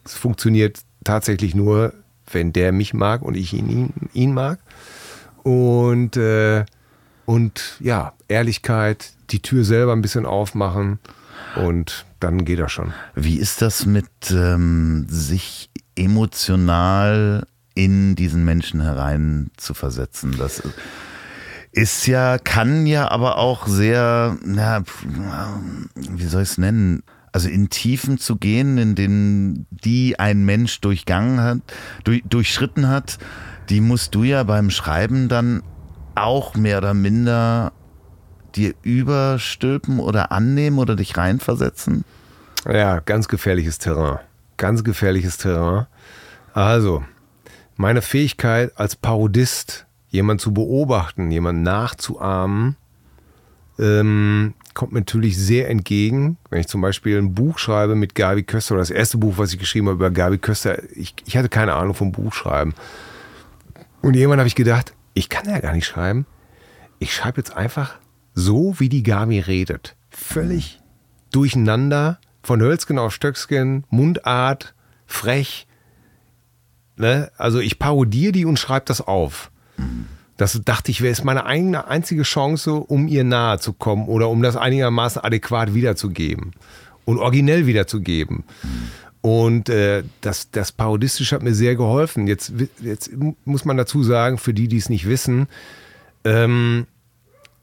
Es 0.05 0.15
funktioniert 0.15 0.81
tatsächlich 1.05 1.55
nur, 1.55 1.93
wenn 2.33 2.53
der 2.53 2.73
mich 2.73 2.95
mag 2.95 3.23
und 3.23 3.37
ich 3.37 3.53
ihn, 3.53 3.69
ihn, 3.69 3.93
ihn 4.13 4.35
mag. 4.35 4.59
Und, 5.43 6.17
äh, 6.17 6.65
und 7.25 7.77
ja, 7.81 8.13
Ehrlichkeit, 8.29 9.13
die 9.31 9.41
Tür 9.41 9.65
selber 9.65 9.93
ein 9.93 10.03
bisschen 10.03 10.27
aufmachen 10.27 10.99
und 11.57 12.07
dann 12.21 12.45
geht 12.45 12.59
das 12.59 12.73
schon. 12.73 12.93
Wie 13.15 13.37
ist 13.37 13.63
das 13.63 13.87
mit 13.87 14.09
ähm, 14.31 15.07
sich 15.09 15.71
emotional 15.97 17.47
in 17.75 18.17
diesen 18.17 18.45
Menschen 18.45 18.81
herein 18.81 19.51
zu 19.57 19.75
versetzen? 19.75 20.37
Das 20.39 20.63
ist 21.73 22.07
ja, 22.07 22.39
kann 22.39 22.87
ja 22.87 23.11
aber 23.11 23.39
auch 23.39 23.67
sehr, 23.67 24.37
na, 24.45 24.83
wie 25.95 26.27
soll 26.27 26.43
ich 26.43 26.51
es 26.51 26.59
nennen? 26.59 27.03
Also 27.39 27.51
in 27.51 27.69
Tiefen 27.69 28.19
zu 28.19 28.35
gehen, 28.35 28.79
in 28.79 28.97
denen 28.97 29.69
die 29.71 30.19
ein 30.19 30.45
Mensch 30.45 30.81
durchgangen 30.81 31.41
hat, 31.41 31.59
durch, 32.03 32.25
durchschritten 32.29 32.89
hat, 32.89 33.19
die 33.69 33.81
musst 33.81 34.17
du 34.17 34.25
ja 34.25 34.43
beim 34.43 34.71
Schreiben 34.71 35.29
dann 35.29 35.63
auch 36.17 36.57
mehr 36.57 36.79
oder 36.79 36.95
minder 36.95 37.71
dir 38.57 38.75
überstülpen 38.83 40.01
oder 40.01 40.33
annehmen 40.33 40.81
oder 40.81 40.97
dich 40.97 41.17
reinversetzen? 41.17 42.05
Ja, 42.69 42.99
ganz 42.99 43.29
gefährliches 43.29 43.79
Terrain. 43.79 44.19
Ganz 44.57 44.83
gefährliches 44.83 45.39
Terrain. 45.39 45.87
Also, 46.55 47.05
meine 47.77 48.03
Fähigkeit 48.03 48.73
als 48.77 48.97
Parodist, 48.97 49.87
jemanden 50.09 50.41
zu 50.41 50.53
beobachten, 50.53 51.31
jemanden 51.31 51.63
nachzuahmen, 51.63 52.75
ähm, 53.79 54.55
kommt 54.75 54.93
mir 54.93 55.01
natürlich 55.01 55.37
sehr 55.39 55.69
entgegen. 55.69 56.37
Wenn 56.51 56.61
ich 56.61 56.69
zum 56.69 56.81
Beispiel 56.81 57.19
ein 57.19 57.35
Buch 57.35 57.59
schreibe 57.59 57.95
mit 57.95 58.15
Gabi 58.15 58.43
Köster, 58.43 58.75
oder 58.75 58.83
das 58.83 58.91
erste 58.91 59.19
Buch, 59.19 59.39
was 59.39 59.53
ich 59.53 59.59
geschrieben 59.59 59.89
habe 59.89 59.97
über 59.97 60.11
Gabi 60.11 60.39
Köster, 60.39 60.83
ich, 60.95 61.15
ich 61.27 61.37
hatte 61.37 61.49
keine 61.49 61.75
Ahnung 61.75 61.95
vom 61.95 62.13
Buchschreiben. 62.13 62.75
Und 64.03 64.15
irgendwann 64.15 64.39
habe 64.39 64.49
ich 64.49 64.55
gedacht, 64.55 64.95
ich 65.15 65.29
kann 65.29 65.49
ja 65.49 65.59
gar 65.61 65.73
nicht 65.73 65.87
schreiben. 65.87 66.27
Ich 66.99 67.15
schreibe 67.15 67.39
jetzt 67.39 67.57
einfach 67.57 67.99
so, 68.35 68.79
wie 68.79 68.89
die 68.89 69.03
Gabi 69.03 69.41
redet. 69.41 69.97
Völlig 70.11 70.81
durcheinander, 71.33 72.19
von 72.43 72.61
Hölzgen 72.61 72.99
auf 72.99 73.13
Stöcksken, 73.13 73.85
Mundart, 73.91 74.75
frech. 75.07 75.67
Ne? 76.97 77.31
Also 77.37 77.61
ich 77.61 77.79
parodiere 77.79 78.33
die 78.33 78.45
und 78.45 78.59
schreibe 78.59 78.87
das 78.87 79.01
auf. 79.01 79.51
Das 80.39 80.61
dachte 80.65 80.91
ich, 80.93 81.03
wäre 81.03 81.13
es 81.13 81.25
meine 81.25 81.45
eigene 81.45 81.89
einzige 81.89 82.23
Chance, 82.23 82.73
um 82.75 83.09
ihr 83.09 83.25
nahe 83.25 83.59
zu 83.59 83.73
kommen 83.75 84.07
oder 84.07 84.29
um 84.29 84.41
das 84.41 84.57
einigermaßen 84.57 85.23
adäquat 85.23 85.75
wiederzugeben 85.75 86.53
und 87.05 87.19
originell 87.19 87.67
wiederzugeben. 87.67 88.45
Und 89.21 89.69
äh, 89.69 90.05
das, 90.21 90.51
das 90.53 90.71
Parodistische 90.71 91.35
hat 91.35 91.43
mir 91.43 91.55
sehr 91.55 91.75
geholfen. 91.75 92.29
Jetzt, 92.29 92.53
jetzt 92.81 93.11
muss 93.45 93.65
man 93.65 93.77
dazu 93.77 94.05
sagen, 94.05 94.39
für 94.39 94.55
die, 94.55 94.69
die 94.69 94.77
es 94.77 94.89
nicht 94.89 95.09
wissen, 95.09 95.49
ähm, 96.25 96.87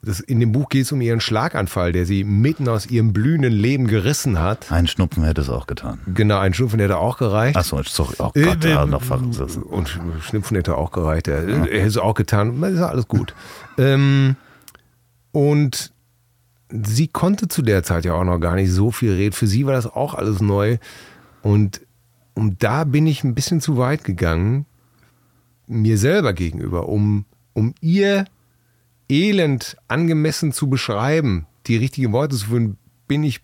das, 0.05 0.19
in 0.19 0.39
dem 0.39 0.51
Buch 0.51 0.69
geht 0.69 0.83
es 0.83 0.91
um 0.91 1.01
ihren 1.01 1.19
Schlaganfall, 1.19 1.91
der 1.91 2.05
sie 2.05 2.23
mitten 2.23 2.67
aus 2.69 2.85
ihrem 2.87 3.11
blühenden 3.11 3.51
Leben 3.51 3.87
gerissen 3.87 4.39
hat. 4.39 4.71
Ein 4.71 4.87
Schnupfen 4.87 5.23
hätte 5.23 5.41
es 5.41 5.49
auch 5.49 5.67
getan. 5.67 5.99
Genau, 6.13 6.37
ein 6.37 6.53
Schnupfen 6.53 6.79
hätte 6.79 6.97
auch 6.97 7.17
gereicht. 7.17 7.57
Achso, 7.57 7.81
sorry. 7.83 8.15
Oh 8.19 8.31
Äh, 8.35 8.43
Gott, 8.43 8.63
ja, 8.63 8.83
äh, 8.83 8.87
noch 8.87 9.01
verrissen. 9.01 9.63
Und 9.63 9.99
Schnupfen 10.21 10.55
hätte 10.55 10.77
auch 10.77 10.91
gereicht. 10.91 11.27
Er, 11.27 11.47
er 11.47 11.63
hätte 11.65 11.87
es 11.87 11.97
auch 11.97 12.13
getan. 12.13 12.61
Ist 12.63 12.79
ja 12.79 12.87
alles 12.87 13.07
gut. 13.07 13.33
ähm, 13.77 14.35
und 15.31 15.91
sie 16.69 17.07
konnte 17.07 17.47
zu 17.47 17.61
der 17.61 17.83
Zeit 17.83 18.05
ja 18.05 18.13
auch 18.13 18.23
noch 18.23 18.39
gar 18.39 18.55
nicht 18.55 18.71
so 18.71 18.91
viel 18.91 19.11
reden. 19.13 19.33
Für 19.33 19.47
sie 19.47 19.65
war 19.65 19.73
das 19.73 19.85
auch 19.87 20.13
alles 20.13 20.39
neu. 20.41 20.77
Und, 21.41 21.81
und 22.33 22.63
da 22.63 22.83
bin 22.85 23.05
ich 23.07 23.23
ein 23.23 23.35
bisschen 23.35 23.61
zu 23.61 23.77
weit 23.77 24.03
gegangen, 24.03 24.65
mir 25.67 25.97
selber 25.97 26.33
gegenüber, 26.33 26.87
um, 26.89 27.25
um 27.53 27.73
ihr 27.81 28.25
Elend 29.09 29.77
angemessen 29.87 30.51
zu 30.51 30.69
beschreiben, 30.69 31.45
die 31.67 31.77
richtigen 31.77 32.11
Worte 32.11 32.35
zu 32.35 32.47
finden, 32.47 32.77
bin 33.07 33.23
ich 33.23 33.41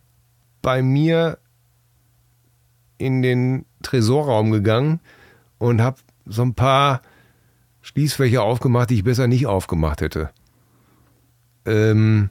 bei 0.61 0.81
mir 0.81 1.37
in 2.97 3.21
den 3.21 3.65
Tresorraum 3.81 4.51
gegangen 4.51 4.99
und 5.57 5.81
habe 5.81 5.97
so 6.25 6.43
ein 6.43 6.53
paar 6.53 7.01
Schließfächer 7.81 8.43
aufgemacht, 8.43 8.89
die 8.89 8.95
ich 8.95 9.03
besser 9.03 9.27
nicht 9.27 9.47
aufgemacht 9.47 10.01
hätte. 10.01 10.29
Ähm, 11.65 12.29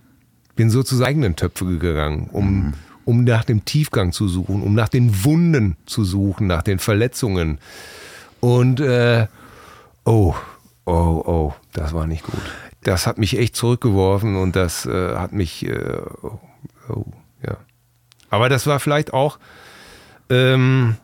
bin 0.57 0.71
so 0.71 0.83
zu 0.83 1.03
eigenen 1.05 1.37
Töpfe 1.37 1.65
gegangen, 1.65 2.29
um, 2.33 2.75
um 3.05 3.25
nach 3.25 3.45
dem 3.45 3.65
Tiefgang 3.65 4.13
zu 4.13 4.29
suchen, 4.29 4.63
um 4.63 4.75
nach 4.75 4.89
den 4.89 5.25
Wunden 5.25 5.77
zu 5.87 6.05
suchen, 6.05 6.47
nach 6.47 6.63
den 6.63 6.79
Verletzungen. 6.79 7.59
Und 8.41 8.81
äh, 8.81 9.27
oh, 10.05 10.35
oh, 10.87 10.93
oh, 10.93 11.55
das 11.73 11.93
war 11.93 12.07
nicht 12.07 12.25
gut. 12.25 12.70
Das 12.83 13.07
hat 13.07 13.19
mich 13.19 13.39
echt 13.39 13.57
zurückgeworfen 13.57 14.37
und 14.37 14.57
das 14.57 14.87
äh, 14.87 15.17
hat 15.17 15.33
mich, 15.33 15.67
äh, 15.67 16.01
oh, 16.23 16.41
oh, 16.89 17.05
ja. 17.47 17.59
Aber 18.31 18.49
das 18.49 18.67
war 18.67 18.81
vielleicht 18.81 19.13
auch 19.13 19.39
ähm, 20.31 20.97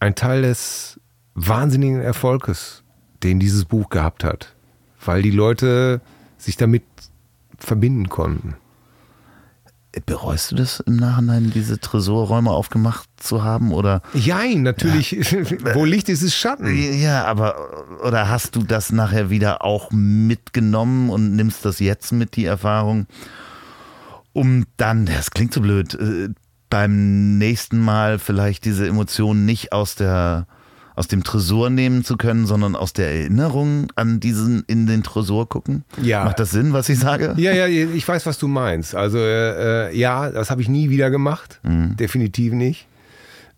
ein 0.00 0.14
Teil 0.14 0.42
des 0.42 1.00
wahnsinnigen 1.34 2.00
Erfolges, 2.00 2.84
den 3.22 3.38
dieses 3.38 3.64
Buch 3.64 3.90
gehabt 3.90 4.24
hat, 4.24 4.54
weil 5.04 5.22
die 5.22 5.30
Leute 5.30 6.00
sich 6.36 6.56
damit 6.56 6.84
verbinden 7.58 8.08
konnten. 8.08 8.54
Bereust 10.06 10.50
du 10.52 10.56
das 10.56 10.80
im 10.80 10.96
Nachhinein, 10.96 11.50
diese 11.54 11.78
Tresorräume 11.78 12.50
aufgemacht 12.50 13.08
zu 13.16 13.42
haben? 13.42 13.72
Oder 13.72 14.02
Jein, 14.14 14.62
natürlich, 14.62 15.12
wo 15.74 15.84
Licht 15.84 16.08
ist, 16.08 16.22
ist 16.22 16.34
Schatten. 16.34 16.66
ja, 17.00 17.24
aber 17.24 17.56
oder 18.04 18.28
hast 18.28 18.56
du 18.56 18.62
das 18.62 18.92
nachher 18.92 19.30
wieder 19.30 19.64
auch 19.64 19.90
mitgenommen 19.90 21.10
und 21.10 21.36
nimmst 21.36 21.64
das 21.64 21.78
jetzt 21.78 22.12
mit, 22.12 22.36
die 22.36 22.44
Erfahrung, 22.44 23.06
um 24.32 24.66
dann, 24.76 25.06
das 25.06 25.30
klingt 25.30 25.52
so 25.52 25.60
blöd, 25.60 25.94
äh, 25.94 26.28
beim 26.70 27.38
nächsten 27.38 27.78
Mal 27.78 28.18
vielleicht 28.18 28.64
diese 28.64 28.86
Emotionen 28.86 29.44
nicht 29.46 29.72
aus 29.72 29.94
der 29.94 30.46
aus 30.98 31.06
dem 31.06 31.22
Tresor 31.22 31.70
nehmen 31.70 32.02
zu 32.02 32.16
können, 32.16 32.44
sondern 32.44 32.74
aus 32.74 32.92
der 32.92 33.08
Erinnerung 33.08 33.92
an 33.94 34.18
diesen 34.18 34.64
in 34.66 34.88
den 34.88 35.04
Tresor 35.04 35.48
gucken? 35.48 35.84
Ja. 36.02 36.24
Macht 36.24 36.40
das 36.40 36.50
Sinn, 36.50 36.72
was 36.72 36.88
ich 36.88 36.98
sage? 36.98 37.34
Ja, 37.36 37.52
ja, 37.52 37.66
ich 37.68 38.06
weiß, 38.06 38.26
was 38.26 38.36
du 38.38 38.48
meinst. 38.48 38.96
Also 38.96 39.18
äh, 39.18 39.90
äh 39.90 39.96
ja, 39.96 40.28
das 40.28 40.50
habe 40.50 40.60
ich 40.60 40.68
nie 40.68 40.90
wieder 40.90 41.10
gemacht. 41.10 41.60
Mhm. 41.62 41.96
Definitiv 41.96 42.52
nicht. 42.52 42.88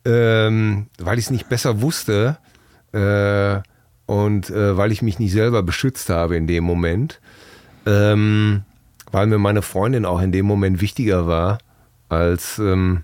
Ähm, 0.05 0.89
weil 0.99 1.19
ich 1.19 1.27
es 1.27 1.31
nicht 1.31 1.49
besser 1.49 1.81
wusste 1.81 2.37
äh, 2.93 3.61
und 4.05 4.51
äh, 4.51 4.77
weil 4.77 4.93
ich 4.93 5.01
mich 5.01 5.19
nicht 5.19 5.33
selber 5.33 5.63
beschützt 5.63 6.11
habe 6.11 6.37
in 6.37 6.47
dem 6.47 6.65
Moment. 6.65 7.21
Ähm, 7.87 8.63
weil 9.11 9.27
mir 9.27 9.39
meine 9.39 9.63
Freundin 9.63 10.05
auch 10.05 10.21
in 10.21 10.31
dem 10.31 10.45
Moment 10.45 10.83
wichtiger 10.83 11.27
war 11.27 11.59
als 12.11 12.59
ähm, 12.59 13.03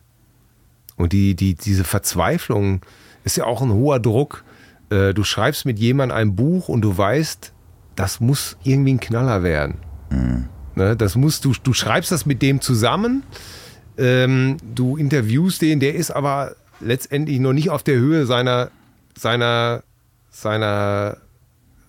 und 0.97 1.15
die, 1.15 1.35
die, 1.35 1.55
diese 1.55 1.85
Verzweiflung 1.85 2.83
ist 3.27 3.37
ja 3.37 3.45
auch 3.45 3.61
ein 3.61 3.73
hoher 3.73 4.01
Druck. 4.01 4.45
Äh, 4.89 5.13
du 5.13 5.25
schreibst 5.25 5.67
mit 5.67 5.79
jemandem 5.79 6.17
ein 6.17 6.37
Buch 6.37 6.69
und 6.69 6.81
du 6.81 6.97
weißt, 6.97 7.53
das 7.97 8.21
muss 8.21 8.57
irgendwie 8.63 8.95
ein 8.95 9.01
Knaller 9.01 9.43
werden. 9.43 9.79
Mhm. 10.11 10.49
Ne, 10.77 10.97
das 10.97 11.17
musst 11.17 11.45
du, 11.45 11.53
du 11.63 11.73
schreibst 11.73 12.13
das 12.13 12.25
mit 12.25 12.41
dem 12.43 12.61
zusammen, 12.61 13.25
ähm, 13.99 14.59
du 14.75 14.97
interviewst 14.97 15.63
den, 15.63 15.81
der 15.81 15.95
ist 15.95 16.11
aber 16.11 16.55
letztendlich 16.81 17.41
noch 17.41 17.55
nicht 17.55 17.71
auf 17.71 17.83
der 17.83 17.97
Höhe 17.97 18.27
seiner, 18.27 18.71
seiner, 19.19 19.83
seiner, 20.31 21.17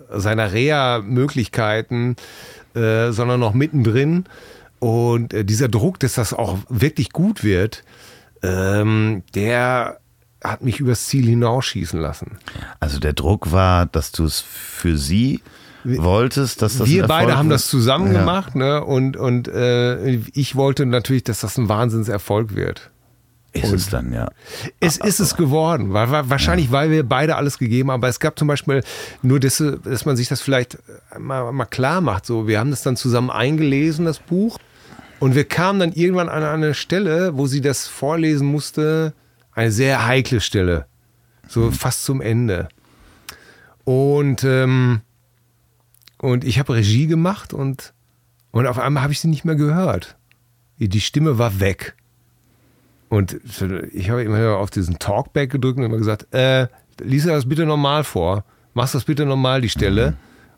seiner 0.10 0.54
Reha-Möglichkeiten, 0.54 2.16
äh, 2.74 3.12
sondern 3.12 3.42
noch 3.42 3.54
mittendrin. 3.54 4.24
Und 4.80 5.34
äh, 5.34 5.44
dieser 5.44 5.68
Druck, 5.68 6.00
dass 6.00 6.14
das 6.14 6.34
auch 6.34 6.58
wirklich 6.70 7.12
gut 7.12 7.44
wird, 7.44 7.84
ähm, 8.42 9.24
der 9.36 10.00
hat 10.44 10.62
mich 10.62 10.80
übers 10.80 11.08
Ziel 11.08 11.26
hinausschießen 11.26 12.00
lassen. 12.00 12.38
Also 12.80 13.00
der 13.00 13.14
Druck 13.14 13.52
war, 13.52 13.86
dass 13.86 14.12
du 14.12 14.26
es 14.26 14.42
für 14.42 14.98
sie 14.98 15.42
wolltest, 15.84 16.62
dass 16.62 16.78
das 16.78 16.88
Wir 16.88 17.08
beide 17.08 17.38
haben 17.38 17.50
das 17.50 17.68
zusammen 17.68 18.12
ja. 18.14 18.20
gemacht, 18.20 18.56
ne? 18.56 18.84
Und, 18.84 19.16
und 19.18 19.48
äh, 19.48 20.16
ich 20.34 20.56
wollte 20.56 20.86
natürlich, 20.86 21.24
dass 21.24 21.42
das 21.42 21.58
ein 21.58 21.70
Wahnsinnserfolg 21.70 22.56
wird. 22.56 22.92
Ist 23.54 23.72
und 23.72 23.76
es 23.76 23.90
dann, 23.90 24.12
ja. 24.14 24.30
Es 24.80 24.98
ist 24.98 25.20
es 25.20 25.36
geworden. 25.36 25.94
Weil, 25.94 26.30
wahrscheinlich, 26.30 26.68
ja. 26.68 26.72
weil 26.74 26.92
wir 26.92 27.08
beide 27.08 27.36
alles 27.38 27.58
gegeben 27.58 27.90
haben. 27.90 28.02
Aber 28.02 28.10
es 28.10 28.20
gab 28.20 28.38
zum 28.38 28.48
Beispiel 28.48 28.84
nur, 29.22 29.40
dass, 29.40 29.64
dass 29.84 30.06
man 30.06 30.18
sich 30.18 30.28
das 30.28 30.42
vielleicht 30.42 30.78
mal, 31.18 31.52
mal 31.54 31.66
klar 31.66 32.02
macht. 32.02 32.26
So, 32.26 32.48
wir 32.48 32.60
haben 32.60 32.72
das 32.72 32.84
dann 32.84 32.98
zusammen 32.98 33.30
eingelesen, 33.30 34.06
das 34.06 34.20
Buch. 34.20 34.58
Und 35.20 35.34
wir 35.34 35.46
kamen 35.46 35.80
dann 35.80 35.94
irgendwann 35.94 36.30
an 36.30 36.44
eine 36.44 36.74
Stelle, 36.74 37.38
wo 37.38 37.48
sie 37.48 37.62
das 37.62 37.88
vorlesen 37.88 38.48
musste. 38.48 39.14
Eine 39.58 39.72
sehr 39.72 40.06
heikle 40.06 40.40
Stelle. 40.40 40.86
So 41.48 41.62
mhm. 41.62 41.72
fast 41.72 42.04
zum 42.04 42.22
Ende. 42.22 42.70
Und, 43.86 44.44
ähm, 44.44 45.02
und 46.20 46.44
ich 46.44 46.60
habe 46.60 46.76
Regie 46.76 47.08
gemacht 47.08 47.56
und, 47.56 47.92
und 48.52 48.68
auf 48.68 48.78
einmal 48.78 49.02
habe 49.02 49.14
ich 49.14 49.20
sie 49.20 49.30
nicht 49.30 49.46
mehr 49.46 49.56
gehört. 49.56 50.16
Die 50.78 51.02
Stimme 51.02 51.40
war 51.40 51.60
weg. 51.60 51.96
Und 53.10 53.40
ich 53.94 54.12
habe 54.12 54.22
immer 54.22 54.58
auf 54.58 54.70
diesen 54.70 55.00
Talkback 55.00 55.54
gedrückt 55.54 55.80
und 55.80 55.86
immer 55.86 55.98
gesagt, 55.98 56.32
äh, 56.36 56.68
lies 57.00 57.26
das 57.26 57.50
bitte 57.50 57.66
normal 57.66 58.04
vor. 58.04 58.46
Machst 58.76 58.94
das 58.94 59.06
bitte 59.06 59.26
normal, 59.26 59.62
die 59.62 59.70
Stelle. 59.70 60.12
Mhm. 60.12 60.18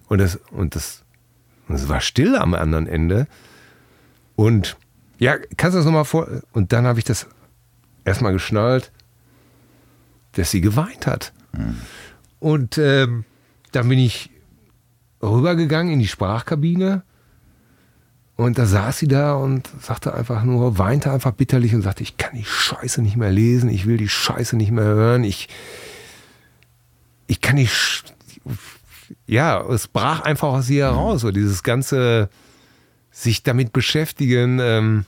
Und 0.09 0.17
das, 0.17 0.35
und 0.51 0.75
das, 0.75 1.05
und 1.69 1.75
es 1.75 1.87
war 1.87 2.01
still 2.01 2.35
am 2.35 2.53
anderen 2.53 2.85
Ende. 2.85 3.27
Und 4.35 4.75
ja, 5.19 5.37
kannst 5.55 5.75
du 5.75 5.77
das 5.77 5.85
nochmal 5.85 6.03
vor? 6.03 6.27
Und 6.51 6.73
dann 6.73 6.85
habe 6.85 6.99
ich 6.99 7.05
das 7.05 7.27
erstmal 8.05 8.33
geschnallt, 8.33 8.91
dass 10.33 10.51
sie 10.51 10.61
geweint 10.61 11.07
hat. 11.07 11.33
Mhm. 11.51 11.77
Und 12.39 12.77
ähm, 12.77 13.25
dann 13.71 13.89
bin 13.89 13.99
ich 13.99 14.29
rübergegangen 15.21 15.93
in 15.93 15.99
die 15.99 16.07
Sprachkabine 16.07 17.03
und 18.39 18.57
da 18.57 18.65
saß 18.65 18.97
sie 18.97 19.09
da 19.09 19.33
und 19.33 19.69
sagte 19.81 20.13
einfach 20.13 20.43
nur, 20.43 20.77
weinte 20.77 21.11
einfach 21.11 21.33
bitterlich 21.33 21.75
und 21.75 21.81
sagte, 21.81 22.03
ich 22.03 22.15
kann 22.15 22.37
die 22.37 22.45
Scheiße 22.45 23.01
nicht 23.01 23.17
mehr 23.17 23.31
lesen, 23.31 23.69
ich 23.69 23.85
will 23.85 23.97
die 23.97 24.07
Scheiße 24.07 24.55
nicht 24.55 24.71
mehr 24.71 24.85
hören, 24.85 25.25
ich, 25.25 25.49
ich 27.27 27.41
kann 27.41 27.55
nicht, 27.55 28.15
ja, 29.25 29.61
es 29.61 29.89
brach 29.89 30.21
einfach 30.21 30.47
aus 30.47 30.69
ihr 30.69 30.85
heraus, 30.85 31.19
so 31.19 31.31
dieses 31.31 31.63
ganze, 31.63 32.29
sich 33.11 33.43
damit 33.43 33.73
beschäftigen, 33.73 34.59
ähm, 34.61 35.05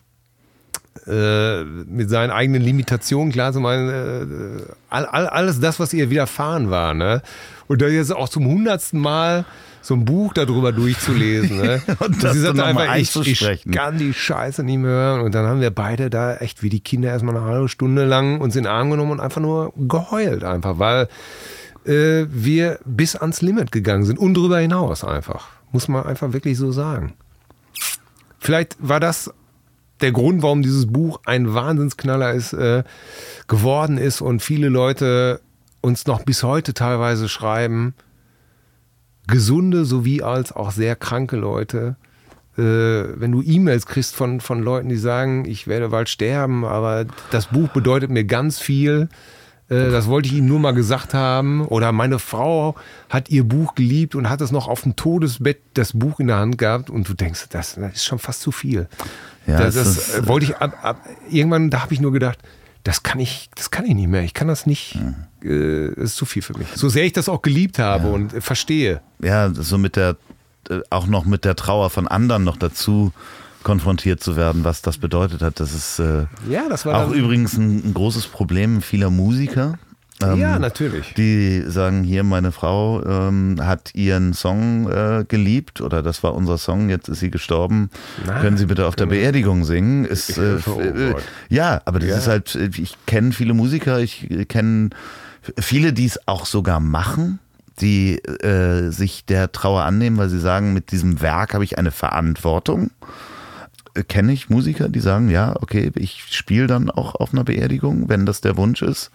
äh, 1.08 1.64
mit 1.64 2.10
seinen 2.10 2.32
eigenen 2.32 2.62
Limitationen 2.62 3.32
klar 3.32 3.54
zu 3.54 3.60
machen, 3.60 3.90
äh, 3.90 4.64
all, 4.90 5.06
all, 5.06 5.28
alles 5.28 5.60
das, 5.60 5.80
was 5.80 5.94
ihr 5.94 6.10
widerfahren 6.10 6.70
war, 6.70 6.94
ne? 6.94 7.22
Und 7.68 7.82
da 7.82 7.88
jetzt 7.88 8.14
auch 8.14 8.30
zum 8.30 8.46
hundertsten 8.46 9.00
Mal 9.00 9.46
so 9.82 9.96
ein 9.96 10.06
Buch 10.06 10.34
darüber 10.34 10.72
durchzulesen. 10.72 11.58
Ne? 11.58 11.82
und 12.00 12.24
das 12.24 12.34
sie 12.34 12.40
sagte 12.40 12.64
einfach, 12.64 12.96
ich, 12.96 13.16
ich 13.42 13.66
kann 13.72 13.98
die 13.98 14.14
Scheiße 14.14 14.64
nicht 14.64 14.78
mehr 14.78 14.92
hören. 14.92 15.22
Und 15.22 15.34
dann 15.34 15.48
haben 15.48 15.62
wir 15.62 15.72
beide 15.72 16.10
da 16.10 16.36
echt 16.36 16.64
wie 16.64 16.70
die 16.70 16.82
Kinder 16.82 17.10
erstmal 17.10 17.36
eine 17.36 17.46
halbe 17.46 17.70
Stunde 17.70 18.06
lang 18.06 18.40
uns 18.40 18.56
in 18.56 18.64
den 18.64 18.72
Arm 18.72 18.92
genommen 18.92 19.12
und 19.12 19.20
einfach 19.20 19.42
nur 19.42 19.74
geheult 19.76 20.44
einfach, 20.44 20.80
weil 20.80 21.08
äh, 21.86 22.26
wir 22.30 22.80
bis 22.86 23.16
ans 23.16 23.42
Limit 23.42 23.72
gegangen 23.72 24.04
sind 24.04 24.20
und 24.20 24.36
darüber 24.36 24.60
hinaus 24.60 25.04
einfach. 25.04 25.50
Muss 25.72 25.88
man 25.88 26.06
einfach 26.06 26.34
wirklich 26.34 26.58
so 26.58 26.72
sagen. 26.72 27.14
Vielleicht 28.40 28.76
war 28.80 29.00
das 29.00 29.34
der 30.02 30.12
Grund, 30.12 30.42
warum 30.44 30.62
dieses 30.62 30.88
Buch 30.88 31.20
ein 31.26 31.54
Wahnsinnsknaller 31.54 32.34
ist, 32.34 32.54
äh, 32.54 32.84
geworden 33.48 33.98
ist 33.98 34.22
und 34.22 34.42
viele 34.42 34.70
Leute 34.70 35.42
uns 35.82 36.06
noch 36.06 36.24
bis 36.24 36.44
heute 36.44 36.74
teilweise 36.74 37.28
schreiben, 37.28 37.94
gesunde 39.28 39.86
sowie 39.86 40.22
als 40.22 40.52
auch 40.52 40.72
sehr 40.72 40.96
kranke 40.96 41.38
Leute. 41.38 41.96
Äh, 42.58 42.62
wenn 43.20 43.32
du 43.32 43.42
E-Mails 43.42 43.86
kriegst 43.86 44.16
von, 44.16 44.42
von 44.42 44.62
Leuten, 44.62 44.90
die 44.90 44.98
sagen, 44.98 45.46
ich 45.46 45.68
werde 45.68 45.90
bald 45.90 46.10
sterben, 46.10 46.66
aber 46.66 47.06
das 47.32 47.48
Buch 47.48 47.70
bedeutet 47.70 48.12
mir 48.12 48.26
ganz 48.26 48.60
viel. 48.60 49.10
Äh, 49.70 49.90
das 49.90 50.08
wollte 50.08 50.28
ich 50.28 50.36
Ihnen 50.36 50.48
nur 50.48 50.60
mal 50.60 50.74
gesagt 50.74 51.14
haben. 51.14 51.66
Oder 51.66 51.92
meine 51.94 52.20
Frau 52.20 52.76
hat 53.10 53.30
ihr 53.30 53.46
Buch 53.46 53.74
geliebt 53.74 54.16
und 54.16 54.30
hat 54.30 54.42
es 54.42 54.52
noch 54.52 54.68
auf 54.68 54.82
dem 54.82 54.98
Todesbett 54.98 55.62
das 55.74 55.94
Buch 55.94 56.20
in 56.20 56.28
der 56.28 56.38
Hand 56.38 56.58
gehabt. 56.58 56.90
Und 56.90 57.08
du 57.08 57.14
denkst, 57.14 57.48
das, 57.50 57.76
das 57.76 57.94
ist 57.94 58.06
schon 58.06 58.20
fast 58.20 58.42
zu 58.42 58.52
viel. 58.52 58.88
Ja, 59.48 59.58
das, 59.58 59.76
das 59.76 59.98
ist, 59.98 60.28
wollte 60.28 60.46
ich 60.48 60.58
ab, 60.58 60.78
ab, 60.82 61.06
irgendwann, 61.30 61.70
da 61.70 61.82
habe 61.82 61.94
ich 61.94 62.00
nur 62.00 62.12
gedacht, 62.12 62.40
das 62.84 63.04
kann 63.04 63.20
ich, 63.20 63.50
das 63.56 63.72
kann 63.72 63.86
ich 63.86 63.94
nicht 63.94 64.08
mehr. 64.08 64.24
Ich 64.24 64.34
kann 64.34 64.48
das 64.48 64.66
nicht. 64.66 64.96
Mhm. 64.96 65.16
Äh, 65.44 65.88
ist 66.02 66.16
zu 66.16 66.26
viel 66.26 66.42
für 66.42 66.58
mich. 66.58 66.68
So 66.76 66.90
sehr 66.90 67.06
ich 67.06 67.14
das 67.14 67.30
auch 67.30 67.42
geliebt 67.42 67.80
habe 67.80 68.08
ja. 68.08 68.14
und 68.14 68.44
verstehe. 68.44 69.02
Ja, 69.22 69.52
so 69.54 69.78
mit 69.78 69.96
der, 69.96 70.18
äh, 70.70 70.80
auch 70.90 71.08
noch 71.08 71.26
mit 71.26 71.46
der 71.46 71.56
Trauer 71.56 71.90
von 71.90 72.08
anderen 72.08 72.44
noch 72.44 72.58
dazu 72.58 73.12
konfrontiert 73.64 74.24
zu 74.24 74.36
werden, 74.36 74.64
was 74.64 74.82
das 74.82 74.98
bedeutet 74.98 75.42
hat. 75.42 75.60
Das 75.60 75.74
ist 75.74 76.00
äh, 76.00 76.26
ja, 76.50 76.68
das 76.70 76.86
war 76.86 77.06
auch 77.06 77.12
übrigens 77.12 77.54
ein, 77.54 77.90
ein, 77.90 77.94
großes 77.94 78.28
Problem 78.28 78.82
vieler 78.82 79.10
Musiker. 79.10 79.78
Ähm, 80.24 80.40
ja, 80.40 80.60
natürlich. 80.60 81.14
Die 81.16 81.64
sagen 81.68 82.04
hier, 82.04 82.24
meine 82.24 82.52
Frau 82.52 83.04
ähm, 83.04 83.58
hat 83.60 83.94
ihren 83.96 84.34
Song 84.34 84.90
äh, 84.90 85.26
geliebt 85.28 85.82
oder 85.82 86.02
das 86.02 86.24
war 86.24 86.34
unser 86.34 86.58
Song, 86.58 86.90
jetzt 86.90 87.10
ist 87.10 87.20
sie 87.20 87.32
gestorben. 87.32 87.90
Na, 88.26 88.40
Können 88.42 88.58
Sie 88.58 88.66
bitte 88.66 88.86
auf 88.86 88.96
der 88.96 89.08
genau. 89.08 89.20
Beerdigung 89.20 89.64
singen? 89.66 90.06
Ist, 90.06 90.38
äh, 90.38 90.58
oh 90.66 90.80
äh, 90.80 91.16
ja, 91.50 91.82
aber 91.86 92.00
das 92.00 92.10
ja. 92.10 92.18
ist 92.18 92.28
halt, 92.28 92.56
ich 92.56 92.98
kenne 93.06 93.32
viele 93.32 93.54
Musiker, 93.54 94.00
ich 94.00 94.28
kenne 94.48 94.90
viele, 95.58 95.94
die 95.94 96.06
es 96.06 96.28
auch 96.28 96.46
sogar 96.46 96.80
machen 96.80 97.40
die 97.80 98.20
äh, 98.20 98.92
sich 98.92 99.26
der 99.26 99.52
Trauer 99.52 99.84
annehmen, 99.84 100.18
weil 100.18 100.30
sie 100.30 100.40
sagen, 100.40 100.74
mit 100.74 100.92
diesem 100.92 101.20
Werk 101.22 101.56
habe 101.56 101.64
ich 101.64 101.80
eine 101.80 101.90
Verantwortung 101.90 102.92
kenne 104.08 104.34
ich 104.34 104.50
Musiker, 104.50 104.90
die 104.90 105.00
sagen, 105.00 105.30
ja, 105.30 105.56
okay, 105.62 105.92
ich 105.96 106.24
spiele 106.30 106.68
dann 106.68 106.90
auch 106.90 107.16
auf 107.16 107.34
einer 107.34 107.44
Beerdigung, 107.44 108.10
wenn 108.10 108.26
das 108.26 108.42
der 108.42 108.58
Wunsch 108.58 108.82
ist. 108.82 109.12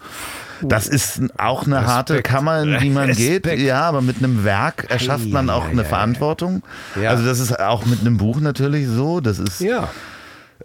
Das 0.61 0.87
ist 0.87 1.21
auch 1.37 1.65
eine 1.65 1.75
Respekt. 1.75 1.91
harte 1.93 2.21
Kammer, 2.21 2.61
in 2.61 2.79
die 2.79 2.89
man 2.89 3.09
Respekt. 3.09 3.43
geht. 3.43 3.59
Ja, 3.59 3.81
aber 3.81 4.01
mit 4.01 4.17
einem 4.17 4.43
Werk 4.43 4.85
erschafft 4.89 5.29
man 5.29 5.49
auch 5.49 5.67
eine 5.69 5.85
Verantwortung. 5.85 6.63
Also 6.95 7.25
das 7.25 7.39
ist 7.39 7.59
auch 7.59 7.85
mit 7.85 8.01
einem 8.01 8.17
Buch 8.17 8.39
natürlich 8.39 8.87
so. 8.87 9.19
Das 9.19 9.39
ist 9.39 9.59
ja. 9.61 9.89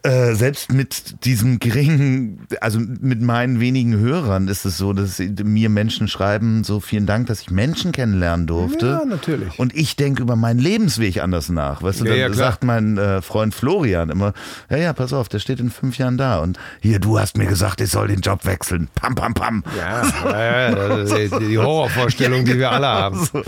Äh, 0.04 0.34
selbst 0.34 0.72
mit 0.72 1.24
diesem 1.24 1.60
geringen, 1.60 2.48
also 2.60 2.80
mit 2.80 3.22
meinen 3.22 3.60
wenigen 3.60 3.96
Hörern 3.96 4.48
ist 4.48 4.64
es 4.64 4.76
so, 4.76 4.92
dass 4.92 5.20
mir 5.20 5.68
Menschen 5.68 6.08
schreiben, 6.08 6.64
so 6.64 6.80
vielen 6.80 7.06
Dank, 7.06 7.28
dass 7.28 7.42
ich 7.42 7.52
Menschen 7.52 7.92
kennenlernen 7.92 8.48
durfte. 8.48 8.86
Ja, 8.86 9.04
natürlich. 9.04 9.56
Und 9.60 9.76
ich 9.76 9.94
denke 9.94 10.22
über 10.22 10.34
meinen 10.34 10.58
Lebensweg 10.58 11.22
anders 11.22 11.50
nach. 11.50 11.84
Weißt 11.84 12.00
du, 12.00 12.06
ja, 12.06 12.10
dann 12.10 12.18
ja, 12.18 12.32
sagt 12.32 12.64
mein 12.64 12.98
äh, 12.98 13.22
Freund 13.22 13.54
Florian 13.54 14.10
immer, 14.10 14.32
ja, 14.68 14.76
ja, 14.78 14.92
pass 14.92 15.12
auf, 15.12 15.28
der 15.28 15.38
steht 15.38 15.60
in 15.60 15.70
fünf 15.70 15.98
Jahren 15.98 16.18
da. 16.18 16.40
Und 16.40 16.58
hier, 16.80 16.98
du 16.98 17.20
hast 17.20 17.38
mir 17.38 17.46
gesagt, 17.46 17.80
ich 17.80 17.90
soll 17.90 18.08
den 18.08 18.22
Job 18.22 18.44
wechseln. 18.44 18.88
Pam, 18.96 19.14
pam, 19.14 19.34
pam. 19.34 19.62
Ja, 19.78 20.02
ja 20.32 21.04
die, 21.04 21.46
die 21.46 21.58
Horrorvorstellung, 21.58 22.44
die 22.44 22.58
wir 22.58 22.72
alle 22.72 22.88
haben. 22.88 23.24
So. 23.24 23.42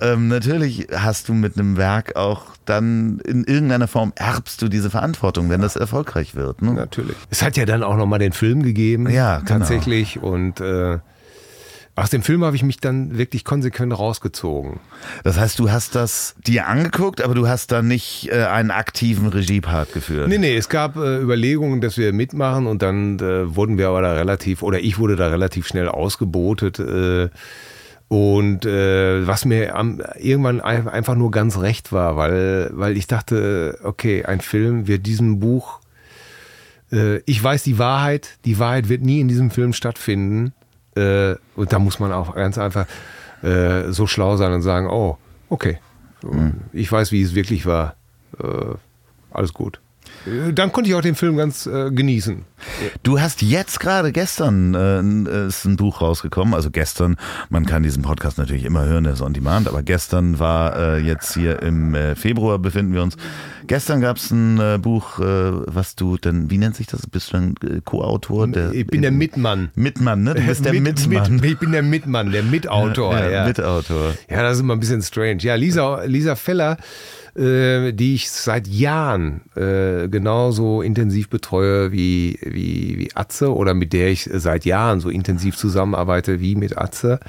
Ähm, 0.00 0.28
natürlich 0.28 0.86
hast 0.90 1.28
du 1.28 1.34
mit 1.34 1.58
einem 1.58 1.76
Werk 1.76 2.16
auch 2.16 2.46
dann 2.68 3.20
in 3.20 3.44
irgendeiner 3.44 3.88
Form 3.88 4.12
erbst 4.16 4.60
du 4.62 4.68
diese 4.68 4.90
Verantwortung, 4.90 5.50
wenn 5.50 5.60
das 5.60 5.76
erfolgreich 5.76 6.34
wird. 6.34 6.62
Ne? 6.62 6.74
Natürlich. 6.74 7.16
Es 7.30 7.42
hat 7.42 7.56
ja 7.56 7.64
dann 7.64 7.82
auch 7.82 7.96
nochmal 7.96 8.18
den 8.18 8.32
Film 8.32 8.62
gegeben. 8.62 9.08
Ja, 9.10 9.38
genau. 9.38 9.58
tatsächlich. 9.58 10.22
Und 10.22 10.60
äh, 10.60 10.98
Aus 11.98 12.10
dem 12.10 12.22
Film 12.22 12.44
habe 12.44 12.54
ich 12.54 12.62
mich 12.62 12.76
dann 12.78 13.18
wirklich 13.18 13.44
konsequent 13.44 13.98
rausgezogen. 13.98 14.78
Das 15.24 15.36
heißt, 15.36 15.58
du 15.58 15.72
hast 15.72 15.96
das 15.96 16.36
dir 16.46 16.68
angeguckt, 16.68 17.20
aber 17.20 17.34
du 17.34 17.48
hast 17.48 17.72
da 17.72 17.82
nicht 17.82 18.28
äh, 18.30 18.44
einen 18.44 18.70
aktiven 18.70 19.26
Regiepart 19.26 19.92
geführt. 19.92 20.28
Nee, 20.28 20.38
nee, 20.38 20.56
es 20.56 20.68
gab 20.68 20.94
äh, 20.96 21.20
Überlegungen, 21.20 21.80
dass 21.80 21.98
wir 21.98 22.12
mitmachen 22.12 22.68
und 22.68 22.82
dann 22.82 23.18
äh, 23.18 23.52
wurden 23.56 23.78
wir 23.78 23.88
aber 23.88 24.02
da 24.02 24.12
relativ, 24.12 24.62
oder 24.62 24.78
ich 24.78 24.98
wurde 25.00 25.16
da 25.16 25.26
relativ 25.26 25.66
schnell 25.66 25.88
ausgebotet. 25.88 26.78
Äh, 26.78 27.30
und 28.08 28.64
äh, 28.64 29.26
was 29.26 29.44
mir 29.44 29.76
am, 29.76 30.00
irgendwann 30.18 30.60
einfach 30.62 31.14
nur 31.14 31.30
ganz 31.30 31.58
recht 31.58 31.92
war, 31.92 32.16
weil, 32.16 32.70
weil 32.72 32.96
ich 32.96 33.06
dachte, 33.06 33.78
okay, 33.82 34.24
ein 34.24 34.40
Film 34.40 34.86
wird 34.86 35.06
diesem 35.06 35.40
Buch, 35.40 35.80
äh, 36.90 37.18
ich 37.26 37.42
weiß 37.42 37.62
die 37.62 37.78
Wahrheit, 37.78 38.38
die 38.46 38.58
Wahrheit 38.58 38.88
wird 38.88 39.02
nie 39.02 39.20
in 39.20 39.28
diesem 39.28 39.50
Film 39.50 39.74
stattfinden. 39.74 40.54
Äh, 40.96 41.34
und 41.54 41.72
da 41.72 41.78
muss 41.78 41.98
man 42.00 42.12
auch 42.12 42.34
ganz 42.34 42.56
einfach 42.56 42.86
äh, 43.42 43.90
so 43.90 44.06
schlau 44.06 44.36
sein 44.36 44.52
und 44.52 44.62
sagen, 44.62 44.88
oh, 44.88 45.18
okay, 45.50 45.78
mhm. 46.22 46.54
ich 46.72 46.90
weiß, 46.90 47.12
wie 47.12 47.22
es 47.22 47.34
wirklich 47.34 47.66
war. 47.66 47.94
Äh, 48.42 48.74
alles 49.30 49.52
gut. 49.52 49.80
Äh, 50.28 50.52
dann 50.52 50.72
konnte 50.72 50.90
ich 50.90 50.96
auch 50.96 51.02
den 51.02 51.14
Film 51.14 51.36
ganz 51.36 51.66
äh, 51.66 51.90
genießen. 51.90 52.44
Du 53.02 53.20
hast 53.20 53.42
jetzt 53.42 53.80
gerade 53.80 54.12
gestern 54.12 54.74
äh, 54.74 55.46
ist 55.46 55.64
ein 55.64 55.76
Buch 55.76 56.00
rausgekommen, 56.00 56.54
also 56.54 56.70
gestern, 56.70 57.16
man 57.50 57.66
kann 57.66 57.82
diesen 57.82 58.02
Podcast 58.02 58.38
natürlich 58.38 58.64
immer 58.64 58.84
hören, 58.84 59.04
der 59.04 59.12
ist 59.12 59.22
on 59.22 59.32
demand, 59.32 59.68
aber 59.68 59.82
gestern 59.82 60.38
war 60.38 60.76
äh, 60.76 60.98
jetzt 60.98 61.34
hier 61.34 61.62
im 61.62 61.94
äh, 61.94 62.14
Februar 62.14 62.58
befinden 62.58 62.94
wir 62.94 63.02
uns. 63.02 63.16
Gestern 63.66 64.00
gab 64.00 64.16
es 64.16 64.30
ein 64.30 64.58
äh, 64.58 64.78
Buch, 64.80 65.18
was 65.18 65.94
du 65.94 66.16
denn, 66.16 66.50
wie 66.50 66.56
nennt 66.56 66.74
sich 66.76 66.86
das? 66.86 67.06
Bist 67.06 67.32
du 67.32 67.36
ein 67.36 67.54
Co-Autor? 67.84 68.48
Ich 68.72 68.86
bin 68.86 69.02
der 69.02 69.10
Mitmann. 69.10 69.70
Mitmann, 69.74 70.22
ne? 70.22 70.34
Du 70.34 70.42
bist 70.42 70.64
der 70.64 70.72
mit, 70.80 71.06
Mitmann. 71.06 71.36
Mit, 71.36 71.44
ich 71.44 71.58
bin 71.58 71.72
der 71.72 71.82
Mitmann, 71.82 72.32
der 72.32 72.42
Mitautor. 72.42 73.12
Ja, 73.12 73.24
ja, 73.24 73.30
ja. 73.30 73.46
Mitautor. 73.46 74.14
Ja, 74.30 74.42
das 74.42 74.54
ist 74.54 74.60
immer 74.60 74.74
ein 74.74 74.80
bisschen 74.80 75.02
strange. 75.02 75.38
Ja, 75.40 75.54
Lisa, 75.54 76.04
Lisa 76.04 76.34
Feller 76.34 76.78
äh, 77.38 77.92
die 77.92 78.14
ich 78.14 78.30
seit 78.30 78.66
Jahren 78.66 79.42
äh, 79.54 80.08
genauso 80.08 80.82
intensiv 80.82 81.28
betreue 81.28 81.92
wie, 81.92 82.38
wie, 82.42 82.98
wie 82.98 83.10
Atze 83.14 83.54
oder 83.54 83.74
mit 83.74 83.92
der 83.92 84.08
ich 84.08 84.28
seit 84.32 84.64
Jahren 84.64 85.00
so 85.00 85.08
intensiv 85.08 85.56
zusammenarbeite 85.56 86.40
wie 86.40 86.56
mit 86.56 86.76
Atze. 86.76 87.20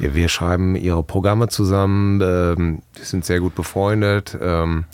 Ja, 0.00 0.14
wir 0.14 0.28
schreiben 0.28 0.74
ihre 0.74 1.04
Programme 1.04 1.48
zusammen, 1.48 2.20
ähm, 2.20 2.82
wir 2.94 3.04
sind 3.04 3.24
sehr 3.24 3.40
gut 3.40 3.54
befreundet. 3.54 4.36
Ähm, 4.40 4.84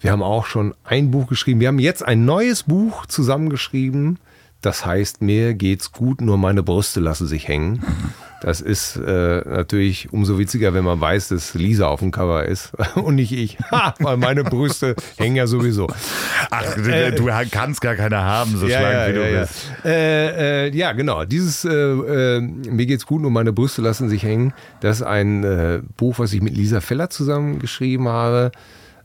wir 0.00 0.12
haben 0.12 0.22
auch 0.22 0.46
schon 0.46 0.74
ein 0.84 1.10
Buch 1.10 1.26
geschrieben. 1.26 1.60
Wir 1.60 1.68
haben 1.68 1.78
jetzt 1.78 2.04
ein 2.04 2.24
neues 2.24 2.62
Buch 2.62 3.06
zusammengeschrieben. 3.06 4.18
Das 4.66 4.84
heißt, 4.84 5.22
mir 5.22 5.54
geht's 5.54 5.92
gut, 5.92 6.20
nur 6.20 6.38
meine 6.38 6.64
Brüste 6.64 6.98
lassen 6.98 7.28
sich 7.28 7.46
hängen. 7.46 7.84
Das 8.42 8.60
ist 8.60 8.96
äh, 8.96 9.40
natürlich 9.48 10.12
umso 10.12 10.38
witziger, 10.38 10.74
wenn 10.74 10.84
man 10.84 11.00
weiß, 11.00 11.28
dass 11.28 11.54
Lisa 11.54 11.86
auf 11.86 12.00
dem 12.00 12.10
Cover 12.10 12.44
ist 12.44 12.72
und 12.94 13.14
nicht 13.14 13.32
ich. 13.32 13.56
weil 13.98 14.18
meine 14.18 14.44
Brüste 14.44 14.94
hängen 15.16 15.36
ja 15.36 15.46
sowieso. 15.46 15.88
Ach, 16.50 16.76
äh, 16.76 17.12
du 17.12 17.30
kannst 17.50 17.80
gar 17.80 17.94
keine 17.94 18.18
haben, 18.18 18.58
so 18.58 18.68
ja, 18.68 18.78
schlank 18.78 18.94
ja, 18.94 19.08
wie 19.08 19.12
du 19.14 19.32
ja, 19.32 19.40
bist. 19.40 19.54
Äh, 19.86 20.66
äh, 20.66 20.76
ja, 20.76 20.92
genau. 20.92 21.24
Dieses 21.24 21.64
äh, 21.64 21.70
äh, 21.72 22.40
Mir 22.42 22.84
geht's 22.84 23.06
gut, 23.06 23.22
nur 23.22 23.30
meine 23.30 23.54
Brüste 23.54 23.80
lassen 23.80 24.10
sich 24.10 24.22
hängen. 24.22 24.52
Das 24.80 24.98
ist 24.98 25.02
ein 25.02 25.88
Buch, 25.96 26.18
was 26.18 26.34
ich 26.34 26.42
mit 26.42 26.54
Lisa 26.54 26.82
Feller 26.82 27.08
zusammen 27.08 27.58
geschrieben 27.58 28.06
habe 28.06 28.52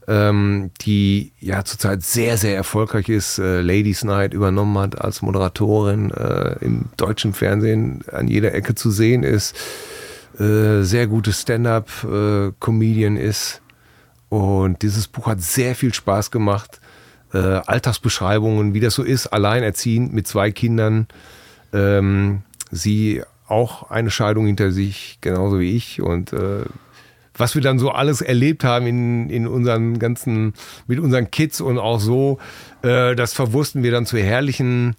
ähm, 0.07 0.72
die 0.82 1.32
ja 1.40 1.64
zurzeit 1.64 2.03
sehr, 2.03 2.38
sehr 2.38 2.56
erfolgreich 2.56 3.10
ist, 3.10 3.40
äh, 3.40 3.61
Ladies 3.61 4.03
Night 4.03 4.34
übernommen 4.34 4.78
hat 4.78 4.99
als 4.99 5.22
Moderatorin 5.22 6.11
äh, 6.11 6.56
im 6.61 6.86
deutschen 6.98 7.34
Fernsehen 7.34 8.03
an 8.11 8.28
jeder 8.28 8.53
Ecke 8.53 8.76
zu 8.76 8.91
sehen 8.91 9.23
ist, 9.23 9.56
äh, 10.40 10.82
sehr 10.82 11.07
gutes 11.07 11.41
Stand-up-Comedian 11.41 13.18
äh, 13.18 13.28
ist. 13.28 13.61
Und 14.30 14.82
dieses 14.82 15.07
Buch 15.07 15.28
hat 15.28 15.41
sehr 15.41 15.76
viel 15.76 15.94
Spaß 15.94 16.32
gemacht. 16.32 16.80
Äh, 17.34 17.38
Alltagsbeschreibungen, 17.38 18.73
wie 18.73 18.80
das 18.80 18.95
so 18.95 19.03
ist, 19.03 19.28
alleinerziehend 19.28 20.14
mit 20.14 20.28
zwei 20.28 20.52
Kindern. 20.52 21.07
Ähm, 21.73 22.41
sie 22.72 23.23
auch 23.48 23.91
eine 23.91 24.10
Scheidung 24.10 24.48
hinter 24.48 24.72
sich, 24.72 25.19
genauso 25.22 25.60
wie 25.60 25.76
ich. 25.76 26.02
Und 26.02 26.34
äh, 26.34 26.64
was 27.34 27.56
wir 27.56 27.62
dann 27.62 27.80
so 27.80 27.91
alles 27.91 28.22
erlebt 28.22 28.64
haben 28.64 28.86
in, 28.88 29.30
in 29.30 29.48
unseren 29.48 29.99
ganzen, 29.99 30.53
mit 30.88 30.99
unseren 30.99 31.32
Kids 31.32 31.62
und 31.62 31.80
auch 31.80 31.99
so, 31.99 32.40
äh, 32.82 33.16
das 33.16 33.34
verwursten 33.34 33.84
wir 33.84 33.91
dann 33.91 34.06
zu 34.06 34.18
herrlichen 34.18 34.95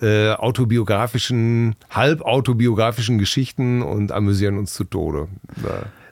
äh, 0.00 0.30
autobiografischen, 0.30 1.76
halbautobiografischen 1.90 3.18
Geschichten 3.18 3.82
und 3.82 4.12
amüsieren 4.12 4.58
uns 4.58 4.74
zu 4.74 4.84
Tode. 4.84 5.28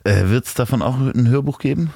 Äh, 0.04 0.28
Wird 0.28 0.46
es 0.46 0.54
davon 0.54 0.82
auch 0.82 0.96
ein 0.96 1.28
Hörbuch 1.28 1.58
geben? 1.58 1.90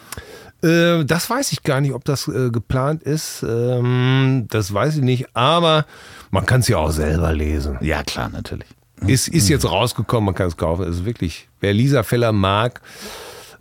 Äh, 0.62 1.04
das 1.04 1.30
weiß 1.30 1.52
ich 1.52 1.62
gar 1.62 1.80
nicht, 1.80 1.92
ob 1.92 2.04
das 2.04 2.26
äh, 2.28 2.50
geplant 2.50 3.02
ist. 3.02 3.44
Ähm, 3.48 4.46
das 4.50 4.72
weiß 4.74 4.96
ich 4.96 5.02
nicht, 5.02 5.36
aber 5.36 5.86
man 6.30 6.46
kann 6.46 6.60
es 6.60 6.68
ja 6.68 6.78
auch 6.78 6.90
selber 6.90 7.32
lesen. 7.32 7.78
Ja, 7.80 8.02
klar, 8.02 8.28
natürlich. 8.28 8.68
Ist, 9.06 9.28
ist 9.28 9.48
jetzt 9.48 9.64
rausgekommen, 9.64 10.26
man 10.26 10.34
kann 10.34 10.48
es 10.48 10.56
kaufen. 10.56 10.82
Es 10.82 10.96
ist 10.96 11.04
wirklich, 11.04 11.48
wer 11.60 11.72
Lisa 11.72 12.02
Feller 12.02 12.32
mag, 12.32 12.80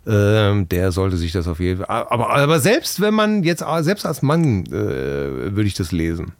ähm, 0.08 0.68
der 0.68 0.90
sollte 0.90 1.16
sich 1.16 1.32
das 1.32 1.46
auf 1.46 1.60
jeden 1.60 1.84
Fall. 1.84 2.06
Aber, 2.08 2.30
aber 2.30 2.60
selbst 2.60 3.00
wenn 3.00 3.14
man 3.14 3.42
jetzt, 3.42 3.62
selbst 3.80 4.06
als 4.06 4.22
Mann, 4.22 4.64
äh, 4.66 4.70
würde 4.72 5.66
ich 5.66 5.74
das 5.74 5.92
lesen. 5.92 6.32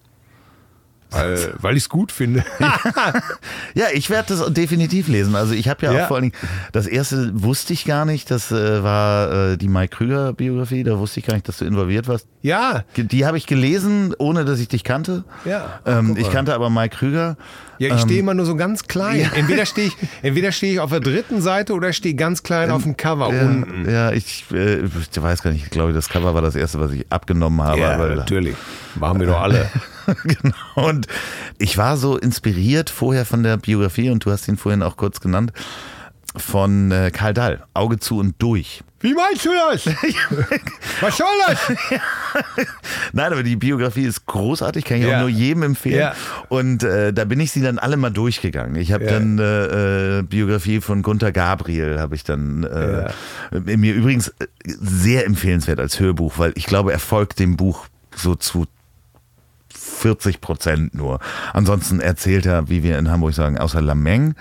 Weil, 1.11 1.55
weil 1.59 1.77
ich 1.77 1.85
es 1.85 1.89
gut 1.89 2.13
finde. 2.13 2.45
ja, 3.75 3.87
ich 3.95 4.11
werde 4.11 4.35
das 4.37 4.53
definitiv 4.53 5.09
lesen. 5.09 5.35
Also 5.37 5.55
ich 5.55 5.69
habe 5.69 5.87
ja, 5.87 5.93
ja, 5.93 6.03
auch 6.03 6.09
vor 6.09 6.17
allen 6.17 6.31
Dingen, 6.31 6.37
das 6.73 6.87
erste 6.87 7.31
wusste 7.43 7.73
ich 7.73 7.87
gar 7.87 8.05
nicht, 8.05 8.31
das 8.31 8.53
äh, 8.53 8.83
war 8.83 9.53
äh, 9.53 9.57
die 9.57 9.69
Mike 9.69 9.97
Krüger 9.97 10.35
Biografie, 10.35 10.83
da 10.85 10.99
wusste 10.99 11.21
ich 11.21 11.27
gar 11.27 11.35
nicht, 11.35 11.49
dass 11.49 11.59
du 11.59 11.65
involviert 11.65 12.09
warst. 12.09 12.27
Ja. 12.43 12.85
Die 12.97 13.25
habe 13.25 13.39
ich 13.39 13.47
gelesen, 13.47 14.15
ohne 14.19 14.45
dass 14.45 14.61
ich 14.61 14.69
dich 14.69 14.85
kannte. 14.85 15.25
Ja. 15.45 15.81
Ähm, 15.87 16.17
ich 16.19 16.31
kannte 16.31 16.55
aber 16.55 16.69
Mike 16.69 16.97
Krüger. 16.97 17.37
Ja, 17.79 17.95
ich 17.95 18.01
stehe 18.01 18.19
ähm, 18.19 18.27
immer 18.27 18.35
nur 18.35 18.45
so 18.45 18.57
ganz 18.57 18.85
klein. 18.85 19.21
Ja. 19.21 19.29
Entweder 19.35 19.65
stehe 19.65 19.89
ich, 19.89 19.97
entweder 20.23 20.53
stehe 20.53 20.75
ich 20.75 20.81
auf 20.81 20.91
der 20.91 21.01
dritten 21.01 21.41
Seite 21.41 21.75
oder 21.75 21.93
stehe 21.93 22.15
ganz 22.15 22.43
klein 22.43 22.69
ähm, 22.69 22.75
auf 22.75 22.83
dem 22.83 22.97
Cover 22.97 23.33
ja, 23.33 23.43
unten. 23.43 23.89
Ja, 23.89 24.13
ich, 24.13 24.45
äh, 24.53 24.83
ich 24.83 25.23
weiß 25.23 25.43
gar 25.43 25.53
nicht, 25.53 25.65
ich 25.65 25.71
glaube, 25.71 25.93
das 25.93 26.09
Cover 26.09 26.35
war 26.35 26.43
das 26.43 26.57
erste, 26.57 26.81
was 26.81 26.93
ich 26.93 27.07
abgenommen 27.11 27.63
habe. 27.63 27.81
Ja, 27.81 27.97
natürlich. 27.97 28.57
Machen 28.97 29.21
wir 29.21 29.29
doch 29.29 29.41
alle. 29.41 29.71
genau. 30.25 30.55
Und 30.75 31.07
ich 31.59 31.77
war 31.79 31.97
so 31.97 32.17
inspiriert 32.17 32.91
vorher 32.91 33.25
von 33.25 33.43
der 33.43 33.57
Biografie 33.57 34.11
und 34.11 34.25
du 34.25 34.31
hast 34.31 34.49
ihn 34.49 34.57
vorhin 34.57 34.83
auch 34.83 34.97
kurz 34.97 35.21
genannt 35.21 35.53
von 36.37 36.91
äh, 36.91 37.11
Karl 37.13 37.35
Dall, 37.35 37.65
Auge 37.75 37.99
zu 37.99 38.19
und 38.19 38.35
durch. 38.39 38.83
Wie 39.01 39.15
meinst 39.15 39.45
du 39.45 39.51
das? 39.51 39.87
Was 41.01 41.17
soll 41.17 41.27
das? 41.47 41.73
Nein, 43.13 43.33
aber 43.33 43.45
die 43.45 43.55
Biografie 43.55 44.05
ist 44.05 44.27
großartig, 44.27 44.85
kann 44.85 44.99
ich 44.99 45.05
ja. 45.05 45.17
auch 45.17 45.21
nur 45.21 45.29
jedem 45.29 45.63
empfehlen. 45.63 46.01
Ja. 46.01 46.15
Und 46.49 46.83
äh, 46.83 47.13
da 47.13 47.25
bin 47.25 47.39
ich 47.39 47.53
sie 47.53 47.63
dann 47.63 47.79
alle 47.79 47.97
mal 47.97 48.11
durchgegangen. 48.11 48.75
Ich 48.75 48.93
habe 48.93 49.05
ja. 49.05 49.13
dann 49.13 49.39
äh, 49.39 50.19
äh, 50.19 50.23
Biografie 50.23 50.81
von 50.81 51.03
Gunther 51.03 51.31
Gabriel, 51.31 52.01
habe 52.01 52.17
ich 52.17 52.25
dann 52.25 52.65
äh, 52.65 53.13
mir 53.77 53.95
übrigens 53.95 54.29
äh, 54.41 54.47
sehr 54.65 55.27
empfehlenswert 55.27 55.79
als 55.79 56.01
Hörbuch, 56.01 56.39
weil 56.39 56.53
ich 56.57 56.67
glaube, 56.67 56.93
er 56.93 56.99
folgt 56.99 57.39
dem 57.39 57.57
Buch 57.57 57.87
so 58.17 58.35
zu 58.35 58.67
40 59.99 60.41
Prozent 60.41 60.95
nur. 60.95 61.19
Ansonsten 61.53 62.01
erzählt 62.01 62.47
er, 62.47 62.69
wie 62.69 62.83
wir 62.83 62.99
in 62.99 63.11
Hamburg 63.11 63.35
sagen, 63.35 63.59
außer 63.59 63.83
Lameng. 63.83 64.35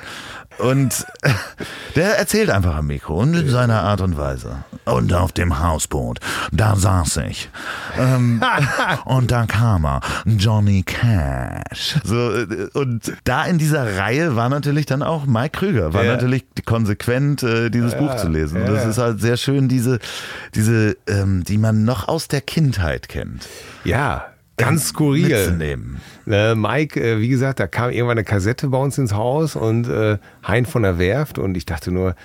Und 0.58 1.06
der 1.96 2.18
erzählt 2.18 2.50
einfach 2.50 2.78
am 2.78 2.88
Mikro 2.88 3.20
und 3.20 3.36
in 3.36 3.50
seiner 3.50 3.84
Art 3.84 4.02
und 4.02 4.18
Weise. 4.18 4.64
Und 4.86 5.14
auf 5.14 5.32
dem 5.32 5.60
Hausboot, 5.60 6.20
da 6.52 6.76
saß 6.76 7.18
ich. 7.30 7.50
Ähm, 7.98 8.42
und 9.06 9.32
da 9.32 9.46
kam 9.46 9.86
er, 9.86 10.02
Johnny 10.26 10.84
Cash. 10.84 11.98
So, 12.04 12.34
äh, 12.34 12.70
und 12.74 13.14
da 13.24 13.46
in 13.46 13.58
dieser 13.58 13.98
Reihe 13.98 14.36
war 14.36 14.50
natürlich 14.50 14.86
dann 14.86 15.04
auch 15.04 15.26
Mike 15.26 15.60
Krüger, 15.60 15.94
war 15.94 16.04
ja. 16.04 16.14
natürlich 16.14 16.46
konsequent, 16.66 17.44
äh, 17.44 17.70
dieses 17.70 17.94
ja, 17.94 18.00
Buch 18.00 18.16
zu 18.16 18.28
lesen. 18.28 18.62
Ja. 18.62 18.68
Das 18.68 18.86
ist 18.86 18.98
halt 18.98 19.22
sehr 19.22 19.38
schön, 19.38 19.68
diese, 19.68 20.00
diese, 20.56 20.98
ähm, 21.08 21.44
die 21.44 21.58
man 21.58 21.84
noch 21.84 22.08
aus 22.08 22.28
der 22.28 22.42
Kindheit 22.42 23.10
kennt. 23.10 23.48
Ja, 23.84 24.26
ganz 24.58 24.90
skurril. 24.90 25.30
Mitzunehmen. 25.30 26.02
Äh, 26.28 26.56
Mike, 26.56 27.00
äh, 27.00 27.20
wie 27.20 27.30
gesagt, 27.30 27.60
da 27.60 27.68
kam 27.68 27.92
irgendwann 27.92 28.18
eine 28.18 28.26
Kassette 28.26 28.68
bei 28.68 28.78
uns 28.78 28.98
ins 28.98 29.14
Haus 29.14 29.56
und 29.56 29.88
äh, 29.88 30.18
Hein 30.46 30.66
von 30.66 30.84
der 30.84 31.00
Werft 31.00 31.40
und 31.40 31.56
ich 31.56 31.66
dachte 31.66 31.92
nur, 31.92 32.16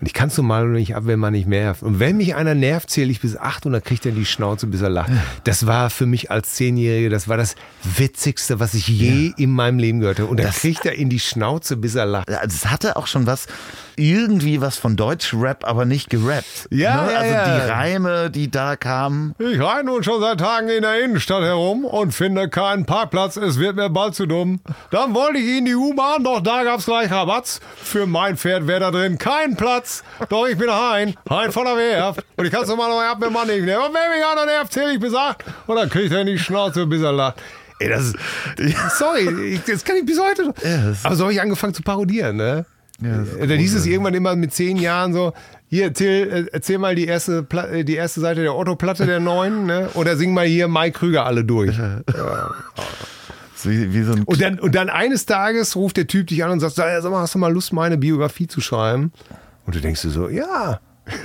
Und 0.00 0.06
ich 0.06 0.12
kann 0.14 0.28
es 0.28 0.36
normal 0.36 0.66
nicht 0.68 0.94
ab, 0.94 1.04
wenn 1.06 1.18
man 1.18 1.32
nicht 1.32 1.48
nervt. 1.48 1.82
Und 1.82 1.98
wenn 2.00 2.16
mich 2.16 2.34
einer 2.34 2.54
nervt, 2.54 2.90
zähle 2.90 3.10
ich 3.10 3.20
bis 3.20 3.36
acht 3.36 3.66
und 3.66 3.72
dann 3.72 3.82
kriegt 3.82 4.06
er 4.06 4.12
die 4.12 4.24
Schnauze, 4.24 4.66
bis 4.66 4.80
er 4.80 4.90
lacht. 4.90 5.10
Das 5.44 5.66
war 5.66 5.90
für 5.90 6.06
mich 6.06 6.30
als 6.30 6.54
Zehnjährige, 6.54 7.10
das 7.10 7.28
war 7.28 7.36
das 7.36 7.56
Witzigste, 7.96 8.60
was 8.60 8.74
ich 8.74 8.86
je 8.88 9.32
in 9.36 9.50
meinem 9.50 9.78
Leben 9.78 10.00
gehört 10.00 10.18
habe. 10.20 10.30
Und 10.30 10.38
dann 10.38 10.46
Das- 10.46 10.60
kriegt 10.60 10.84
er 10.86 10.92
in 10.94 11.08
die 11.08 11.18
Schnauze, 11.20 11.76
bis 11.76 11.94
er 11.94 12.06
lacht. 12.06 12.30
Also 12.30 12.54
es 12.54 12.70
hatte 12.70 12.96
auch 12.96 13.06
schon 13.06 13.26
was, 13.26 13.46
irgendwie 13.96 14.60
was 14.60 14.76
von 14.76 14.94
Deutschrap, 14.96 15.64
aber 15.66 15.84
nicht 15.84 16.10
gerappt. 16.10 16.68
Ja, 16.70 17.04
ne? 17.04 17.12
ja, 17.12 17.18
Also 17.18 17.34
ja. 17.34 17.44
die 17.64 17.70
Reime, 17.70 18.30
die 18.30 18.50
da 18.50 18.76
kamen. 18.76 19.34
Ich 19.38 19.60
reite 19.60 19.86
nun 19.86 20.02
schon 20.04 20.20
seit 20.20 20.38
Tagen 20.38 20.68
in 20.68 20.82
der 20.82 21.04
Innenstadt 21.04 21.42
herum 21.42 21.84
und 21.84 22.12
finde 22.12 22.48
keinen 22.48 22.86
Parkplatz. 22.86 23.36
Es 23.36 23.58
wird 23.58 23.74
mir 23.76 23.90
bald 23.90 24.14
zu 24.14 24.26
dumm. 24.26 24.60
Dann 24.92 25.14
wollte 25.14 25.38
ich 25.38 25.58
in 25.58 25.64
die 25.64 25.74
U-Bahn, 25.74 26.22
doch 26.22 26.40
da 26.40 26.62
gab's 26.62 26.84
gleich 26.86 27.10
Rabatz. 27.10 27.60
Für 27.82 28.06
mein 28.06 28.36
Pferd 28.36 28.66
wäre 28.68 28.80
da 28.80 28.90
drin 28.92 29.18
kein 29.18 29.56
Platz. 29.56 29.87
Doch 30.28 30.46
ich 30.46 30.56
bin 30.58 30.70
Hein, 30.70 31.14
Hein 31.30 31.52
von 31.52 31.64
der 31.64 31.76
Werft. 31.76 32.24
Und 32.36 32.44
ich 32.44 32.52
kann's 32.52 32.68
normal 32.68 32.88
noch 32.90 33.00
ab 33.02 33.18
mit 33.20 33.30
Mann 33.32 33.46
nehmen. 33.46 33.68
Und 33.68 33.94
wenn 33.94 34.16
mich 34.16 34.24
einer 34.30 34.46
nervt, 34.46 34.72
zähle 34.72 34.92
ich 34.92 35.00
bis 35.00 35.14
acht. 35.14 35.44
Und 35.66 35.76
dann 35.76 35.88
kriegt 35.88 36.12
er 36.12 36.20
in 36.22 36.26
die 36.28 36.38
Schnauze, 36.38 36.86
bis 36.86 37.02
er 37.02 37.12
lacht. 37.12 37.36
Ey, 37.80 37.88
das 37.88 38.06
ist, 38.06 38.16
sorry, 38.98 39.52
ich, 39.54 39.60
das 39.64 39.84
kann 39.84 39.96
ich 39.96 40.04
bis 40.04 40.20
heute 40.20 40.46
noch. 40.46 40.54
das- 40.54 41.04
Aber 41.04 41.14
so 41.14 41.24
habe 41.24 41.32
ich 41.32 41.40
angefangen 41.40 41.74
zu 41.74 41.82
parodieren, 41.82 42.36
ne? 42.36 42.66
Ja, 43.00 43.22
Dann 43.46 43.58
hieß 43.58 43.76
es 43.76 43.86
irgendwann 43.86 44.14
immer 44.14 44.34
mit 44.34 44.52
zehn 44.52 44.76
Jahren 44.76 45.12
so, 45.12 45.32
hier, 45.70 45.84
erzähl, 45.84 46.32
äh, 46.32 46.46
erzähl 46.52 46.78
mal 46.78 46.96
die 46.96 47.06
erste, 47.06 47.44
Pla 47.44 47.66
äh, 47.68 47.84
die 47.84 47.94
erste 47.94 48.20
Seite 48.20 48.42
der 48.42 48.56
Otto-Platte 48.56 49.06
der 49.06 49.20
neuen, 49.20 49.66
ne? 49.66 49.88
Oder 49.94 50.16
sing 50.16 50.34
mal 50.34 50.46
hier 50.46 50.66
Mike 50.66 50.98
Krüger 50.98 51.24
alle 51.24 51.44
durch. 51.44 51.76
So 53.54 53.70
Wie, 53.70 53.92
wie 53.92 54.02
so 54.02 54.14
Und 54.24 54.40
dann, 54.40 54.58
und 54.58 54.74
dann 54.74 54.88
eines 54.88 55.26
Tages 55.26 55.74
ruft 55.76 55.96
der 55.96 56.06
Typ 56.06 56.26
dich 56.28 56.44
an 56.44 56.50
und 56.50 56.60
sagt, 56.60 56.74
sag 56.74 57.04
mal, 57.04 57.20
hast 57.20 57.34
du 57.34 57.38
mal 57.38 57.52
Lust, 57.52 57.72
meine 57.72 57.98
Biografie 57.98 58.46
zu 58.46 58.60
schreiben? 58.60 59.12
Und 59.68 59.74
du 59.74 59.82
denkst 59.82 60.00
dir 60.00 60.08
so, 60.08 60.30
ja. 60.30 60.80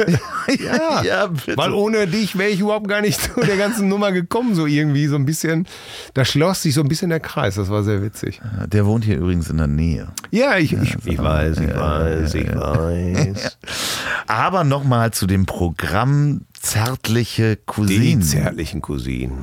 ja. 0.60 1.02
Ja. 1.02 1.30
Weil 1.56 1.72
ohne 1.72 2.08
dich 2.08 2.38
wäre 2.38 2.50
ich 2.50 2.60
überhaupt 2.60 2.90
gar 2.90 3.00
nicht 3.00 3.22
zu 3.34 3.40
der 3.40 3.56
ganzen 3.56 3.88
Nummer 3.88 4.12
gekommen, 4.12 4.54
so 4.54 4.66
irgendwie, 4.66 5.08
so 5.08 5.16
ein 5.16 5.24
bisschen. 5.26 5.66
Da 6.14 6.26
schloss 6.26 6.62
sich 6.62 6.74
so 6.74 6.82
ein 6.82 6.90
bisschen 6.90 7.10
der 7.10 7.22
Kreis, 7.22 7.56
das 7.56 7.70
war 7.70 7.84
sehr 7.84 8.04
witzig. 8.04 8.42
Der 8.68 8.86
wohnt 8.86 9.06
hier 9.06 9.16
übrigens 9.16 9.50
in 9.50 9.60
der 9.60 9.68
Nähe. 9.68 10.10
Ja, 10.30 10.58
ich, 10.58 10.74
ich, 10.74 10.94
ich 11.06 11.18
weiß, 11.18 11.58
ich 11.58 11.74
weiß, 11.74 12.34
ich 12.34 12.54
weiß. 12.54 13.58
Aber 14.28 14.66
nochmal 14.66 15.12
zu 15.12 15.26
dem 15.26 15.46
Programm 15.46 16.42
Zärtliche 16.60 17.56
Die 17.56 17.62
Cousinen. 17.66 18.22
zärtlichen 18.24 18.82
Cousinen. 18.82 19.38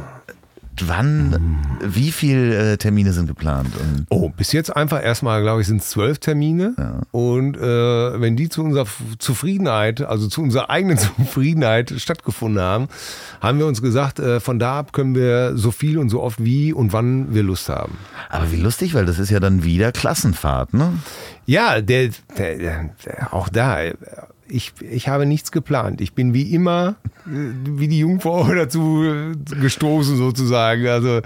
Wann, 0.88 1.58
wie 1.82 2.12
viele 2.12 2.72
äh, 2.72 2.76
Termine 2.76 3.12
sind 3.12 3.26
geplant? 3.26 3.70
Und 3.76 4.06
Oh, 4.08 4.28
bis 4.30 4.52
jetzt 4.52 4.74
einfach 4.74 5.02
erstmal, 5.02 5.42
glaube 5.42 5.60
ich, 5.60 5.66
sind 5.66 5.80
es 5.82 5.90
zwölf 5.90 6.18
Termine. 6.18 6.74
Und 7.10 7.56
äh, 7.56 7.60
wenn 8.20 8.36
die 8.36 8.48
zu 8.48 8.62
unserer 8.62 8.86
Zufriedenheit, 9.18 10.00
also 10.02 10.28
zu 10.28 10.42
unserer 10.42 10.70
eigenen 10.70 10.98
Zufriedenheit 11.18 11.92
stattgefunden 11.98 12.62
haben, 12.62 12.88
haben 13.40 13.58
wir 13.58 13.66
uns 13.66 13.82
gesagt, 13.82 14.18
äh, 14.18 14.40
von 14.40 14.58
da 14.58 14.78
ab 14.80 14.92
können 14.92 15.14
wir 15.14 15.56
so 15.56 15.70
viel 15.70 15.98
und 15.98 16.08
so 16.08 16.22
oft 16.22 16.42
wie 16.42 16.72
und 16.72 16.92
wann 16.92 17.34
wir 17.34 17.42
Lust 17.42 17.68
haben. 17.68 17.96
aber 18.28 18.50
wie 18.52 18.56
lustig, 18.56 18.94
weil 18.94 19.06
das 19.06 19.18
ist 19.18 19.30
ja 19.30 19.40
dann 19.40 19.64
wieder 19.64 19.92
Klassenfahrt, 19.92 20.74
ne? 20.74 20.92
Ja, 21.46 21.80
der, 21.80 22.10
der, 22.38 22.58
der, 22.58 22.90
der 23.04 23.34
auch 23.34 23.48
da. 23.48 23.78
Ich, 24.50 24.72
ich 24.80 25.08
habe 25.08 25.26
nichts 25.26 25.52
geplant. 25.52 26.00
Ich 26.00 26.14
bin 26.14 26.34
wie 26.34 26.54
immer, 26.54 26.96
äh, 27.26 27.52
wie 27.64 27.88
die 27.88 28.00
Jungfrau 28.00 28.44
dazu 28.54 29.04
gestoßen 29.60 30.16
sozusagen. 30.16 30.86
Also 30.88 31.20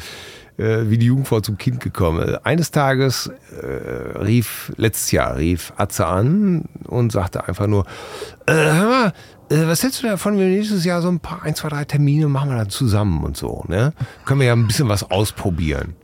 äh, 0.56 0.88
wie 0.88 0.98
die 0.98 1.06
Jungfrau 1.06 1.40
zum 1.40 1.58
Kind 1.58 1.80
gekommen. 1.80 2.36
Eines 2.44 2.70
Tages 2.70 3.30
äh, 3.60 4.18
rief, 4.18 4.72
letztes 4.76 5.10
Jahr 5.10 5.36
rief 5.36 5.72
Atze 5.76 6.06
an 6.06 6.64
und 6.86 7.12
sagte 7.12 7.48
einfach 7.48 7.66
nur, 7.66 7.84
äh, 8.46 8.52
hör 8.52 8.88
mal, 8.88 9.12
äh, 9.50 9.66
was 9.66 9.82
hältst 9.82 10.02
du 10.02 10.06
davon, 10.06 10.34
wenn 10.38 10.50
wir 10.50 10.56
nächstes 10.56 10.84
Jahr 10.84 11.02
so 11.02 11.08
ein 11.08 11.20
paar, 11.20 11.42
ein, 11.42 11.54
zwei, 11.54 11.68
drei 11.68 11.84
Termine 11.84 12.28
machen 12.28 12.50
wir 12.50 12.56
dann 12.56 12.70
zusammen 12.70 13.24
und 13.24 13.36
so, 13.36 13.64
ne? 13.68 13.92
Können 14.24 14.40
wir 14.40 14.46
ja 14.46 14.52
ein 14.52 14.66
bisschen 14.66 14.88
was 14.88 15.10
ausprobieren. 15.10 15.96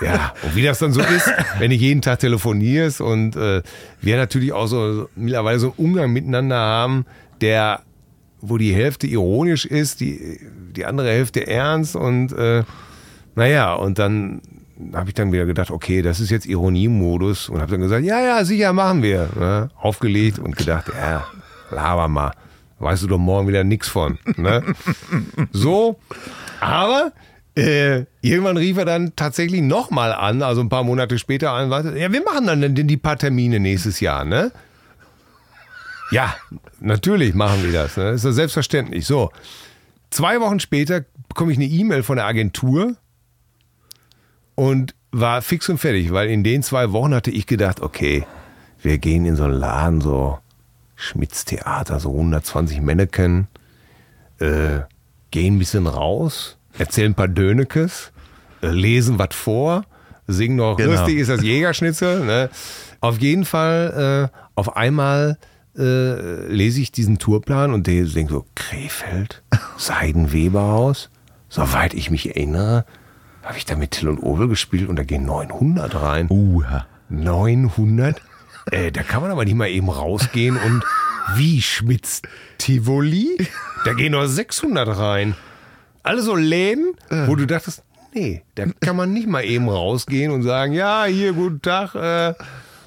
Ja, 0.00 0.32
und 0.42 0.56
wie 0.56 0.62
das 0.62 0.78
dann 0.78 0.92
so 0.92 1.00
ist, 1.00 1.30
wenn 1.58 1.70
ich 1.70 1.80
jeden 1.80 2.00
Tag 2.00 2.20
telefonierst 2.20 3.00
und 3.00 3.36
äh, 3.36 3.62
wir 4.00 4.16
natürlich 4.16 4.52
auch 4.52 4.66
so 4.66 5.08
mittlerweile 5.14 5.58
so 5.58 5.68
einen 5.68 5.86
Umgang 5.86 6.12
miteinander 6.12 6.56
haben, 6.56 7.06
der, 7.40 7.80
wo 8.40 8.58
die 8.58 8.74
Hälfte 8.74 9.06
ironisch 9.06 9.66
ist, 9.66 10.00
die, 10.00 10.40
die 10.74 10.86
andere 10.86 11.10
Hälfte 11.10 11.46
ernst 11.46 11.96
und 11.96 12.32
äh, 12.32 12.64
naja, 13.34 13.74
und 13.74 13.98
dann 13.98 14.40
habe 14.94 15.08
ich 15.08 15.14
dann 15.14 15.32
wieder 15.32 15.46
gedacht, 15.46 15.70
okay, 15.70 16.02
das 16.02 16.20
ist 16.20 16.30
jetzt 16.30 16.46
Ironiemodus 16.46 17.48
und 17.48 17.60
habe 17.60 17.70
dann 17.70 17.80
gesagt, 17.80 18.04
ja, 18.04 18.20
ja, 18.20 18.44
sicher 18.44 18.72
machen 18.72 19.02
wir. 19.02 19.28
Ne? 19.38 19.70
Aufgelegt 19.80 20.38
und 20.38 20.56
gedacht, 20.56 20.86
ja, 20.88 21.24
laber 21.70 22.08
mal. 22.08 22.32
Weißt 22.78 23.04
du 23.04 23.06
doch 23.06 23.18
morgen 23.18 23.46
wieder 23.46 23.62
nix 23.62 23.88
von. 23.88 24.18
Ne? 24.36 24.62
So, 25.52 26.00
aber 26.60 27.12
äh, 27.54 28.04
irgendwann 28.22 28.56
rief 28.56 28.78
er 28.78 28.84
dann 28.84 29.14
tatsächlich 29.14 29.60
nochmal 29.60 30.12
an, 30.12 30.42
also 30.42 30.60
ein 30.60 30.68
paar 30.68 30.84
Monate 30.84 31.18
später 31.18 31.52
an, 31.52 31.70
ja, 31.96 32.12
wir 32.12 32.22
machen 32.22 32.46
dann 32.46 32.74
die 32.74 32.96
paar 32.96 33.18
Termine 33.18 33.60
nächstes 33.60 34.00
Jahr, 34.00 34.24
ne? 34.24 34.52
Ja, 36.10 36.34
natürlich 36.80 37.34
machen 37.34 37.62
wir 37.64 37.72
das, 37.72 37.96
ne? 37.96 38.10
Ist 38.10 38.24
ja 38.24 38.32
selbstverständlich. 38.32 39.06
So, 39.06 39.30
zwei 40.10 40.40
Wochen 40.40 40.60
später 40.60 41.04
bekomme 41.28 41.52
ich 41.52 41.58
eine 41.58 41.66
E-Mail 41.66 42.02
von 42.02 42.16
der 42.16 42.26
Agentur 42.26 42.96
und 44.54 44.94
war 45.10 45.42
fix 45.42 45.68
und 45.68 45.78
fertig, 45.78 46.12
weil 46.12 46.30
in 46.30 46.44
den 46.44 46.62
zwei 46.62 46.92
Wochen 46.92 47.14
hatte 47.14 47.30
ich 47.30 47.46
gedacht, 47.46 47.80
okay, 47.80 48.26
wir 48.80 48.98
gehen 48.98 49.26
in 49.26 49.36
so 49.36 49.44
einen 49.44 49.54
Laden, 49.54 50.00
so 50.00 50.38
Schmitz 50.96 51.44
Theater, 51.44 52.00
so 52.00 52.12
120 52.12 52.80
Mannequin, 52.80 53.46
äh, 54.38 54.80
gehen 55.30 55.56
ein 55.56 55.58
bisschen 55.58 55.86
raus, 55.86 56.56
erzählen 56.78 57.12
ein 57.12 57.14
paar 57.14 57.28
Dönekes, 57.28 58.12
äh, 58.62 58.68
lesen 58.68 59.18
was 59.18 59.34
vor, 59.34 59.84
singen 60.26 60.56
noch, 60.56 60.76
Genau. 60.76 60.92
lustig 60.92 61.18
ist 61.18 61.28
das 61.30 61.42
Jägerschnitzel. 61.42 62.24
Ne? 62.24 62.50
Auf 63.00 63.18
jeden 63.20 63.44
Fall, 63.44 64.30
äh, 64.32 64.38
auf 64.54 64.76
einmal 64.76 65.38
äh, 65.76 66.46
lese 66.48 66.80
ich 66.80 66.92
diesen 66.92 67.18
Tourplan 67.18 67.72
und 67.72 67.86
denke 67.86 68.26
so, 68.28 68.46
Krefeld, 68.54 69.42
Seidenweberhaus, 69.78 71.10
soweit 71.48 71.94
ich 71.94 72.10
mich 72.10 72.28
erinnere, 72.36 72.84
habe 73.42 73.58
ich 73.58 73.64
da 73.64 73.74
mit 73.76 73.92
Till 73.92 74.08
und 74.08 74.18
Obel 74.18 74.48
gespielt 74.48 74.88
und 74.88 74.96
da 74.96 75.02
gehen 75.02 75.24
900 75.24 75.94
rein. 76.00 76.26
Uha. 76.30 76.86
900? 77.08 78.20
Äh, 78.70 78.92
da 78.92 79.02
kann 79.02 79.22
man 79.22 79.30
aber 79.30 79.44
nicht 79.44 79.54
mal 79.56 79.68
eben 79.68 79.88
rausgehen 79.88 80.56
und 80.56 80.84
wie 81.36 81.62
Schmitz 81.62 82.22
Tivoli? 82.58 83.48
Da 83.84 83.92
gehen 83.94 84.12
nur 84.12 84.28
600 84.28 84.96
rein. 84.96 85.34
Alle 86.02 86.22
so 86.22 86.34
Läden, 86.34 86.94
wo 87.26 87.36
du 87.36 87.46
dachtest, 87.46 87.82
nee, 88.14 88.42
da 88.54 88.64
kann 88.80 88.96
man 88.96 89.12
nicht 89.12 89.28
mal 89.28 89.44
eben 89.44 89.68
rausgehen 89.68 90.32
und 90.32 90.42
sagen, 90.42 90.72
ja, 90.72 91.04
hier, 91.04 91.32
guten 91.32 91.62
Tag. 91.62 91.94
Äh, 91.94 92.34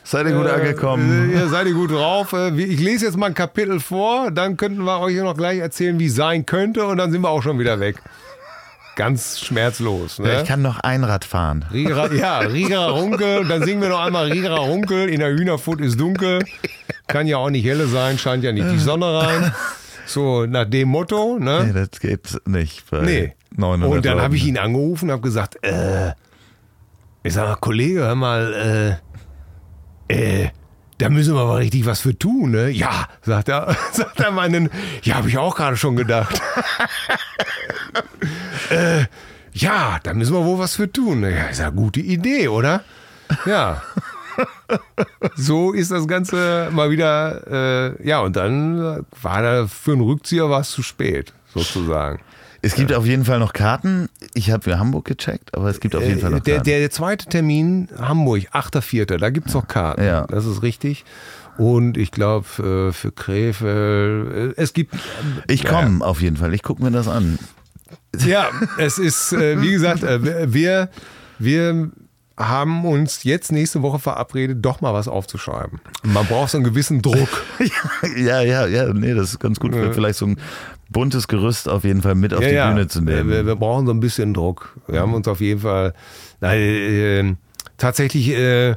Seid 0.04 0.28
ihr 0.28 0.34
gut 0.34 0.46
angekommen? 0.46 1.34
Äh, 1.34 1.48
seid 1.48 1.66
ihr 1.66 1.74
gut 1.74 1.90
drauf. 1.92 2.34
Äh, 2.34 2.50
ich 2.62 2.80
lese 2.80 3.06
jetzt 3.06 3.18
mal 3.18 3.26
ein 3.28 3.34
Kapitel 3.34 3.80
vor, 3.80 4.30
dann 4.30 4.56
könnten 4.56 4.84
wir 4.84 5.00
euch 5.00 5.16
noch 5.16 5.36
gleich 5.36 5.58
erzählen, 5.58 5.98
wie 6.00 6.06
es 6.06 6.16
sein 6.16 6.46
könnte 6.46 6.86
und 6.86 6.98
dann 6.98 7.12
sind 7.12 7.22
wir 7.22 7.30
auch 7.30 7.42
schon 7.42 7.58
wieder 7.58 7.80
weg. 7.80 7.96
Ganz 8.96 9.40
schmerzlos. 9.40 10.20
Ne? 10.20 10.42
Ich 10.42 10.48
kann 10.48 10.62
noch 10.62 10.80
Einrad 10.80 11.26
fahren. 11.26 11.66
Rigra, 11.74 12.14
ja, 12.14 12.40
Rigra 12.40 12.90
Runkel. 12.92 13.46
Dann 13.46 13.64
singen 13.64 13.82
wir 13.82 13.90
noch 13.90 14.00
einmal 14.00 14.32
Rigra 14.32 14.56
Runkel. 14.58 15.10
In 15.10 15.20
der 15.20 15.32
Hühnerfurt 15.32 15.82
ist 15.82 16.00
dunkel. 16.00 16.46
Kann 17.08 17.28
ja 17.28 17.38
auch 17.38 17.50
nicht 17.50 17.66
helle 17.66 17.88
sein, 17.88 18.18
scheint 18.18 18.44
ja 18.44 18.52
nicht 18.52 18.72
die 18.72 18.80
Sonne 18.80 19.22
rein. 19.22 19.54
So, 20.06 20.46
nach 20.46 20.66
dem 20.66 20.90
Motto, 20.90 21.38
Nee, 21.40 21.46
ne? 21.46 21.88
das 21.90 22.00
geht 22.00 22.40
nicht 22.48 22.90
bei 22.90 23.02
Nee. 23.02 23.34
900 23.58 23.90
Und 23.98 24.06
dann 24.06 24.22
habe 24.22 24.36
ich 24.36 24.46
ihn 24.46 24.58
angerufen 24.58 25.06
und 25.06 25.12
habe 25.14 25.22
gesagt, 25.22 25.64
äh, 25.64 26.12
ich 27.24 27.34
sag 27.34 27.48
mal, 27.48 27.56
Kollege, 27.56 28.02
hör 28.02 28.16
mal, 28.16 29.00
äh, 30.10 30.44
äh, 30.44 30.50
da 30.98 31.10
müssen 31.10 31.34
wir 31.34 31.42
aber 31.42 31.58
richtig 31.58 31.86
was 31.86 32.02
für 32.02 32.18
tun, 32.18 32.52
ne? 32.52 32.70
Ja, 32.70 33.08
sagt 33.22 33.50
er, 33.50 33.76
sagt 33.92 34.20
er 34.20 34.32
meinen, 34.32 34.70
ja, 35.04 35.16
habe 35.16 35.30
ich 35.30 35.38
auch 35.38 35.56
gerade 35.56 35.78
schon 35.78 35.96
gedacht. 35.96 36.40
äh, 38.70 39.06
ja, 39.54 40.00
da 40.04 40.14
müssen 40.14 40.34
wir 40.34 40.44
wohl 40.46 40.60
was 40.60 40.76
für 40.76 40.92
tun. 40.92 41.22
ne? 41.22 41.32
Ja, 41.36 41.44
ist 41.46 41.60
ja 41.60 41.68
eine 41.68 41.76
gute 41.76 42.02
Idee, 42.02 42.48
oder? 42.50 42.84
Ja. 43.46 43.82
So 45.36 45.72
ist 45.74 45.92
das 45.92 46.08
Ganze 46.08 46.70
mal 46.72 46.90
wieder, 46.90 47.94
äh, 48.00 48.08
ja, 48.08 48.20
und 48.22 48.36
dann 48.36 49.06
war 49.22 49.42
da 49.42 49.68
für 49.68 49.94
einen 49.94 50.02
Rückzieher 50.02 50.50
war 50.50 50.62
es 50.62 50.72
zu 50.72 50.82
spät, 50.84 51.34
sozusagen. 51.54 52.20
Es 52.62 52.74
gibt 52.74 52.92
auf 52.94 53.06
jeden 53.06 53.26
Fall 53.26 53.38
noch 53.40 53.54
Karten. 53.54 54.10
Ich 54.34 54.50
habe 54.50 54.64
für 54.64 54.80
Hamburg 54.80 55.06
gecheckt, 55.06 55.54
aber 55.56 55.70
es 55.70 55.80
gibt 55.80 55.96
auf 55.96 56.02
jeden 56.04 56.20
Fall 56.20 56.32
noch 56.32 56.40
Äh, 56.40 56.42
der, 56.42 56.54
Karten. 56.56 56.70
der, 56.70 56.80
der 56.80 56.90
zweite 56.90 57.28
Termin, 57.28 57.90
Hamburg, 58.00 58.44
8.4., 58.54 59.18
da 59.18 59.30
gibt 59.30 59.50
es 59.50 59.54
noch 59.54 59.68
Karten. 59.68 60.04
Ja. 60.04 60.26
Das 60.28 60.46
ist 60.46 60.64
richtig. 60.64 61.06
Und 61.58 61.96
ich 61.98 62.10
glaube, 62.12 62.46
äh, 62.90 62.92
für 62.92 63.12
Krefeld, 63.12 64.56
äh, 64.58 64.62
es 64.62 64.74
gibt. 64.74 64.96
ich 65.48 65.64
komme 65.66 66.04
auf 66.04 66.22
jeden 66.22 66.38
Fall. 66.38 66.54
Ich 66.56 66.64
gucke 66.64 66.82
mir 66.84 66.92
das 66.92 67.08
an. 67.08 67.38
Ja, 68.26 68.48
es 68.78 68.98
ist, 68.98 69.32
äh, 69.34 69.62
wie 69.62 69.72
gesagt, 69.72 70.04
äh, 70.04 70.52
wir, 70.54 70.90
wir 71.38 71.92
haben 72.38 72.86
uns 72.86 73.24
jetzt 73.24 73.52
nächste 73.52 73.82
Woche 73.82 74.00
verabredet, 74.00 74.58
doch 74.62 74.82
mal 74.82 74.94
was 74.94 75.08
aufzuschreiben. 75.08 75.80
Man 76.04 76.26
braucht 76.26 76.52
so 76.52 76.58
einen 76.58 76.66
gewissen 76.66 77.02
Druck. 77.02 77.44
ja, 78.18 78.42
ja, 78.42 78.68
ja, 78.68 78.94
nee, 78.94 79.14
das 79.14 79.30
ist 79.30 79.40
ganz 79.40 79.60
gut. 79.60 79.74
Ja. 79.74 79.94
Vielleicht 79.94 80.20
so 80.20 80.28
ein 80.28 80.38
buntes 80.90 81.28
Gerüst 81.28 81.70
auf 81.70 81.84
jeden 81.84 82.02
Fall 82.02 82.16
mit 82.16 82.34
auf 82.34 82.42
ja, 82.42 82.50
die 82.50 82.56
ja. 82.56 82.70
Bühne 82.70 82.88
zu 82.88 83.02
nehmen. 83.02 83.30
Wir, 83.30 83.46
wir 83.46 83.56
brauchen 83.56 83.86
so 83.86 83.94
ein 83.94 84.02
bisschen 84.02 84.34
Druck. 84.34 84.76
Wir 84.88 85.00
haben 85.00 85.14
uns 85.14 85.28
auf 85.28 85.40
jeden 85.40 85.62
Fall. 85.62 85.94
Nein, 86.42 86.60
äh, 86.60 87.36
tatsächlich 87.78 88.30
äh, 88.30 88.76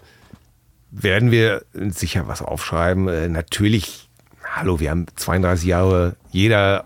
werden 0.90 1.30
wir 1.32 1.62
sicher 1.74 2.28
was 2.28 2.42
aufschreiben. 2.42 3.08
Äh, 3.08 3.28
natürlich, 3.28 4.08
hallo, 4.44 4.78
wir 4.78 4.90
haben 4.90 5.06
32 5.16 5.66
Jahre, 5.66 6.16
jeder 6.30 6.84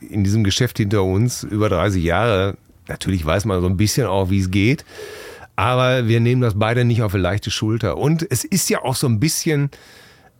in 0.00 0.24
diesem 0.24 0.42
Geschäft 0.42 0.78
hinter 0.78 1.04
uns, 1.04 1.42
über 1.42 1.68
30 1.68 2.02
Jahre. 2.02 2.56
Natürlich 2.88 3.24
weiß 3.24 3.44
man 3.44 3.60
so 3.60 3.66
ein 3.66 3.76
bisschen 3.76 4.06
auch, 4.06 4.30
wie 4.30 4.40
es 4.40 4.50
geht. 4.50 4.84
Aber 5.58 6.06
wir 6.06 6.20
nehmen 6.20 6.40
das 6.40 6.54
beide 6.56 6.84
nicht 6.84 7.02
auf 7.02 7.14
eine 7.14 7.22
leichte 7.24 7.50
Schulter. 7.50 7.96
Und 7.96 8.24
es 8.30 8.44
ist 8.44 8.70
ja 8.70 8.82
auch 8.84 8.94
so 8.94 9.08
ein 9.08 9.18
bisschen 9.18 9.70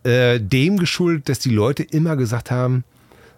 äh, 0.04 0.38
dem 0.38 0.76
geschuldet, 0.78 1.28
dass 1.28 1.40
die 1.40 1.50
Leute 1.50 1.82
immer 1.82 2.14
gesagt 2.14 2.52
haben, 2.52 2.84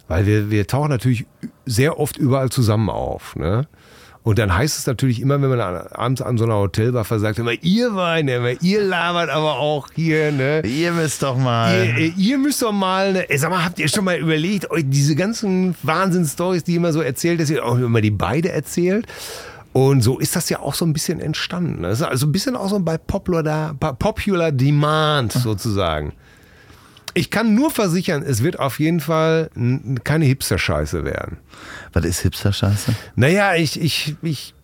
weil 0.06 0.26
wir, 0.26 0.50
wir 0.50 0.66
tauchen 0.66 0.90
natürlich 0.90 1.24
sehr 1.64 1.98
oft 1.98 2.18
überall 2.18 2.50
zusammen 2.50 2.90
auf. 2.90 3.34
Ne? 3.34 3.66
Und 4.22 4.38
dann 4.38 4.54
heißt 4.54 4.78
es 4.78 4.86
natürlich 4.86 5.22
immer, 5.22 5.40
wenn 5.40 5.48
man 5.48 5.58
an- 5.60 5.86
abends 5.92 6.20
an 6.20 6.36
so 6.36 6.44
einer 6.44 6.56
Hotelbar 6.56 7.06
versagt, 7.06 7.38
immer, 7.38 7.52
ihr 7.62 7.94
Weine, 7.96 8.58
ihr 8.60 8.82
labert 8.82 9.30
aber 9.30 9.58
auch 9.58 9.88
hier, 9.94 10.32
ne? 10.32 10.60
Ihr 10.66 10.92
müsst 10.92 11.22
doch 11.22 11.38
mal. 11.38 11.74
Ihr, 11.86 11.96
ihr- 11.96 12.12
ihr 12.18 12.36
müsst 12.38 12.60
doch 12.60 12.72
mal, 12.72 13.14
ne, 13.14 13.24
sag 13.36 13.48
mal, 13.48 13.64
habt 13.64 13.78
ihr 13.78 13.88
schon 13.88 14.04
mal 14.04 14.18
überlegt, 14.18 14.70
euch 14.70 14.84
diese 14.86 15.16
ganzen 15.16 15.74
Wahnsinn-Stories, 15.82 16.64
die 16.64 16.74
immer 16.74 16.92
so 16.92 17.00
erzählt, 17.00 17.40
dass 17.40 17.48
ihr 17.48 17.64
auch 17.64 17.78
immer 17.78 18.02
die 18.02 18.10
beide 18.10 18.52
erzählt? 18.52 19.06
Und 19.72 20.02
so 20.02 20.18
ist 20.18 20.34
das 20.34 20.48
ja 20.48 20.58
auch 20.60 20.74
so 20.74 20.84
ein 20.84 20.92
bisschen 20.92 21.20
entstanden. 21.20 21.82
Das 21.82 22.00
ist 22.00 22.06
also 22.06 22.26
ein 22.26 22.32
bisschen 22.32 22.56
auch 22.56 22.68
so 22.68 22.80
bei 22.80 22.98
Popular, 22.98 23.74
Popular 23.74 24.50
Demand 24.50 25.32
sozusagen. 25.32 26.12
Ich 27.14 27.30
kann 27.30 27.54
nur 27.54 27.70
versichern, 27.70 28.22
es 28.22 28.42
wird 28.42 28.58
auf 28.58 28.78
jeden 28.80 29.00
Fall 29.00 29.50
keine 30.04 30.24
Hipster-Scheiße 30.26 31.04
werden. 31.04 31.38
Was 31.92 32.04
ist 32.04 32.20
Hipster-Scheiße? 32.20 32.94
Naja, 33.16 33.54
ich, 33.56 33.80
ich, 33.80 34.16
ich, 34.22 34.54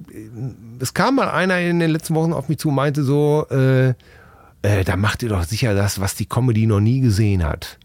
es 0.81 0.95
kam 0.95 1.16
mal 1.16 1.28
einer 1.28 1.59
in 1.61 1.81
den 1.81 1.91
letzten 1.91 2.15
Wochen 2.15 2.33
auf 2.33 2.49
mich 2.49 2.59
zu 2.59 2.69
und 2.69 2.77
meinte 2.77 3.03
so, 3.03 3.47
äh, 3.51 3.89
äh, 4.62 4.85
da 4.85 4.97
macht 4.97 5.23
ihr 5.24 5.28
doch 5.28 5.43
sicher 5.45 5.74
das, 5.74 6.01
was 6.01 6.15
die 6.15 6.27
Comedy 6.27 6.66
noch 6.66 6.81
nie 6.81 7.01
gesehen 7.01 7.45
hat. 7.45 7.78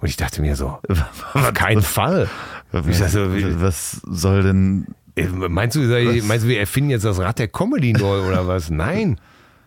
Und 0.00 0.08
ich 0.08 0.16
dachte 0.16 0.42
mir 0.42 0.56
so, 0.56 0.78
auf 1.34 1.54
keinen 1.54 1.82
Fall. 1.82 2.28
Wie- 3.34 3.60
Was 3.60 4.00
soll 4.04 4.42
denn. 4.42 4.86
Äh, 5.16 5.26
Meinst 5.26 5.76
du, 5.76 5.80
meinst 5.80 6.44
du, 6.44 6.48
wir 6.48 6.60
erfinden 6.60 6.90
jetzt 6.90 7.04
das 7.04 7.18
Rad 7.18 7.38
der 7.38 7.48
Comedy 7.48 7.92
neu 7.92 8.26
oder 8.26 8.46
was? 8.46 8.70
Nein. 8.70 9.18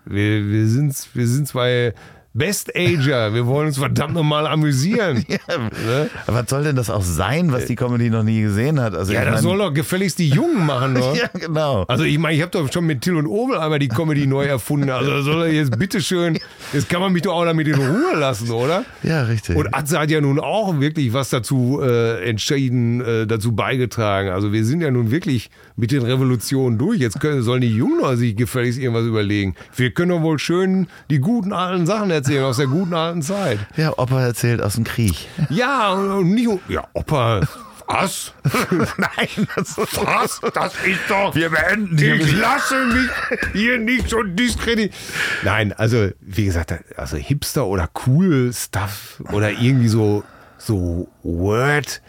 Wir, 0.06 0.48
wir, 0.48 0.68
sind, 0.68 0.96
wir 1.14 1.28
sind 1.28 1.48
zwei 1.48 1.94
Best-Ager. 2.34 3.34
Wir 3.34 3.48
wollen 3.48 3.68
uns 3.68 3.78
verdammt 3.78 4.14
nochmal 4.14 4.48
amüsieren. 4.48 5.26
Ne? 5.50 6.10
Was 6.28 6.50
soll 6.50 6.64
denn 6.64 6.76
das 6.76 6.90
auch 6.90 7.02
sein, 7.04 7.52
was 7.52 7.66
die 7.66 7.76
Comedy 7.76 8.10
noch 8.10 8.24
nie 8.24 8.42
gesehen 8.42 8.80
hat? 8.80 8.94
Also 8.96 9.14
Ja, 9.14 9.24
das 9.26 9.36
mein- 9.36 9.44
soll 9.44 9.58
doch 9.58 9.74
gefälligst 9.74 10.20
die 10.20 10.30
Jungen 10.30 10.66
machen, 10.66 10.94
ne? 10.94 11.02
Ja, 11.16 11.28
genau. 11.34 11.84
Also 11.88 12.04
ich 12.04 12.18
meine, 12.18 12.36
ich 12.36 12.42
habe 12.42 12.52
doch 12.52 12.72
schon 12.72 12.86
mit 12.86 13.02
Till 13.02 13.16
und 13.16 13.26
Obel 13.28 13.58
einmal 13.58 13.80
die 13.80 13.88
Comedy 13.88 14.28
neu 14.28 14.46
erfunden. 14.46 14.90
Also 14.90 15.22
soll 15.22 15.44
er 15.48 15.52
jetzt 15.54 15.78
bitteschön, 15.78 16.38
jetzt 16.74 16.90
kann 16.90 17.02
man 17.02 17.12
mich 17.14 17.24
doch 17.24 17.34
auch 17.34 17.46
damit 17.46 17.68
in 17.68 17.76
Ruhe 17.76 18.16
lassen, 18.16 18.50
oder? 18.52 18.86
Ja, 19.04 19.24
richtig. 19.24 19.56
Und 19.56 19.74
Atze 19.74 20.00
hat 20.00 20.12
ja 20.12 20.22
nun 20.22 20.40
auch 20.40 20.80
wirklich 20.80 21.14
was 21.14 21.30
dazu 21.30 21.80
äh, 21.82 22.24
entschieden, 22.30 23.02
äh, 23.02 23.26
dazu 23.28 23.54
beigetragen. 23.54 24.30
Also 24.30 24.54
wir 24.54 24.64
sind 24.66 24.82
ja 24.82 24.92
nun 24.92 25.12
wirklich 25.12 25.50
mit 25.76 25.92
den 25.92 26.04
Revolutionen 26.04 26.78
durch. 26.78 27.00
Jetzt 27.00 27.20
können, 27.20 27.42
sollen 27.42 27.62
die 27.62 27.76
Jungen 27.76 28.00
doch 28.02 28.16
sich 28.16 28.36
gefälligst 28.36 28.80
irgendwas 28.80 29.06
überlegen. 29.06 29.56
Wir 29.76 29.92
können 29.92 30.10
doch 30.12 30.22
wohl 30.22 30.40
schön 30.40 30.88
die 31.10 31.20
guten 31.20 31.54
alten 31.54 31.86
Sachen 31.86 32.12
erzählen 32.12 32.19
aus 32.46 32.58
der 32.58 32.68
guten 32.68 32.94
alten 32.94 33.22
Zeit. 33.22 33.60
ja, 33.78 33.98
Opa 33.98 34.22
erzählt 34.22 34.62
aus 34.62 34.76
dem 34.76 34.84
Krieg. 34.84 35.28
Ja, 35.50 35.92
und 35.94 36.32
nicht, 36.32 36.50
ja, 36.68 36.88
Opa, 36.94 37.42
was? 37.88 38.34
Nein, 38.98 39.48
das 39.56 39.78
ist 39.78 40.06
Was? 40.06 40.40
Das 40.54 40.74
ist 40.86 41.00
doch. 41.08 41.34
Wir 41.34 41.50
beenden 41.50 41.98
Ich 41.98 42.34
lasse 42.34 42.86
mich 42.86 43.10
hier 43.54 43.80
nicht 43.80 44.10
so 44.10 44.22
diskreditieren. 44.22 44.94
Nein, 45.44 45.74
also 45.74 46.10
wie 46.20 46.46
gesagt, 46.46 46.74
also 46.98 47.18
Hipster 47.18 47.66
oder 47.66 47.90
cool 48.06 48.52
Stuff 48.54 49.24
oder 49.32 49.50
irgendwie 49.52 49.88
so 49.88 50.24
so 50.60 51.08
Word, 51.24 52.02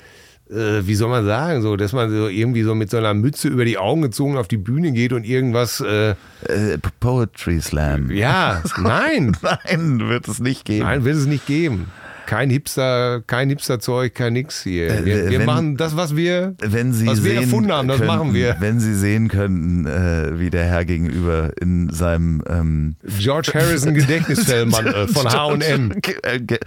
äh, 0.51 0.87
wie 0.87 0.95
soll 0.95 1.09
man 1.09 1.25
sagen, 1.25 1.63
so, 1.63 1.77
dass 1.77 1.93
man 1.93 2.11
so 2.11 2.29
irgendwie 2.29 2.63
so 2.63 2.75
mit 2.75 2.91
so 2.91 2.97
einer 2.99 3.15
Mütze 3.15 3.49
über 3.49 3.65
die 3.65 3.79
Augen 3.79 4.03
gezogen 4.03 4.37
auf 4.37 4.49
die 4.49 4.57
Bühne 4.57 4.93
geht 4.93 5.13
und 5.13 5.25
irgendwas. 5.25 5.81
Äh, 5.81 6.11
Äh, 6.47 6.79
Poetry 7.01 7.61
Slam. 7.61 8.11
ja, 8.11 8.63
nein, 8.81 9.37
Nein, 9.43 10.09
wird 10.09 10.27
es 10.29 10.41
nicht 10.41 10.65
geben. 10.65 10.85
nein, 10.87 11.05
wird 11.05 11.17
es 11.17 11.27
nicht 11.27 11.47
geben. 11.47 11.87
Kein 12.31 12.49
Hipster, 12.49 13.23
kein 13.27 13.49
Hipster-Zeug, 13.49 14.15
kein 14.15 14.35
nix 14.35 14.63
hier. 14.63 15.05
Wir, 15.05 15.25
Äh, 15.25 15.31
wir 15.31 15.39
wenn- 15.41 15.47
machen 15.47 15.77
das, 15.77 15.97
was 15.97 16.15
wir, 16.15 16.55
Wenn 16.61 16.93
Sie 16.93 17.09
was 17.09 17.25
wir 17.25 17.33
sehen 17.33 17.43
erfunden 17.43 17.73
haben, 17.73 17.89
das 17.89 17.97
könnten, 17.97 18.15
machen 18.17 18.35
wir. 18.35 18.55
Wenn 18.61 18.79
Sie 18.79 18.95
sehen 18.95 19.27
könnten, 19.27 19.85
äh, 19.87 20.39
wie 20.39 20.49
der 20.49 20.65
Herr 20.65 20.85
gegenüber 20.85 21.51
in 21.61 21.91
seinem 21.93 22.41
ähm, 22.49 22.95
George 23.19 23.51
Harrison 23.53 23.95
Gedächtnisfellmantel 23.95 25.09
von 25.13 25.27
H&M. 25.29 25.93
Ge- 26.01 26.59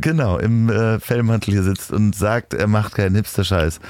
Genau, 0.00 0.38
im 0.38 0.70
äh, 0.70 0.98
Fellmantel 1.00 1.52
hier 1.52 1.64
sitzt 1.64 1.92
und 1.92 2.14
sagt, 2.16 2.54
er 2.54 2.66
macht 2.66 2.94
keinen 2.94 3.14
Hipster-Scheiß. 3.16 3.80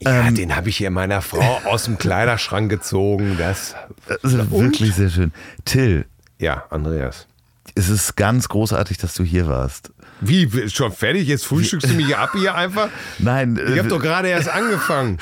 Ja, 0.00 0.28
den 0.32 0.56
habe 0.56 0.68
ich 0.68 0.78
hier 0.78 0.90
meiner 0.90 1.22
Frau 1.22 1.60
aus 1.66 1.84
dem 1.84 1.96
Kleiderschrank 1.96 2.68
gezogen. 2.70 3.36
Das, 3.38 3.76
Also 4.24 4.50
wirklich 4.50 4.94
sehr 4.96 5.10
schön. 5.10 5.32
Till, 5.64 6.06
ja, 6.40 6.64
Andreas. 6.70 7.28
es 7.76 7.88
ist 7.88 8.16
ganz 8.16 8.48
großartig, 8.48 8.98
dass 8.98 9.14
du 9.14 9.22
hier 9.22 9.46
warst. 9.46 9.92
Wie, 10.20 10.68
schon 10.70 10.92
fertig? 10.92 11.28
Jetzt 11.28 11.46
frühstückst 11.46 11.90
du 11.90 11.94
mich 11.94 12.16
ab 12.16 12.30
hier 12.34 12.54
einfach? 12.54 12.88
Nein, 13.18 13.58
Ich 13.62 13.74
äh, 13.74 13.78
habe 13.78 13.88
doch 13.88 14.00
gerade 14.00 14.28
erst 14.28 14.48
angefangen. 14.48 15.18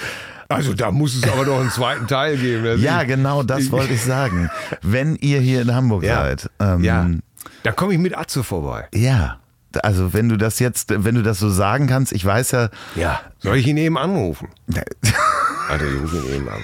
Also 0.48 0.74
da 0.74 0.90
muss 0.90 1.14
es 1.16 1.24
aber 1.28 1.44
doch 1.44 1.58
einen 1.60 1.70
zweiten 1.70 2.06
Teil 2.06 2.36
geben. 2.36 2.64
Das 2.64 2.80
ja, 2.80 3.02
genau 3.04 3.42
das 3.42 3.70
wollte 3.72 3.94
ich 3.94 4.02
sagen. 4.02 4.50
Wenn 4.82 5.16
ihr 5.16 5.40
hier 5.40 5.62
in 5.62 5.74
Hamburg 5.74 6.04
Ja. 6.04 6.16
seid, 6.16 6.50
ähm, 6.60 6.84
ja. 6.84 7.08
Da 7.62 7.72
komme 7.72 7.94
ich 7.94 7.98
mit 7.98 8.16
Atze 8.16 8.44
vorbei. 8.44 8.86
ja, 8.94 9.38
also 9.82 10.12
wenn 10.12 10.28
du 10.28 10.36
das 10.36 10.60
jetzt, 10.60 10.92
wenn 11.04 11.16
du 11.16 11.22
das 11.22 11.38
so 11.40 11.50
sagen 11.50 11.86
kannst, 11.88 12.12
ich 12.12 12.24
weiß 12.24 12.52
ja, 12.52 12.68
Ja. 12.94 13.20
Soll 13.40 13.56
ich 13.56 13.66
ihn 13.66 13.76
eben 13.78 13.98
anrufen? 13.98 14.48
Warte, 15.68 15.84
ich 15.86 16.00
rufe 16.02 16.18
ihn 16.18 16.34
eben 16.36 16.48
an. 16.48 16.62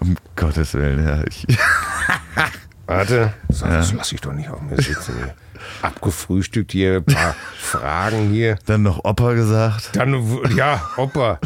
um 0.00 0.16
Gottes 0.36 0.74
Willen, 0.74 1.04
ja, 1.04 1.24
ich, 1.28 1.46
Warte. 2.86 3.32
So, 3.48 3.66
Das 3.66 3.92
lasse 3.92 4.14
ich 4.14 4.20
doch 4.20 4.32
nicht 4.32 4.48
auf 4.50 4.60
mir 4.62 4.76
sitzen 4.80 5.14
hier. 5.16 5.34
Abgefrühstückt 5.82 6.72
hier, 6.72 6.96
ein 6.96 7.04
paar 7.04 7.34
Fragen 7.58 8.30
hier. 8.30 8.58
dann 8.66 8.82
noch 8.82 9.04
Opa 9.04 9.32
gesagt. 9.34 9.90
Dann, 9.94 10.14
ja, 10.56 10.80
Opa. 10.96 11.38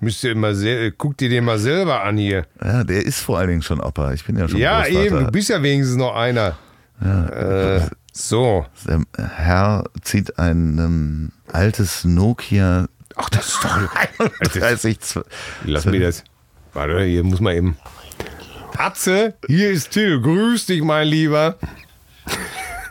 Müsst 0.00 0.22
ihr 0.24 0.34
mal 0.36 0.54
sel- 0.54 0.92
guck 0.92 1.16
dir 1.16 1.28
den 1.30 1.44
mal 1.44 1.58
selber 1.58 2.02
an 2.02 2.18
hier. 2.18 2.46
Ja, 2.62 2.84
der 2.84 3.04
ist 3.06 3.20
vor 3.20 3.38
allen 3.38 3.48
Dingen 3.48 3.62
schon 3.62 3.80
Opa. 3.80 4.12
Ich 4.12 4.24
bin 4.24 4.36
ja 4.38 4.48
schon 4.48 4.58
Ja, 4.58 4.82
Großvater. 4.82 5.04
eben, 5.06 5.24
du 5.24 5.30
bist 5.30 5.48
ja 5.48 5.62
wenigstens 5.62 5.96
noch 5.96 6.14
einer. 6.14 6.56
Äh, 7.02 7.80
so. 8.12 8.66
Der 8.86 9.00
Herr 9.36 9.84
zieht 10.02 10.38
ein 10.38 10.78
ähm, 10.78 11.32
altes 11.52 12.04
Nokia 12.04 12.86
Ach, 13.16 13.28
das 13.30 13.46
ist 13.48 13.64
doch. 13.64 14.52
30. 14.52 14.98
Lass 15.64 15.84
mir 15.86 16.00
das. 16.00 16.24
Warte, 16.72 17.02
hier 17.04 17.22
muss 17.24 17.40
man 17.40 17.54
eben. 17.56 17.76
Atze, 18.76 19.34
hier 19.46 19.70
ist 19.70 19.90
Till. 19.92 20.20
Grüß 20.20 20.66
dich, 20.66 20.82
mein 20.82 21.06
Lieber. 21.06 21.56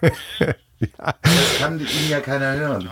kann 1.59 1.79
ihn 1.79 2.09
ja 2.09 2.19
keiner 2.19 2.53
hören. 2.53 2.89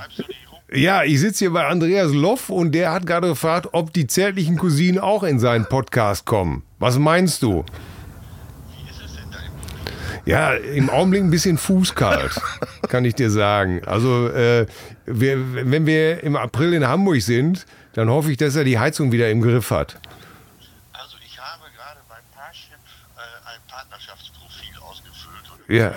Ja, 0.74 1.04
ich 1.04 1.20
sitze 1.20 1.40
hier 1.40 1.54
bei 1.54 1.68
Andreas 1.68 2.14
Loff 2.14 2.50
und 2.50 2.72
der 2.72 2.94
hat 2.94 3.06
gerade 3.06 3.28
gefragt, 3.28 3.68
ob 3.74 3.92
die 3.92 4.08
zärtlichen 4.08 4.58
Cousinen 4.58 5.00
auch 5.00 5.24
in 5.24 5.40
seinen 5.40 5.66
Podcast 5.66 6.26
kommen. 6.26 6.64
Was 6.80 6.98
meinst 6.98 7.44
du? 7.44 7.66
Ja, 10.26 10.54
im 10.54 10.90
Augenblick 10.90 11.24
ein 11.24 11.32
bisschen 11.32 11.58
fußkalt, 11.58 12.40
kann 12.88 13.04
ich 13.06 13.16
dir 13.16 13.30
sagen. 13.32 13.82
Also, 13.86 14.30
äh, 14.30 14.68
wir, 15.06 15.70
wenn 15.70 15.86
wir 15.86 16.24
im 16.24 16.36
April 16.36 16.74
in 16.74 16.88
Hamburg 16.88 17.22
sind, 17.22 17.66
dann 17.94 18.10
hoffe 18.10 18.32
ich, 18.32 18.38
dass 18.38 18.56
er 18.56 18.64
die 18.64 18.80
Heizung 18.80 19.12
wieder 19.12 19.30
im 19.30 19.42
Griff 19.42 19.72
hat. 19.72 20.00
Also 20.94 21.18
ich 21.26 21.38
habe 21.40 21.64
gerade 21.76 22.00
bei 22.08 22.16
Parship 22.34 22.78
äh, 23.18 23.50
ein 23.50 23.60
Partnerschaftsprofil 23.68 24.78
ausgefüllt 24.88 25.68
und 25.68 25.76
Ja. 25.76 25.92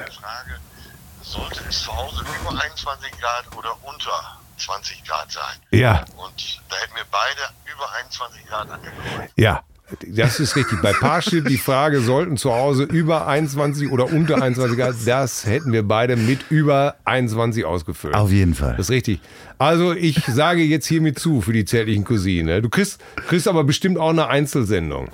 Sollte 1.34 1.60
es 1.68 1.82
zu 1.82 1.94
Hause 1.94 2.24
über 2.40 2.50
21 2.50 3.10
Grad 3.20 3.44
oder 3.56 3.76
unter 3.82 4.38
20 4.58 5.04
Grad 5.04 5.30
sein? 5.32 5.56
Ja, 5.70 6.04
Und 6.16 6.60
da 6.68 6.76
hätten 6.76 6.94
wir 6.94 7.04
beide 7.10 7.40
über 7.72 7.92
21 7.98 8.46
Grad 8.46 8.70
angekommen. 8.70 9.28
ja. 9.36 9.62
Das 10.08 10.40
ist 10.40 10.56
richtig. 10.56 10.80
Bei 10.80 10.94
Parship 10.94 11.46
die 11.46 11.58
Frage, 11.58 12.00
sollten 12.00 12.38
zu 12.38 12.52
Hause 12.54 12.84
über 12.84 13.26
21 13.26 13.92
oder 13.92 14.06
unter 14.06 14.42
21 14.42 14.78
Grad, 14.78 14.94
das 15.04 15.44
hätten 15.44 15.72
wir 15.72 15.86
beide 15.86 16.16
mit 16.16 16.50
über 16.50 16.96
21 17.04 17.66
ausgefüllt. 17.66 18.14
Auf 18.14 18.30
jeden 18.30 18.54
Fall. 18.54 18.76
Das 18.76 18.86
ist 18.86 18.90
richtig. 18.90 19.20
Also 19.58 19.92
ich 19.92 20.24
sage 20.24 20.62
jetzt 20.62 20.86
hiermit 20.86 21.18
zu 21.18 21.42
für 21.42 21.52
die 21.52 21.66
zärtlichen 21.66 22.02
Cousinen. 22.04 22.62
Du 22.62 22.70
kriegst, 22.70 22.98
kriegst 23.28 23.46
aber 23.46 23.62
bestimmt 23.62 23.98
auch 23.98 24.08
eine 24.08 24.26
Einzelsendung. 24.28 25.10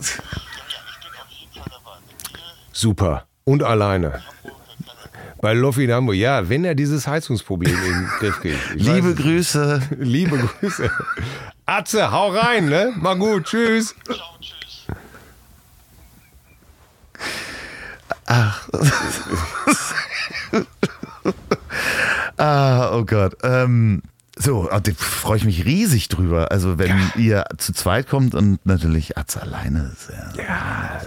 Ja, 0.00 0.06
ja, 0.08 0.10
ich 0.90 1.08
bin 1.08 1.20
auf 1.20 1.30
jeden 1.30 1.52
Fall 1.54 1.70
dabei. 1.70 1.98
Mit 2.04 2.36
dir 2.36 2.40
Super. 2.72 3.26
Und 3.44 3.62
alleine. 3.62 4.20
Bei 5.42 5.52
Loffi 5.54 5.84
in 5.84 5.92
Hamburg. 5.92 6.14
Ja, 6.14 6.48
wenn 6.48 6.64
er 6.64 6.76
dieses 6.76 7.08
Heizungsproblem 7.08 7.74
in 7.74 7.82
den 7.82 8.06
Griff 8.20 8.40
kriegt. 8.40 8.74
Liebe. 8.74 9.12
Grüße. 9.12 9.80
Liebe 9.98 10.38
Grüße. 10.38 10.88
Atze, 11.66 12.12
hau 12.12 12.28
rein, 12.28 12.66
ne? 12.66 12.92
Mal 12.96 13.18
gut, 13.18 13.46
tschüss. 13.46 13.92
Ciao, 14.04 14.16
tschüss. 14.40 14.86
Ah, 22.38 22.96
oh 22.96 23.04
Gott. 23.04 23.36
Ähm, 23.44 24.02
so, 24.38 24.68
ah, 24.70 24.80
da 24.80 24.90
freue 24.96 25.36
ich 25.36 25.44
mich 25.44 25.66
riesig 25.66 26.08
drüber. 26.08 26.50
Also 26.50 26.78
wenn 26.78 26.98
ihr 27.18 27.44
zu 27.58 27.74
zweit 27.74 28.08
kommt 28.08 28.34
und 28.34 28.64
natürlich 28.64 29.18
Atze 29.18 29.42
alleine 29.42 29.92
ist. 29.92 30.08
Ja. 30.36 30.42
Ja, 30.42 31.00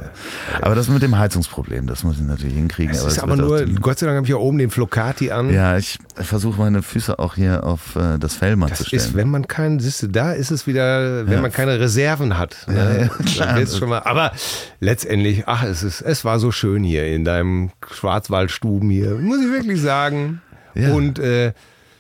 Aber 0.62 0.76
das 0.76 0.88
mit 0.90 1.02
dem 1.02 1.18
Heizungsproblem, 1.18 1.88
das 1.88 2.04
muss 2.04 2.18
ich 2.18 2.22
natürlich 2.22 2.54
hinkriegen. 2.56 2.94
es 2.94 3.02
aber 3.02 3.08
ist 3.10 3.20
aber 3.20 3.36
nur, 3.36 3.66
Gott 3.82 3.98
sei 3.98 4.06
Dank 4.06 4.18
habe 4.18 4.26
ich 4.28 4.30
ja 4.32 4.36
oben 4.38 4.60
den 4.60 4.70
Flocati 4.70 5.32
an. 5.32 5.52
Ja, 5.52 5.76
ich 5.76 5.98
versuche 6.16 6.60
meine 6.62 6.84
Füße 6.84 7.18
auch 7.18 7.34
hier 7.34 7.64
auf 7.64 7.96
äh, 7.96 8.20
das 8.20 8.36
Fell 8.36 8.56
mal 8.58 8.70
Das 8.70 8.78
zu 8.80 8.86
stellen. 8.86 9.02
ist, 9.02 9.16
wenn 9.16 9.30
man 9.32 9.48
keinen, 9.48 9.80
siehst 9.80 10.04
du, 10.04 10.08
da 10.08 10.32
ist 10.32 10.52
es 10.52 10.68
wieder, 10.68 11.26
wenn 11.26 11.34
Ja. 11.34 11.42
man 11.42 11.52
keine 11.52 11.80
Reserven 11.80 12.38
hat. 12.38 12.56
Ja, 12.68 12.74
Ne? 12.74 13.10
ja, 13.36 13.66
schon 13.66 13.90
mal, 13.90 14.04
aber 14.04 14.34
letztendlich, 14.80 15.48
ach, 15.48 15.64
es 15.64 15.82
ist, 15.82 16.02
es 16.02 16.26
war 16.26 16.40
so 16.40 16.52
schön 16.52 16.84
hier 16.84 17.08
in 17.08 17.26
deinem 17.26 17.72
Schwarzwaldstuben 17.92 18.90
hier, 18.92 19.16
muss 19.16 19.40
ich 19.42 19.52
wirklich 19.52 19.82
sagen. 19.82 20.42
Ja. 20.76 20.92
Und 20.94 21.18
äh, 21.20 21.54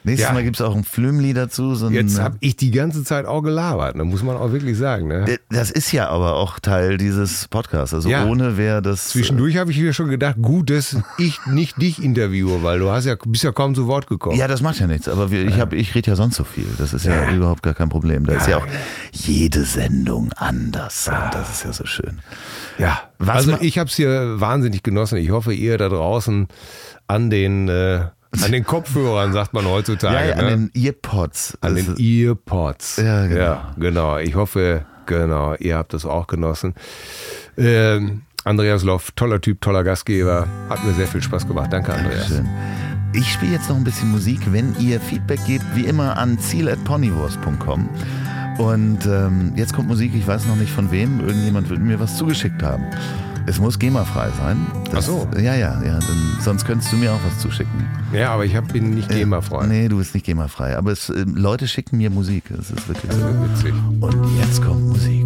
Nächstes 0.05 0.27
ja. 0.29 0.33
Mal 0.33 0.43
gibt 0.43 0.55
es 0.57 0.61
auch 0.61 0.75
ein 0.75 0.83
Flümli 0.83 1.33
dazu. 1.33 1.73
So 1.75 1.87
ein, 1.87 1.93
jetzt 1.93 2.19
habe 2.19 2.37
ich 2.39 2.55
die 2.55 2.69
ganze 2.71 3.03
Zeit 3.03 3.25
auch 3.25 3.41
gelabert, 3.41 3.95
ne? 3.95 4.03
muss 4.03 4.21
man 4.23 4.37
auch 4.37 4.51
wirklich 4.51 4.77
sagen. 4.77 5.07
Ne? 5.07 5.39
das 5.49 5.71
ist 5.71 5.91
ja 5.91 6.09
aber 6.09 6.35
auch 6.35 6.59
Teil 6.59 6.97
dieses 6.97 7.47
Podcasts. 7.47 7.93
Also 7.93 8.07
Ja. 8.09 8.25
ohne 8.25 8.55
wäre 8.57 8.81
das. 8.81 9.09
Zwischendurch 9.09 9.57
habe 9.57 9.71
ich 9.71 9.79
mir 9.79 9.93
schon 9.93 10.09
gedacht, 10.09 10.35
gut, 10.41 10.69
dass 10.69 10.95
ich 11.17 11.39
nicht 11.47 11.81
dich 11.81 12.03
interviewe, 12.03 12.61
weil 12.61 12.79
du 12.79 12.91
hast 12.91 13.05
ja, 13.05 13.15
bist 13.25 13.43
ja 13.43 13.51
kaum 13.51 13.73
zu 13.73 13.87
Wort 13.87 14.07
gekommen. 14.07 14.37
Ja, 14.37 14.47
das 14.47 14.61
macht 14.61 14.79
ja 14.79 14.87
nichts, 14.87 15.07
aber 15.07 15.31
wir, 15.31 15.45
ich, 15.47 15.59
hab- 15.59 15.73
ich 15.73 15.95
rede 15.95 16.11
ja 16.11 16.15
sonst 16.15 16.35
so 16.35 16.43
viel. 16.43 16.67
Das 16.77 16.93
ist 16.93 17.05
ja, 17.05 17.31
überhaupt 17.31 17.63
gar 17.63 17.73
kein 17.73 17.89
Problem. 17.89 18.25
Da 18.25 18.33
ist 18.33 18.47
ja 18.47 18.57
auch 18.57 18.67
jede 19.11 19.63
Sendung 19.63 20.31
anders. 20.35 21.07
Und 21.07 21.33
das 21.33 21.49
ist 21.51 21.63
ja 21.65 21.73
so 21.73 21.85
schön. 21.85 22.19
Ja, 22.77 23.01
Was 23.17 23.37
also 23.47 23.57
ich 23.61 23.79
habe 23.79 23.89
es 23.89 23.95
hier 23.95 24.39
wahnsinnig 24.39 24.83
genossen. 24.83 25.17
Ich 25.17 25.31
hoffe, 25.31 25.53
ihr 25.53 25.77
da 25.77 25.89
draußen 25.89 26.47
an 27.07 27.29
den, 27.29 27.69
äh, 27.69 28.05
an 28.43 28.51
den 28.51 28.63
Kopfhörern, 28.63 29.33
sagt 29.33 29.53
man 29.53 29.65
heutzutage. 29.65 30.15
Ja, 30.15 30.25
ja, 30.25 30.35
ne? 30.35 30.41
an 30.41 30.71
den 30.73 30.83
Earpods. 30.83 31.57
an 31.61 31.75
Das 31.75 31.85
den 31.85 31.97
Earpods. 31.97 32.97
Ja, 32.97 33.25
genau. 33.27 33.39
Ja, 33.39 33.73
genau. 33.77 34.17
Ich 34.17 34.35
hoffe, 34.35 34.85
genau, 35.05 35.55
ihr 35.55 35.77
habt 35.77 35.93
das 35.93 36.05
auch 36.05 36.27
genossen. 36.27 36.73
Ähm, 37.57 38.21
Andreas 38.43 38.83
Loff, 38.83 39.11
toller 39.15 39.41
Typ, 39.41 39.61
toller 39.61 39.83
Gastgeber. 39.83 40.47
Hat 40.69 40.83
mir 40.83 40.93
sehr 40.93 41.07
viel 41.07 41.21
Spaß 41.21 41.47
gemacht. 41.47 41.73
Danke, 41.73 41.93
Andreas. 41.93 42.27
Schön. 42.27 42.47
Ich 43.13 43.31
spiele 43.31 43.53
jetzt 43.53 43.69
noch 43.69 43.77
ein 43.77 43.83
bisschen 43.83 44.11
Musik. 44.11 44.39
Wenn 44.51 44.75
ihr 44.77 44.99
Feedback 44.99 45.39
gebt, 45.45 45.63
wie 45.73 45.85
immer 45.85 46.17
an 46.17 46.37
ziel.ponywurst.com. 46.37 47.89
Und 48.57 49.05
ähm, 49.05 49.53
jetzt 49.55 49.73
kommt 49.73 49.87
Musik, 49.87 50.13
ich 50.15 50.27
weiß 50.27 50.45
noch 50.47 50.55
nicht 50.55 50.71
von 50.71 50.91
wem. 50.91 51.21
Irgendjemand 51.21 51.69
wird 51.69 51.79
mir 51.79 51.99
was 51.99 52.17
zugeschickt 52.17 52.61
haben. 52.61 52.83
Es 53.47 53.59
muss 53.59 53.77
GEMA-frei 53.77 54.29
sein. 54.37 54.57
Ach 54.93 55.01
so. 55.01 55.27
Ja, 55.35 55.55
ja, 55.55 55.81
ja. 55.83 55.99
Dann, 55.99 56.37
sonst 56.41 56.65
könntest 56.65 56.91
du 56.91 56.97
mir 56.97 57.11
auch 57.13 57.19
was 57.25 57.39
zuschicken. 57.39 57.87
Ja, 58.11 58.31
aber 58.31 58.45
ich 58.45 58.55
hab, 58.55 58.71
bin 58.73 58.91
nicht 58.95 59.09
GEMA-frei. 59.09 59.67
Nee, 59.67 59.87
du 59.87 59.97
bist 59.97 60.13
nicht 60.15 60.25
GEMA-frei. 60.25 60.75
Aber 60.75 60.91
es, 60.91 61.09
äh, 61.09 61.25
Leute 61.27 61.67
schicken 61.67 61.97
mir 61.97 62.09
Musik. 62.09 62.45
Das 62.49 62.71
ist 62.71 62.87
wirklich 62.87 63.11
so. 63.11 63.19
Witzig. 63.19 63.73
Und 64.01 64.37
jetzt 64.39 64.63
kommt 64.63 64.87
Musik. 64.87 65.25